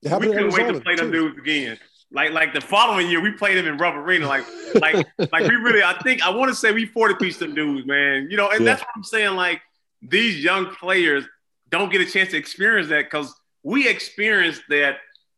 we 0.02 0.08
couldn't 0.08 0.52
wait 0.52 0.72
to 0.72 0.80
play 0.80 0.96
them 0.96 1.10
dudes 1.10 1.38
again. 1.38 1.78
Like 2.12 2.32
like 2.32 2.52
the 2.52 2.60
following 2.60 3.08
year, 3.08 3.20
we 3.20 3.32
played 3.32 3.56
them 3.56 3.66
in 3.66 3.76
Rupp 3.78 3.94
Arena. 3.94 4.26
Like 4.26 4.44
like 4.74 5.06
like 5.32 5.48
we 5.48 5.54
really, 5.54 5.82
I 5.82 5.94
think 6.02 6.22
I 6.22 6.30
want 6.30 6.50
to 6.50 6.54
say 6.54 6.72
we 6.72 6.86
40 6.86 7.14
piece 7.14 7.38
them 7.38 7.54
dudes, 7.54 7.86
man. 7.86 8.28
You 8.30 8.36
know, 8.36 8.50
and 8.50 8.60
yeah. 8.60 8.72
that's 8.72 8.82
what 8.82 8.90
I'm 8.96 9.04
saying. 9.04 9.36
Like 9.36 9.60
these 10.02 10.42
young 10.42 10.66
players 10.74 11.24
don't 11.68 11.90
get 11.92 12.00
a 12.00 12.06
chance 12.06 12.30
to 12.30 12.36
experience 12.36 12.88
that 12.88 13.04
because 13.04 13.34
we 13.62 13.88
experienced 13.88 14.62
that. 14.68 14.96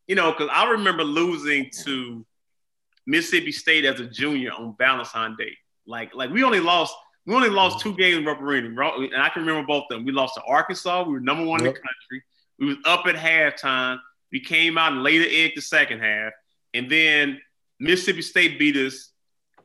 You 0.09 0.17
know, 0.17 0.33
because 0.33 0.49
I 0.53 0.71
remember 0.71 1.05
losing 1.05 1.71
to 1.85 2.27
Mississippi 3.07 3.53
State 3.53 3.85
as 3.85 4.01
a 4.01 4.07
junior 4.07 4.51
on 4.51 4.75
Valentine's 4.79 5.37
Day. 5.39 5.57
Like 5.87 6.15
like 6.15 6.31
we 6.31 6.43
only 6.43 6.61
lost 6.61 6.95
we 7.27 7.35
only 7.35 7.49
lost 7.49 7.81
two 7.81 7.95
games 7.95 8.19
in 8.19 8.29
Arena, 8.29 8.69
and 8.69 9.23
I 9.23 9.29
can 9.29 9.45
remember 9.45 9.67
both 9.67 9.85
of 9.91 9.97
them. 9.97 10.05
We 10.05 10.13
lost 10.13 10.35
to 10.35 10.43
Arkansas. 10.43 11.05
We 11.05 11.13
were 11.13 11.21
number 11.21 11.45
one 11.45 11.61
yep. 11.61 11.69
in 11.69 11.75
the 11.75 11.81
country. 11.81 12.25
We 12.59 12.67
was 12.67 12.77
up 12.85 13.07
at 13.07 13.15
halftime. 13.15 13.99
We 14.33 14.41
came 14.41 14.79
out 14.79 14.93
and 14.93 15.03
laid 15.03 15.19
the 15.19 15.45
egg 15.45 15.53
the 15.55 15.63
second 15.63 16.01
half, 16.01 16.33
and 16.75 16.91
then 16.91 17.41
Mississippi 17.79 18.23
State 18.23 18.59
beat 18.59 18.77
us 18.77 19.13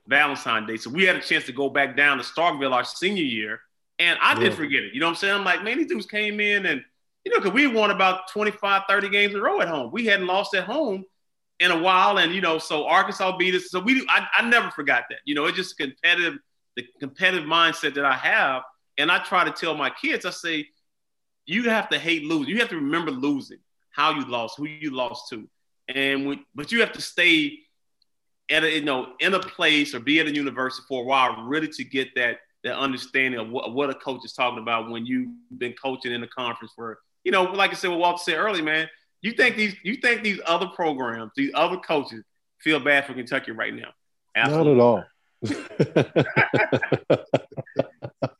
Valentine's 0.07 0.67
Day. 0.67 0.77
So 0.77 0.89
we 0.89 1.03
had 1.03 1.15
a 1.15 1.21
chance 1.21 1.45
to 1.45 1.53
go 1.53 1.69
back 1.69 1.97
down 1.97 2.17
to 2.17 2.23
Starkville 2.23 2.73
our 2.73 2.83
senior 2.83 3.23
year, 3.23 3.59
and 3.99 4.19
I 4.21 4.35
didn't 4.35 4.55
forget 4.55 4.83
it. 4.83 4.93
You 4.93 4.99
know 4.99 5.07
what 5.07 5.11
I'm 5.11 5.17
saying? 5.17 5.33
I'm 5.33 5.45
like, 5.45 5.63
man, 5.63 5.77
these 5.77 5.87
dudes 5.87 6.05
came 6.05 6.39
in 6.39 6.65
and 6.65 6.83
you 7.27 7.33
know, 7.33 7.39
because 7.39 7.53
we 7.53 7.67
won 7.67 7.91
about 7.91 8.29
25, 8.31 8.83
30 8.87 9.09
games 9.09 9.33
in 9.33 9.39
a 9.41 9.43
row 9.43 9.59
at 9.59 9.67
home. 9.67 9.91
We 9.91 10.05
hadn't 10.05 10.27
lost 10.27 10.55
at 10.55 10.63
home 10.63 11.03
in 11.59 11.71
a 11.71 11.77
while, 11.77 12.19
and 12.19 12.33
you 12.33 12.39
know, 12.39 12.57
so 12.57 12.85
Arkansas 12.85 13.35
beat 13.35 13.53
us. 13.53 13.69
So 13.69 13.81
we, 13.81 14.05
I, 14.07 14.25
I 14.37 14.49
never 14.49 14.71
forgot 14.71 15.03
that. 15.09 15.19
You 15.25 15.35
know, 15.35 15.45
it's 15.45 15.57
just 15.57 15.77
competitive 15.77 16.37
the 16.77 16.85
competitive 16.99 17.45
mindset 17.45 17.95
that 17.95 18.05
I 18.05 18.13
have. 18.13 18.61
And 18.97 19.11
I 19.11 19.19
try 19.19 19.43
to 19.43 19.51
tell 19.51 19.75
my 19.75 19.89
kids, 19.89 20.25
I 20.25 20.29
say, 20.29 20.67
you 21.45 21.69
have 21.69 21.89
to 21.89 21.99
hate 21.99 22.23
losing. 22.23 22.47
You 22.49 22.59
have 22.59 22.69
to 22.69 22.75
remember 22.75 23.11
losing, 23.11 23.59
how 23.91 24.11
you 24.11 24.25
lost, 24.25 24.57
who 24.57 24.65
you 24.65 24.91
lost 24.91 25.29
to. 25.31 25.49
And 25.89 26.25
when, 26.27 26.45
but 26.55 26.71
you 26.71 26.79
have 26.81 26.93
to 26.93 27.01
stay 27.01 27.59
at 28.49 28.63
a, 28.63 28.71
you 28.71 28.85
know, 28.85 29.13
in 29.19 29.33
a 29.33 29.39
place 29.39 29.93
or 29.93 29.99
be 29.99 30.19
at 30.19 30.27
a 30.27 30.33
university 30.33 30.85
for 30.87 31.01
a 31.01 31.05
while, 31.05 31.43
really 31.43 31.67
to 31.67 31.83
get 31.83 32.15
that 32.15 32.37
that 32.63 32.77
understanding 32.77 33.39
of 33.39 33.49
what, 33.49 33.73
what 33.73 33.89
a 33.89 33.93
coach 33.93 34.25
is 34.25 34.33
talking 34.33 34.59
about 34.59 34.89
when 34.89 35.05
you've 35.05 35.29
been 35.57 35.73
coaching 35.73 36.11
in 36.11 36.23
a 36.23 36.27
conference 36.27 36.73
for, 36.75 36.99
you 37.23 37.31
know, 37.31 37.43
like 37.43 37.71
I 37.71 37.75
said, 37.75 37.91
what 37.91 37.99
Walter 37.99 38.23
said 38.23 38.37
earlier, 38.37 38.63
man. 38.63 38.89
You 39.21 39.31
think 39.31 39.55
these 39.55 39.75
you 39.83 39.95
think 39.97 40.23
these 40.23 40.39
other 40.45 40.67
programs, 40.67 41.31
these 41.35 41.51
other 41.53 41.77
coaches 41.77 42.23
feel 42.59 42.79
bad 42.79 43.05
for 43.05 43.13
Kentucky 43.13 43.51
right 43.51 43.73
now? 43.73 43.89
Absolutely. 44.35 44.73
Not 44.75 44.79
at 44.79 44.83
all. 44.83 45.03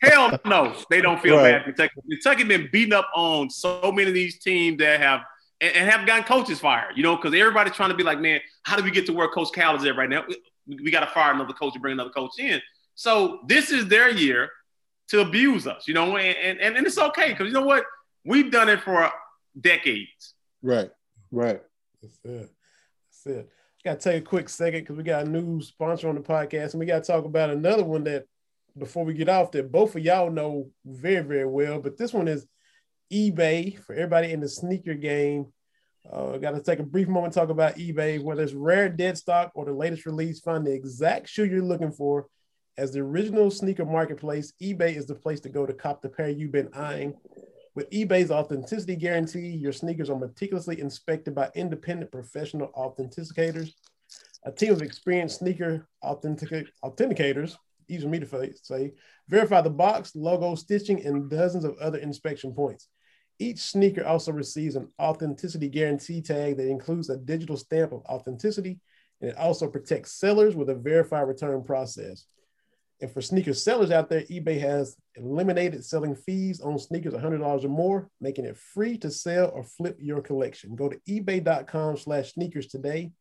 Hell 0.02 0.40
no, 0.46 0.76
they 0.90 1.02
don't 1.02 1.22
feel 1.22 1.38
right. 1.38 1.52
bad. 1.52 1.66
Kentucky. 1.66 1.94
Kentucky 2.10 2.44
been 2.44 2.70
beaten 2.72 2.94
up 2.94 3.08
on 3.16 3.50
so 3.50 3.92
many 3.92 4.08
of 4.08 4.14
these 4.14 4.40
teams 4.40 4.78
that 4.80 5.00
have 5.00 5.22
and, 5.62 5.76
and 5.76 5.90
have 5.90 6.06
gotten 6.08 6.24
coaches 6.24 6.60
fired. 6.60 6.94
You 6.96 7.04
know, 7.04 7.16
because 7.16 7.34
everybody's 7.34 7.74
trying 7.74 7.90
to 7.90 7.96
be 7.96 8.04
like, 8.04 8.20
man, 8.20 8.40
how 8.64 8.76
do 8.76 8.84
we 8.84 8.92
get 8.92 9.06
to 9.08 9.14
where 9.14 9.28
Coach 9.28 9.50
Cal 9.54 9.76
is 9.76 9.86
at 9.86 9.96
right 9.96 10.10
now? 10.10 10.24
We, 10.28 10.38
we 10.84 10.92
got 10.92 11.02
to 11.02 11.08
fire 11.08 11.34
another 11.34 11.54
coach 11.54 11.74
and 11.74 11.82
bring 11.82 11.94
another 11.94 12.10
coach 12.10 12.32
in. 12.40 12.62
So 12.96 13.40
this 13.48 13.72
is 13.72 13.88
their 13.88 14.10
year 14.10 14.50
to 15.10 15.22
abuse 15.22 15.68
us. 15.68 15.88
You 15.88 15.94
know, 15.94 16.18
and 16.18 16.60
and, 16.60 16.78
and 16.78 16.88
it's 16.88 16.98
okay 16.98 17.30
because 17.30 17.48
you 17.48 17.54
know 17.54 17.66
what, 17.66 17.86
we've 18.26 18.52
done 18.52 18.70
it 18.70 18.82
for 18.82 19.12
decades. 19.60 20.34
Right. 20.64 20.90
Right. 21.32 21.62
That's 22.02 22.20
it. 22.24 22.50
That's 23.12 23.38
it 23.38 23.50
got 23.88 24.02
to 24.02 24.10
take 24.12 24.22
a 24.24 24.26
quick 24.26 24.50
second 24.50 24.82
because 24.82 24.98
we 24.98 25.04
got 25.04 25.26
a 25.26 25.30
new 25.30 25.62
sponsor 25.62 26.10
on 26.10 26.16
the 26.16 26.22
podcast, 26.22 26.72
and 26.72 26.80
we 26.80 26.86
got 26.86 27.04
to 27.04 27.12
talk 27.12 27.24
about 27.24 27.50
another 27.50 27.86
one 27.86 28.04
that 28.04 28.26
before 28.78 29.06
we 29.06 29.14
get 29.14 29.30
off 29.30 29.52
that 29.52 29.72
both 29.72 29.96
of 29.96 30.04
y'all 30.04 30.30
know 30.30 30.70
very 30.86 31.24
very 31.24 31.46
well. 31.46 31.80
But 31.80 31.98
this 31.98 32.14
one 32.14 32.28
is 32.28 32.46
eBay 33.12 33.82
for 33.82 33.94
everybody 33.94 34.34
in 34.34 34.42
the 34.42 34.50
sneaker 34.50 34.94
game. 34.94 35.54
Uh, 36.12 36.38
got 36.38 36.52
to 36.52 36.62
take 36.62 36.80
a 36.80 36.84
brief 36.84 37.08
moment 37.08 37.34
to 37.34 37.40
talk 37.40 37.50
about 37.50 37.76
eBay. 37.76 38.22
Whether 38.22 38.44
it's 38.44 38.54
rare 38.54 38.90
dead 38.90 39.18
stock 39.18 39.52
or 39.56 39.64
the 39.64 39.74
latest 39.74 40.06
release, 40.06 40.42
find 40.42 40.68
the 40.68 40.74
exact 40.74 41.30
shoe 41.30 41.46
you're 41.46 41.62
looking 41.62 41.92
for. 41.92 42.28
As 42.78 42.92
the 42.92 43.00
original 43.00 43.50
sneaker 43.50 43.86
marketplace, 43.86 44.54
eBay 44.62 44.96
is 44.96 45.08
the 45.08 45.16
place 45.16 45.40
to 45.42 45.50
go 45.50 45.66
to 45.66 45.74
cop 45.74 46.02
the 46.02 46.10
pair 46.10 46.30
you've 46.30 46.52
been 46.52 46.70
eyeing. 46.74 47.16
With 47.78 47.92
eBay's 47.92 48.32
authenticity 48.32 48.96
guarantee, 48.96 49.50
your 49.50 49.72
sneakers 49.72 50.10
are 50.10 50.18
meticulously 50.18 50.82
inspected 50.82 51.36
by 51.36 51.52
independent 51.54 52.12
professional 52.12 52.70
authenticators. 52.70 53.70
A 54.46 54.52
team 54.52 54.74
of 54.74 54.82
experienced 54.82 55.38
sneaker 55.38 55.88
authentic- 56.02 56.72
authenticators, 56.84 57.56
easy 57.88 58.02
for 58.02 58.10
me 58.10 58.20
to 58.20 58.54
say, 58.64 58.94
verify 59.28 59.62
the 59.62 59.70
box, 59.70 60.16
logo, 60.16 60.56
stitching, 60.56 61.06
and 61.06 61.30
dozens 61.30 61.64
of 61.64 61.78
other 61.78 62.00
inspection 62.00 62.52
points. 62.52 62.90
Each 63.38 63.60
sneaker 63.60 64.04
also 64.04 64.32
receives 64.32 64.76
an 64.76 64.92
authenticity 65.00 65.70
guarantee 65.70 66.24
tag 66.24 66.58
that 66.58 66.68
includes 66.68 67.12
a 67.12 67.18
digital 67.18 67.58
stamp 67.58 67.92
of 67.92 68.02
authenticity, 68.06 68.80
and 69.22 69.30
it 69.30 69.38
also 69.38 69.70
protects 69.70 70.14
sellers 70.14 70.56
with 70.56 70.72
a 70.72 70.76
verified 70.76 71.28
return 71.28 71.64
process. 71.64 72.26
And 73.00 73.12
for 73.12 73.22
sneaker 73.22 73.54
sellers 73.54 73.92
out 73.92 74.10
there, 74.10 74.22
eBay 74.24 74.60
has 74.60 74.98
eliminated 75.16 75.86
selling 75.86 76.16
fees 76.16 76.62
on 76.62 76.80
sneakers 76.80 77.14
$100 77.14 77.64
or 77.64 77.68
more, 77.68 78.10
making 78.20 78.46
it 78.46 78.58
free 78.58 78.98
to 79.00 79.12
sell 79.12 79.52
or 79.54 79.64
flip 79.64 79.98
your 80.00 80.22
collection. 80.22 80.76
Go 80.76 80.90
to 80.90 81.00
ebay.com 81.08 81.98
slash 81.98 82.34
sneakers 82.34 82.68
today. 82.68 83.12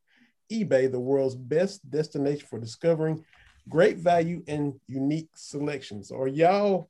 eBay, 0.51 0.91
the 0.91 1.01
world's 1.01 1.35
best 1.35 1.89
destination 1.91 2.47
for 2.49 2.59
discovering 2.59 3.23
great 3.69 3.99
value 3.99 4.43
and 4.47 4.75
unique 4.87 5.29
selections. 5.35 6.11
Are 6.11 6.29
y'all 6.29 6.89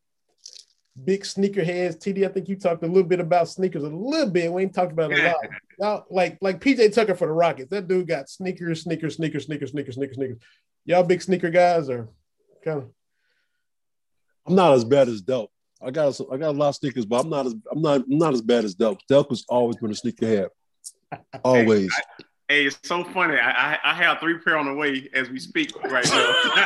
big 1.05 1.23
sneakerheads? 1.23 1.99
TD, 1.99 2.25
I 2.25 2.33
think 2.33 2.49
you 2.49 2.55
talked 2.55 2.85
a 2.85 2.87
little 2.87 3.03
bit 3.03 3.19
about 3.19 3.49
sneakers 3.49 3.83
a 3.83 3.89
little 3.89 4.31
bit. 4.31 4.53
We 4.53 4.63
ain't 4.63 4.75
talked 4.75 4.93
about 4.93 5.11
it 5.11 5.19
a 5.19 5.27
lot. 5.27 5.37
Y'all, 5.81 6.07
like, 6.09 6.39
like 6.41 6.61
PJ 6.61 6.95
Tucker 6.95 7.17
for 7.17 7.27
the 7.27 7.33
Rockets. 7.33 7.71
That 7.71 7.89
dude 7.89 8.07
got 8.07 8.29
sneakers, 8.29 8.83
sneakers, 8.83 9.17
sneakers, 9.17 9.47
sneakers, 9.47 9.73
sneakers, 9.73 9.97
sneakers, 9.97 10.17
sneakers. 10.17 10.39
Y'all 10.85 11.03
big 11.03 11.21
sneaker 11.21 11.51
guys 11.51 11.91
or 11.91 12.09
kind 12.67 12.83
of? 12.83 12.91
I'm 14.47 14.55
not 14.55 14.75
as 14.75 14.85
bad 14.85 15.09
as 15.09 15.23
Delk. 15.23 15.49
I 15.83 15.91
got 15.91 16.19
I 16.33 16.37
got 16.37 16.51
a 16.51 16.59
lot 16.59 16.69
of 16.71 16.77
sneakers, 16.77 17.05
but 17.05 17.25
I'm 17.25 17.31
not 17.31 17.47
as 17.47 17.55
I'm 17.71 17.83
not 17.83 18.01
I'm 18.01 18.19
not 18.19 18.35
as 18.35 18.43
bad 18.43 18.65
as 18.65 18.75
Delk. 18.75 18.99
Delk 19.11 19.31
was 19.31 19.45
always 19.49 19.77
been 19.77 19.91
a 19.91 19.95
sneakerhead, 19.95 20.49
always. 21.45 21.95
Hey, 21.95 22.25
hey, 22.49 22.67
it's 22.67 22.79
so 22.83 23.05
funny. 23.05 23.37
I, 23.37 23.75
I, 23.75 23.79
I 23.85 23.95
have 23.95 24.19
three 24.21 24.39
pair 24.39 24.57
on 24.57 24.67
the 24.67 24.75
way 24.75 25.09
as 25.15 25.29
we 25.29 25.39
speak 25.39 25.73
right 25.85 26.07
now. 26.09 26.35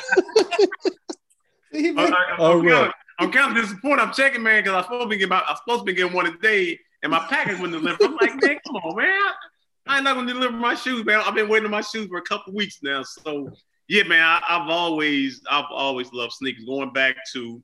I'm, 1.73 2.15
I'm, 2.39 2.67
right. 2.67 2.93
I'm 3.19 3.31
kind 3.31 3.57
of 3.57 3.63
disappointed. 3.63 4.03
I'm 4.03 4.13
checking, 4.13 4.43
man, 4.43 4.63
because 4.63 4.77
I'm 4.77 4.83
supposed 4.85 5.05
to 5.05 5.09
be 5.09 5.17
getting 5.17 5.33
I'm 5.33 5.57
supposed 5.57 5.81
to 5.81 5.85
be 5.85 5.95
getting 5.95 6.13
one 6.13 6.25
today, 6.27 6.79
and 7.03 7.11
my 7.11 7.21
package 7.29 7.59
wouldn't 7.59 7.83
deliver. 7.83 8.05
I'm 8.05 8.17
like, 8.17 8.43
man, 8.43 8.59
come 8.67 8.77
on, 8.77 8.97
man. 8.97 9.33
I 9.87 9.97
ain't 9.97 10.05
not 10.05 10.15
gonna 10.15 10.33
deliver 10.33 10.57
my 10.57 10.75
shoes, 10.75 11.05
man. 11.05 11.21
I've 11.25 11.35
been 11.35 11.49
waiting 11.49 11.67
on 11.67 11.73
my 11.73 11.81
shoes 11.81 12.07
for 12.09 12.19
a 12.19 12.23
couple 12.23 12.53
weeks 12.55 12.79
now. 12.83 13.03
So 13.03 13.53
yeah, 13.91 14.05
man, 14.05 14.23
I, 14.23 14.41
have 14.47 14.69
always 14.69 15.43
I've 15.51 15.65
always 15.69 16.13
loved 16.13 16.35
sneakers. 16.35 16.65
Going 16.65 16.93
back 16.93 17.17
to 17.33 17.61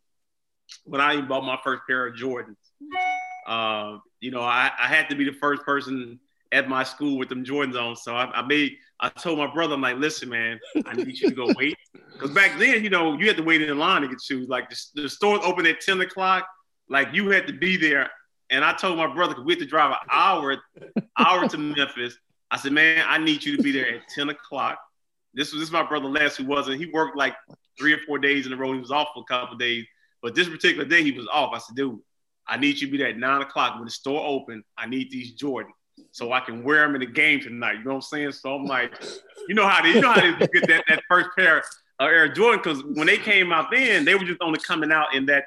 when 0.83 1.01
I 1.01 1.12
even 1.12 1.29
bought 1.29 1.45
my 1.45 1.57
first 1.62 1.83
pair 1.89 2.05
of 2.05 2.16
Jordans. 2.16 2.57
Uh, 3.47 3.99
you 4.18 4.33
know, 4.33 4.41
I, 4.41 4.72
I, 4.77 4.89
had 4.89 5.09
to 5.11 5.14
be 5.14 5.24
the 5.24 5.35
first 5.35 5.62
person 5.62 6.18
at 6.51 6.68
my 6.68 6.83
school 6.83 7.16
with 7.16 7.29
them 7.29 7.45
Jordans 7.45 7.81
on. 7.81 7.95
So 7.95 8.16
I, 8.16 8.24
I, 8.33 8.43
made, 8.45 8.72
I 8.99 9.09
told 9.09 9.39
my 9.39 9.47
brother, 9.47 9.74
I'm 9.74 9.81
like, 9.81 9.99
listen, 9.99 10.29
man, 10.29 10.59
I 10.85 10.95
need 10.95 11.16
you 11.16 11.29
to 11.29 11.35
go 11.37 11.47
wait. 11.57 11.77
Because 12.12 12.33
back 12.33 12.59
then, 12.59 12.83
you 12.83 12.91
know, 12.91 13.16
you 13.16 13.29
had 13.29 13.37
to 13.37 13.45
wait 13.45 13.62
in 13.62 13.79
line 13.79 14.03
to 14.03 14.09
get 14.09 14.20
shoes. 14.20 14.49
Like 14.49 14.68
the, 14.68 15.03
the 15.03 15.09
stores 15.09 15.43
open 15.45 15.64
at 15.64 15.81
10 15.81 16.01
o'clock. 16.01 16.45
Like 16.89 17.11
you 17.12 17.31
had 17.31 17.47
to 17.47 17.53
be 17.53 17.77
there. 17.77 18.11
And 18.51 18.64
I 18.64 18.72
told 18.72 18.99
my 18.99 19.07
brother, 19.07 19.41
we 19.45 19.53
had 19.53 19.61
to 19.61 19.66
drive 19.66 19.93
an 19.93 20.09
hour, 20.11 20.57
hour 21.16 21.49
to 21.49 21.59
Memphis. 21.77 22.18
I 22.51 22.57
said, 22.57 22.72
man, 22.72 23.05
I 23.07 23.18
need 23.18 23.45
you 23.45 23.57
to 23.57 23.62
be 23.62 23.70
there 23.70 23.95
at 23.95 24.09
10 24.12 24.31
o'clock. 24.31 24.81
This 25.37 25.53
was 25.53 25.61
this 25.61 25.70
my 25.70 25.87
brother 25.87 26.09
Les 26.09 26.37
who 26.37 26.47
wasn't. 26.47 26.80
He 26.80 26.87
worked 26.87 27.16
like 27.16 27.34
three 27.78 27.93
or 27.93 27.99
four 28.07 28.18
days 28.18 28.47
in 28.47 28.53
a 28.53 28.57
row. 28.57 28.72
He 28.72 28.80
was 28.80 28.91
off 28.91 29.09
for 29.14 29.22
a 29.22 29.24
couple 29.24 29.57
days. 29.57 29.84
But 30.22 30.34
this 30.34 30.49
particular 30.49 30.84
day 30.84 31.03
he 31.03 31.12
was 31.12 31.28
off. 31.32 31.53
I 31.55 31.59
said, 31.59 31.76
dude, 31.76 32.01
I 32.49 32.57
need 32.57 32.80
you 32.80 32.87
to 32.87 32.91
be 32.91 32.99
there 32.99 33.09
at 33.09 33.18
nine 33.18 33.43
o'clock 33.43 33.74
when 33.74 33.84
the 33.84 33.91
store 33.91 34.26
open. 34.26 34.64
I 34.76 34.87
need 34.87 35.11
these 35.11 35.32
Jordan 35.32 35.72
so 36.11 36.32
I 36.32 36.41
can 36.41 36.62
wear 36.64 36.80
them 36.87 36.95
in 36.95 37.01
the 37.01 37.07
game 37.07 37.41
tonight. 37.41 37.78
You 37.78 37.84
know 37.84 37.91
what 37.91 37.97
I'm 37.97 38.03
saying? 38.03 38.32
So 38.32 38.55
I'm 38.55 38.64
like, 38.64 38.93
you 39.49 39.55
know 39.55 39.66
how 39.66 39.82
they, 39.82 39.95
you 39.95 40.01
know 40.01 40.12
how 40.12 40.20
they 40.20 40.47
get 40.47 40.66
that, 40.68 40.84
that 40.89 41.03
first 41.09 41.30
pair 41.37 41.59
of 41.59 41.64
Air 42.01 42.28
Jordan 42.28 42.61
because 42.62 42.82
when 42.95 43.07
they 43.07 43.18
came 43.18 43.53
out 43.53 43.70
then, 43.70 44.05
they 44.05 44.14
were 44.14 44.24
just 44.24 44.41
only 44.41 44.59
coming 44.61 44.93
out 44.93 45.14
in 45.14 45.26
that 45.26 45.45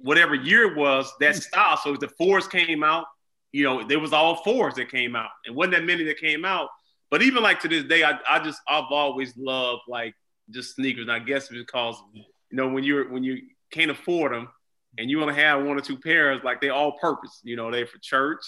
whatever 0.00 0.34
year 0.34 0.70
it 0.70 0.76
was 0.76 1.12
that 1.20 1.36
style. 1.36 1.76
So 1.76 1.94
if 1.94 2.00
the 2.00 2.08
fours 2.08 2.46
came 2.46 2.82
out, 2.82 3.06
you 3.52 3.64
know, 3.64 3.86
there 3.86 4.00
was 4.00 4.12
all 4.12 4.42
fours 4.42 4.74
that 4.74 4.90
came 4.90 5.14
out, 5.14 5.30
and 5.46 5.54
wasn't 5.54 5.74
that 5.74 5.84
many 5.84 6.04
that 6.04 6.18
came 6.18 6.44
out. 6.44 6.68
But 7.12 7.20
even 7.20 7.42
like 7.42 7.60
to 7.60 7.68
this 7.68 7.84
day, 7.84 8.02
I, 8.02 8.18
I 8.26 8.42
just 8.42 8.62
I've 8.66 8.90
always 8.90 9.36
loved 9.36 9.82
like 9.86 10.14
just 10.48 10.76
sneakers. 10.76 11.02
And 11.02 11.12
I 11.12 11.18
guess 11.18 11.48
because 11.48 12.02
you 12.14 12.24
know 12.52 12.68
when 12.68 12.84
you're 12.84 13.12
when 13.12 13.22
you 13.22 13.42
can't 13.70 13.90
afford 13.90 14.32
them 14.32 14.48
and 14.96 15.10
you 15.10 15.20
only 15.20 15.34
have 15.34 15.62
one 15.62 15.76
or 15.76 15.82
two 15.82 15.98
pairs, 15.98 16.40
like 16.42 16.62
they 16.62 16.70
all 16.70 16.92
purpose. 16.92 17.42
You 17.44 17.56
know, 17.56 17.70
they 17.70 17.84
for 17.84 17.98
church, 17.98 18.40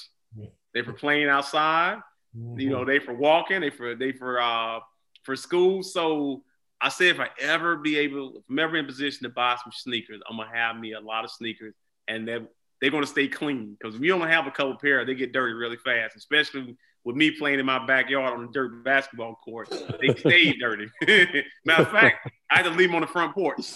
they 0.73 0.81
for 0.81 0.95
playing 0.95 1.29
outside. 1.29 1.99
Mm-hmm. 2.35 2.59
You 2.59 2.71
know, 2.71 2.87
they 2.87 3.01
for 3.01 3.13
walking, 3.13 3.61
they 3.61 3.69
for 3.69 3.95
they 3.95 4.13
for 4.13 4.41
uh 4.41 4.81
for 5.25 5.37
school. 5.37 5.83
So 5.83 6.43
I 6.81 6.89
say 6.89 7.11
if 7.11 7.21
I 7.21 7.29
ever 7.39 7.77
be 7.77 7.99
able, 7.99 8.39
if 8.39 8.45
I'm 8.49 8.59
ever 8.59 8.77
in 8.77 8.87
position 8.87 9.25
to 9.25 9.29
buy 9.29 9.57
some 9.63 9.73
sneakers, 9.75 10.23
I'm 10.27 10.39
gonna 10.39 10.49
have 10.57 10.79
me 10.79 10.95
a 10.95 11.01
lot 11.01 11.25
of 11.25 11.31
sneakers, 11.31 11.75
and 12.09 12.27
they're 12.27 12.47
they're 12.81 12.91
gonna 12.91 13.07
stay 13.07 13.29
clean 13.29 13.77
because 13.79 13.95
if 13.95 14.01
you 14.01 14.15
only 14.15 14.31
have 14.31 14.47
a 14.47 14.51
couple 14.51 14.75
pair, 14.79 15.05
they 15.05 15.15
get 15.15 15.33
dirty 15.33 15.53
really 15.53 15.77
fast, 15.77 16.17
especially 16.17 16.79
with 17.05 17.17
me 17.17 17.31
playing 17.31 17.61
in 17.61 17.67
my 17.67 17.85
backyard 17.87 18.33
on 18.33 18.47
the 18.47 18.53
dirt 18.53 18.83
basketball 18.83 19.35
court. 19.45 19.71
They 20.01 20.15
stayed 20.15 20.59
dirty. 20.59 20.89
Matter 21.65 21.83
of 21.83 21.91
fact, 21.91 22.31
I 22.51 22.57
had 22.57 22.65
to 22.65 22.71
leave 22.71 22.89
them 22.89 22.97
on 22.97 23.03
the 23.03 23.07
front 23.07 23.35
porch. 23.35 23.75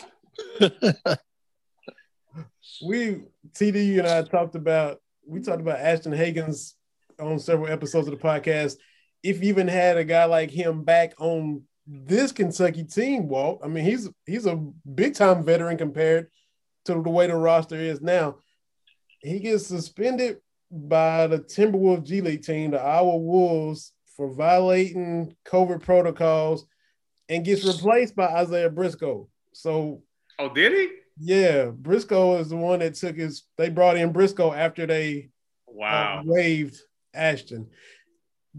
we 2.86 3.22
TD 3.52 3.98
and 3.98 4.06
I 4.06 4.22
talked 4.22 4.54
about 4.54 4.98
we 5.26 5.40
talked 5.40 5.60
about 5.60 5.80
Ashton 5.80 6.12
Hagans 6.12 6.74
on 7.20 7.38
several 7.38 7.70
episodes 7.70 8.08
of 8.08 8.18
the 8.18 8.24
podcast. 8.24 8.76
If 9.22 9.42
you 9.42 9.48
even 9.48 9.68
had 9.68 9.96
a 9.96 10.04
guy 10.04 10.24
like 10.24 10.50
him 10.50 10.84
back 10.84 11.14
on 11.18 11.62
this 11.86 12.32
Kentucky 12.32 12.84
team, 12.84 13.28
Walt, 13.28 13.60
I 13.62 13.68
mean 13.68 13.84
he's 13.84 14.08
he's 14.26 14.46
a 14.46 14.56
big 14.56 15.14
time 15.14 15.44
veteran 15.44 15.76
compared 15.76 16.28
to 16.86 16.94
the 16.94 17.10
way 17.10 17.26
the 17.26 17.36
roster 17.36 17.76
is 17.76 18.00
now. 18.00 18.36
He 19.20 19.40
gets 19.40 19.66
suspended 19.66 20.38
by 20.70 21.26
the 21.26 21.38
Timberwolves 21.38 22.04
G 22.04 22.20
League 22.20 22.44
team, 22.44 22.72
the 22.72 22.80
Iowa 22.80 23.16
Wolves, 23.16 23.92
for 24.16 24.32
violating 24.32 25.34
COVID 25.46 25.82
protocols 25.82 26.66
and 27.28 27.44
gets 27.44 27.64
replaced 27.64 28.16
by 28.16 28.26
Isaiah 28.26 28.70
Briscoe. 28.70 29.28
So, 29.52 30.02
oh, 30.38 30.52
did 30.52 30.72
he? 30.72 30.88
Yeah, 31.20 31.66
Briscoe 31.66 32.38
is 32.38 32.48
the 32.48 32.56
one 32.56 32.80
that 32.80 32.94
took 32.94 33.16
his. 33.16 33.44
They 33.56 33.70
brought 33.70 33.96
in 33.96 34.12
Briscoe 34.12 34.52
after 34.52 34.86
they 34.86 35.30
wow 35.66 36.20
uh, 36.20 36.22
waived 36.24 36.80
Ashton. 37.14 37.68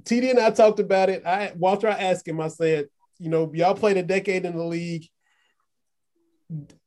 TD 0.03 0.32
and 0.32 0.39
I 0.39 0.51
talked 0.51 0.80
about 0.80 1.10
it. 1.10 1.26
I 1.26 1.53
Walter, 1.55 1.88
I 1.88 1.93
asked 1.93 2.28
him. 2.28 2.39
I 2.39 2.47
said, 2.47 2.88
you 3.18 3.30
know, 3.30 3.51
y'all 3.53 3.76
played 3.76 3.97
a 3.97 4.03
decade 4.03 4.45
in 4.45 4.55
the 4.55 4.64
league. 4.64 5.05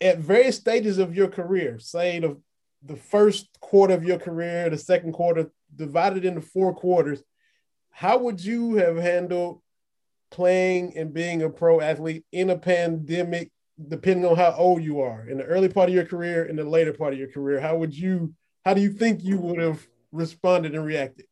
At 0.01 0.18
various 0.18 0.57
stages 0.57 0.99
of 0.99 1.14
your 1.14 1.29
career, 1.29 1.79
say 1.79 2.18
the 2.18 2.41
the 2.85 2.97
first 2.97 3.49
quarter 3.61 3.95
of 3.95 4.05
your 4.05 4.18
career, 4.18 4.68
the 4.68 4.78
second 4.78 5.12
quarter, 5.12 5.51
divided 5.74 6.24
into 6.24 6.41
four 6.41 6.74
quarters, 6.74 7.22
how 7.91 8.18
would 8.18 8.45
you 8.45 8.74
have 8.76 8.97
handled 8.97 9.61
playing 10.30 10.97
and 10.97 11.12
being 11.12 11.43
a 11.43 11.51
pro 11.51 11.80
athlete 11.80 12.24
in 12.33 12.51
a 12.51 12.59
pandemic, 12.59 13.51
depending 13.89 14.26
on 14.26 14.37
how 14.37 14.55
old 14.57 14.83
you 14.83 15.01
are, 15.01 15.28
in 15.28 15.39
the 15.39 15.45
early 15.45 15.68
part 15.68 15.89
of 15.89 15.95
your 15.95 16.07
career, 16.07 16.45
in 16.47 16.57
the 16.57 16.64
later 16.64 16.93
part 16.93 17.12
of 17.12 17.18
your 17.18 17.30
career? 17.30 17.61
How 17.61 17.76
would 17.76 17.97
you, 17.97 18.35
how 18.64 18.74
do 18.74 18.80
you 18.80 18.93
think 18.93 19.22
you 19.22 19.39
would 19.39 19.61
have 19.61 19.87
responded 20.11 20.74
and 20.74 20.85
reacted? 20.85 21.26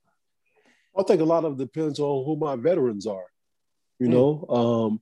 I 0.96 1.02
think 1.02 1.20
a 1.20 1.24
lot 1.24 1.44
of 1.44 1.54
it 1.54 1.58
depends 1.58 1.98
on 1.98 2.24
who 2.24 2.36
my 2.36 2.56
veterans 2.56 3.06
are, 3.06 3.26
you 3.98 4.08
mm. 4.08 4.10
know, 4.10 4.46
um, 4.48 5.00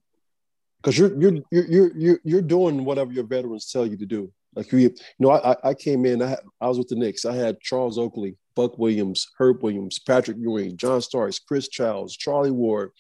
because 0.77 0.97
you're, 0.97 1.21
you're 1.21 1.43
you're 1.51 1.97
you're 1.97 2.21
you're 2.23 2.43
doing 2.43 2.85
whatever 2.85 3.13
your 3.13 3.25
veterans 3.25 3.71
tell 3.71 3.85
you 3.85 3.97
to 3.97 4.07
do. 4.07 4.33
Like 4.55 4.73
we, 4.73 4.83
you 4.83 4.95
know, 5.19 5.31
I 5.31 5.57
I 5.63 5.75
came 5.75 6.05
in. 6.05 6.23
I 6.23 6.37
I 6.61 6.69
was 6.69 6.79
with 6.79 6.89
the 6.89 6.97
Knicks. 6.97 7.25
I 7.25 7.35
had 7.35 7.61
Charles 7.61 7.99
Oakley, 7.99 8.37
Buck 8.57 8.79
Williams, 8.79 9.29
Herb 9.39 9.63
Williams, 9.63 9.99
Patrick 9.99 10.37
Ewing, 10.39 10.77
John 10.77 11.01
Starks, 11.01 11.39
Chris 11.39 11.69
Childs, 11.69 12.17
Charlie 12.17 12.51
Ward, 12.51 12.91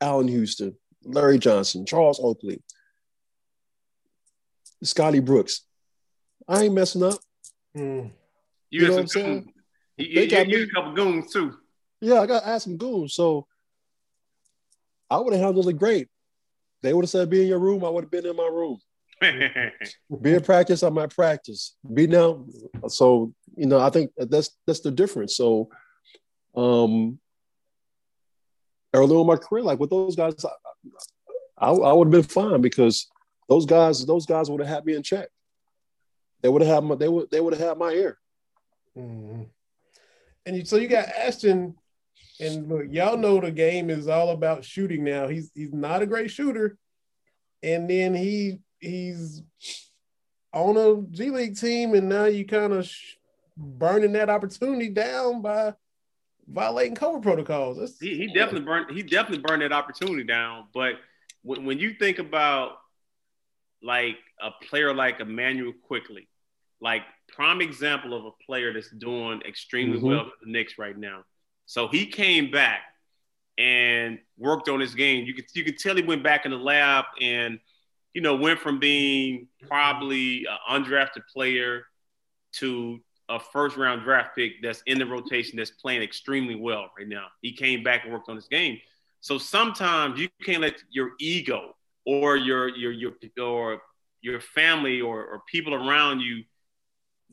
Allan 0.00 0.28
Houston, 0.28 0.74
Larry 1.04 1.38
Johnson, 1.38 1.86
Charles 1.86 2.18
Oakley, 2.20 2.62
Scotty 4.82 5.20
Brooks. 5.20 5.62
I 6.48 6.64
ain't 6.64 6.74
messing 6.74 7.02
up. 7.02 7.18
Mm. 7.76 8.10
You, 8.70 8.80
you 8.80 8.88
know 8.88 8.94
what 8.94 9.00
I'm 9.00 9.06
saying? 9.08 9.52
You, 9.96 10.14
they 10.14 10.26
got 10.26 10.46
me 10.46 10.62
a 10.62 10.66
couple 10.68 10.92
goons 10.94 11.32
too. 11.32 11.54
Yeah, 12.00 12.20
I 12.20 12.26
got 12.26 12.44
ask 12.44 12.64
some 12.64 12.76
goons. 12.76 13.14
So 13.14 13.46
I 15.08 15.18
would 15.18 15.32
have 15.32 15.42
handled 15.42 15.68
it 15.68 15.74
great. 15.74 16.08
They 16.82 16.92
would 16.92 17.04
have 17.04 17.10
said, 17.10 17.30
"Be 17.30 17.42
in 17.42 17.48
your 17.48 17.60
room." 17.60 17.84
I 17.84 17.88
would 17.88 18.04
have 18.04 18.10
been 18.10 18.26
in 18.26 18.36
my 18.36 18.48
room. 18.48 18.78
Be 20.22 20.34
in 20.34 20.42
practice, 20.42 20.82
I'm 20.82 20.96
practice. 21.08 21.76
Be 21.92 22.06
now. 22.06 22.46
So, 22.88 23.32
you 23.56 23.66
know, 23.66 23.80
I 23.80 23.90
think 23.90 24.12
that's 24.16 24.50
that's 24.66 24.80
the 24.80 24.90
difference. 24.90 25.36
So 25.36 25.68
um 26.54 27.18
early 28.94 29.20
in 29.20 29.26
my 29.26 29.36
career. 29.36 29.64
Like 29.64 29.80
with 29.80 29.90
those 29.90 30.16
guys, 30.16 30.34
I, 30.44 31.66
I, 31.66 31.70
I 31.70 31.92
would 31.92 32.06
have 32.06 32.12
been 32.12 32.22
fine 32.22 32.60
because 32.60 33.08
those 33.48 33.66
guys, 33.66 34.06
those 34.06 34.24
guys 34.24 34.48
would 34.48 34.60
have 34.60 34.68
had 34.68 34.86
me 34.86 34.94
in 34.94 35.02
check. 35.02 35.28
They 36.40 36.48
would 36.48 36.62
have 36.62 36.74
had 36.74 36.84
my, 36.84 36.94
they 36.94 37.08
would 37.08 37.30
they 37.30 37.40
would 37.40 37.54
have 37.54 37.68
had 37.68 37.78
my 37.78 37.90
ear. 37.90 38.18
Mm-hmm. 38.96 39.42
And 40.46 40.56
you, 40.56 40.64
so 40.64 40.76
you 40.76 40.88
got 40.88 41.08
Ashton, 41.08 41.74
and 42.38 42.68
look, 42.68 42.86
y'all 42.90 43.16
know 43.16 43.40
the 43.40 43.50
game 43.50 43.88
is 43.88 44.08
all 44.08 44.30
about 44.30 44.64
shooting 44.64 45.04
now. 45.04 45.26
He's 45.26 45.50
he's 45.54 45.72
not 45.72 46.02
a 46.02 46.06
great 46.06 46.30
shooter, 46.30 46.76
and 47.62 47.88
then 47.88 48.14
he 48.14 48.60
he's 48.84 49.42
on 50.52 50.76
a 50.76 51.02
G 51.10 51.30
League 51.30 51.58
team, 51.58 51.94
and 51.94 52.08
now 52.08 52.24
you 52.24 52.46
kind 52.46 52.72
of 52.72 52.86
sh- 52.86 53.14
burning 53.56 54.12
that 54.12 54.30
opportunity 54.30 54.88
down 54.88 55.42
by 55.42 55.74
violating 56.46 56.96
COVID 56.96 57.22
protocols. 57.22 57.98
He, 58.00 58.16
he, 58.16 58.26
definitely 58.28 58.66
burned. 58.66 58.90
He 58.90 59.02
definitely 59.02 59.44
burned 59.46 59.62
that 59.62 59.72
opportunity 59.72 60.24
down. 60.24 60.66
But 60.72 60.94
when, 61.42 61.64
when 61.64 61.78
you 61.78 61.94
think 61.94 62.18
about 62.18 62.78
like 63.82 64.16
a 64.40 64.50
player 64.66 64.94
like 64.94 65.20
Immanuel 65.20 65.72
Quickley, 65.86 66.28
like 66.80 67.02
prime 67.28 67.60
example 67.60 68.14
of 68.14 68.24
a 68.24 68.30
player 68.46 68.72
that's 68.72 68.90
doing 68.90 69.42
extremely 69.46 69.98
mm-hmm. 69.98 70.06
well 70.06 70.24
for 70.24 70.44
the 70.44 70.50
Knicks 70.50 70.78
right 70.78 70.96
now. 70.96 71.24
So 71.66 71.88
he 71.88 72.06
came 72.06 72.50
back 72.50 72.80
and 73.56 74.18
worked 74.36 74.68
on 74.68 74.80
his 74.80 74.94
game. 74.94 75.24
You 75.24 75.34
could 75.34 75.46
you 75.54 75.64
could 75.64 75.78
tell 75.78 75.96
he 75.96 76.02
went 76.02 76.22
back 76.22 76.44
in 76.44 76.50
the 76.50 76.58
lab 76.58 77.04
and 77.20 77.58
you 78.14 78.22
know 78.22 78.36
went 78.36 78.60
from 78.60 78.78
being 78.78 79.48
probably 79.68 80.46
an 80.46 80.84
undrafted 80.84 81.26
player 81.32 81.82
to 82.52 83.00
a 83.28 83.38
first 83.38 83.76
round 83.76 84.02
draft 84.02 84.36
pick 84.36 84.62
that's 84.62 84.82
in 84.86 84.98
the 84.98 85.06
rotation 85.06 85.56
that's 85.56 85.70
playing 85.70 86.02
extremely 86.02 86.54
well 86.54 86.90
right 86.96 87.08
now. 87.08 87.26
He 87.42 87.52
came 87.52 87.82
back 87.82 88.04
and 88.04 88.12
worked 88.12 88.28
on 88.28 88.36
his 88.36 88.46
game. 88.46 88.78
So 89.20 89.38
sometimes 89.38 90.20
you 90.20 90.28
can't 90.42 90.60
let 90.60 90.82
your 90.90 91.12
ego 91.18 91.74
or 92.06 92.36
your 92.36 92.68
your 92.68 92.92
your 92.92 93.12
or 93.42 93.82
your 94.20 94.40
family 94.40 95.00
or, 95.00 95.24
or 95.24 95.42
people 95.50 95.74
around 95.74 96.20
you 96.20 96.44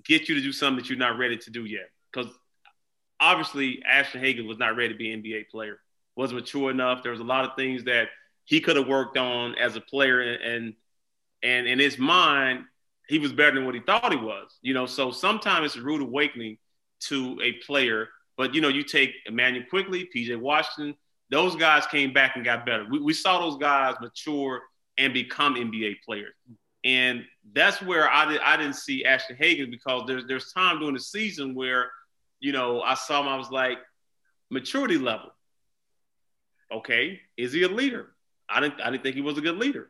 get 0.03 0.27
you 0.27 0.35
to 0.35 0.41
do 0.41 0.51
something 0.51 0.77
that 0.77 0.89
you're 0.89 0.97
not 0.97 1.17
ready 1.17 1.37
to 1.37 1.49
do 1.49 1.65
yet. 1.65 1.89
Because 2.11 2.31
obviously 3.19 3.83
Ashton 3.87 4.21
Hagans 4.21 4.47
was 4.47 4.57
not 4.57 4.75
ready 4.75 4.89
to 4.89 4.97
be 4.97 5.11
an 5.11 5.21
NBA 5.21 5.49
player, 5.49 5.77
wasn't 6.15 6.39
mature 6.39 6.71
enough. 6.71 7.03
There 7.03 7.11
was 7.11 7.21
a 7.21 7.25
lot 7.25 7.45
of 7.45 7.55
things 7.55 7.83
that 7.85 8.09
he 8.45 8.59
could 8.59 8.75
have 8.75 8.87
worked 8.87 9.17
on 9.17 9.55
as 9.55 9.75
a 9.75 9.81
player, 9.81 10.21
and 10.21 10.73
and 11.43 11.67
in 11.67 11.79
his 11.79 11.97
mind, 11.97 12.65
he 13.07 13.19
was 13.19 13.33
better 13.33 13.55
than 13.55 13.65
what 13.65 13.75
he 13.75 13.81
thought 13.81 14.11
he 14.11 14.17
was. 14.17 14.57
You 14.61 14.73
know, 14.73 14.85
so 14.85 15.11
sometimes 15.11 15.67
it's 15.67 15.75
a 15.75 15.81
rude 15.81 16.01
awakening 16.01 16.57
to 17.01 17.39
a 17.43 17.53
player. 17.65 18.09
But 18.37 18.53
you 18.55 18.61
know, 18.61 18.69
you 18.69 18.83
take 18.83 19.11
Immanuel 19.25 19.65
Quickley 19.69 20.09
PJ 20.15 20.37
Washington, 20.37 20.95
those 21.29 21.55
guys 21.55 21.87
came 21.87 22.13
back 22.13 22.35
and 22.35 22.45
got 22.45 22.65
better. 22.65 22.85
We, 22.89 22.99
we 22.99 23.13
saw 23.13 23.39
those 23.39 23.57
guys 23.57 23.95
mature 24.01 24.61
and 24.97 25.13
become 25.13 25.55
NBA 25.55 26.01
players. 26.05 26.33
And 26.83 27.23
that's 27.53 27.81
where 27.81 28.09
I, 28.09 28.29
did, 28.29 28.41
I 28.41 28.57
didn't 28.57 28.75
see 28.75 29.05
Ashton 29.05 29.37
Hagans 29.37 29.71
because 29.71 30.03
there's 30.07 30.25
there's 30.27 30.51
time 30.51 30.79
during 30.79 30.95
the 30.95 30.99
season 30.99 31.55
where, 31.55 31.91
you 32.39 32.51
know, 32.51 32.81
I 32.81 32.95
saw 32.95 33.21
him, 33.21 33.27
I 33.27 33.37
was 33.37 33.51
like, 33.51 33.77
maturity 34.49 34.97
level. 34.97 35.29
Okay, 36.71 37.19
is 37.37 37.53
he 37.53 37.63
a 37.63 37.67
leader? 37.67 38.13
I 38.51 38.59
didn't 38.59 38.81
I 38.81 38.91
didn't 38.91 39.03
think 39.03 39.15
he 39.15 39.21
was 39.21 39.37
a 39.37 39.41
good 39.41 39.57
leader. 39.57 39.89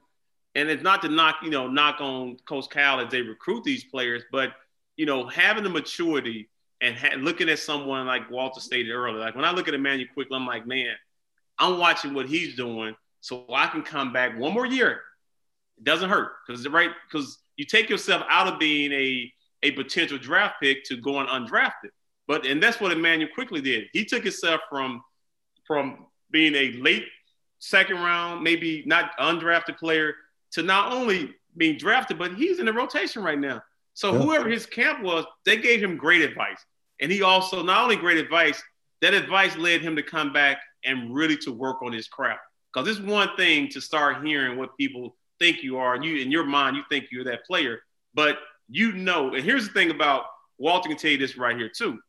And 0.53 0.69
it's 0.69 0.83
not 0.83 1.01
to 1.03 1.09
knock, 1.09 1.37
you 1.43 1.49
know, 1.49 1.67
knock 1.67 2.01
on 2.01 2.37
Coach 2.45 2.69
Cal 2.69 2.99
as 2.99 3.09
they 3.09 3.21
recruit 3.21 3.63
these 3.63 3.85
players, 3.85 4.23
but 4.31 4.51
you 4.97 5.05
know, 5.05 5.25
having 5.27 5.63
the 5.63 5.69
maturity 5.69 6.49
and 6.81 6.95
ha- 6.95 7.15
looking 7.17 7.47
at 7.47 7.59
someone 7.59 8.05
like 8.05 8.29
Walter 8.29 8.59
stated 8.59 8.91
earlier, 8.91 9.19
like 9.19 9.35
when 9.35 9.45
I 9.45 9.51
look 9.51 9.67
at 9.67 9.73
Immanuel 9.73 10.09
Quickley, 10.13 10.35
I'm 10.35 10.45
like, 10.45 10.67
man, 10.67 10.95
I'm 11.57 11.79
watching 11.79 12.13
what 12.13 12.27
he's 12.27 12.55
doing, 12.55 12.95
so 13.21 13.45
I 13.53 13.67
can 13.67 13.81
come 13.81 14.11
back 14.11 14.37
one 14.37 14.53
more 14.53 14.65
year 14.65 15.01
it 15.81 15.85
doesn't 15.85 16.09
hurt 16.09 16.33
because 16.45 16.67
right 16.67 16.91
because 17.09 17.39
you 17.57 17.65
take 17.65 17.89
yourself 17.89 18.23
out 18.29 18.47
of 18.47 18.59
being 18.59 18.91
a 18.91 19.31
a 19.63 19.71
potential 19.71 20.17
draft 20.17 20.55
pick 20.61 20.83
to 20.85 20.97
going 20.97 21.27
undrafted. 21.27 21.89
But 22.27 22.45
and 22.45 22.61
that's 22.61 22.79
what 22.79 22.91
Immanuel 22.91 23.29
Quickley 23.33 23.61
did. 23.61 23.85
He 23.91 24.05
took 24.05 24.23
himself 24.23 24.61
from 24.69 25.01
from 25.65 26.05
being 26.29 26.55
a 26.55 26.73
late 26.73 27.05
second 27.61 27.97
round, 27.97 28.43
maybe 28.43 28.83
not 28.85 29.17
undrafted 29.19 29.77
player, 29.77 30.15
to 30.51 30.63
not 30.63 30.91
only 30.91 31.33
being 31.55 31.77
drafted, 31.77 32.17
but 32.17 32.35
he's 32.35 32.59
in 32.59 32.65
the 32.65 32.73
rotation 32.73 33.23
right 33.23 33.39
now. 33.39 33.61
So 33.93 34.11
yeah. 34.11 34.19
whoever 34.19 34.49
his 34.49 34.65
camp 34.65 35.01
was, 35.01 35.25
they 35.45 35.57
gave 35.57 35.81
him 35.81 35.95
great 35.95 36.21
advice. 36.21 36.65
And 36.99 37.11
he 37.11 37.21
also 37.21 37.63
not 37.63 37.83
only 37.83 37.95
great 37.95 38.17
advice, 38.17 38.61
that 39.01 39.13
advice 39.13 39.55
led 39.57 39.81
him 39.81 39.95
to 39.95 40.03
come 40.03 40.33
back 40.33 40.57
and 40.83 41.13
really 41.13 41.37
to 41.37 41.51
work 41.51 41.81
on 41.81 41.93
his 41.93 42.07
craft. 42.07 42.41
Because 42.73 42.87
it's 42.87 42.99
one 42.99 43.29
thing 43.37 43.69
to 43.69 43.81
start 43.81 44.25
hearing 44.25 44.57
what 44.57 44.77
people 44.77 45.15
think 45.39 45.63
you 45.63 45.77
are, 45.77 45.95
and 45.95 46.03
you 46.03 46.17
in 46.17 46.31
your 46.31 46.45
mind 46.45 46.77
you 46.77 46.83
think 46.89 47.05
you're 47.11 47.23
that 47.25 47.45
player, 47.45 47.81
but 48.13 48.37
you 48.69 48.93
know. 48.93 49.33
And 49.33 49.43
here's 49.43 49.67
the 49.67 49.73
thing 49.73 49.91
about 49.91 50.23
Walter 50.57 50.87
can 50.87 50.97
tell 50.97 51.11
you 51.11 51.17
this 51.17 51.35
right 51.35 51.57
here 51.57 51.69
too. 51.69 51.99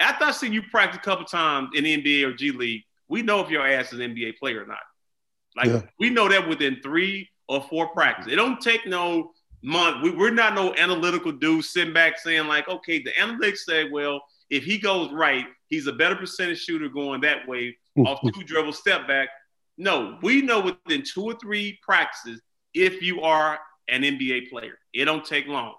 After 0.00 0.24
I 0.24 0.30
see 0.30 0.48
you 0.48 0.62
practice 0.62 0.98
a 0.98 1.04
couple 1.04 1.24
times 1.26 1.70
in 1.74 1.84
the 1.84 2.02
NBA 2.02 2.26
or 2.26 2.32
G 2.32 2.52
League, 2.52 2.84
we 3.08 3.22
know 3.22 3.40
if 3.40 3.50
your 3.50 3.66
ass 3.66 3.92
is 3.92 4.00
an 4.00 4.14
NBA 4.14 4.38
player 4.38 4.62
or 4.62 4.66
not. 4.66 4.78
Like 5.56 5.66
yeah. 5.66 5.82
we 5.98 6.10
know 6.10 6.28
that 6.28 6.48
within 6.48 6.78
three 6.82 7.28
or 7.48 7.62
four 7.62 7.88
practices. 7.88 8.32
It 8.32 8.36
don't 8.36 8.60
take 8.60 8.86
no 8.86 9.32
month. 9.62 10.02
We, 10.02 10.10
we're 10.10 10.30
not 10.30 10.54
no 10.54 10.74
analytical 10.74 11.32
dude 11.32 11.64
sitting 11.64 11.94
back 11.94 12.18
saying 12.18 12.46
like, 12.46 12.68
okay, 12.68 13.02
the 13.02 13.12
analytics 13.12 13.58
say, 13.58 13.88
well, 13.88 14.20
if 14.50 14.64
he 14.64 14.78
goes 14.78 15.12
right, 15.12 15.46
he's 15.68 15.86
a 15.86 15.92
better 15.92 16.16
percentage 16.16 16.62
shooter 16.62 16.88
going 16.88 17.20
that 17.22 17.46
way 17.48 17.76
hmm. 17.94 18.06
off 18.06 18.20
two 18.22 18.42
dribble 18.44 18.72
step 18.72 19.06
back. 19.08 19.28
No, 19.78 20.18
we 20.22 20.42
know 20.42 20.60
within 20.60 21.02
two 21.02 21.24
or 21.24 21.34
three 21.34 21.78
practices 21.82 22.40
if 22.74 23.02
you 23.02 23.22
are 23.22 23.58
an 23.88 24.02
NBA 24.02 24.50
player. 24.50 24.78
It 24.92 25.04
don't 25.04 25.24
take 25.24 25.46
long. 25.46 25.74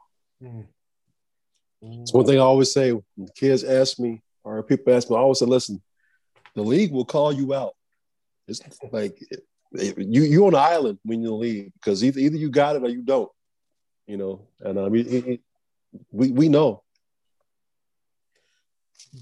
It's 1.81 2.13
one 2.13 2.25
thing 2.25 2.37
I 2.37 2.41
always 2.41 2.71
say 2.71 2.91
when 2.91 3.27
kids 3.35 3.63
ask 3.63 3.99
me 3.99 4.21
or 4.43 4.63
people 4.63 4.93
ask 4.93 5.09
me, 5.09 5.15
I 5.15 5.19
always 5.19 5.39
say, 5.39 5.45
listen, 5.45 5.81
the 6.57 6.63
league 6.63 6.91
will 6.91 7.05
call 7.05 7.31
you 7.31 7.53
out. 7.53 7.75
It's 8.47 8.61
like 8.91 9.15
you 9.71 10.23
you 10.23 10.47
on 10.47 10.55
an 10.55 10.59
island 10.59 10.97
when 11.03 11.21
the 11.21 11.31
league 11.31 11.71
because 11.73 12.03
either 12.03 12.19
either 12.19 12.35
you 12.35 12.49
got 12.49 12.75
it 12.75 12.81
or 12.81 12.89
you 12.89 13.03
don't. 13.03 13.29
You 14.07 14.17
know, 14.17 14.47
and 14.61 14.79
uh, 14.79 14.85
I 14.85 14.89
mean, 14.89 15.39
we 16.11 16.31
we 16.31 16.49
know. 16.49 16.81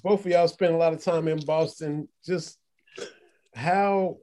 Both 0.02 0.26
of 0.26 0.32
y'all 0.32 0.48
spend 0.48 0.74
a 0.74 0.78
lot 0.78 0.94
of 0.94 1.04
time 1.04 1.28
in 1.28 1.44
Boston. 1.44 2.08
Just 2.26 2.58
how 3.54 4.20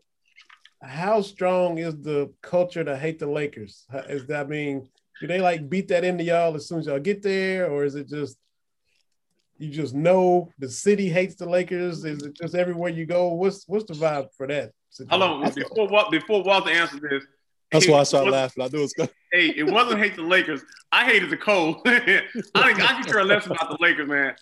how 0.83 1.21
strong 1.21 1.79
is 1.79 2.01
the 2.01 2.33
culture 2.41 2.83
to 2.83 2.97
hate 2.97 3.19
the 3.19 3.27
Lakers? 3.27 3.85
Is 4.09 4.27
that 4.29 4.49
mean, 4.49 4.89
do 5.21 5.27
they 5.27 5.41
like 5.41 5.69
beat 5.69 5.89
that 5.89 6.05
into 6.05 6.25
y'all 6.25 6.55
as 6.55 6.67
soon 6.67 6.79
as 6.79 6.87
y'all 6.87 6.99
get 6.99 7.23
there, 7.23 7.71
or 7.71 7.85
is 7.85 7.95
it 7.95 8.09
just 8.09 8.39
you 9.59 9.71
just 9.71 9.95
know 9.95 10.51
the 10.59 10.69
city 10.69 11.09
hates 11.09 11.35
the 11.37 11.49
Lakers? 11.49 12.05
Is 12.05 12.23
it 12.23 12.35
just 12.35 12.55
everywhere 12.55 12.91
you 12.91 13.07
go? 13.07 13.29
What's 13.35 13.65
what's 13.69 13.85
the 13.85 13.95
vibe 13.95 14.29
for 14.37 14.47
that? 14.47 14.73
Hold 15.09 15.23
on, 15.23 15.53
before 15.53 16.11
before 16.11 16.43
Walter 16.43 16.71
answers 16.71 17.01
this. 17.01 17.25
That's 17.71 17.89
why 17.89 18.01
I 18.01 18.03
started 18.03 18.31
laughing. 18.31 18.63
I 18.63 18.69
knew 18.69 18.83
it's 18.83 18.93
good. 18.93 19.09
Hey, 19.33 19.49
it 19.57 19.65
wasn't 19.65 20.01
hate 20.01 20.15
the 20.15 20.23
Lakers. 20.23 20.63
I 20.91 21.07
hated 21.07 21.31
the 21.31 21.39
cold. 21.39 21.81
I 21.87 22.23
I 22.55 23.03
could 23.03 23.07
care 23.11 23.25
less 23.25 23.47
about 23.47 23.71
the 23.71 23.79
Lakers, 23.81 24.09
man. 24.09 24.35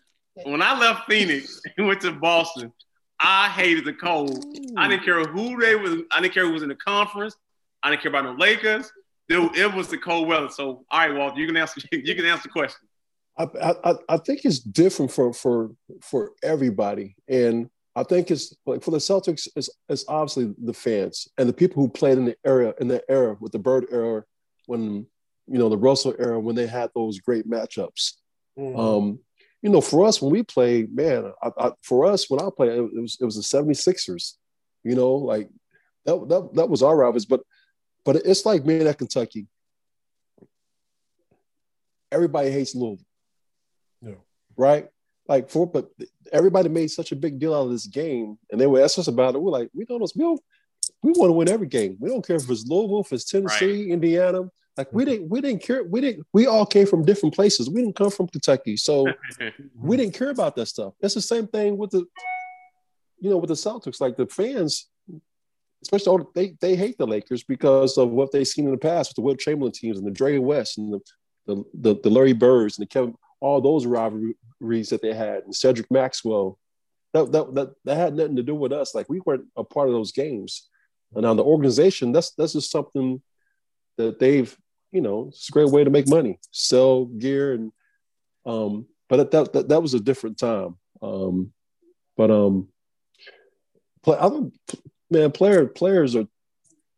When 0.45 0.63
I 0.63 0.79
left 0.79 1.09
Phoenix 1.09 1.61
and 1.77 1.87
went 1.87 2.01
to 2.01 2.13
Boston, 2.13 2.73
I 3.21 3.49
hated 3.49 3.85
the 3.85 3.93
cold. 3.93 4.45
I 4.77 4.89
didn't 4.89 5.05
care 5.05 5.23
who 5.25 5.61
they 5.61 5.77
was. 5.77 6.03
I 6.11 6.21
didn't 6.21 6.35
care 6.35 6.47
who 6.47 6.53
was 6.53 6.63
in 6.63 6.69
the 6.69 6.75
conference. 6.77 7.37
I 7.83 7.91
didn't 7.91 8.03
care 8.03 8.11
about 8.11 8.25
no 8.25 8.33
Lakers. 8.33 8.91
It, 9.29 9.57
it 9.57 9.73
was 9.73 9.89
the 9.89 9.99
cold 9.99 10.27
weather. 10.27 10.49
So, 10.49 10.85
all 10.91 10.99
right, 10.99 11.15
Walter, 11.15 11.41
you 11.41 11.47
can 11.47 11.57
answer. 11.57 11.81
You 11.93 12.15
can 12.15 12.25
answer 12.25 12.45
the 12.45 12.49
question. 12.49 12.89
I, 13.41 13.74
I, 13.84 13.95
I 14.09 14.16
think 14.18 14.45
it's 14.45 14.59
different 14.59 15.11
for 15.12 15.32
for 15.32 15.70
for 16.03 16.32
everybody, 16.43 17.16
and 17.28 17.70
I 17.97 18.03
think 18.03 18.30
it's 18.30 18.55
like 18.66 18.82
for 18.82 18.91
the 18.91 18.99
Celtics, 18.99 19.49
it's, 19.57 19.70
it's 19.88 20.05
obviously 20.09 20.55
the 20.62 20.74
fans 20.74 21.28
and 21.38 21.49
the 21.49 21.53
people 21.53 21.82
who 21.82 21.88
played 21.88 22.18
in 22.18 22.24
the 22.24 22.36
era 22.45 22.74
in 22.80 22.88
the 22.88 23.03
era 23.09 23.36
with 23.41 23.53
the 23.53 23.59
Bird 23.59 23.86
era, 23.91 24.24
when 24.66 25.07
you 25.47 25.59
know 25.59 25.68
the 25.68 25.78
Russell 25.78 26.14
era, 26.18 26.38
when 26.38 26.55
they 26.55 26.66
had 26.66 26.91
those 26.95 27.18
great 27.18 27.49
matchups. 27.49 28.12
Mm-hmm. 28.59 28.78
Um, 28.78 29.18
you 29.62 29.70
know, 29.70 29.80
for 29.80 30.07
us 30.07 30.22
when 30.22 30.32
we 30.32 30.43
played, 30.43 30.95
man, 30.95 31.32
I, 31.43 31.51
I, 31.59 31.72
for 31.82 32.07
us 32.07 32.30
when 32.30 32.41
I 32.41 32.49
played, 32.57 32.72
it, 32.72 32.80
was 32.95 33.18
it 33.20 33.24
was 33.24 33.36
the 33.36 33.43
76ers. 33.43 34.34
You 34.84 34.95
know, 34.95 35.12
like 35.12 35.49
that 36.05 36.28
that 36.28 36.55
that 36.55 36.70
was 36.70 36.82
our 36.82 36.97
rivals. 36.97 37.26
But 37.26 37.41
but 38.05 38.16
it's 38.16 38.47
like 38.47 38.64
man 38.64 38.86
at 38.86 38.99
Kentucky. 38.99 39.47
Everybody 42.12 42.51
hates 42.51 42.74
Louisville. 42.74 43.05
Yeah. 44.03 44.15
Right? 44.57 44.89
Like 45.29 45.49
for 45.49 45.67
but 45.67 45.91
everybody 46.33 46.69
made 46.69 46.91
such 46.91 47.13
a 47.13 47.17
big 47.17 47.39
deal 47.39 47.55
out 47.55 47.67
of 47.67 47.71
this 47.71 47.87
game, 47.87 48.37
and 48.51 48.61
they 48.61 48.67
were 48.67 48.83
ask 48.83 48.99
us 48.99 49.07
about 49.07 49.35
it. 49.35 49.41
We're 49.41 49.53
like, 49.53 49.71
we 49.73 49.85
don't 49.85 50.01
know, 50.01 50.09
we 50.17 50.25
don't, 50.25 50.41
we 51.03 51.13
want 51.13 51.29
to 51.29 51.35
win 51.35 51.49
every 51.49 51.69
game. 51.69 51.97
We 52.01 52.09
don't 52.09 52.27
care 52.27 52.37
if 52.37 52.51
it's 52.51 52.67
Louisville, 52.67 53.01
if 53.01 53.13
it's 53.13 53.25
Tennessee, 53.25 53.85
right. 53.85 53.93
Indiana. 53.93 54.51
Like 54.77 54.93
we 54.93 55.05
mm-hmm. 55.05 55.11
didn't, 55.13 55.29
we 55.29 55.41
didn't 55.41 55.63
care. 55.63 55.85
We 55.85 56.01
didn't. 56.01 56.27
We 56.33 56.47
all 56.47 56.67
came 56.67 56.87
from 56.87 57.05
different 57.05 57.35
places. 57.35 57.69
We 57.69 57.81
didn't 57.81 57.97
come 57.97 58.11
from 58.11 58.29
Kentucky, 58.29 58.77
so 58.77 59.07
we 59.77 59.97
didn't 59.97 60.15
care 60.15 60.31
about 60.31 60.57
that 60.57 60.67
stuff. 60.67 60.95
It's 61.01 61.15
the 61.15 61.21
same 61.21 61.47
thing 61.47 61.77
with 61.77 61.91
the, 61.91 62.05
you 63.21 63.31
know, 63.31 63.37
with 63.37 63.49
the 63.49 63.55
Celtics. 63.55 64.01
Like 64.01 64.17
the 64.17 64.27
fans, 64.27 64.89
especially 65.83 66.25
they 66.35 66.57
they 66.61 66.77
hate 66.77 66.99
the 66.99 67.07
Lakers 67.07 67.45
because 67.45 67.99
of 67.99 68.11
what 68.11 68.33
they've 68.33 68.49
seen 68.49 68.65
in 68.65 68.71
the 68.73 68.79
past 68.79 69.11
with 69.11 69.17
the 69.17 69.23
Wilt 69.23 69.39
Chamberlain 69.39 69.73
teams 69.73 69.99
and 69.99 70.07
the 70.07 70.13
Jerry 70.13 70.39
West 70.39 70.79
and 70.79 70.93
the 70.93 71.01
the, 71.47 71.65
the, 71.75 72.01
the 72.03 72.11
Larry 72.11 72.33
Birds 72.33 72.79
and 72.79 72.87
the 72.87 72.89
Kevin 72.89 73.15
all 73.41 73.61
those 73.61 73.86
rivalries 73.86 74.91
that 74.91 75.03
they 75.03 75.14
had 75.14 75.45
and 75.45 75.55
Cedric 75.55 75.91
Maxwell. 75.91 76.59
That, 77.12 77.32
that 77.32 77.55
that 77.55 77.70
that 77.84 77.97
had 77.97 78.14
nothing 78.14 78.36
to 78.36 78.43
do 78.43 78.55
with 78.55 78.72
us. 78.72 78.95
Like 78.95 79.09
we 79.09 79.20
weren't 79.20 79.47
a 79.57 79.64
part 79.64 79.88
of 79.88 79.95
those 79.95 80.12
games. 80.12 80.68
And 81.14 81.26
on 81.26 81.36
the 81.36 81.45
organization, 81.45 82.12
that's 82.12 82.30
that's 82.32 82.53
just 82.53 82.70
something 82.70 83.20
that 83.99 84.20
they've, 84.20 84.57
you 84.93 85.01
know, 85.01 85.26
it's 85.28 85.49
a 85.49 85.53
great 85.53 85.70
way 85.70 85.82
to 85.82 85.91
make 85.91 86.09
money, 86.09 86.38
sell 86.53 87.07
gear 87.07 87.53
and 87.55 87.72
um, 88.47 88.86
but 89.09 89.30
that, 89.32 89.53
that 89.53 89.68
that 89.68 89.82
was 89.82 89.95
a 89.95 90.01
different 90.01 90.38
time. 90.38 90.76
Um, 91.03 91.53
but 92.16 92.30
um, 92.30 92.68
play, 94.03 94.16
other 94.18 94.51
man, 95.11 95.32
player 95.32 95.66
players 95.66 96.14
are 96.14 96.26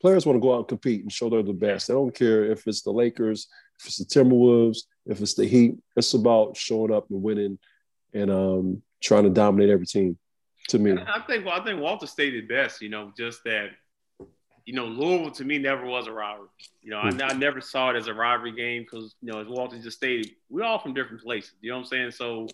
players 0.01 0.27
want 0.27 0.37
to 0.37 0.41
go 0.41 0.53
out 0.53 0.59
and 0.59 0.69
compete 0.69 1.03
and 1.03 1.13
show 1.13 1.31
they're 1.31 1.43
the 1.43 1.53
best. 1.53 1.89
They 1.89 1.95
don't 1.95 2.15
care 2.15 2.45
if 2.45 2.67
it's 2.67 2.83
the 2.83 2.91
Lakers, 2.91 3.49
if 3.83 3.89
it's 3.89 3.99
the 3.99 4.05
Timberwolves, 4.05 4.79
if 5.07 5.21
it's 5.21 5.35
the 5.35 5.45
Heat. 5.45 5.75
It's 5.97 6.15
about 6.15 6.57
showing 6.57 6.93
up 6.93 7.11
and 7.11 7.23
winning 7.23 7.59
and 8.15 8.31
um, 8.31 8.83
trying 9.03 9.25
to 9.25 9.31
dominate 9.31 9.71
every 9.71 9.87
team. 9.87 10.17
To 10.69 10.79
me, 10.79 10.93
I 10.93 11.21
think 11.27 11.45
well, 11.45 11.61
I 11.61 11.65
think 11.65 11.81
Walter 11.81 12.07
stated 12.07 12.47
best. 12.47 12.81
You 12.81 12.89
know, 12.89 13.13
just 13.17 13.43
that 13.45 13.71
you 14.65 14.75
know, 14.75 14.87
Louisville 14.87 15.33
to 15.33 15.45
me 15.45 15.59
never 15.59 15.85
was 15.85 16.07
a 16.07 16.13
rivalry. 16.13 16.49
You 16.83 16.91
know. 16.91 16.99
I, 16.99 17.09
I, 17.09 17.33
never 17.33 17.61
saw 17.61 17.91
it 17.91 17.97
as 17.97 18.07
a 18.07 18.15
rivalry 18.15 18.53
game 18.53 18.83
because, 18.83 19.17
you 19.21 19.33
know, 19.33 19.41
as 19.41 19.49
Walter 19.49 19.77
just 19.81 19.97
stated, 19.97 20.31
we're 20.49 20.63
all 20.63 20.79
from 20.79 20.95
different 20.95 21.21
places. 21.21 21.55
You 21.61 21.71
know 21.71 21.79
what 21.79 21.83
I'm 21.83 21.89
saying? 21.89 22.11
So, 22.13 22.47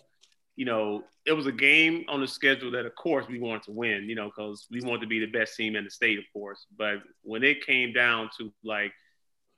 you 0.55 0.65
know, 0.65 1.03
it 1.27 1.33
was 1.33 1.45
a 1.45 1.51
game 1.51 2.05
on 2.07 2.19
the 2.19 2.27
schedule 2.27 2.71
that, 2.71 2.87
of 2.87 2.95
course, 2.95 3.27
we 3.27 3.39
wanted 3.39 3.63
to 3.63 3.71
win, 3.73 4.09
you 4.09 4.15
know, 4.15 4.25
because 4.25 4.65
we 4.71 4.81
wanted 4.81 5.01
to 5.01 5.07
be 5.07 5.19
the 5.19 5.27
best 5.27 5.55
team 5.55 5.75
in 5.75 5.83
the 5.83 5.91
state, 5.91 6.17
of 6.17 6.25
course. 6.33 6.65
But 6.75 7.03
when 7.21 7.43
it 7.43 7.63
came 7.63 7.93
down 7.93 8.31
to 8.39 8.51
like, 8.63 8.91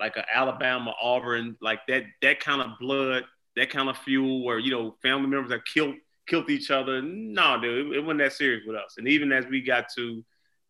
like 0.01 0.17
a 0.17 0.25
Alabama, 0.33 0.93
Auburn, 1.01 1.55
like 1.61 1.79
that, 1.87 2.03
that 2.21 2.41
kind 2.41 2.61
of 2.61 2.77
blood, 2.79 3.23
that 3.55 3.69
kind 3.69 3.87
of 3.87 3.97
fuel 3.97 4.43
where, 4.43 4.59
you 4.59 4.71
know, 4.71 4.95
family 5.01 5.27
members 5.27 5.51
that 5.51 5.61
killed, 5.65 5.95
killed 6.27 6.49
each 6.49 6.71
other. 6.71 7.01
No, 7.01 7.61
dude, 7.61 7.93
it, 7.93 7.97
it 7.97 8.01
wasn't 8.01 8.19
that 8.19 8.33
serious 8.33 8.63
with 8.67 8.75
us. 8.75 8.95
And 8.97 9.07
even 9.07 9.31
as 9.31 9.45
we 9.45 9.61
got 9.61 9.85
to, 9.95 10.23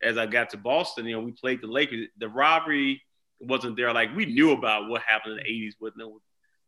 as 0.03 0.17
I 0.17 0.25
got 0.25 0.49
to 0.51 0.57
Boston, 0.57 1.05
you 1.05 1.15
know, 1.15 1.21
we 1.21 1.31
played 1.31 1.61
the 1.61 1.67
Lakers. 1.67 2.07
The 2.17 2.29
robbery 2.29 3.01
wasn't 3.39 3.77
there. 3.77 3.93
Like 3.93 4.15
we 4.15 4.25
knew 4.25 4.51
about 4.51 4.89
what 4.89 5.01
happened 5.01 5.39
in 5.39 5.45
the 5.45 5.67
'80s 5.67 5.73
with 5.79 5.95
know, 5.97 6.19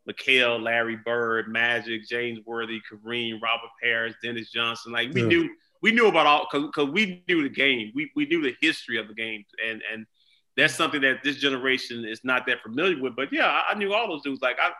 McHale, 0.10 0.62
Larry 0.62 0.98
Bird, 0.98 1.48
Magic, 1.48 2.08
James 2.08 2.40
Worthy, 2.46 2.82
Kareem, 2.92 3.42
Robert 3.42 3.72
Parish, 3.82 4.14
Dennis 4.22 4.52
Johnson. 4.52 4.92
Like 4.92 5.14
we 5.14 5.22
yeah. 5.22 5.28
knew 5.28 5.50
we 5.82 5.92
knew 5.92 6.08
about 6.08 6.26
all 6.26 6.48
because 6.52 6.90
we 6.90 7.24
knew 7.28 7.44
the 7.44 7.50
game. 7.50 7.92
We 7.96 8.12
we 8.16 8.26
knew 8.26 8.42
the 8.42 8.56
history 8.62 8.98
of 8.98 9.08
the 9.08 9.14
game, 9.14 9.44
and 9.66 9.82
and 9.92 10.06
that's 10.56 10.76
something 10.76 11.02
that 11.02 11.24
this 11.24 11.38
generation 11.38 12.06
is 12.06 12.22
not 12.24 12.46
that 12.48 12.62
familiar 12.62 13.02
with. 13.02 13.16
But 13.16 13.32
yeah, 13.32 13.48
I, 13.48 13.72
I 13.72 13.74
knew 13.76 13.94
all 13.94 14.08
those 14.08 14.22
dudes. 14.22 14.42
Like 14.42 14.58
I, 14.62 14.72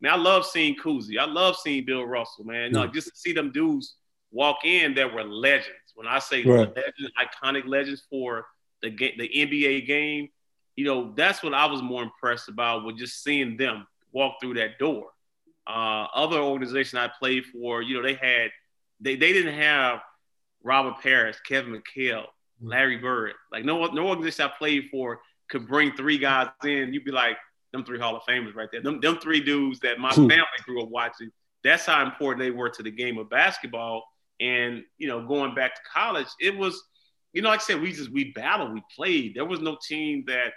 man, 0.00 0.12
I 0.12 0.16
love 0.16 0.46
seeing 0.46 0.76
Cousy. 0.76 1.18
I 1.18 1.24
love 1.24 1.56
seeing 1.56 1.84
Bill 1.84 2.04
Russell. 2.04 2.44
Man, 2.44 2.72
just 2.92 3.08
to 3.08 3.16
see 3.16 3.32
them 3.32 3.52
dudes 3.52 3.96
walk 4.30 4.64
in 4.64 4.94
that 4.94 5.14
were 5.14 5.24
legends. 5.24 5.68
When 5.94 6.06
I 6.06 6.18
say 6.18 6.42
right. 6.42 6.68
legends, 6.74 7.12
iconic 7.20 7.66
legends 7.66 8.02
for 8.10 8.46
the 8.82 8.90
the 8.90 9.28
NBA 9.28 9.86
game, 9.86 10.28
you 10.76 10.84
know, 10.84 11.12
that's 11.16 11.42
what 11.42 11.54
I 11.54 11.66
was 11.66 11.82
more 11.82 12.02
impressed 12.02 12.48
about 12.48 12.84
with 12.84 12.98
just 12.98 13.22
seeing 13.22 13.56
them 13.56 13.86
walk 14.12 14.36
through 14.40 14.54
that 14.54 14.78
door. 14.78 15.06
Uh, 15.66 16.06
other 16.14 16.38
organization 16.38 16.98
I 16.98 17.08
played 17.08 17.44
for, 17.46 17.80
you 17.80 17.96
know, 17.96 18.02
they 18.02 18.14
had 18.14 18.50
they 19.00 19.16
they 19.16 19.32
didn't 19.32 19.54
have 19.54 20.00
Robert 20.62 21.00
Parish, 21.00 21.36
Kevin 21.46 21.80
McHale. 21.80 22.26
Larry 22.60 22.98
Bird. 22.98 23.32
Like 23.52 23.64
no 23.64 23.86
no 23.86 24.08
organization 24.08 24.50
I 24.50 24.58
played 24.58 24.88
for 24.90 25.20
could 25.48 25.66
bring 25.68 25.92
three 25.92 26.18
guys 26.18 26.48
in. 26.64 26.92
You'd 26.92 27.04
be 27.04 27.10
like, 27.10 27.36
them 27.72 27.84
three 27.84 27.98
Hall 27.98 28.16
of 28.16 28.22
Famers 28.22 28.54
right 28.54 28.68
there. 28.70 28.80
Them, 28.80 29.00
them 29.00 29.18
three 29.18 29.40
dudes 29.40 29.80
that 29.80 29.98
my 29.98 30.10
hmm. 30.10 30.28
family 30.28 30.44
grew 30.64 30.82
up 30.82 30.88
watching. 30.88 31.30
That's 31.62 31.86
how 31.86 32.04
important 32.04 32.40
they 32.40 32.50
were 32.50 32.70
to 32.70 32.82
the 32.82 32.90
game 32.90 33.18
of 33.18 33.28
basketball. 33.28 34.04
And 34.40 34.82
you 34.98 35.08
know, 35.08 35.26
going 35.26 35.54
back 35.54 35.74
to 35.74 35.80
college, 35.92 36.26
it 36.40 36.56
was, 36.56 36.82
you 37.32 37.42
know, 37.42 37.48
like 37.48 37.60
I 37.60 37.62
said, 37.62 37.80
we 37.80 37.92
just 37.92 38.12
we 38.12 38.32
battled, 38.32 38.72
we 38.72 38.82
played. 38.94 39.34
There 39.34 39.44
was 39.44 39.60
no 39.60 39.76
team 39.86 40.24
that 40.26 40.52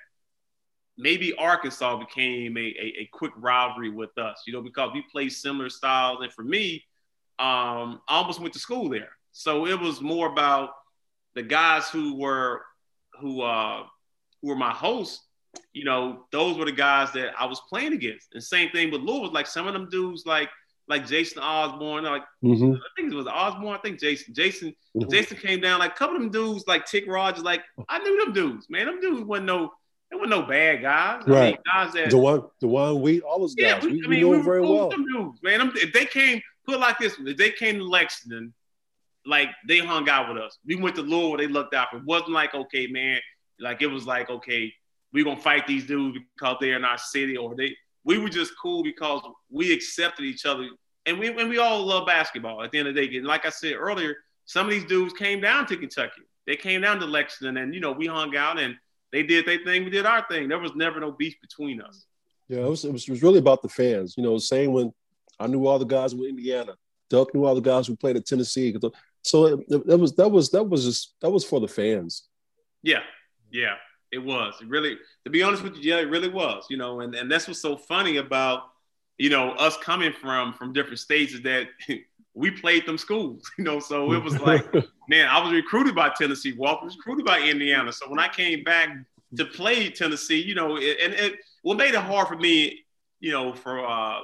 maybe 0.98 1.34
Arkansas 1.36 1.98
became 1.98 2.58
a, 2.58 2.62
a, 2.62 2.94
a 3.02 3.10
quick 3.14 3.32
rivalry 3.38 3.90
with 3.90 4.18
us, 4.18 4.44
you 4.48 4.54
know, 4.54 4.62
because 4.62 4.92
we 4.94 5.04
played 5.12 5.32
similar 5.32 5.70
styles. 5.70 6.20
And 6.22 6.34
for 6.34 6.44
me, 6.44 6.84
um, 7.40 8.02
I 8.08 8.18
almost 8.18 8.40
went 8.40 8.54
to 8.54 8.60
school 8.60 8.90
there. 8.90 9.10
So 9.32 9.68
it 9.68 9.80
was 9.80 10.02
more 10.02 10.28
about 10.28 10.72
the 11.38 11.44
guys 11.44 11.90
who 11.90 12.16
were 12.16 12.62
who 13.20 13.42
uh 13.42 13.84
who 14.42 14.50
were 14.50 14.56
my 14.56 14.72
hosts, 14.72 15.24
you 15.74 15.86
know, 15.86 16.26
those 16.32 16.58
were 16.58 16.66
the 16.66 16.72
guys 16.72 17.12
that 17.14 17.34
I 17.40 17.46
was 17.46 17.62
playing 17.70 17.94
against. 17.94 18.34
And 18.34 18.44
same 18.44 18.70
thing 18.72 18.92
with 18.92 19.02
Louisville, 19.02 19.32
like 19.32 19.48
some 19.48 19.68
of 19.68 19.74
them 19.74 19.88
dudes 19.90 20.26
like 20.26 20.50
like 20.88 21.06
Jason 21.06 21.42
Osborne, 21.42 22.06
like 22.06 22.24
mm-hmm. 22.44 22.74
I 22.74 22.88
think 22.96 23.12
it 23.12 23.16
was 23.16 23.28
Osborne. 23.28 23.76
I 23.76 23.80
think 23.80 24.00
Jason. 24.00 24.34
Jason. 24.34 24.74
Mm-hmm. 24.96 25.12
Jason 25.12 25.38
came 25.38 25.60
down. 25.60 25.80
Like 25.80 25.92
a 25.92 25.96
couple 25.96 26.16
of 26.16 26.22
them 26.22 26.32
dudes, 26.32 26.66
like 26.68 26.86
Tick 26.86 27.06
Rogers. 27.08 27.44
Like 27.44 27.62
I 27.90 28.00
knew 28.00 28.26
them 28.26 28.34
dudes, 28.34 28.68
man. 28.70 28.86
Them 28.86 29.00
dudes 29.00 29.22
wasn't 29.22 29.48
no. 29.48 29.74
There 30.10 30.18
were 30.18 30.28
no 30.28 30.44
bad 30.44 30.82
guys. 30.82 31.24
Right. 31.28 31.38
I 31.38 31.46
mean, 31.46 31.58
guys 31.66 31.94
that 31.94 32.10
the 32.10 32.18
one, 32.18 32.44
the 32.62 32.68
one 32.68 33.02
we 33.02 33.20
all 33.22 33.40
those 33.40 33.56
guys. 33.56 33.84
Yeah, 33.84 33.86
we, 33.86 33.98
we, 33.98 34.06
I 34.06 34.08
mean, 34.08 34.30
we 34.30 34.38
we 34.38 34.44
very 34.44 34.62
well. 34.62 34.90
Them 34.90 35.06
dudes, 35.06 35.40
man. 35.44 35.60
Them, 35.60 35.74
if 35.76 35.92
they 35.92 36.06
came, 36.06 36.42
put 36.66 36.80
like 36.80 36.98
this, 36.98 37.18
if 37.20 37.36
they 37.36 37.52
came 37.52 37.80
to 37.80 37.84
Lexington, 37.84 38.54
like 39.28 39.50
they 39.68 39.80
hung 39.80 40.10
out 40.10 40.34
with 40.34 40.42
us. 40.42 40.58
We 40.66 40.76
went 40.76 40.96
to 40.96 41.02
Louisville. 41.02 41.38
They 41.38 41.48
looked 41.48 41.74
out. 41.74 41.90
For. 41.92 41.98
It 41.98 42.06
wasn't 42.06 42.32
like 42.32 42.54
okay, 42.54 42.88
man. 42.88 43.20
Like 43.60 43.82
it 43.82 43.88
was 43.88 44.06
like 44.06 44.30
okay, 44.30 44.74
we 45.14 45.24
gonna 45.24 45.40
fight 45.40 45.68
these 45.68 45.86
dudes 45.86 46.18
because 46.36 46.58
they're 46.60 46.78
in 46.78 46.86
our 46.86 46.98
city, 46.98 47.38
or 47.38 47.56
they. 47.56 47.76
We 48.04 48.18
were 48.18 48.30
just 48.30 48.54
cool 48.62 48.84
because 48.84 49.22
we 49.50 49.74
accepted 49.74 50.24
each 50.24 50.46
other 50.46 50.70
and 51.08 51.18
we 51.18 51.30
and 51.30 51.50
we 51.50 51.58
all 51.58 51.84
love 51.84 52.06
basketball 52.06 52.62
at 52.62 52.72
the 52.72 52.78
end 52.78 52.88
of 52.90 52.94
the 52.94 53.08
day. 53.08 53.18
And 53.18 53.26
like 53.26 53.46
I 53.46 53.50
said 53.50 53.74
earlier, 53.76 54.18
some 54.46 54.68
of 54.68 54.72
these 54.72 54.86
dudes 54.86 55.14
came 55.14 55.42
down 55.42 55.66
to 55.68 55.78
Kentucky. 55.78 56.22
They 56.46 56.56
came 56.56 56.82
down 56.82 57.00
to 57.00 57.06
Lexington, 57.06 57.58
and 57.58 57.74
you 57.74 57.80
know 57.80 57.94
we 57.94 58.06
hung 58.06 58.36
out 58.36 58.60
and 58.60 58.76
they 59.12 59.24
did 59.24 59.46
their 59.46 59.60
thing. 59.64 59.86
We 59.86 59.90
did 59.90 60.06
our 60.06 60.26
thing. 60.30 60.50
There 60.50 60.60
was 60.60 60.76
never 60.76 61.00
no 61.00 61.12
beef 61.12 61.36
between 61.42 61.82
us. 61.82 62.06
Yeah, 62.50 62.60
it 62.60 62.70
was, 62.70 62.86
it 62.86 62.92
was, 62.92 63.04
it 63.08 63.12
was 63.12 63.24
really 63.24 63.40
about 63.40 63.62
the 63.62 63.70
fans. 63.70 64.16
You 64.18 64.24
know, 64.24 64.38
same 64.38 64.74
when 64.74 64.94
I 65.40 65.48
knew 65.48 65.66
all 65.66 65.80
the 65.80 65.86
guys 65.86 66.14
with 66.14 66.30
Indiana. 66.30 66.76
Duck 67.10 67.34
knew 67.34 67.46
all 67.46 67.56
the 67.56 67.62
guys 67.62 67.88
who 67.88 67.96
played 67.96 68.18
at 68.18 68.26
Tennessee. 68.26 68.74
So 69.28 69.46
it, 69.46 69.60
it, 69.70 70.00
was 70.00 70.16
that 70.16 70.30
was 70.30 70.52
that 70.52 70.64
was 70.64 70.86
just 70.86 71.16
that 71.22 71.30
was 71.30 71.44
for 71.44 71.60
the 71.60 71.68
fans. 71.68 72.24
Yeah, 72.84 73.02
yeah, 73.52 73.76
it 74.12 74.20
was. 74.20 74.56
It 74.62 74.70
really, 74.70 74.98
to 75.26 75.32
be 75.32 75.44
honest 75.44 75.64
with 75.64 75.76
you, 75.76 75.94
yeah, 75.94 76.00
it 76.00 76.10
really 76.10 76.30
was. 76.30 76.66
You 76.70 76.78
know, 76.78 77.02
and 77.02 77.14
and 77.16 77.32
that's 77.32 77.48
what's 77.48 77.62
so 77.62 77.76
funny 77.78 78.18
about 78.18 78.64
you 79.18 79.30
know, 79.30 79.52
us 79.54 79.78
coming 79.78 80.14
from 80.14 80.54
from 80.54 80.74
different 80.74 81.00
states 81.00 81.34
is 81.34 81.42
that 81.42 81.68
we 82.34 82.52
played 82.52 82.86
them 82.86 82.98
schools, 82.98 83.50
you 83.58 83.64
know. 83.64 83.80
So 83.80 84.14
it 84.14 84.24
was 84.24 84.40
like, 84.40 84.72
man, 85.10 85.28
I 85.28 85.44
was 85.44 85.52
recruited 85.52 85.96
by 85.96 86.10
Tennessee, 86.10 86.54
Walter 86.54 86.86
was 86.86 86.98
recruited 86.98 87.26
by 87.26 87.42
Indiana. 87.42 87.92
So 87.92 88.10
when 88.10 88.20
I 88.20 88.28
came 88.28 88.64
back 88.64 88.90
to 89.36 89.46
play 89.46 89.90
Tennessee, 89.90 90.42
you 90.42 90.56
know, 90.56 90.78
it, 90.78 90.98
and 91.04 91.14
it 91.14 91.40
what 91.64 91.78
made 91.78 91.94
it 91.94 92.02
hard 92.02 92.28
for 92.28 92.38
me, 92.38 92.86
you 93.20 93.32
know, 93.32 93.54
for 93.54 93.86
uh, 93.86 94.20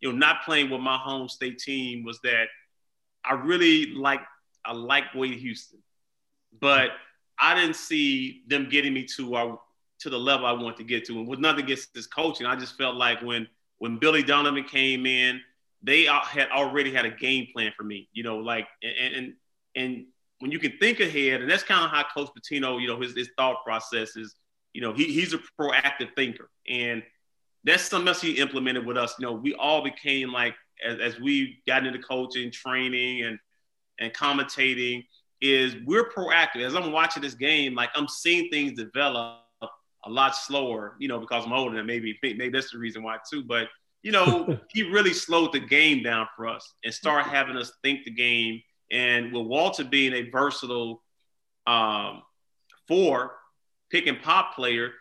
you 0.00 0.12
know, 0.12 0.16
not 0.16 0.44
playing 0.44 0.70
with 0.70 0.80
my 0.80 0.96
home 0.96 1.28
state 1.28 1.58
team 1.58 2.04
was 2.04 2.20
that 2.22 2.46
I 3.24 3.34
really 3.34 3.86
like 3.94 4.20
I 4.66 4.72
like 4.72 5.14
Wade 5.14 5.38
Houston, 5.38 5.80
but 6.60 6.90
I 7.38 7.54
didn't 7.54 7.76
see 7.76 8.42
them 8.46 8.68
getting 8.68 8.92
me 8.92 9.04
to 9.16 9.34
our 9.34 9.60
to 10.00 10.10
the 10.10 10.18
level 10.18 10.46
I 10.46 10.52
want 10.52 10.76
to 10.76 10.84
get 10.84 11.04
to. 11.06 11.18
And 11.18 11.26
with 11.26 11.38
nothing 11.38 11.64
against 11.64 11.94
this 11.94 12.06
coaching, 12.06 12.46
I 12.46 12.56
just 12.56 12.76
felt 12.76 12.96
like 12.96 13.22
when 13.22 13.46
when 13.78 13.98
Billy 13.98 14.22
Donovan 14.22 14.64
came 14.64 15.06
in, 15.06 15.40
they 15.82 16.04
had 16.04 16.48
already 16.50 16.92
had 16.92 17.06
a 17.06 17.10
game 17.10 17.46
plan 17.52 17.72
for 17.76 17.84
me. 17.84 18.08
You 18.12 18.22
know, 18.22 18.38
like 18.38 18.66
and 18.82 19.14
and 19.14 19.32
and 19.74 20.06
when 20.40 20.50
you 20.50 20.58
can 20.58 20.72
think 20.78 21.00
ahead, 21.00 21.40
and 21.40 21.50
that's 21.50 21.62
kind 21.62 21.84
of 21.84 21.90
how 21.90 22.04
Coach 22.14 22.30
Pitino, 22.36 22.80
you 22.80 22.88
know, 22.88 23.00
his, 23.00 23.14
his 23.14 23.30
thought 23.36 23.64
process 23.64 24.16
is. 24.16 24.34
You 24.72 24.82
know, 24.82 24.92
he, 24.92 25.04
he's 25.04 25.32
a 25.32 25.38
proactive 25.58 26.14
thinker, 26.16 26.50
and 26.68 27.02
that's 27.64 27.84
something 27.84 28.08
else 28.08 28.20
he 28.20 28.32
implemented 28.32 28.84
with 28.84 28.98
us. 28.98 29.14
You 29.18 29.24
know, 29.24 29.32
we 29.32 29.54
all 29.54 29.82
became 29.82 30.30
like 30.30 30.54
as, 30.84 30.98
as 31.00 31.18
we 31.18 31.62
got 31.66 31.86
into 31.86 31.98
coaching, 31.98 32.50
training, 32.50 33.24
and 33.24 33.38
and 34.00 34.12
commentating. 34.12 35.04
Is 35.42 35.76
we're 35.84 36.08
proactive. 36.08 36.62
As 36.62 36.74
I'm 36.74 36.92
watching 36.92 37.22
this 37.22 37.34
game, 37.34 37.74
like 37.74 37.90
I'm 37.94 38.08
seeing 38.08 38.48
things 38.48 38.72
develop 38.72 39.42
a 40.06 40.10
lot 40.10 40.34
slower, 40.34 40.96
you 40.98 41.08
know, 41.08 41.18
because 41.18 41.44
I'm 41.44 41.52
older 41.52 41.76
and 41.76 41.86
maybe 41.86 42.18
maybe 42.22 42.48
that's 42.48 42.70
the 42.70 42.78
reason 42.78 43.02
why 43.02 43.18
too. 43.30 43.42
But 43.44 43.68
you 44.02 44.12
know, 44.12 44.58
he 44.72 44.84
really 44.84 45.12
slowed 45.12 45.52
the 45.52 45.60
game 45.60 46.02
down 46.02 46.26
for 46.36 46.46
us 46.46 46.74
and 46.84 46.94
started 46.94 47.28
having 47.28 47.56
us 47.56 47.72
think 47.82 48.04
the 48.04 48.12
game. 48.12 48.62
And 48.90 49.32
with 49.32 49.46
Walter 49.46 49.84
being 49.84 50.12
a 50.12 50.30
versatile 50.30 51.02
um, 51.66 52.22
four 52.86 53.32
pick 53.90 54.06
and 54.06 54.22
pop 54.22 54.54
player, 54.54 54.92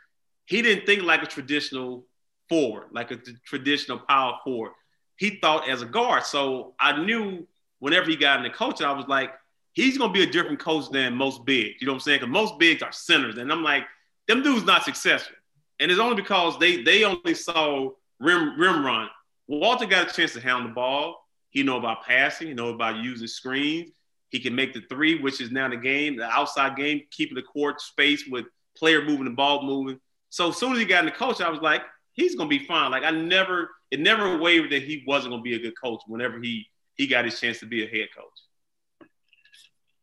he 0.46 0.62
didn't 0.62 0.86
think 0.86 1.04
like 1.04 1.24
a 1.24 1.28
traditional 1.28 2.06
forward, 2.50 2.88
like 2.92 3.12
a 3.12 3.18
traditional 3.46 4.00
power 4.00 4.40
forward. 4.44 4.72
He 5.18 5.40
thought 5.40 5.70
as 5.70 5.82
a 5.82 5.86
guard. 5.86 6.24
So 6.24 6.74
I 6.80 7.04
knew 7.04 7.48
whenever 7.86 8.10
he 8.10 8.16
got 8.16 8.38
in 8.38 8.44
the 8.44 8.50
coaching, 8.50 8.88
I 8.88 8.92
was 8.92 9.08
like, 9.08 9.32
he's 9.74 9.96
gonna 9.96 10.12
be 10.12 10.24
a 10.24 10.26
different 10.26 10.58
coach 10.58 10.90
than 10.90 11.14
most 11.14 11.46
bigs. 11.46 11.80
You 11.80 11.86
know 11.86 11.94
what 11.94 11.98
I'm 11.98 12.02
saying? 12.02 12.20
Because 12.22 12.34
most 12.34 12.58
bigs 12.58 12.82
are 12.82 12.92
centers, 12.92 13.38
and 13.38 13.52
I'm 13.52 13.62
like, 13.62 13.84
them 14.28 14.42
dudes 14.42 14.66
not 14.66 14.84
successful, 14.84 15.36
and 15.80 15.92
it's 15.92 16.00
only 16.00 16.16
because 16.16 16.58
they 16.58 16.82
they 16.82 17.04
only 17.04 17.36
saw 17.36 17.92
rim 18.20 18.60
rim 18.60 18.84
run. 18.84 19.08
Walter 19.48 19.86
got 19.86 20.10
a 20.10 20.12
chance 20.12 20.34
to 20.34 20.42
handle 20.42 20.68
the 20.68 20.74
ball. 20.74 21.28
He 21.52 21.62
know 21.62 21.78
about 21.78 22.04
passing. 22.04 22.48
He 22.48 22.54
know 22.56 22.70
about 22.70 23.04
using 23.04 23.28
screens. 23.28 23.92
He 24.30 24.40
can 24.40 24.56
make 24.56 24.74
the 24.74 24.82
three, 24.90 25.22
which 25.22 25.40
is 25.40 25.52
now 25.52 25.70
the 25.70 25.78
game, 25.78 26.18
the 26.18 26.26
outside 26.26 26.76
game, 26.76 27.04
keeping 27.12 27.36
the 27.36 27.44
court 27.44 27.80
space 27.82 28.26
with 28.28 28.46
player 28.76 29.06
moving, 29.06 29.26
the 29.26 29.30
ball 29.30 29.62
moving. 29.62 30.00
So 30.32 30.50
as 30.50 30.58
soon 30.58 30.74
as 30.74 30.80
he 30.80 30.86
got 30.86 31.02
in 31.02 31.06
the 31.06 31.12
coach, 31.12 31.40
I 31.40 31.52
was 31.52 31.62
like, 31.62 31.84
he's 32.14 32.34
gonna 32.34 32.50
be 32.50 32.66
fine. 32.66 32.90
Like 32.90 33.04
I 33.04 33.12
never, 33.12 33.70
it 33.92 34.00
never 34.00 34.40
wavered 34.40 34.72
that 34.72 34.82
he 34.82 35.04
wasn't 35.06 35.34
gonna 35.34 35.44
be 35.44 35.54
a 35.54 35.60
good 35.60 35.80
coach 35.80 36.02
whenever 36.08 36.42
he 36.42 36.66
he 36.96 37.08
got 37.08 37.26
his 37.26 37.40
chance 37.40 37.60
to 37.60 37.66
be 37.66 37.84
a 37.84 37.88
head 37.88 38.08
coach. 38.16 39.08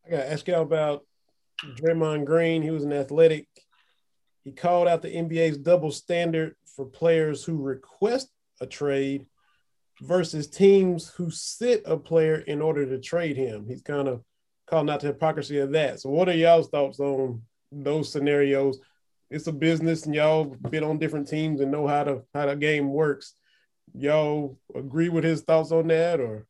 I 0.07 0.11
got 0.11 0.17
to 0.19 0.33
ask 0.33 0.47
y'all 0.49 0.63
about 0.63 1.05
Draymond 1.65 2.25
Green. 2.25 2.63
He 2.63 2.71
was 2.71 2.85
an 2.85 2.93
athletic. 2.93 3.47
He 4.45 4.53
called 4.53 4.89
out 4.89 5.03
the 5.03 5.15
NBA's 5.15 5.59
double 5.59 5.93
standard 5.93 6.57
for 6.77 6.85
players 6.85 7.45
who 7.45 7.63
request 7.63 8.29
a 8.61 8.67
trade 8.67 9.27
versus 10.01 10.49
teams 10.49 11.09
who 11.09 11.31
sit 11.31 11.83
a 11.87 11.97
player 11.97 12.37
in 12.37 12.61
order 12.61 12.85
to 12.87 12.99
trade 12.99 13.37
him. 13.37 13.67
He's 13.69 13.83
kind 13.83 14.09
of 14.09 14.23
calling 14.67 14.91
out 14.91 15.01
the 15.01 15.09
hypocrisy 15.09 15.59
of 15.59 15.73
that. 15.73 16.01
So, 16.01 16.11
what 16.11 16.29
are 16.29 16.35
y'all's 16.35 16.69
thoughts 16.69 16.99
on 16.99 17.43
those 17.71 18.11
scenarios? 18.11 18.81
It's 19.31 19.47
a 19.47 19.53
business, 19.53 20.05
and 20.05 20.15
y'all 20.15 20.45
been 20.45 20.85
on 20.85 20.99
different 20.99 21.29
teams 21.29 21.61
and 21.61 21.71
know 21.71 21.87
how 21.87 22.05
to 22.05 22.23
how 22.35 22.47
the 22.47 22.57
game 22.57 22.91
works. 22.93 23.35
Y'all 23.95 24.59
agree 24.75 25.09
with 25.09 25.25
his 25.25 25.43
thoughts 25.43 25.73
on 25.73 25.87
that, 25.89 26.21
or? 26.21 26.47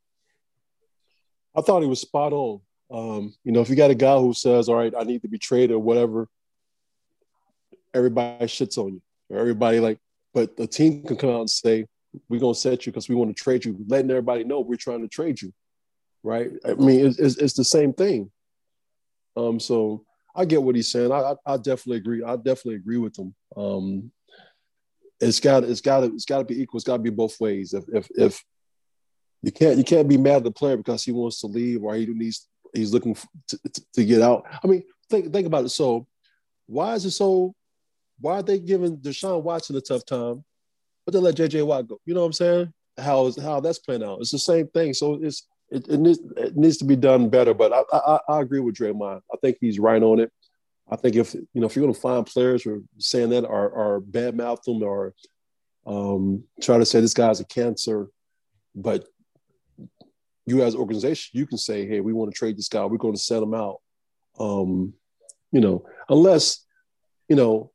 I 1.54 1.60
thought 1.60 1.82
he 1.82 1.88
was 1.88 2.00
spot 2.00 2.32
on. 2.32 2.60
Um, 2.90 3.34
you 3.44 3.52
know, 3.52 3.60
if 3.60 3.70
you 3.70 3.76
got 3.76 3.90
a 3.90 3.94
guy 3.94 4.18
who 4.18 4.34
says, 4.34 4.68
"All 4.68 4.76
right, 4.76 4.92
I 4.98 5.04
need 5.04 5.22
to 5.22 5.28
be 5.28 5.38
traded" 5.38 5.72
or 5.72 5.78
whatever, 5.78 6.28
everybody 7.94 8.46
shits 8.46 8.78
on 8.78 8.94
you. 8.94 9.02
Everybody 9.36 9.80
like, 9.80 9.98
but 10.34 10.56
the 10.56 10.66
team 10.66 11.02
can 11.04 11.16
come 11.16 11.30
out 11.30 11.40
and 11.40 11.50
say, 11.50 11.86
"We're 12.28 12.40
gonna 12.40 12.54
set 12.54 12.84
you 12.84 12.92
because 12.92 13.08
we 13.08 13.14
want 13.14 13.34
to 13.34 13.42
trade 13.42 13.64
you," 13.64 13.76
letting 13.88 14.10
everybody 14.10 14.44
know 14.44 14.60
we're 14.60 14.76
trying 14.76 15.02
to 15.02 15.08
trade 15.08 15.40
you, 15.40 15.52
right? 16.22 16.50
I 16.66 16.74
mean, 16.74 17.06
it's, 17.06 17.18
it's, 17.18 17.36
it's 17.36 17.54
the 17.54 17.64
same 17.64 17.92
thing. 17.92 18.30
Um, 19.36 19.58
so 19.58 20.04
I 20.34 20.44
get 20.44 20.62
what 20.62 20.76
he's 20.76 20.90
saying. 20.90 21.12
I, 21.12 21.32
I, 21.32 21.54
I 21.54 21.56
definitely 21.56 21.96
agree. 21.96 22.22
I 22.22 22.36
definitely 22.36 22.76
agree 22.76 22.98
with 22.98 23.18
him. 23.18 23.34
Um, 23.56 24.12
it's 25.20 25.40
got 25.40 25.64
it's 25.64 25.80
got 25.80 26.04
it's 26.04 26.24
got 26.24 26.38
to 26.38 26.44
be 26.44 26.60
equal. 26.60 26.78
It's 26.78 26.86
got 26.86 26.96
to 26.96 27.02
be 27.02 27.10
both 27.10 27.40
ways. 27.40 27.74
If 27.74 27.84
if 27.88 28.08
if 28.16 28.44
you 29.42 29.52
can't 29.52 29.76
you 29.76 29.84
can't 29.84 30.08
be 30.08 30.16
mad 30.16 30.36
at 30.36 30.44
the 30.44 30.50
player 30.50 30.76
because 30.76 31.04
he 31.04 31.12
wants 31.12 31.40
to 31.40 31.46
leave 31.46 31.82
or 31.82 31.94
he 31.94 32.06
needs 32.06 32.48
he's 32.72 32.92
looking 32.92 33.16
to, 33.48 33.58
to 33.94 34.04
get 34.04 34.22
out. 34.22 34.46
I 34.62 34.66
mean, 34.66 34.84
think 35.10 35.32
think 35.32 35.46
about 35.46 35.64
it. 35.64 35.70
So 35.70 36.06
why 36.66 36.94
is 36.94 37.04
it 37.04 37.10
so? 37.10 37.54
Why 38.20 38.34
are 38.34 38.42
they 38.42 38.58
giving 38.58 38.98
Deshaun 38.98 39.42
Watson 39.42 39.76
a 39.76 39.80
tough 39.80 40.04
time, 40.06 40.44
but 41.04 41.12
they 41.12 41.18
let 41.18 41.34
JJ 41.34 41.66
Watt 41.66 41.88
go? 41.88 42.00
You 42.06 42.14
know 42.14 42.20
what 42.20 42.26
I'm 42.26 42.32
saying? 42.32 42.72
How 42.98 43.26
is 43.26 43.40
how 43.40 43.60
that's 43.60 43.78
playing 43.78 44.04
out? 44.04 44.20
It's 44.20 44.30
the 44.30 44.38
same 44.38 44.68
thing. 44.68 44.94
So 44.94 45.18
it's 45.22 45.46
it, 45.70 45.88
it, 45.88 45.98
needs, 45.98 46.18
it 46.36 46.56
needs 46.56 46.76
to 46.78 46.84
be 46.84 46.96
done 46.96 47.30
better. 47.30 47.54
But 47.54 47.72
I, 47.72 47.82
I 47.92 48.20
I 48.28 48.40
agree 48.40 48.60
with 48.60 48.76
Draymond. 48.76 49.22
I 49.32 49.36
think 49.40 49.56
he's 49.60 49.78
right 49.78 50.02
on 50.02 50.20
it. 50.20 50.30
I 50.88 50.96
think 50.96 51.16
if 51.16 51.34
you 51.34 51.46
know 51.54 51.66
if 51.66 51.74
you're 51.74 51.84
going 51.84 51.94
to 51.94 52.00
find 52.00 52.26
players 52.26 52.62
who 52.62 52.74
are 52.74 52.82
saying 52.98 53.30
that 53.30 53.44
or 53.44 53.68
or 53.70 54.00
bad 54.00 54.36
mouth 54.36 54.62
them 54.62 54.82
or 54.82 55.14
um, 55.86 56.44
try 56.60 56.78
to 56.78 56.86
say 56.86 57.00
this 57.00 57.14
guy's 57.14 57.40
a 57.40 57.44
cancer, 57.44 58.08
but 58.74 59.06
you 60.46 60.62
as 60.62 60.74
an 60.74 60.80
organization, 60.80 61.38
you 61.38 61.46
can 61.46 61.58
say, 61.58 61.86
hey, 61.86 62.00
we 62.00 62.12
want 62.12 62.32
to 62.32 62.36
trade 62.36 62.56
this 62.56 62.68
guy. 62.68 62.84
We're 62.84 62.96
going 62.96 63.14
to 63.14 63.20
sell 63.20 63.42
him 63.42 63.54
out. 63.54 63.80
Um, 64.38 64.94
you 65.52 65.60
know, 65.60 65.84
unless, 66.08 66.64
you 67.28 67.36
know, 67.36 67.70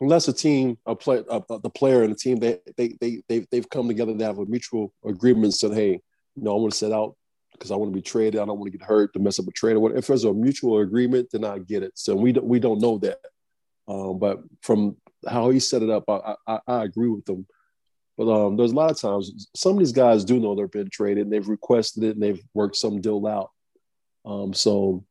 unless 0.00 0.28
a 0.28 0.32
team, 0.32 0.76
a 0.84 0.94
play, 0.94 1.22
a, 1.30 1.42
a, 1.48 1.58
the 1.60 1.70
player 1.70 2.02
and 2.02 2.12
the 2.12 2.18
team, 2.18 2.38
they, 2.38 2.58
they, 2.76 2.96
they, 3.00 3.22
they, 3.28 3.46
they've 3.50 3.70
come 3.70 3.88
together 3.88 4.16
to 4.16 4.24
have 4.24 4.38
a 4.38 4.46
mutual 4.46 4.92
agreement 5.04 5.44
and 5.44 5.54
said, 5.54 5.72
hey, 5.72 6.00
you 6.34 6.42
know, 6.42 6.52
I 6.56 6.60
want 6.60 6.72
to 6.72 6.78
set 6.78 6.92
out 6.92 7.16
because 7.52 7.70
I 7.70 7.76
want 7.76 7.92
to 7.92 7.94
be 7.94 8.02
traded. 8.02 8.40
I 8.40 8.44
don't 8.44 8.58
want 8.58 8.72
to 8.72 8.78
get 8.78 8.86
hurt 8.86 9.12
to 9.12 9.20
mess 9.20 9.38
up 9.38 9.46
a 9.46 9.52
trade 9.52 9.76
or 9.76 9.80
whatever. 9.80 9.98
If 9.98 10.08
there's 10.08 10.24
a 10.24 10.32
mutual 10.32 10.80
agreement, 10.80 11.28
then 11.30 11.44
I 11.44 11.58
get 11.58 11.82
it. 11.82 11.92
So 11.94 12.14
we 12.14 12.32
don't, 12.32 12.46
we 12.46 12.58
don't 12.58 12.80
know 12.80 12.98
that. 12.98 13.18
Um, 13.86 14.18
but 14.18 14.40
from 14.62 14.96
how 15.28 15.50
he 15.50 15.60
set 15.60 15.82
it 15.82 15.90
up, 15.90 16.04
I, 16.08 16.34
I, 16.46 16.58
I 16.66 16.84
agree 16.84 17.08
with 17.08 17.28
him. 17.28 17.46
But 18.16 18.30
um, 18.30 18.56
there's 18.56 18.72
a 18.72 18.76
lot 18.76 18.90
of 18.90 19.00
times 19.00 19.48
some 19.54 19.72
of 19.72 19.78
these 19.78 19.92
guys 19.92 20.24
do 20.24 20.38
know 20.38 20.54
they're 20.54 20.68
being 20.68 20.90
traded 20.90 21.24
and 21.24 21.32
they've 21.32 21.48
requested 21.48 22.04
it 22.04 22.14
and 22.14 22.22
they've 22.22 22.42
worked 22.54 22.76
some 22.76 23.00
deal 23.00 23.26
out. 23.26 23.50
Um, 24.24 24.52
so 24.52 25.04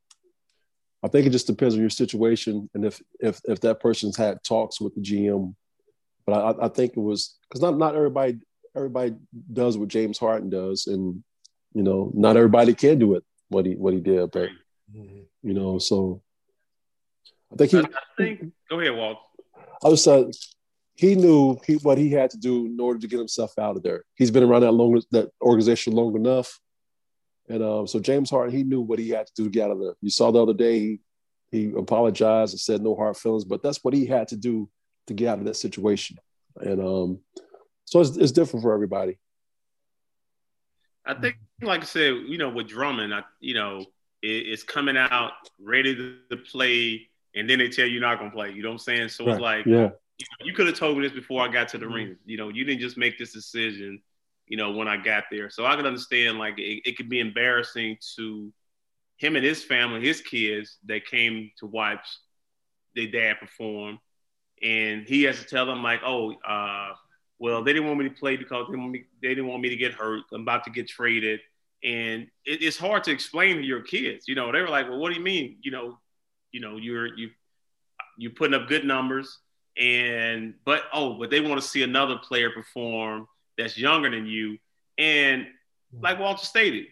I 1.04 1.08
think 1.08 1.26
it 1.26 1.32
just 1.32 1.48
depends 1.48 1.74
on 1.74 1.82
your 1.82 1.90
situation 1.90 2.70
and 2.74 2.86
if 2.86 3.02
if 3.20 3.42
if 3.46 3.60
that 3.62 3.80
person's 3.80 4.18
had 4.18 4.44
talks 4.44 4.80
with 4.80 4.94
the 4.96 5.02
GM. 5.02 5.56
But 6.26 6.34
I, 6.34 6.66
I 6.66 6.68
think 6.70 6.92
it 6.92 7.00
was 7.00 7.38
because 7.50 7.62
not 7.62 7.78
not 7.78 7.96
everybody 7.96 8.40
everybody 8.76 9.16
does 9.52 9.78
what 9.78 9.90
James 9.90 10.18
Harden 10.20 10.50
does, 10.50 10.88
and 10.88 11.24
you 11.74 11.84
know 11.84 12.12
not 12.14 12.38
everybody 12.38 12.74
can 12.74 13.00
do 13.00 13.16
it 13.16 13.24
what 13.50 13.66
he 13.66 13.74
what 13.74 13.94
he 13.94 14.00
did. 14.00 14.32
But 14.32 14.50
mm-hmm. 14.96 15.22
you 15.42 15.54
know, 15.54 15.80
so 15.80 16.22
I 17.52 17.56
think 17.56 17.72
he. 17.72 17.78
I 17.80 17.84
think. 18.18 18.52
Go 18.70 18.80
ahead, 18.80 18.96
Walt. 18.96 19.18
I 19.84 19.90
was 19.90 20.08
uh, 20.08 20.30
he 21.02 21.16
knew 21.16 21.58
he, 21.66 21.78
what 21.78 21.98
he 21.98 22.12
had 22.12 22.30
to 22.30 22.38
do 22.38 22.68
in 22.68 22.80
order 22.80 23.00
to 23.00 23.08
get 23.08 23.18
himself 23.18 23.58
out 23.58 23.76
of 23.76 23.82
there. 23.82 24.04
He's 24.14 24.30
been 24.30 24.44
around 24.44 24.62
that 24.62 24.72
long 24.72 25.02
that 25.10 25.32
organization 25.42 25.94
long 25.94 26.16
enough, 26.16 26.60
and 27.50 27.64
um, 27.64 27.88
so 27.88 28.00
James 28.00 28.30
Harden 28.30 28.56
he 28.56 28.64
knew 28.64 28.82
what 28.82 29.00
he 29.00 29.10
had 29.10 29.26
to 29.26 29.34
do 29.36 29.46
to 29.46 29.50
get 29.50 29.66
out 29.66 29.72
of 29.72 29.80
there. 29.80 29.96
You 30.00 30.12
saw 30.12 30.30
the 30.30 30.44
other 30.44 30.54
day 30.54 30.80
he 30.80 31.00
he 31.50 31.74
apologized 31.76 32.54
and 32.54 32.60
said 32.60 32.84
no 32.84 32.96
hard 32.96 33.18
feelings, 33.18 33.46
but 33.46 33.64
that's 33.64 33.84
what 33.84 33.96
he 33.96 34.06
had 34.06 34.28
to 34.28 34.38
do 34.38 34.70
to 35.08 35.16
get 35.16 35.30
out 35.30 35.40
of 35.40 35.46
that 35.46 35.56
situation, 35.56 36.18
and 36.58 36.80
um, 36.80 37.20
so 37.86 38.00
it's, 38.00 38.16
it's 38.18 38.32
different 38.32 38.62
for 38.62 38.72
everybody. 38.72 39.18
I 41.04 41.16
think, 41.16 41.38
like 41.64 41.82
I 41.82 41.86
said, 41.86 42.14
you 42.28 42.38
know, 42.38 42.50
with 42.50 42.68
Drummond, 42.68 43.12
I, 43.12 43.24
you 43.40 43.56
know, 43.56 43.80
it, 44.22 44.28
it's 44.28 44.62
coming 44.62 44.98
out 44.98 45.32
ready 45.60 45.96
to, 45.96 46.18
to, 46.30 46.38
play, 46.38 47.10
and 47.34 47.50
then 47.50 47.58
they 47.58 47.70
tell 47.70 47.88
you 47.88 47.94
you're 47.94 48.02
not 48.02 48.20
gonna 48.20 48.30
play. 48.30 48.52
You 48.52 48.62
know 48.62 48.70
what 48.70 48.74
I'm 48.74 48.80
saying? 48.80 49.10
So 49.10 49.26
right. 49.26 49.32
it's 49.32 49.42
like, 49.42 49.66
yeah 49.66 49.90
you 50.44 50.54
could 50.54 50.68
have 50.68 50.78
told 50.78 50.98
me 50.98 51.04
this 51.04 51.14
before 51.14 51.42
I 51.42 51.48
got 51.48 51.70
to 51.70 51.78
the 51.78 51.86
mm-hmm. 51.86 51.94
ring. 51.94 52.16
You 52.26 52.38
know, 52.38 52.50
you 52.50 52.64
didn't 52.64 52.82
just 52.82 52.98
make 52.98 53.18
this 53.18 53.34
decision, 53.34 54.02
you 54.48 54.58
know, 54.58 54.72
when 54.72 54.88
I 54.88 54.98
got 54.98 55.26
there. 55.32 55.50
So 55.50 55.66
I 55.66 55.76
could 55.76 55.86
understand 55.86 56.38
like 56.38 56.58
it, 56.58 56.82
it 56.86 56.98
could 56.98 57.10
be 57.10 57.20
embarrassing 57.20 57.98
to 58.18 58.52
him 59.18 59.36
and 59.36 59.46
his 59.46 59.64
family, 59.64 60.02
his 60.02 60.22
kids 60.22 60.78
that 60.86 61.06
came 61.06 61.52
to 61.60 61.68
watch 61.68 62.06
their 62.96 63.08
dad 63.08 63.38
perform. 63.40 64.00
And 64.64 65.08
he 65.08 65.24
has 65.24 65.40
to 65.40 65.46
tell 65.46 65.66
them 65.66 65.82
like, 65.82 66.02
oh, 66.06 66.34
uh, 66.42 66.94
well, 67.40 67.64
they 67.64 67.74
didn't 67.74 67.88
want 67.88 68.00
me 68.00 68.10
to 68.10 68.16
play 68.16 68.38
because 68.38 68.68
they, 68.70 68.78
me, 68.78 69.06
they, 69.22 69.30
didn't 69.30 69.48
want 69.48 69.62
me 69.62 69.70
to 69.70 69.76
get 69.76 69.94
hurt. 69.94 70.24
I'm 70.32 70.42
about 70.42 70.64
to 70.66 70.70
get 70.70 70.88
traded. 70.88 71.40
And 71.84 72.28
it, 72.46 72.62
it's 72.62 72.78
hard 72.78 73.04
to 73.06 73.12
explain 73.12 73.58
to 73.58 73.64
your 73.64 73.82
kids. 73.82 74.28
You 74.28 74.36
know, 74.36 74.52
they 74.52 74.62
were 74.62 74.70
like, 74.70 74.88
well, 74.88 75.00
what 75.00 75.10
do 75.10 75.18
you 75.18 75.24
mean? 75.24 75.58
You 75.64 75.72
know, 75.72 75.98
you 76.52 76.60
know, 76.60 76.78
you're 76.78 77.08
you 77.18 77.32
you're 78.18 78.32
putting 78.32 78.54
up 78.54 78.68
good 78.68 78.86
numbers 78.86 79.40
and 79.82 80.54
but 80.64 80.84
oh, 80.94 81.16
but 81.16 81.32
they 81.32 81.42
want 81.42 81.60
to 81.60 81.68
see 81.68 81.82
another 81.82 82.18
player 82.18 82.52
perform 82.52 83.28
that's 83.58 83.78
younger 83.78 84.12
than 84.12 84.28
you. 84.28 84.58
And 84.98 85.48
like 86.00 86.20
Walter 86.20 86.46
stated, 86.46 86.86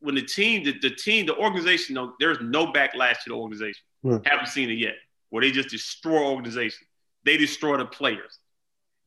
when 0.00 0.14
the 0.14 0.22
team, 0.22 0.64
the, 0.64 0.78
the 0.80 0.90
team, 0.90 1.26
the 1.26 1.36
organization, 1.36 1.94
no, 1.94 2.14
there's 2.18 2.38
no 2.40 2.72
backlash 2.72 3.22
to 3.24 3.28
the 3.28 3.34
organization. 3.34 3.82
Right. 4.02 4.26
Haven't 4.26 4.48
seen 4.48 4.70
it 4.70 4.78
yet. 4.78 4.94
Where 5.28 5.42
they 5.42 5.50
just 5.50 5.68
destroy 5.68 6.24
organization. 6.24 6.86
They 7.26 7.36
destroy 7.36 7.76
the 7.76 7.84
players. 7.84 8.38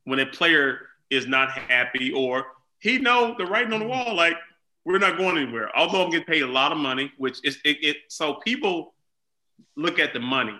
When 0.04 0.20
a 0.20 0.26
player 0.26 0.80
is 1.10 1.26
not 1.26 1.50
happy 1.50 2.12
or 2.12 2.46
he 2.78 2.98
know 2.98 3.34
the 3.36 3.46
writing 3.46 3.72
on 3.72 3.80
the 3.80 3.86
wall, 3.86 4.14
like 4.14 4.36
we're 4.84 4.98
not 4.98 5.18
going 5.18 5.36
anywhere. 5.38 5.76
Although 5.76 6.04
I'm 6.04 6.10
getting 6.10 6.26
paid 6.26 6.42
a 6.42 6.46
lot 6.46 6.70
of 6.70 6.78
money, 6.78 7.12
which 7.18 7.38
is 7.42 7.58
it, 7.64 7.78
it 7.82 7.96
so 8.08 8.34
people 8.34 8.94
look 9.76 9.98
at 9.98 10.12
the 10.12 10.20
money 10.20 10.56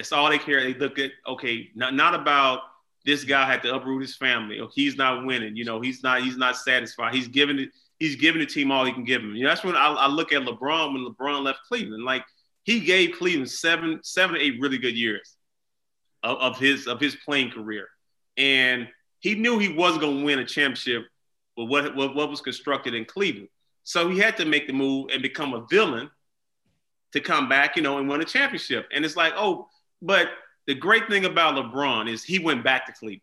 that's 0.00 0.12
all 0.12 0.30
they 0.30 0.38
care. 0.38 0.62
They 0.62 0.72
look 0.72 0.98
at 0.98 1.10
okay, 1.26 1.68
not 1.74 1.92
not 1.92 2.14
about 2.14 2.62
this 3.04 3.22
guy 3.22 3.44
had 3.44 3.62
to 3.62 3.74
uproot 3.74 4.00
his 4.00 4.16
family. 4.16 4.58
Or 4.58 4.70
he's 4.74 4.96
not 4.96 5.26
winning. 5.26 5.56
You 5.56 5.66
know, 5.66 5.78
he's 5.82 6.02
not 6.02 6.22
he's 6.22 6.38
not 6.38 6.56
satisfied. 6.56 7.14
He's 7.14 7.28
giving 7.28 7.58
it. 7.58 7.68
He's 7.98 8.16
giving 8.16 8.40
the 8.40 8.46
team 8.46 8.72
all 8.72 8.86
he 8.86 8.94
can 8.94 9.04
give 9.04 9.20
him. 9.20 9.36
You 9.36 9.44
know, 9.44 9.50
that's 9.50 9.62
when 9.62 9.76
I, 9.76 9.88
I 9.88 10.06
look 10.06 10.32
at 10.32 10.40
LeBron 10.40 10.94
when 10.94 11.04
LeBron 11.04 11.42
left 11.42 11.58
Cleveland. 11.68 12.02
Like 12.02 12.24
he 12.62 12.80
gave 12.80 13.18
Cleveland 13.18 13.50
seven 13.50 14.00
seven 14.02 14.36
to 14.36 14.40
eight 14.40 14.58
really 14.58 14.78
good 14.78 14.96
years 14.96 15.36
of, 16.22 16.38
of 16.38 16.58
his 16.58 16.86
of 16.86 16.98
his 16.98 17.14
playing 17.16 17.50
career, 17.50 17.86
and 18.38 18.88
he 19.18 19.34
knew 19.34 19.58
he 19.58 19.70
wasn't 19.70 20.00
going 20.00 20.20
to 20.20 20.24
win 20.24 20.38
a 20.38 20.46
championship 20.46 21.02
with 21.58 21.68
what, 21.68 21.94
what 21.94 22.14
what 22.14 22.30
was 22.30 22.40
constructed 22.40 22.94
in 22.94 23.04
Cleveland. 23.04 23.48
So 23.82 24.08
he 24.08 24.18
had 24.18 24.38
to 24.38 24.46
make 24.46 24.66
the 24.66 24.72
move 24.72 25.10
and 25.12 25.20
become 25.20 25.52
a 25.52 25.66
villain 25.68 26.08
to 27.12 27.20
come 27.20 27.50
back, 27.50 27.76
you 27.76 27.82
know, 27.82 27.98
and 27.98 28.08
win 28.08 28.22
a 28.22 28.24
championship. 28.24 28.88
And 28.94 29.04
it's 29.04 29.16
like, 29.16 29.34
oh, 29.36 29.68
but 30.02 30.28
the 30.66 30.74
great 30.74 31.08
thing 31.08 31.24
about 31.24 31.56
LeBron 31.56 32.08
is 32.08 32.22
he 32.22 32.38
went 32.38 32.62
back 32.62 32.86
to 32.86 32.92
Cleveland. 32.92 33.22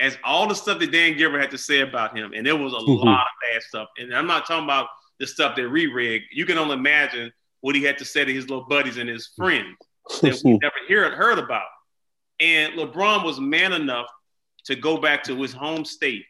As 0.00 0.16
all 0.24 0.46
the 0.46 0.54
stuff 0.54 0.78
that 0.78 0.92
Dan 0.92 1.16
Gilbert 1.16 1.40
had 1.40 1.50
to 1.50 1.58
say 1.58 1.80
about 1.80 2.16
him, 2.16 2.32
and 2.32 2.46
there 2.46 2.56
was 2.56 2.72
a 2.72 2.76
mm-hmm. 2.76 2.92
lot 3.06 3.22
of 3.22 3.52
bad 3.52 3.62
stuff. 3.62 3.88
And 3.98 4.14
I'm 4.14 4.26
not 4.26 4.46
talking 4.46 4.64
about 4.64 4.88
the 5.18 5.26
stuff 5.26 5.56
that 5.56 5.68
re-rigged. 5.68 6.26
You 6.30 6.46
can 6.46 6.56
only 6.56 6.74
imagine 6.74 7.32
what 7.60 7.74
he 7.74 7.82
had 7.82 7.98
to 7.98 8.04
say 8.04 8.24
to 8.24 8.32
his 8.32 8.48
little 8.48 8.64
buddies 8.64 8.96
and 8.96 9.08
his 9.08 9.26
friends 9.36 9.76
that 10.22 10.40
we 10.44 10.58
never 10.62 10.74
heard 10.88 11.14
heard 11.14 11.38
about. 11.38 11.66
And 12.40 12.74
LeBron 12.74 13.24
was 13.24 13.40
man 13.40 13.72
enough 13.72 14.06
to 14.64 14.76
go 14.76 14.98
back 14.98 15.24
to 15.24 15.36
his 15.42 15.52
home 15.52 15.84
state 15.84 16.24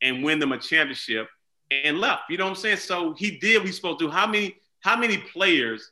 and 0.00 0.24
win 0.24 0.38
them 0.38 0.52
a 0.52 0.58
championship 0.58 1.28
and 1.70 1.98
left. 1.98 2.22
You 2.30 2.38
know 2.38 2.44
what 2.44 2.50
I'm 2.50 2.56
saying? 2.56 2.78
So 2.78 3.12
he 3.12 3.38
did 3.38 3.58
what 3.58 3.66
he's 3.66 3.76
supposed 3.76 3.98
to 3.98 4.06
do. 4.06 4.10
How 4.10 4.26
many 4.26 4.56
how 4.80 4.96
many 4.96 5.18
players 5.18 5.90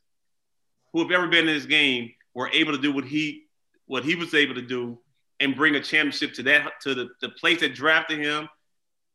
who 0.93 1.01
have 1.01 1.11
ever 1.11 1.29
been 1.29 1.49
in 1.49 1.55
this 1.55 1.67
game 1.67 2.13
were 2.35 2.49
able 2.51 2.73
to 2.73 2.81
do 2.81 2.93
what 2.93 3.05
he 3.05 3.45
what 3.87 4.05
he 4.05 4.15
was 4.15 4.33
able 4.33 4.55
to 4.55 4.63
do 4.63 4.99
and 5.41 5.57
bring 5.57 5.75
a 5.75 5.81
championship 5.81 6.33
to 6.35 6.43
that 6.45 6.81
to 6.83 6.95
the, 6.95 7.09
the 7.21 7.29
place 7.31 7.61
that 7.61 7.75
drafted 7.75 8.19
him, 8.19 8.49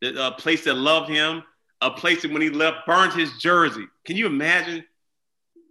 the 0.01 0.21
uh, 0.21 0.31
place 0.31 0.63
that 0.65 0.75
loved 0.75 1.09
him, 1.09 1.41
a 1.81 1.91
place 1.91 2.21
that 2.21 2.31
when 2.31 2.41
he 2.41 2.49
left 2.49 2.85
burned 2.85 3.13
his 3.13 3.31
jersey. 3.37 3.85
Can 4.05 4.17
you 4.17 4.27
imagine? 4.27 4.83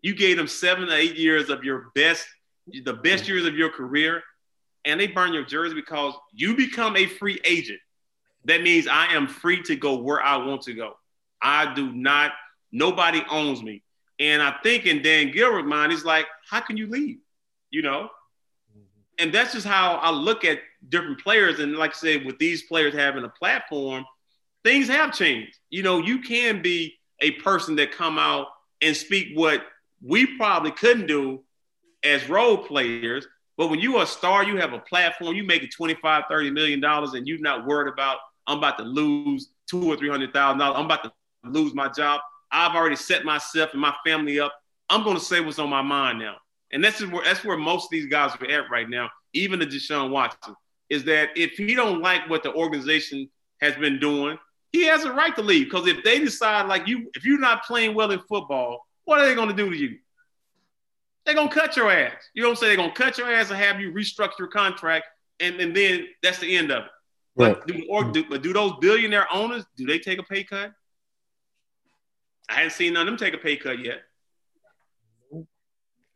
You 0.02 0.14
gave 0.14 0.36
them 0.36 0.46
seven 0.46 0.88
or 0.88 0.92
eight 0.92 1.16
years 1.16 1.50
of 1.50 1.64
your 1.64 1.90
best, 1.94 2.26
the 2.84 2.92
best 2.92 3.28
years 3.28 3.44
of 3.44 3.54
your 3.54 3.70
career, 3.70 4.22
and 4.84 5.00
they 5.00 5.08
burn 5.08 5.32
your 5.32 5.44
jersey 5.44 5.74
because 5.74 6.14
you 6.32 6.56
become 6.56 6.96
a 6.96 7.06
free 7.06 7.40
agent. 7.44 7.80
That 8.44 8.62
means 8.62 8.86
I 8.86 9.06
am 9.14 9.26
free 9.26 9.62
to 9.64 9.74
go 9.74 9.96
where 9.96 10.22
I 10.22 10.36
want 10.36 10.62
to 10.62 10.74
go. 10.74 10.94
I 11.42 11.74
do 11.74 11.92
not, 11.92 12.32
nobody 12.70 13.22
owns 13.28 13.62
me. 13.62 13.82
And 14.18 14.40
I 14.40 14.54
think 14.62 14.86
in 14.86 15.02
Dan 15.02 15.32
Gilbert's 15.32 15.66
mind, 15.66 15.92
he's 15.92 16.04
like, 16.04 16.26
how 16.48 16.60
can 16.60 16.76
you 16.76 16.86
leave? 16.86 17.18
You 17.76 17.82
know? 17.82 18.08
Mm-hmm. 18.72 18.80
And 19.18 19.34
that's 19.34 19.52
just 19.52 19.66
how 19.66 19.96
I 19.96 20.10
look 20.10 20.44
at 20.44 20.60
different 20.88 21.20
players. 21.20 21.60
And 21.60 21.76
like 21.76 21.90
I 21.90 21.98
said, 21.98 22.24
with 22.24 22.38
these 22.38 22.62
players 22.62 22.94
having 22.94 23.24
a 23.24 23.28
platform, 23.28 24.04
things 24.64 24.88
have 24.88 25.12
changed. 25.12 25.58
You 25.68 25.82
know, 25.82 25.98
you 25.98 26.20
can 26.20 26.62
be 26.62 26.94
a 27.20 27.32
person 27.32 27.76
that 27.76 27.92
come 27.92 28.18
out 28.18 28.46
and 28.80 28.96
speak 28.96 29.28
what 29.34 29.62
we 30.02 30.38
probably 30.38 30.70
couldn't 30.70 31.06
do 31.06 31.42
as 32.02 32.28
role 32.30 32.56
players. 32.56 33.26
But 33.58 33.68
when 33.68 33.80
you 33.80 33.96
are 33.96 34.04
a 34.04 34.06
star, 34.06 34.42
you 34.42 34.56
have 34.56 34.72
a 34.72 34.78
platform, 34.78 35.36
you 35.36 35.44
make 35.44 35.62
it 35.62 35.70
25, 35.76 36.24
30 36.30 36.50
million 36.50 36.80
dollars, 36.80 37.12
and 37.12 37.28
you're 37.28 37.38
not 37.38 37.66
worried 37.66 37.92
about 37.92 38.18
I'm 38.46 38.58
about 38.58 38.78
to 38.78 38.84
lose 38.84 39.50
two 39.68 39.90
or 39.90 39.96
three 39.96 40.08
hundred 40.08 40.32
thousand 40.32 40.58
dollars. 40.58 40.76
I'm 40.78 40.84
about 40.84 41.04
to 41.04 41.12
lose 41.44 41.74
my 41.74 41.88
job. 41.88 42.20
I've 42.50 42.74
already 42.74 42.96
set 42.96 43.24
myself 43.24 43.72
and 43.72 43.80
my 43.80 43.94
family 44.04 44.40
up. 44.40 44.52
I'm 44.88 45.02
going 45.02 45.16
to 45.16 45.22
say 45.22 45.40
what's 45.40 45.58
on 45.58 45.68
my 45.68 45.82
mind 45.82 46.20
now. 46.20 46.36
And 46.72 46.82
that's 46.82 47.04
where 47.04 47.24
that's 47.24 47.44
where 47.44 47.56
most 47.56 47.84
of 47.84 47.90
these 47.90 48.06
guys 48.06 48.32
are 48.40 48.50
at 48.50 48.70
right 48.70 48.88
now. 48.88 49.10
Even 49.32 49.58
the 49.58 49.66
Deshaun 49.66 50.10
Watson 50.10 50.54
is 50.88 51.04
that 51.04 51.30
if 51.36 51.52
he 51.52 51.74
don't 51.74 52.00
like 52.00 52.28
what 52.28 52.42
the 52.42 52.52
organization 52.52 53.28
has 53.60 53.74
been 53.76 53.98
doing, 53.98 54.38
he 54.72 54.84
has 54.86 55.04
a 55.04 55.12
right 55.12 55.34
to 55.36 55.42
leave. 55.42 55.66
Because 55.66 55.86
if 55.86 56.02
they 56.04 56.18
decide 56.18 56.66
like 56.66 56.86
you, 56.86 57.10
if 57.14 57.24
you're 57.24 57.40
not 57.40 57.64
playing 57.64 57.94
well 57.94 58.10
in 58.10 58.20
football, 58.28 58.86
what 59.04 59.20
are 59.20 59.26
they 59.26 59.34
going 59.34 59.48
to 59.48 59.54
do 59.54 59.70
to 59.70 59.76
you? 59.76 59.98
They're 61.24 61.34
going 61.34 61.48
to 61.48 61.54
cut 61.54 61.76
your 61.76 61.90
ass. 61.90 62.12
You 62.34 62.42
know 62.42 62.48
what 62.48 62.52
I'm 62.52 62.56
saying? 62.56 62.70
They're 62.70 62.84
going 62.84 62.94
to 62.94 63.02
cut 63.02 63.18
your 63.18 63.32
ass 63.32 63.50
and 63.50 63.58
have 63.58 63.80
you 63.80 63.92
restructure 63.92 64.38
your 64.38 64.48
contract, 64.48 65.06
and, 65.40 65.60
and 65.60 65.74
then 65.74 66.06
that's 66.22 66.38
the 66.38 66.56
end 66.56 66.70
of 66.70 66.84
it. 66.84 66.90
But, 67.34 67.58
right. 67.58 67.66
do, 67.66 67.86
or 67.90 68.04
do, 68.04 68.24
but 68.28 68.42
do 68.42 68.52
those 68.52 68.72
billionaire 68.80 69.26
owners 69.32 69.64
do 69.76 69.86
they 69.86 69.98
take 69.98 70.18
a 70.18 70.22
pay 70.22 70.44
cut? 70.44 70.72
I 72.48 72.54
haven't 72.54 72.72
seen 72.72 72.92
none 72.92 73.02
of 73.02 73.06
them 73.06 73.16
take 73.18 73.34
a 73.34 73.42
pay 73.42 73.56
cut 73.56 73.84
yet. 73.84 74.02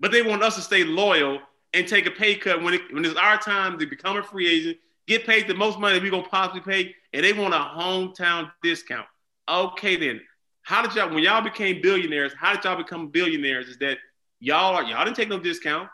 But 0.01 0.13
they 0.13 0.23
want 0.23 0.43
us 0.43 0.57
to 0.57 0.63
stay 0.63 0.83
loyal 0.83 1.39
and 1.73 1.87
take 1.87 2.07
a 2.07 2.11
pay 2.11 2.35
cut 2.35 2.63
when, 2.63 2.75
it, 2.75 2.83
when 2.93 3.05
it's 3.05 3.17
our 3.17 3.39
time 3.39 3.79
to 3.79 3.87
become 3.87 4.17
a 4.17 4.23
free 4.23 4.49
agent, 4.49 4.79
get 5.07 5.27
paid 5.27 5.47
the 5.47 5.55
most 5.55 5.79
money 5.79 6.01
we're 6.01 6.11
gonna 6.11 6.23
possibly 6.25 6.61
pay, 6.61 6.95
and 7.13 7.25
they 7.25 7.33
want 7.33 7.55
a 7.55 7.59
hometown 7.59 8.51
discount. 8.63 9.07
Okay, 9.49 9.97
then 9.97 10.21
how 10.63 10.83
did 10.83 10.95
y'all 10.95 11.13
when 11.13 11.23
y'all 11.23 11.43
became 11.43 11.81
billionaires? 11.83 12.33
How 12.39 12.55
did 12.55 12.65
y'all 12.65 12.77
become 12.77 13.09
billionaires? 13.09 13.69
Is 13.69 13.79
that 13.79 13.99
y'all 14.39 14.77
are 14.77 14.85
y'all 14.85 15.05
didn't 15.05 15.17
take 15.17 15.29
no 15.29 15.39
discount. 15.39 15.89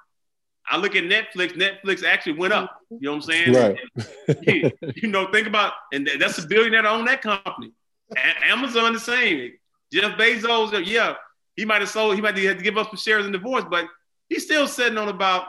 I 0.68 0.78
look 0.78 0.96
at 0.96 1.04
Netflix. 1.04 1.52
Netflix 1.52 2.04
actually 2.04 2.34
went 2.34 2.52
up. 2.52 2.80
You 2.90 2.98
know 3.02 3.12
what 3.12 3.16
I'm 3.16 3.22
saying? 3.22 3.52
Right. 3.54 4.72
you 4.96 5.08
know, 5.08 5.30
think 5.30 5.46
about 5.46 5.74
and 5.92 6.08
that's 6.18 6.38
a 6.38 6.46
billionaire 6.46 6.82
that 6.82 6.90
own 6.90 7.04
that 7.06 7.22
company. 7.22 7.72
A- 8.16 8.46
Amazon 8.46 8.92
the 8.92 9.00
same. 9.00 9.52
Jeff 9.92 10.18
Bezos, 10.18 10.84
yeah, 10.84 11.14
he 11.56 11.64
might 11.64 11.80
have 11.80 11.90
sold. 11.90 12.14
He 12.14 12.20
might 12.20 12.36
have 12.36 12.44
had 12.44 12.58
to 12.58 12.64
give 12.64 12.76
up 12.76 12.88
some 12.88 12.96
shares 12.96 13.26
in 13.26 13.32
divorce, 13.32 13.64
but 13.68 13.86
he's 14.28 14.44
still 14.44 14.68
sitting 14.68 14.98
on 14.98 15.08
about 15.08 15.46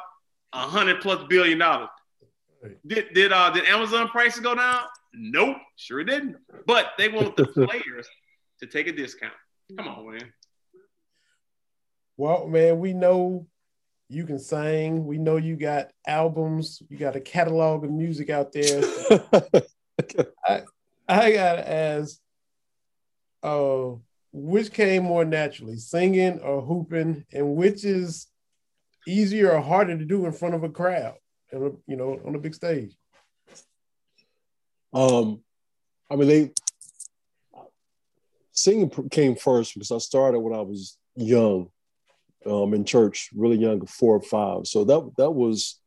a 0.53 0.59
hundred 0.59 1.01
plus 1.01 1.23
billion 1.29 1.59
dollars. 1.59 1.89
Did 2.85 3.13
did 3.13 3.31
uh 3.31 3.51
did 3.51 3.65
Amazon 3.65 4.07
prices 4.07 4.39
go 4.39 4.55
down? 4.55 4.81
Nope, 5.13 5.57
sure 5.75 6.03
didn't. 6.03 6.37
But 6.65 6.87
they 6.97 7.09
want 7.09 7.35
the 7.35 7.45
players 7.47 8.07
to 8.59 8.67
take 8.67 8.87
a 8.87 8.91
discount. 8.91 9.33
Come 9.77 9.87
on, 9.87 10.11
man. 10.11 10.33
Well, 12.15 12.47
man, 12.47 12.79
we 12.79 12.93
know 12.93 13.45
you 14.09 14.25
can 14.25 14.39
sing. 14.39 15.05
We 15.05 15.17
know 15.17 15.37
you 15.37 15.55
got 15.55 15.91
albums. 16.07 16.81
You 16.89 16.97
got 16.97 17.15
a 17.15 17.19
catalog 17.19 17.83
of 17.83 17.91
music 17.91 18.29
out 18.29 18.51
there. 18.51 18.81
I 20.47 20.63
I 21.07 21.31
gotta 21.31 21.69
ask, 21.69 22.19
uh, 23.43 23.91
which 24.37 24.71
came 24.71 25.03
more 25.03 25.25
naturally, 25.25 25.77
singing 25.77 26.39
or 26.39 26.61
hooping, 26.61 27.25
and 27.33 27.55
which 27.55 27.83
is 27.83 28.27
easier 29.07 29.51
or 29.53 29.61
harder 29.61 29.97
to 29.97 30.05
do 30.05 30.25
in 30.25 30.31
front 30.31 30.55
of 30.55 30.63
a 30.63 30.69
crowd, 30.69 31.15
and 31.51 31.77
you 31.87 31.95
know, 31.95 32.19
on 32.25 32.35
a 32.35 32.39
big 32.39 32.53
stage? 32.53 32.95
Um, 34.93 35.41
I 36.09 36.15
mean, 36.15 36.27
they 36.27 36.51
singing 38.51 38.89
came 39.09 39.35
first 39.35 39.73
because 39.73 39.91
I 39.91 39.97
started 39.97 40.39
when 40.39 40.53
I 40.53 40.61
was 40.61 40.97
young, 41.15 41.69
um, 42.45 42.73
in 42.73 42.85
church, 42.85 43.29
really 43.35 43.57
young, 43.57 43.85
four 43.85 44.15
or 44.15 44.21
five. 44.21 44.67
So 44.67 44.83
that 44.85 45.11
that 45.17 45.31
was 45.31 45.79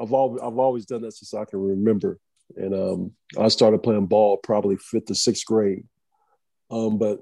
I've 0.00 0.12
always 0.12 0.40
I've 0.42 0.58
always 0.58 0.86
done 0.86 1.02
that 1.02 1.12
since 1.12 1.34
I 1.34 1.44
can 1.44 1.60
remember, 1.60 2.18
and 2.56 2.74
um, 2.74 3.12
I 3.38 3.48
started 3.48 3.82
playing 3.82 4.06
ball 4.06 4.36
probably 4.36 4.76
fifth 4.76 5.10
or 5.10 5.14
sixth 5.14 5.44
grade. 5.44 5.84
Um, 6.70 6.98
but 6.98 7.20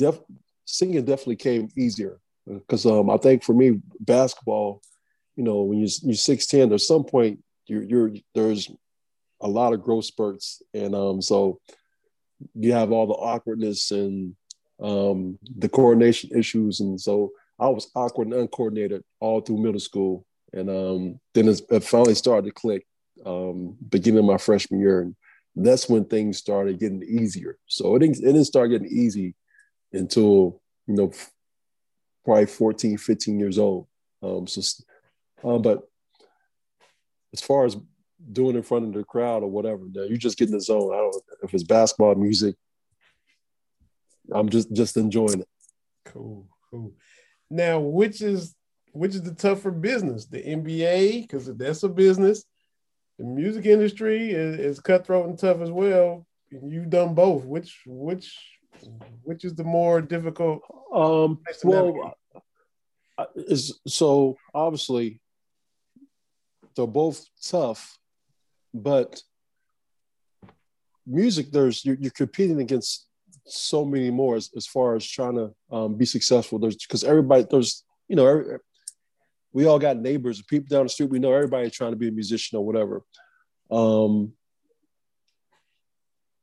def- 0.00 0.26
singing 0.64 1.04
definitely 1.04 1.36
came 1.36 1.68
easier. 1.76 2.18
Because 2.46 2.86
um, 2.86 3.10
I 3.10 3.18
think 3.18 3.44
for 3.44 3.54
me 3.54 3.80
basketball, 4.00 4.82
you 5.36 5.44
know, 5.44 5.62
when 5.62 5.78
you 5.78 5.88
you're 6.02 6.14
six 6.14 6.46
ten, 6.46 6.68
there's 6.68 6.86
some 6.86 7.04
point 7.04 7.38
you're, 7.66 7.84
you're 7.90 8.10
there's 8.34 8.68
a 9.40 9.48
lot 9.48 9.72
of 9.72 9.82
growth 9.82 10.06
spurts, 10.06 10.62
and 10.74 10.94
um, 10.94 11.22
so 11.22 11.60
you 12.54 12.72
have 12.72 12.90
all 12.92 13.06
the 13.06 13.22
awkwardness 13.32 13.90
and 13.90 14.34
um, 14.82 15.38
the 15.62 15.68
coordination 15.68 16.36
issues, 16.36 16.80
and 16.80 17.00
so 17.00 17.30
I 17.58 17.68
was 17.68 17.90
awkward 17.94 18.28
and 18.28 18.40
uncoordinated 18.40 19.04
all 19.20 19.40
through 19.40 19.62
middle 19.62 19.80
school, 19.80 20.24
and 20.52 20.68
um, 20.68 21.20
then 21.34 21.48
it 21.48 21.84
finally 21.84 22.14
started 22.14 22.46
to 22.46 22.60
click 22.62 22.86
um, 23.24 23.76
beginning 23.88 24.20
of 24.20 24.24
my 24.24 24.38
freshman 24.38 24.80
year, 24.80 25.02
and 25.02 25.14
that's 25.54 25.88
when 25.88 26.04
things 26.04 26.38
started 26.38 26.80
getting 26.80 27.02
easier. 27.02 27.58
So 27.66 27.94
it 27.94 28.00
didn't, 28.00 28.18
it 28.18 28.32
didn't 28.32 28.52
start 28.52 28.70
getting 28.70 28.88
easy 28.88 29.34
until 29.92 30.60
you 30.86 30.94
know 30.94 31.12
probably 32.24 32.46
14 32.46 32.98
15 32.98 33.38
years 33.38 33.58
old. 33.58 33.86
Um 34.22 34.46
so 34.46 34.62
um, 35.42 35.62
but 35.62 35.88
as 37.32 37.40
far 37.40 37.64
as 37.64 37.76
doing 38.32 38.56
in 38.56 38.62
front 38.62 38.84
of 38.84 38.92
the 38.92 39.04
crowd 39.04 39.42
or 39.42 39.50
whatever 39.50 39.84
you 39.86 40.18
just 40.18 40.38
get 40.38 40.48
in 40.48 40.54
the 40.54 40.60
zone. 40.60 40.92
I 40.92 40.98
don't 40.98 41.14
know 41.14 41.20
if 41.42 41.54
it's 41.54 41.62
basketball 41.62 42.14
music 42.14 42.54
i'm 44.32 44.48
just 44.48 44.72
just 44.72 44.96
enjoying 44.96 45.40
it. 45.40 45.48
Cool 46.04 46.46
cool. 46.70 46.92
Now 47.50 47.80
which 47.80 48.20
is 48.20 48.54
which 48.92 49.14
is 49.14 49.22
the 49.22 49.34
tougher 49.34 49.70
business 49.70 50.26
the 50.26 50.42
nba 50.42 51.22
because 51.22 51.46
that's 51.56 51.82
a 51.82 51.88
business 51.88 52.44
the 53.20 53.26
music 53.26 53.66
industry 53.66 54.30
is, 54.30 54.58
is 54.58 54.80
cutthroat 54.80 55.28
and 55.28 55.38
tough 55.38 55.60
as 55.60 55.70
well. 55.70 56.26
And 56.50 56.72
you've 56.72 56.88
done 56.88 57.14
both. 57.14 57.44
Which 57.44 57.82
which 57.86 58.34
which 59.22 59.44
is 59.44 59.54
the 59.54 59.64
more 59.64 60.00
difficult? 60.00 60.62
Um, 60.92 61.40
well, 61.62 62.14
is 63.36 63.80
so 63.86 64.36
obviously 64.54 65.20
they're 66.76 66.86
both 66.86 67.24
tough, 67.42 67.98
but 68.72 69.22
music 71.06 71.50
there's 71.50 71.84
you're, 71.84 71.96
you're 72.00 72.10
competing 72.10 72.60
against 72.60 73.06
so 73.46 73.84
many 73.84 74.10
more 74.10 74.36
as, 74.36 74.50
as 74.56 74.66
far 74.66 74.96
as 74.96 75.06
trying 75.06 75.34
to 75.34 75.52
um, 75.70 75.94
be 75.94 76.04
successful. 76.04 76.58
There's 76.58 76.76
because 76.76 77.04
everybody 77.04 77.46
there's 77.50 77.84
you 78.08 78.16
know 78.16 78.26
every, 78.26 78.58
we 79.52 79.66
all 79.66 79.78
got 79.78 79.96
neighbors, 79.96 80.42
people 80.42 80.68
down 80.68 80.84
the 80.84 80.88
street. 80.88 81.10
We 81.10 81.18
know 81.18 81.32
everybody 81.32 81.70
trying 81.70 81.92
to 81.92 81.96
be 81.96 82.08
a 82.08 82.12
musician 82.12 82.58
or 82.58 82.64
whatever. 82.64 83.02
Um, 83.70 84.32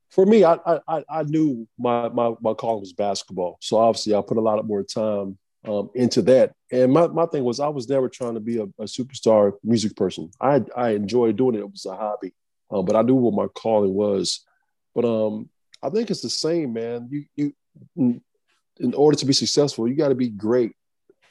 for 0.09 0.25
me, 0.25 0.43
I, 0.43 0.57
I 0.65 1.03
I 1.09 1.23
knew 1.23 1.67
my 1.77 2.09
my 2.09 2.33
my 2.41 2.53
calling 2.53 2.81
was 2.81 2.93
basketball, 2.93 3.57
so 3.61 3.77
obviously 3.77 4.15
I 4.15 4.21
put 4.21 4.37
a 4.37 4.41
lot 4.41 4.65
more 4.65 4.83
time 4.83 5.37
um, 5.65 5.89
into 5.95 6.21
that. 6.23 6.53
And 6.71 6.91
my, 6.91 7.07
my 7.07 7.25
thing 7.25 7.43
was 7.43 7.59
I 7.59 7.67
was 7.67 7.89
never 7.89 8.09
trying 8.09 8.35
to 8.35 8.39
be 8.39 8.57
a, 8.57 8.63
a 8.63 8.85
superstar 8.85 9.53
music 9.63 9.95
person. 9.95 10.31
I 10.39 10.61
I 10.75 10.91
enjoyed 10.91 11.37
doing 11.37 11.55
it; 11.55 11.59
it 11.59 11.71
was 11.71 11.85
a 11.85 11.95
hobby, 11.95 12.33
um, 12.71 12.85
but 12.85 12.95
I 12.95 13.01
knew 13.01 13.15
what 13.15 13.33
my 13.33 13.47
calling 13.47 13.93
was. 13.93 14.45
But 14.95 15.05
um, 15.05 15.49
I 15.83 15.89
think 15.89 16.09
it's 16.09 16.21
the 16.21 16.29
same, 16.29 16.73
man. 16.73 17.09
You 17.11 17.53
you 17.95 18.21
in 18.79 18.93
order 18.93 19.17
to 19.17 19.25
be 19.25 19.33
successful, 19.33 19.87
you 19.87 19.95
got 19.95 20.09
to 20.09 20.15
be 20.15 20.29
great 20.29 20.73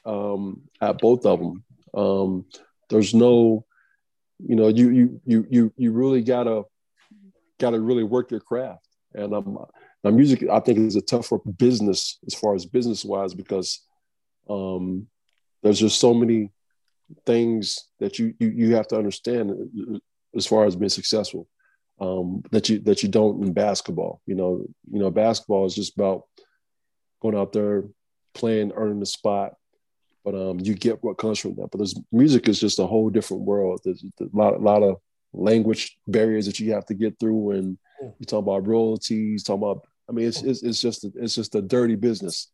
um, 0.05 0.63
at 0.81 0.99
both 0.99 1.27
of 1.27 1.39
them. 1.39 1.65
Um, 1.95 2.45
there's 2.91 3.15
no, 3.15 3.65
you 4.39 4.57
know, 4.57 4.69
you 4.69 4.91
you 4.91 5.21
you 5.25 5.47
you 5.51 5.73
you 5.77 5.93
really 5.93 6.23
gotta 6.23 6.65
gotta 7.59 7.81
really 7.81 8.05
work 8.05 8.31
your 8.31 8.41
craft. 8.41 8.87
And 9.15 9.35
um, 9.35 9.59
now 10.05 10.11
music, 10.11 10.45
I 10.51 10.61
think, 10.61 10.79
is 10.79 10.97
a 10.97 11.01
tougher 11.01 11.39
business 11.39 12.19
as 12.27 12.35
far 12.35 12.55
as 12.55 12.67
business 12.67 13.05
wise 13.05 13.35
because 13.35 13.81
um, 14.49 15.07
there's 15.63 15.81
just 15.81 15.99
so 15.99 16.13
many 16.13 16.53
things 17.25 17.89
that 18.01 18.19
you 18.19 18.35
you 18.39 18.49
you 18.49 18.77
have 18.77 18.89
to 18.89 18.97
understand 18.97 19.53
as 20.37 20.47
far 20.47 20.67
as 20.67 20.77
being 20.77 20.89
successful 20.89 21.49
um, 22.01 22.43
that 22.51 22.69
you 22.69 22.81
that 22.81 23.03
you 23.03 23.09
don't 23.09 23.43
in 23.45 23.53
basketball. 23.53 24.21
You 24.27 24.35
know, 24.35 24.67
you 24.91 24.99
know, 24.99 25.11
basketball 25.11 25.67
is 25.67 25.75
just 25.75 25.97
about 25.97 26.25
going 27.23 27.37
out 27.37 27.53
there, 27.53 27.85
playing, 28.35 28.73
earning 28.75 29.01
the 29.01 29.07
spot, 29.07 29.55
but 30.25 30.35
um, 30.35 30.61
you 30.61 30.75
get 30.75 31.03
what 31.03 31.19
comes 31.19 31.39
from 31.39 31.55
that. 31.57 31.69
But 31.71 31.79
there's 31.79 31.99
music 32.13 32.49
is 32.49 32.61
just 32.61 32.79
a 32.79 32.87
whole 32.87 33.11
different 33.11 33.45
world. 33.45 33.81
There's 33.85 34.05
a 34.21 34.25
lot, 34.33 34.55
a 34.55 34.59
lot 34.59 34.83
of 34.83 34.97
language 35.37 35.99
barriers 36.07 36.47
that 36.47 36.59
you 36.59 36.73
have 36.73 36.87
to 36.87 36.95
get 36.95 37.19
through, 37.21 37.51
and 37.53 37.79
you 38.19 38.27
talk 38.27 38.41
about 38.41 38.67
royalties, 38.67 39.43
talk 39.43 39.59
about. 39.59 39.87
I 40.09 40.13
mean, 40.13 40.27
it's 40.27 40.43
it's, 40.43 40.63
it's 40.63 40.81
just 40.81 41.05
a, 41.05 41.13
it's 41.17 41.35
just 41.35 41.55
a 41.55 41.63
dirty 41.63 41.97
business. 41.97 42.51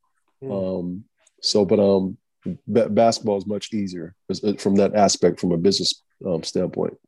Um, 0.50 1.04
so, 1.40 1.64
but 1.64 1.78
um, 1.78 2.16
b- 2.44 2.88
basketball 2.88 3.38
is 3.38 3.46
much 3.46 3.72
easier 3.72 4.14
from 4.58 4.76
that 4.76 4.94
aspect, 4.94 5.40
from 5.40 5.52
a 5.52 5.56
business 5.56 6.02
um, 6.26 6.42
standpoint. 6.42 6.98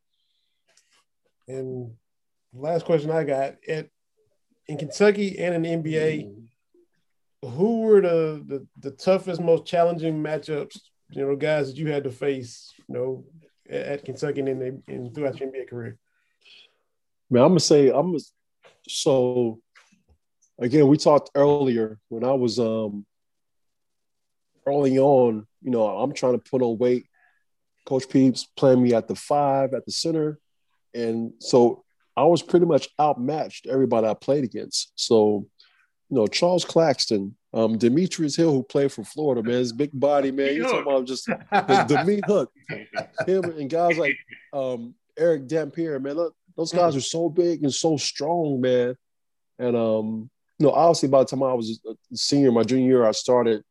And 1.48 1.92
last 2.52 2.84
question 2.84 3.10
I 3.10 3.24
got 3.24 3.54
at 3.68 3.88
in 4.66 4.78
Kentucky 4.78 5.38
and 5.38 5.54
in 5.54 5.82
the 5.82 5.90
NBA, 5.90 6.34
who 7.42 7.80
were 7.82 8.00
the, 8.00 8.42
the 8.46 8.66
the 8.80 8.90
toughest, 8.92 9.40
most 9.40 9.66
challenging 9.66 10.22
matchups? 10.22 10.78
You 11.10 11.26
know, 11.26 11.36
guys 11.36 11.68
that 11.68 11.76
you 11.76 11.90
had 11.90 12.04
to 12.04 12.10
face. 12.10 12.72
You 12.88 12.94
know, 12.94 13.24
at, 13.68 14.04
Kentucky 14.04 14.40
and 14.40 14.48
in, 14.48 14.82
in 14.88 15.14
throughout 15.14 15.38
your 15.40 15.50
NBA 15.50 15.68
career. 15.68 15.98
Man, 17.30 17.42
I'm 17.42 17.50
gonna 17.50 17.60
say 17.60 17.88
I'm 17.88 18.12
gonna, 18.12 18.18
so. 18.88 19.60
Again, 20.60 20.86
we 20.86 20.96
talked 20.96 21.32
earlier 21.34 21.98
when 22.10 22.22
I 22.22 22.30
was 22.30 22.60
um 22.60 23.04
early 24.66 24.98
on. 24.98 25.46
You 25.62 25.70
know, 25.70 25.84
I'm 25.88 26.12
trying 26.12 26.34
to 26.34 26.50
put 26.50 26.62
on 26.62 26.78
weight. 26.78 27.06
Coach 27.86 28.08
Peeps 28.08 28.46
playing 28.56 28.80
me 28.80 28.94
at 28.94 29.08
the 29.08 29.16
five 29.16 29.74
at 29.74 29.84
the 29.84 29.90
center, 29.90 30.38
and 30.94 31.32
so 31.40 31.84
I 32.16 32.24
was 32.24 32.42
pretty 32.42 32.66
much 32.66 32.88
outmatched 33.00 33.66
everybody 33.66 34.06
I 34.06 34.14
played 34.14 34.44
against. 34.44 34.92
So 34.94 35.48
you 36.14 36.20
know, 36.20 36.28
Charles 36.28 36.64
Claxton, 36.64 37.34
um, 37.52 37.76
Dametri 37.76 38.34
Hill, 38.36 38.52
who 38.52 38.62
played 38.62 38.92
for 38.92 39.02
Florida, 39.02 39.42
man, 39.42 39.58
his 39.58 39.72
big 39.72 39.90
body, 39.92 40.30
man. 40.30 40.54
You 40.54 40.62
talking 40.62 40.82
about 40.82 41.06
just 41.06 41.26
the, 41.26 42.04
meat 42.06 42.24
hook. 42.24 42.52
Him 43.26 43.42
and 43.42 43.68
guys 43.68 43.98
like 43.98 44.16
um, 44.52 44.94
Erick 45.18 45.48
Dampier, 45.48 45.98
man. 45.98 46.14
Look, 46.14 46.36
those 46.56 46.70
guys 46.70 46.94
are 46.94 47.00
so 47.00 47.28
big 47.28 47.64
and 47.64 47.74
so 47.74 47.96
strong, 47.96 48.60
man. 48.60 48.96
And 49.58 49.74
um, 49.74 50.30
you 50.60 50.66
know, 50.66 50.72
obviously 50.72 51.08
by 51.08 51.18
the 51.18 51.24
time 51.24 51.42
I 51.42 51.52
was 51.52 51.80
a 51.84 52.16
senior, 52.16 52.52
my 52.52 52.62
junior 52.62 52.86
year, 52.86 53.04
I 53.04 53.10
started 53.10 53.64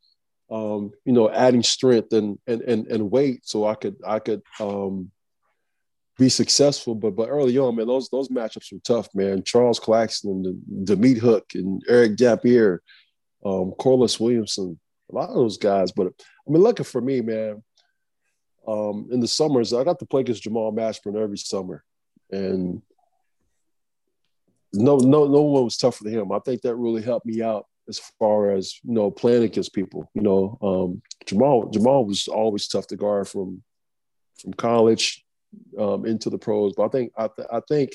um, 0.51 0.91
you 1.05 1.13
know, 1.13 1.29
adding 1.31 1.63
strength 1.63 2.11
and 2.11 2.37
and 2.45 2.61
and, 2.63 2.87
and 2.87 3.09
weight 3.09 3.47
so 3.47 3.65
I 3.65 3.75
could 3.75 3.95
I 4.05 4.19
could 4.19 4.41
um 4.59 5.11
be 6.18 6.30
successful. 6.30 6.95
But 6.95 7.16
but 7.16 7.30
early 7.30 7.57
on, 7.57 7.76
man, 7.76 7.88
those 7.88 8.09
those 8.09 8.30
matchups 8.30 8.72
were 8.72 8.80
tough, 8.84 9.09
man. 9.14 9.43
Charles 9.43 9.80
Claxton, 9.80 10.61
meat 10.97 11.18
hook, 11.18 11.45
and 11.55 11.82
Erick 11.88 12.18
Dampier, 12.18 12.82
um, 13.45 13.72
Corliss 13.80 14.20
Williamson, 14.20 14.80
a 15.11 15.16
lot 15.16 15.30
of 15.30 15.36
those 15.36 15.57
guys. 15.57 15.91
But 15.91 16.07
I 16.07 16.51
mean, 16.51 16.61
lucky 16.61 16.84
for 16.84 17.01
me, 17.01 17.22
man. 17.22 17.64
Um, 18.68 19.09
in 19.11 19.20
the 19.20 19.28
summers, 19.28 19.74
I 19.74 19.84
got 19.84 19.99
to 19.99 20.05
play 20.05 20.22
against 20.22 20.43
Jamal 20.43 20.72
Mashburn 20.72 21.22
every 21.22 21.38
summer, 21.38 21.84
and 22.32 22.82
no, 24.72 24.97
no, 24.97 25.28
no 25.28 25.41
one 25.41 25.66
was 25.66 25.78
tougher 25.78 26.03
than 26.03 26.14
him. 26.14 26.32
I 26.32 26.39
think 26.39 26.61
that 26.61 26.76
really 26.76 27.01
helped 27.01 27.26
me 27.26 27.41
out 27.41 27.68
as 27.89 27.99
far 28.18 28.51
as 28.51 28.80
you 28.84 28.93
know 28.93 29.11
playing 29.11 29.43
against 29.43 29.74
people. 29.74 30.09
You 30.14 30.22
know, 30.22 30.57
um, 30.61 31.01
Jamal 31.26 31.70
Jamal 31.70 32.05
was 32.05 32.28
always 32.28 32.68
tough 32.68 32.88
to 32.88 32.95
guard 32.95 33.28
from 33.28 33.64
from 34.39 34.53
college 34.53 35.22
um, 35.78 36.06
into 36.06 36.30
the 36.30 36.38
pros. 36.38 36.74
But 36.76 36.86
I 36.86 36.89
think 36.89 37.12
I, 37.18 37.28
th- 37.28 37.47
I 37.51 37.62
think 37.68 37.91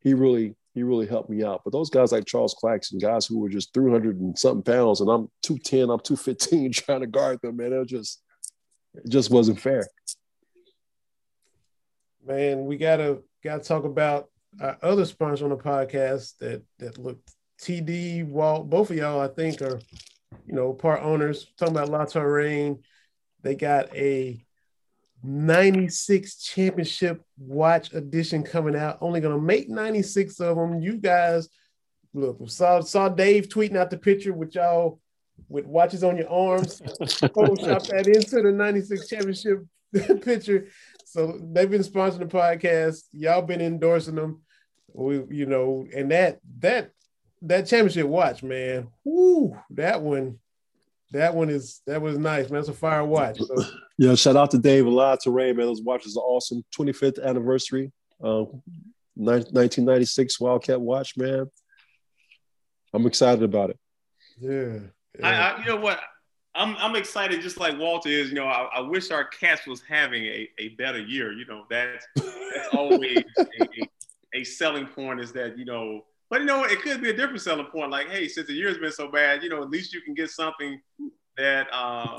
he 0.00 0.14
really 0.14 0.54
he 0.74 0.82
really 0.82 1.06
helped 1.06 1.30
me 1.30 1.44
out. 1.44 1.62
But 1.64 1.72
those 1.72 1.90
guys 1.90 2.12
like 2.12 2.26
Charles 2.26 2.54
Claxton, 2.54 2.98
guys 2.98 3.26
who 3.26 3.38
were 3.38 3.48
just 3.48 3.72
300 3.72 4.20
and 4.20 4.38
something 4.38 4.62
pounds, 4.62 5.00
and 5.00 5.08
I'm 5.08 5.28
210, 5.42 5.90
I'm 5.90 6.00
215 6.00 6.72
trying 6.72 7.00
to 7.00 7.06
guard 7.06 7.40
them, 7.42 7.56
man, 7.56 7.72
it 7.72 7.86
just 7.86 8.22
it 8.94 9.08
just 9.08 9.30
wasn't 9.30 9.60
fair. 9.60 9.86
Man, 12.26 12.64
we 12.64 12.76
gotta 12.76 13.22
gotta 13.42 13.62
talk 13.62 13.84
about 13.84 14.28
our 14.60 14.78
other 14.82 15.04
sponsor 15.04 15.44
on 15.44 15.50
the 15.50 15.56
podcast 15.56 16.38
that 16.38 16.62
that 16.78 16.98
looked 16.98 17.30
TD 17.60 18.26
Walt, 18.26 18.68
both 18.68 18.90
of 18.90 18.96
y'all, 18.96 19.20
I 19.20 19.28
think, 19.28 19.62
are 19.62 19.80
you 20.46 20.54
know 20.54 20.72
part 20.72 21.02
owners. 21.02 21.52
Talking 21.56 21.76
about 21.76 21.88
La 21.88 22.04
Touraine, 22.04 22.82
they 23.42 23.54
got 23.54 23.94
a 23.94 24.44
96 25.24 26.36
championship 26.42 27.22
watch 27.38 27.92
edition 27.94 28.42
coming 28.42 28.76
out. 28.76 28.98
Only 29.00 29.20
gonna 29.20 29.40
make 29.40 29.68
96 29.68 30.38
of 30.40 30.56
them. 30.56 30.80
You 30.80 30.98
guys 30.98 31.48
look 32.12 32.38
saw 32.48 32.80
saw 32.80 33.08
Dave 33.08 33.48
tweeting 33.48 33.76
out 33.76 33.90
the 33.90 33.96
picture 33.96 34.32
with 34.32 34.54
y'all 34.54 35.00
with 35.48 35.64
watches 35.64 36.04
on 36.04 36.18
your 36.18 36.28
arms. 36.28 36.80
Photoshop 37.00 37.86
that 37.88 38.06
into 38.06 38.42
the 38.42 38.52
96 38.52 39.08
championship 39.08 39.64
picture. 40.22 40.68
So 41.06 41.38
they've 41.40 41.70
been 41.70 41.82
sponsoring 41.82 42.18
the 42.18 42.26
podcast. 42.26 43.04
Y'all 43.12 43.42
been 43.42 43.60
endorsing 43.60 44.16
them. 44.16 44.42
We, 44.92 45.22
you 45.30 45.46
know, 45.46 45.86
and 45.94 46.10
that 46.10 46.38
that 46.58 46.90
that 47.42 47.66
championship 47.66 48.06
watch, 48.06 48.42
man. 48.42 48.88
Whoo, 49.04 49.56
that 49.70 50.02
one 50.02 50.38
that 51.12 51.34
one 51.34 51.50
is 51.50 51.80
that 51.86 52.00
was 52.02 52.18
nice, 52.18 52.50
man. 52.50 52.60
That's 52.60 52.68
a 52.68 52.72
fire 52.72 53.04
watch. 53.04 53.38
So. 53.38 53.64
yeah, 53.98 54.14
shout 54.14 54.36
out 54.36 54.50
to 54.52 54.58
Dave 54.58 54.86
La 54.86 55.16
Touraine, 55.16 55.56
man. 55.56 55.66
Those 55.66 55.82
watches 55.82 56.16
are 56.16 56.24
awesome. 56.24 56.64
25th 56.76 57.22
anniversary, 57.22 57.92
uh, 58.22 58.44
1996 59.14 60.40
Wildcat 60.40 60.80
watch, 60.80 61.16
man. 61.16 61.46
I'm 62.92 63.06
excited 63.06 63.42
about 63.42 63.70
it. 63.70 63.78
Yeah. 64.38 64.78
yeah. 65.18 65.26
I, 65.26 65.32
I, 65.32 65.58
you 65.60 65.66
know 65.66 65.76
what? 65.76 66.00
I'm 66.56 66.76
I'm 66.76 66.94
excited 66.94 67.40
just 67.42 67.58
like 67.58 67.78
Walter 67.78 68.08
is. 68.08 68.28
You 68.28 68.36
know, 68.36 68.46
I, 68.46 68.68
I 68.74 68.80
wish 68.80 69.10
our 69.10 69.24
cats 69.24 69.66
was 69.66 69.82
having 69.82 70.24
a, 70.24 70.48
a 70.58 70.68
better 70.70 71.00
year. 71.00 71.32
You 71.32 71.46
know, 71.46 71.64
that's 71.68 72.06
that's 72.14 72.68
always 72.72 73.18
a, 73.38 73.88
a 74.34 74.44
selling 74.44 74.86
point 74.86 75.20
is 75.20 75.32
that 75.32 75.58
you 75.58 75.64
know 75.64 76.04
but 76.34 76.40
you 76.40 76.48
know 76.48 76.58
what? 76.58 76.72
It 76.72 76.82
could 76.82 77.00
be 77.00 77.10
a 77.10 77.16
different 77.16 77.42
selling 77.42 77.66
point. 77.66 77.92
Like, 77.92 78.08
hey, 78.08 78.26
since 78.26 78.48
the 78.48 78.54
year's 78.54 78.76
been 78.76 78.90
so 78.90 79.06
bad, 79.06 79.44
you 79.44 79.48
know, 79.48 79.62
at 79.62 79.70
least 79.70 79.94
you 79.94 80.00
can 80.00 80.14
get 80.14 80.30
something 80.30 80.80
that 81.36 81.68
uh, 81.72 82.18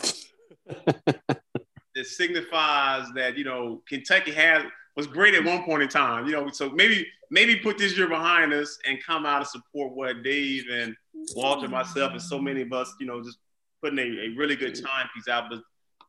that 0.65 2.05
signifies 2.05 3.09
that 3.13 3.37
you 3.37 3.43
know 3.43 3.81
Kentucky 3.85 4.31
had 4.31 4.67
was 4.95 5.05
great 5.05 5.33
at 5.33 5.43
one 5.43 5.63
point 5.63 5.83
in 5.83 5.89
time. 5.89 6.27
You 6.27 6.31
know, 6.31 6.49
so 6.49 6.69
maybe 6.69 7.05
maybe 7.29 7.57
put 7.57 7.77
this 7.77 7.97
year 7.97 8.07
behind 8.07 8.53
us 8.53 8.79
and 8.87 9.03
come 9.03 9.25
out 9.25 9.39
and 9.39 9.47
support 9.47 9.93
what 9.93 10.23
Dave 10.23 10.63
and 10.71 10.95
Walter, 11.35 11.67
myself, 11.67 12.13
and 12.13 12.21
so 12.21 12.39
many 12.39 12.61
of 12.61 12.71
us, 12.71 12.93
you 13.01 13.05
know, 13.05 13.21
just 13.21 13.39
putting 13.83 13.99
a, 13.99 14.03
a 14.03 14.29
really 14.37 14.55
good 14.55 14.75
timepiece 14.75 15.27
out. 15.29 15.49
But 15.49 15.59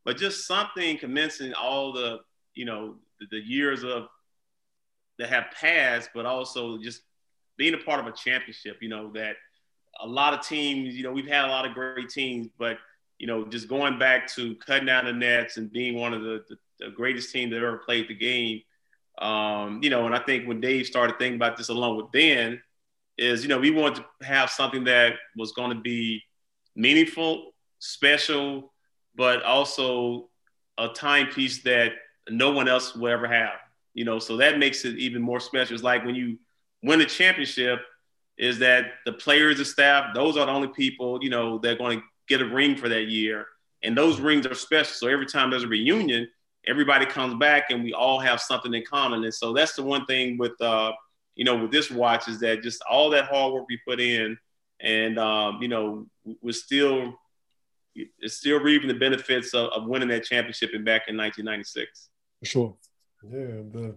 but 0.04 0.16
just 0.16 0.46
something 0.46 0.96
commencing 0.98 1.54
all 1.54 1.92
the 1.92 2.20
you 2.54 2.66
know 2.66 2.98
the, 3.18 3.26
the 3.32 3.40
years 3.40 3.82
of 3.82 4.06
that 5.18 5.28
have 5.28 5.46
passed, 5.60 6.10
but 6.14 6.24
also 6.24 6.78
just 6.78 7.02
being 7.56 7.74
a 7.74 7.78
part 7.78 8.00
of 8.00 8.06
a 8.06 8.12
championship, 8.12 8.78
you 8.80 8.88
know, 8.88 9.10
that 9.12 9.36
a 10.00 10.06
lot 10.06 10.34
of 10.34 10.46
teams, 10.46 10.94
you 10.94 11.02
know, 11.02 11.12
we've 11.12 11.26
had 11.26 11.44
a 11.44 11.48
lot 11.48 11.66
of 11.66 11.74
great 11.74 12.08
teams, 12.08 12.48
but, 12.58 12.78
you 13.18 13.26
know, 13.26 13.46
just 13.46 13.68
going 13.68 13.98
back 13.98 14.30
to 14.34 14.54
cutting 14.56 14.86
down 14.86 15.06
the 15.06 15.12
nets 15.12 15.56
and 15.56 15.72
being 15.72 15.98
one 15.98 16.12
of 16.12 16.22
the, 16.22 16.44
the, 16.48 16.56
the 16.80 16.90
greatest 16.90 17.32
teams 17.32 17.50
that 17.52 17.58
ever 17.58 17.78
played 17.78 18.08
the 18.08 18.14
game, 18.14 18.60
um, 19.18 19.80
you 19.82 19.88
know, 19.88 20.04
and 20.04 20.14
I 20.14 20.18
think 20.18 20.46
when 20.46 20.60
Dave 20.60 20.86
started 20.86 21.18
thinking 21.18 21.36
about 21.36 21.56
this 21.56 21.70
along 21.70 21.96
with 21.96 22.12
Ben, 22.12 22.60
is, 23.16 23.42
you 23.42 23.48
know, 23.48 23.58
we 23.58 23.70
wanted 23.70 24.04
to 24.20 24.26
have 24.26 24.50
something 24.50 24.84
that 24.84 25.14
was 25.36 25.52
going 25.52 25.70
to 25.70 25.80
be 25.80 26.22
meaningful, 26.74 27.54
special, 27.78 28.74
but 29.14 29.42
also 29.42 30.28
a 30.76 30.88
timepiece 30.88 31.62
that 31.62 31.92
no 32.28 32.52
one 32.52 32.68
else 32.68 32.94
will 32.94 33.10
ever 33.10 33.26
have. 33.26 33.54
You 33.94 34.04
know, 34.04 34.18
so 34.18 34.36
that 34.36 34.58
makes 34.58 34.84
it 34.84 34.98
even 34.98 35.22
more 35.22 35.40
special. 35.40 35.74
It's 35.74 35.82
like 35.82 36.04
when 36.04 36.14
you 36.14 36.36
win 36.82 37.00
a 37.00 37.06
championship 37.06 37.80
is 38.38 38.58
that 38.58 38.92
the 39.04 39.12
players, 39.12 39.58
the 39.58 39.64
staff, 39.64 40.14
those 40.14 40.36
are 40.36 40.46
the 40.46 40.52
only 40.52 40.68
people, 40.68 41.18
you 41.22 41.30
know, 41.30 41.58
they're 41.58 41.76
going 41.76 42.00
to 42.00 42.04
get 42.28 42.40
a 42.40 42.44
ring 42.46 42.76
for 42.76 42.88
that 42.88 43.04
year. 43.04 43.46
And 43.82 43.96
those 43.96 44.20
rings 44.20 44.46
are 44.46 44.54
special. 44.54 44.92
So 44.92 45.08
every 45.08 45.26
time 45.26 45.50
there's 45.50 45.64
a 45.64 45.68
reunion, 45.68 46.28
everybody 46.66 47.06
comes 47.06 47.34
back 47.34 47.70
and 47.70 47.82
we 47.82 47.92
all 47.92 48.18
have 48.20 48.40
something 48.40 48.74
in 48.74 48.84
common. 48.84 49.24
And 49.24 49.32
so 49.32 49.52
that's 49.52 49.74
the 49.74 49.82
one 49.82 50.04
thing 50.06 50.36
with, 50.36 50.60
uh, 50.60 50.92
you 51.34 51.44
know, 51.44 51.56
with 51.56 51.70
this 51.70 51.90
watch 51.90 52.28
is 52.28 52.40
that 52.40 52.62
just 52.62 52.82
all 52.88 53.10
that 53.10 53.26
hard 53.26 53.52
work 53.52 53.64
we 53.68 53.78
put 53.86 54.00
in 54.00 54.36
and, 54.80 55.18
um, 55.18 55.58
you 55.62 55.68
know, 55.68 56.06
we're 56.42 56.52
still 56.52 57.14
is 58.20 58.36
still 58.36 58.60
reaping 58.60 58.88
the 58.88 58.94
benefits 58.94 59.54
of, 59.54 59.70
of 59.70 59.86
winning 59.86 60.08
that 60.08 60.24
championship 60.24 60.70
in 60.74 60.84
back 60.84 61.08
in 61.08 61.16
1996. 61.16 62.10
For 62.40 62.46
sure. 62.46 62.76
Yeah, 63.24 63.62
the 63.72 63.96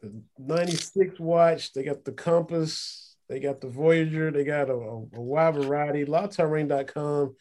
the 0.00 0.22
96 0.38 1.18
watch, 1.18 1.72
they 1.72 1.82
got 1.82 2.04
the 2.04 2.12
compass, 2.12 3.16
they 3.28 3.40
got 3.40 3.60
the 3.60 3.68
Voyager, 3.68 4.30
they 4.30 4.44
got 4.44 4.70
a, 4.70 4.74
a, 4.74 4.96
a 5.14 5.20
wide 5.20 5.54
variety. 5.54 6.04
LawTerrain.com, 6.04 7.34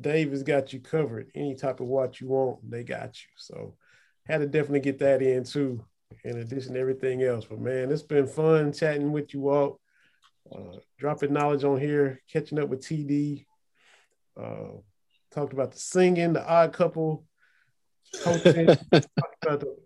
Dave 0.00 0.30
has 0.30 0.42
got 0.42 0.72
you 0.72 0.80
covered. 0.80 1.30
Any 1.34 1.54
type 1.54 1.80
of 1.80 1.86
watch 1.86 2.20
you 2.20 2.28
want, 2.28 2.70
they 2.70 2.84
got 2.84 3.16
you. 3.20 3.28
So 3.36 3.74
had 4.26 4.38
to 4.38 4.46
definitely 4.46 4.80
get 4.80 4.98
that 5.00 5.22
in 5.22 5.44
too, 5.44 5.84
in 6.24 6.38
addition 6.38 6.74
to 6.74 6.80
everything 6.80 7.22
else. 7.22 7.44
But 7.44 7.60
man, 7.60 7.90
it's 7.90 8.02
been 8.02 8.26
fun 8.26 8.72
chatting 8.72 9.12
with 9.12 9.34
you 9.34 9.48
all, 9.48 9.80
uh, 10.54 10.78
dropping 10.98 11.32
knowledge 11.32 11.64
on 11.64 11.80
here, 11.80 12.22
catching 12.32 12.58
up 12.58 12.68
with 12.68 12.82
TD. 12.82 13.44
Uh, 14.40 14.78
talked 15.32 15.52
about 15.52 15.72
the 15.72 15.78
singing, 15.78 16.32
the 16.32 16.46
odd 16.46 16.72
couple, 16.72 17.24
coaching, 18.22 18.68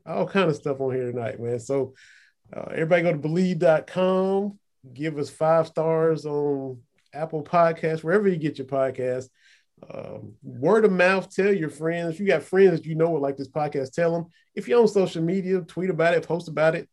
all 0.06 0.26
kind 0.26 0.50
of 0.50 0.56
stuff 0.56 0.80
on 0.80 0.94
here 0.94 1.10
tonight, 1.10 1.40
man. 1.40 1.58
So 1.60 1.94
uh, 2.54 2.66
everybody 2.72 3.02
go 3.02 3.12
to 3.12 3.18
bleav.com, 3.18 4.58
give 4.92 5.18
us 5.18 5.30
five 5.30 5.66
stars 5.66 6.26
on 6.26 6.80
Apple 7.12 7.42
Podcasts, 7.42 8.02
wherever 8.02 8.28
you 8.28 8.36
get 8.36 8.58
your 8.58 8.66
podcast. 8.66 9.28
Um, 9.88 10.34
word 10.42 10.84
of 10.84 10.92
mouth, 10.92 11.34
tell 11.34 11.52
your 11.52 11.70
friends. 11.70 12.14
If 12.14 12.20
you 12.20 12.26
got 12.26 12.42
friends 12.42 12.72
that 12.72 12.86
you 12.86 12.94
know 12.94 13.10
would 13.10 13.22
like 13.22 13.36
this 13.36 13.48
podcast, 13.48 13.92
tell 13.92 14.12
them. 14.12 14.26
If 14.54 14.68
you're 14.68 14.80
on 14.80 14.88
social 14.88 15.22
media, 15.22 15.60
tweet 15.62 15.90
about 15.90 16.14
it, 16.14 16.26
post 16.26 16.48
about 16.48 16.74
it, 16.74 16.88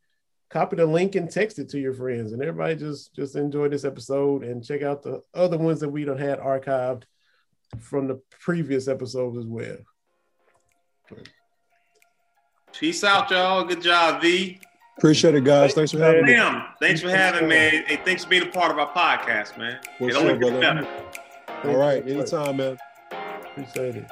copy 0.50 0.78
the 0.78 0.86
link 0.86 1.16
and 1.16 1.30
text 1.30 1.60
it 1.60 1.70
to 1.70 1.80
your 1.80 1.94
friends. 1.94 2.32
And 2.32 2.42
everybody 2.42 2.76
just 2.76 3.14
just 3.14 3.36
enjoy 3.36 3.68
this 3.68 3.84
episode 3.84 4.44
and 4.44 4.64
check 4.64 4.84
out 4.84 5.04
the 5.04 5.22
other 5.34 5.58
ones 5.58 5.82
that 5.82 5.90
we 5.90 6.06
don't 6.06 6.20
had 6.20 6.40
archived 6.40 7.04
from 7.80 8.08
the 8.08 8.22
previous 8.40 8.88
episodes 8.88 9.38
as 9.38 9.46
well. 9.46 9.78
Peace 12.74 13.04
out, 13.04 13.32
y'all. 13.32 13.64
Good 13.64 13.82
job, 13.82 14.22
V. 14.22 14.60
Appreciate 14.98 15.36
it, 15.36 15.44
guys. 15.44 15.74
Thanks 15.74 15.92
for 15.92 16.00
having 16.00 16.26
me. 16.26 16.36
Thanks 16.80 17.02
for 17.02 17.10
having 17.10 17.48
me. 17.48 17.56
Hey, 17.56 18.00
thanks 18.04 18.24
for 18.24 18.30
being 18.30 18.44
a 18.44 18.52
part 18.52 18.72
of 18.72 18.80
our 18.80 18.92
podcast, 18.92 19.58
man. 19.58 19.80
What's 20.00 20.16
it 20.16 20.20
only 20.20 20.34
up, 20.34 20.40
gets 20.40 20.52
brother? 20.52 20.82
better. 20.82 21.70
All 21.70 21.78
right, 21.78 22.08
anytime, 22.08 22.58
man. 22.58 22.78
Appreciate 23.52 23.96
it. 23.98 24.12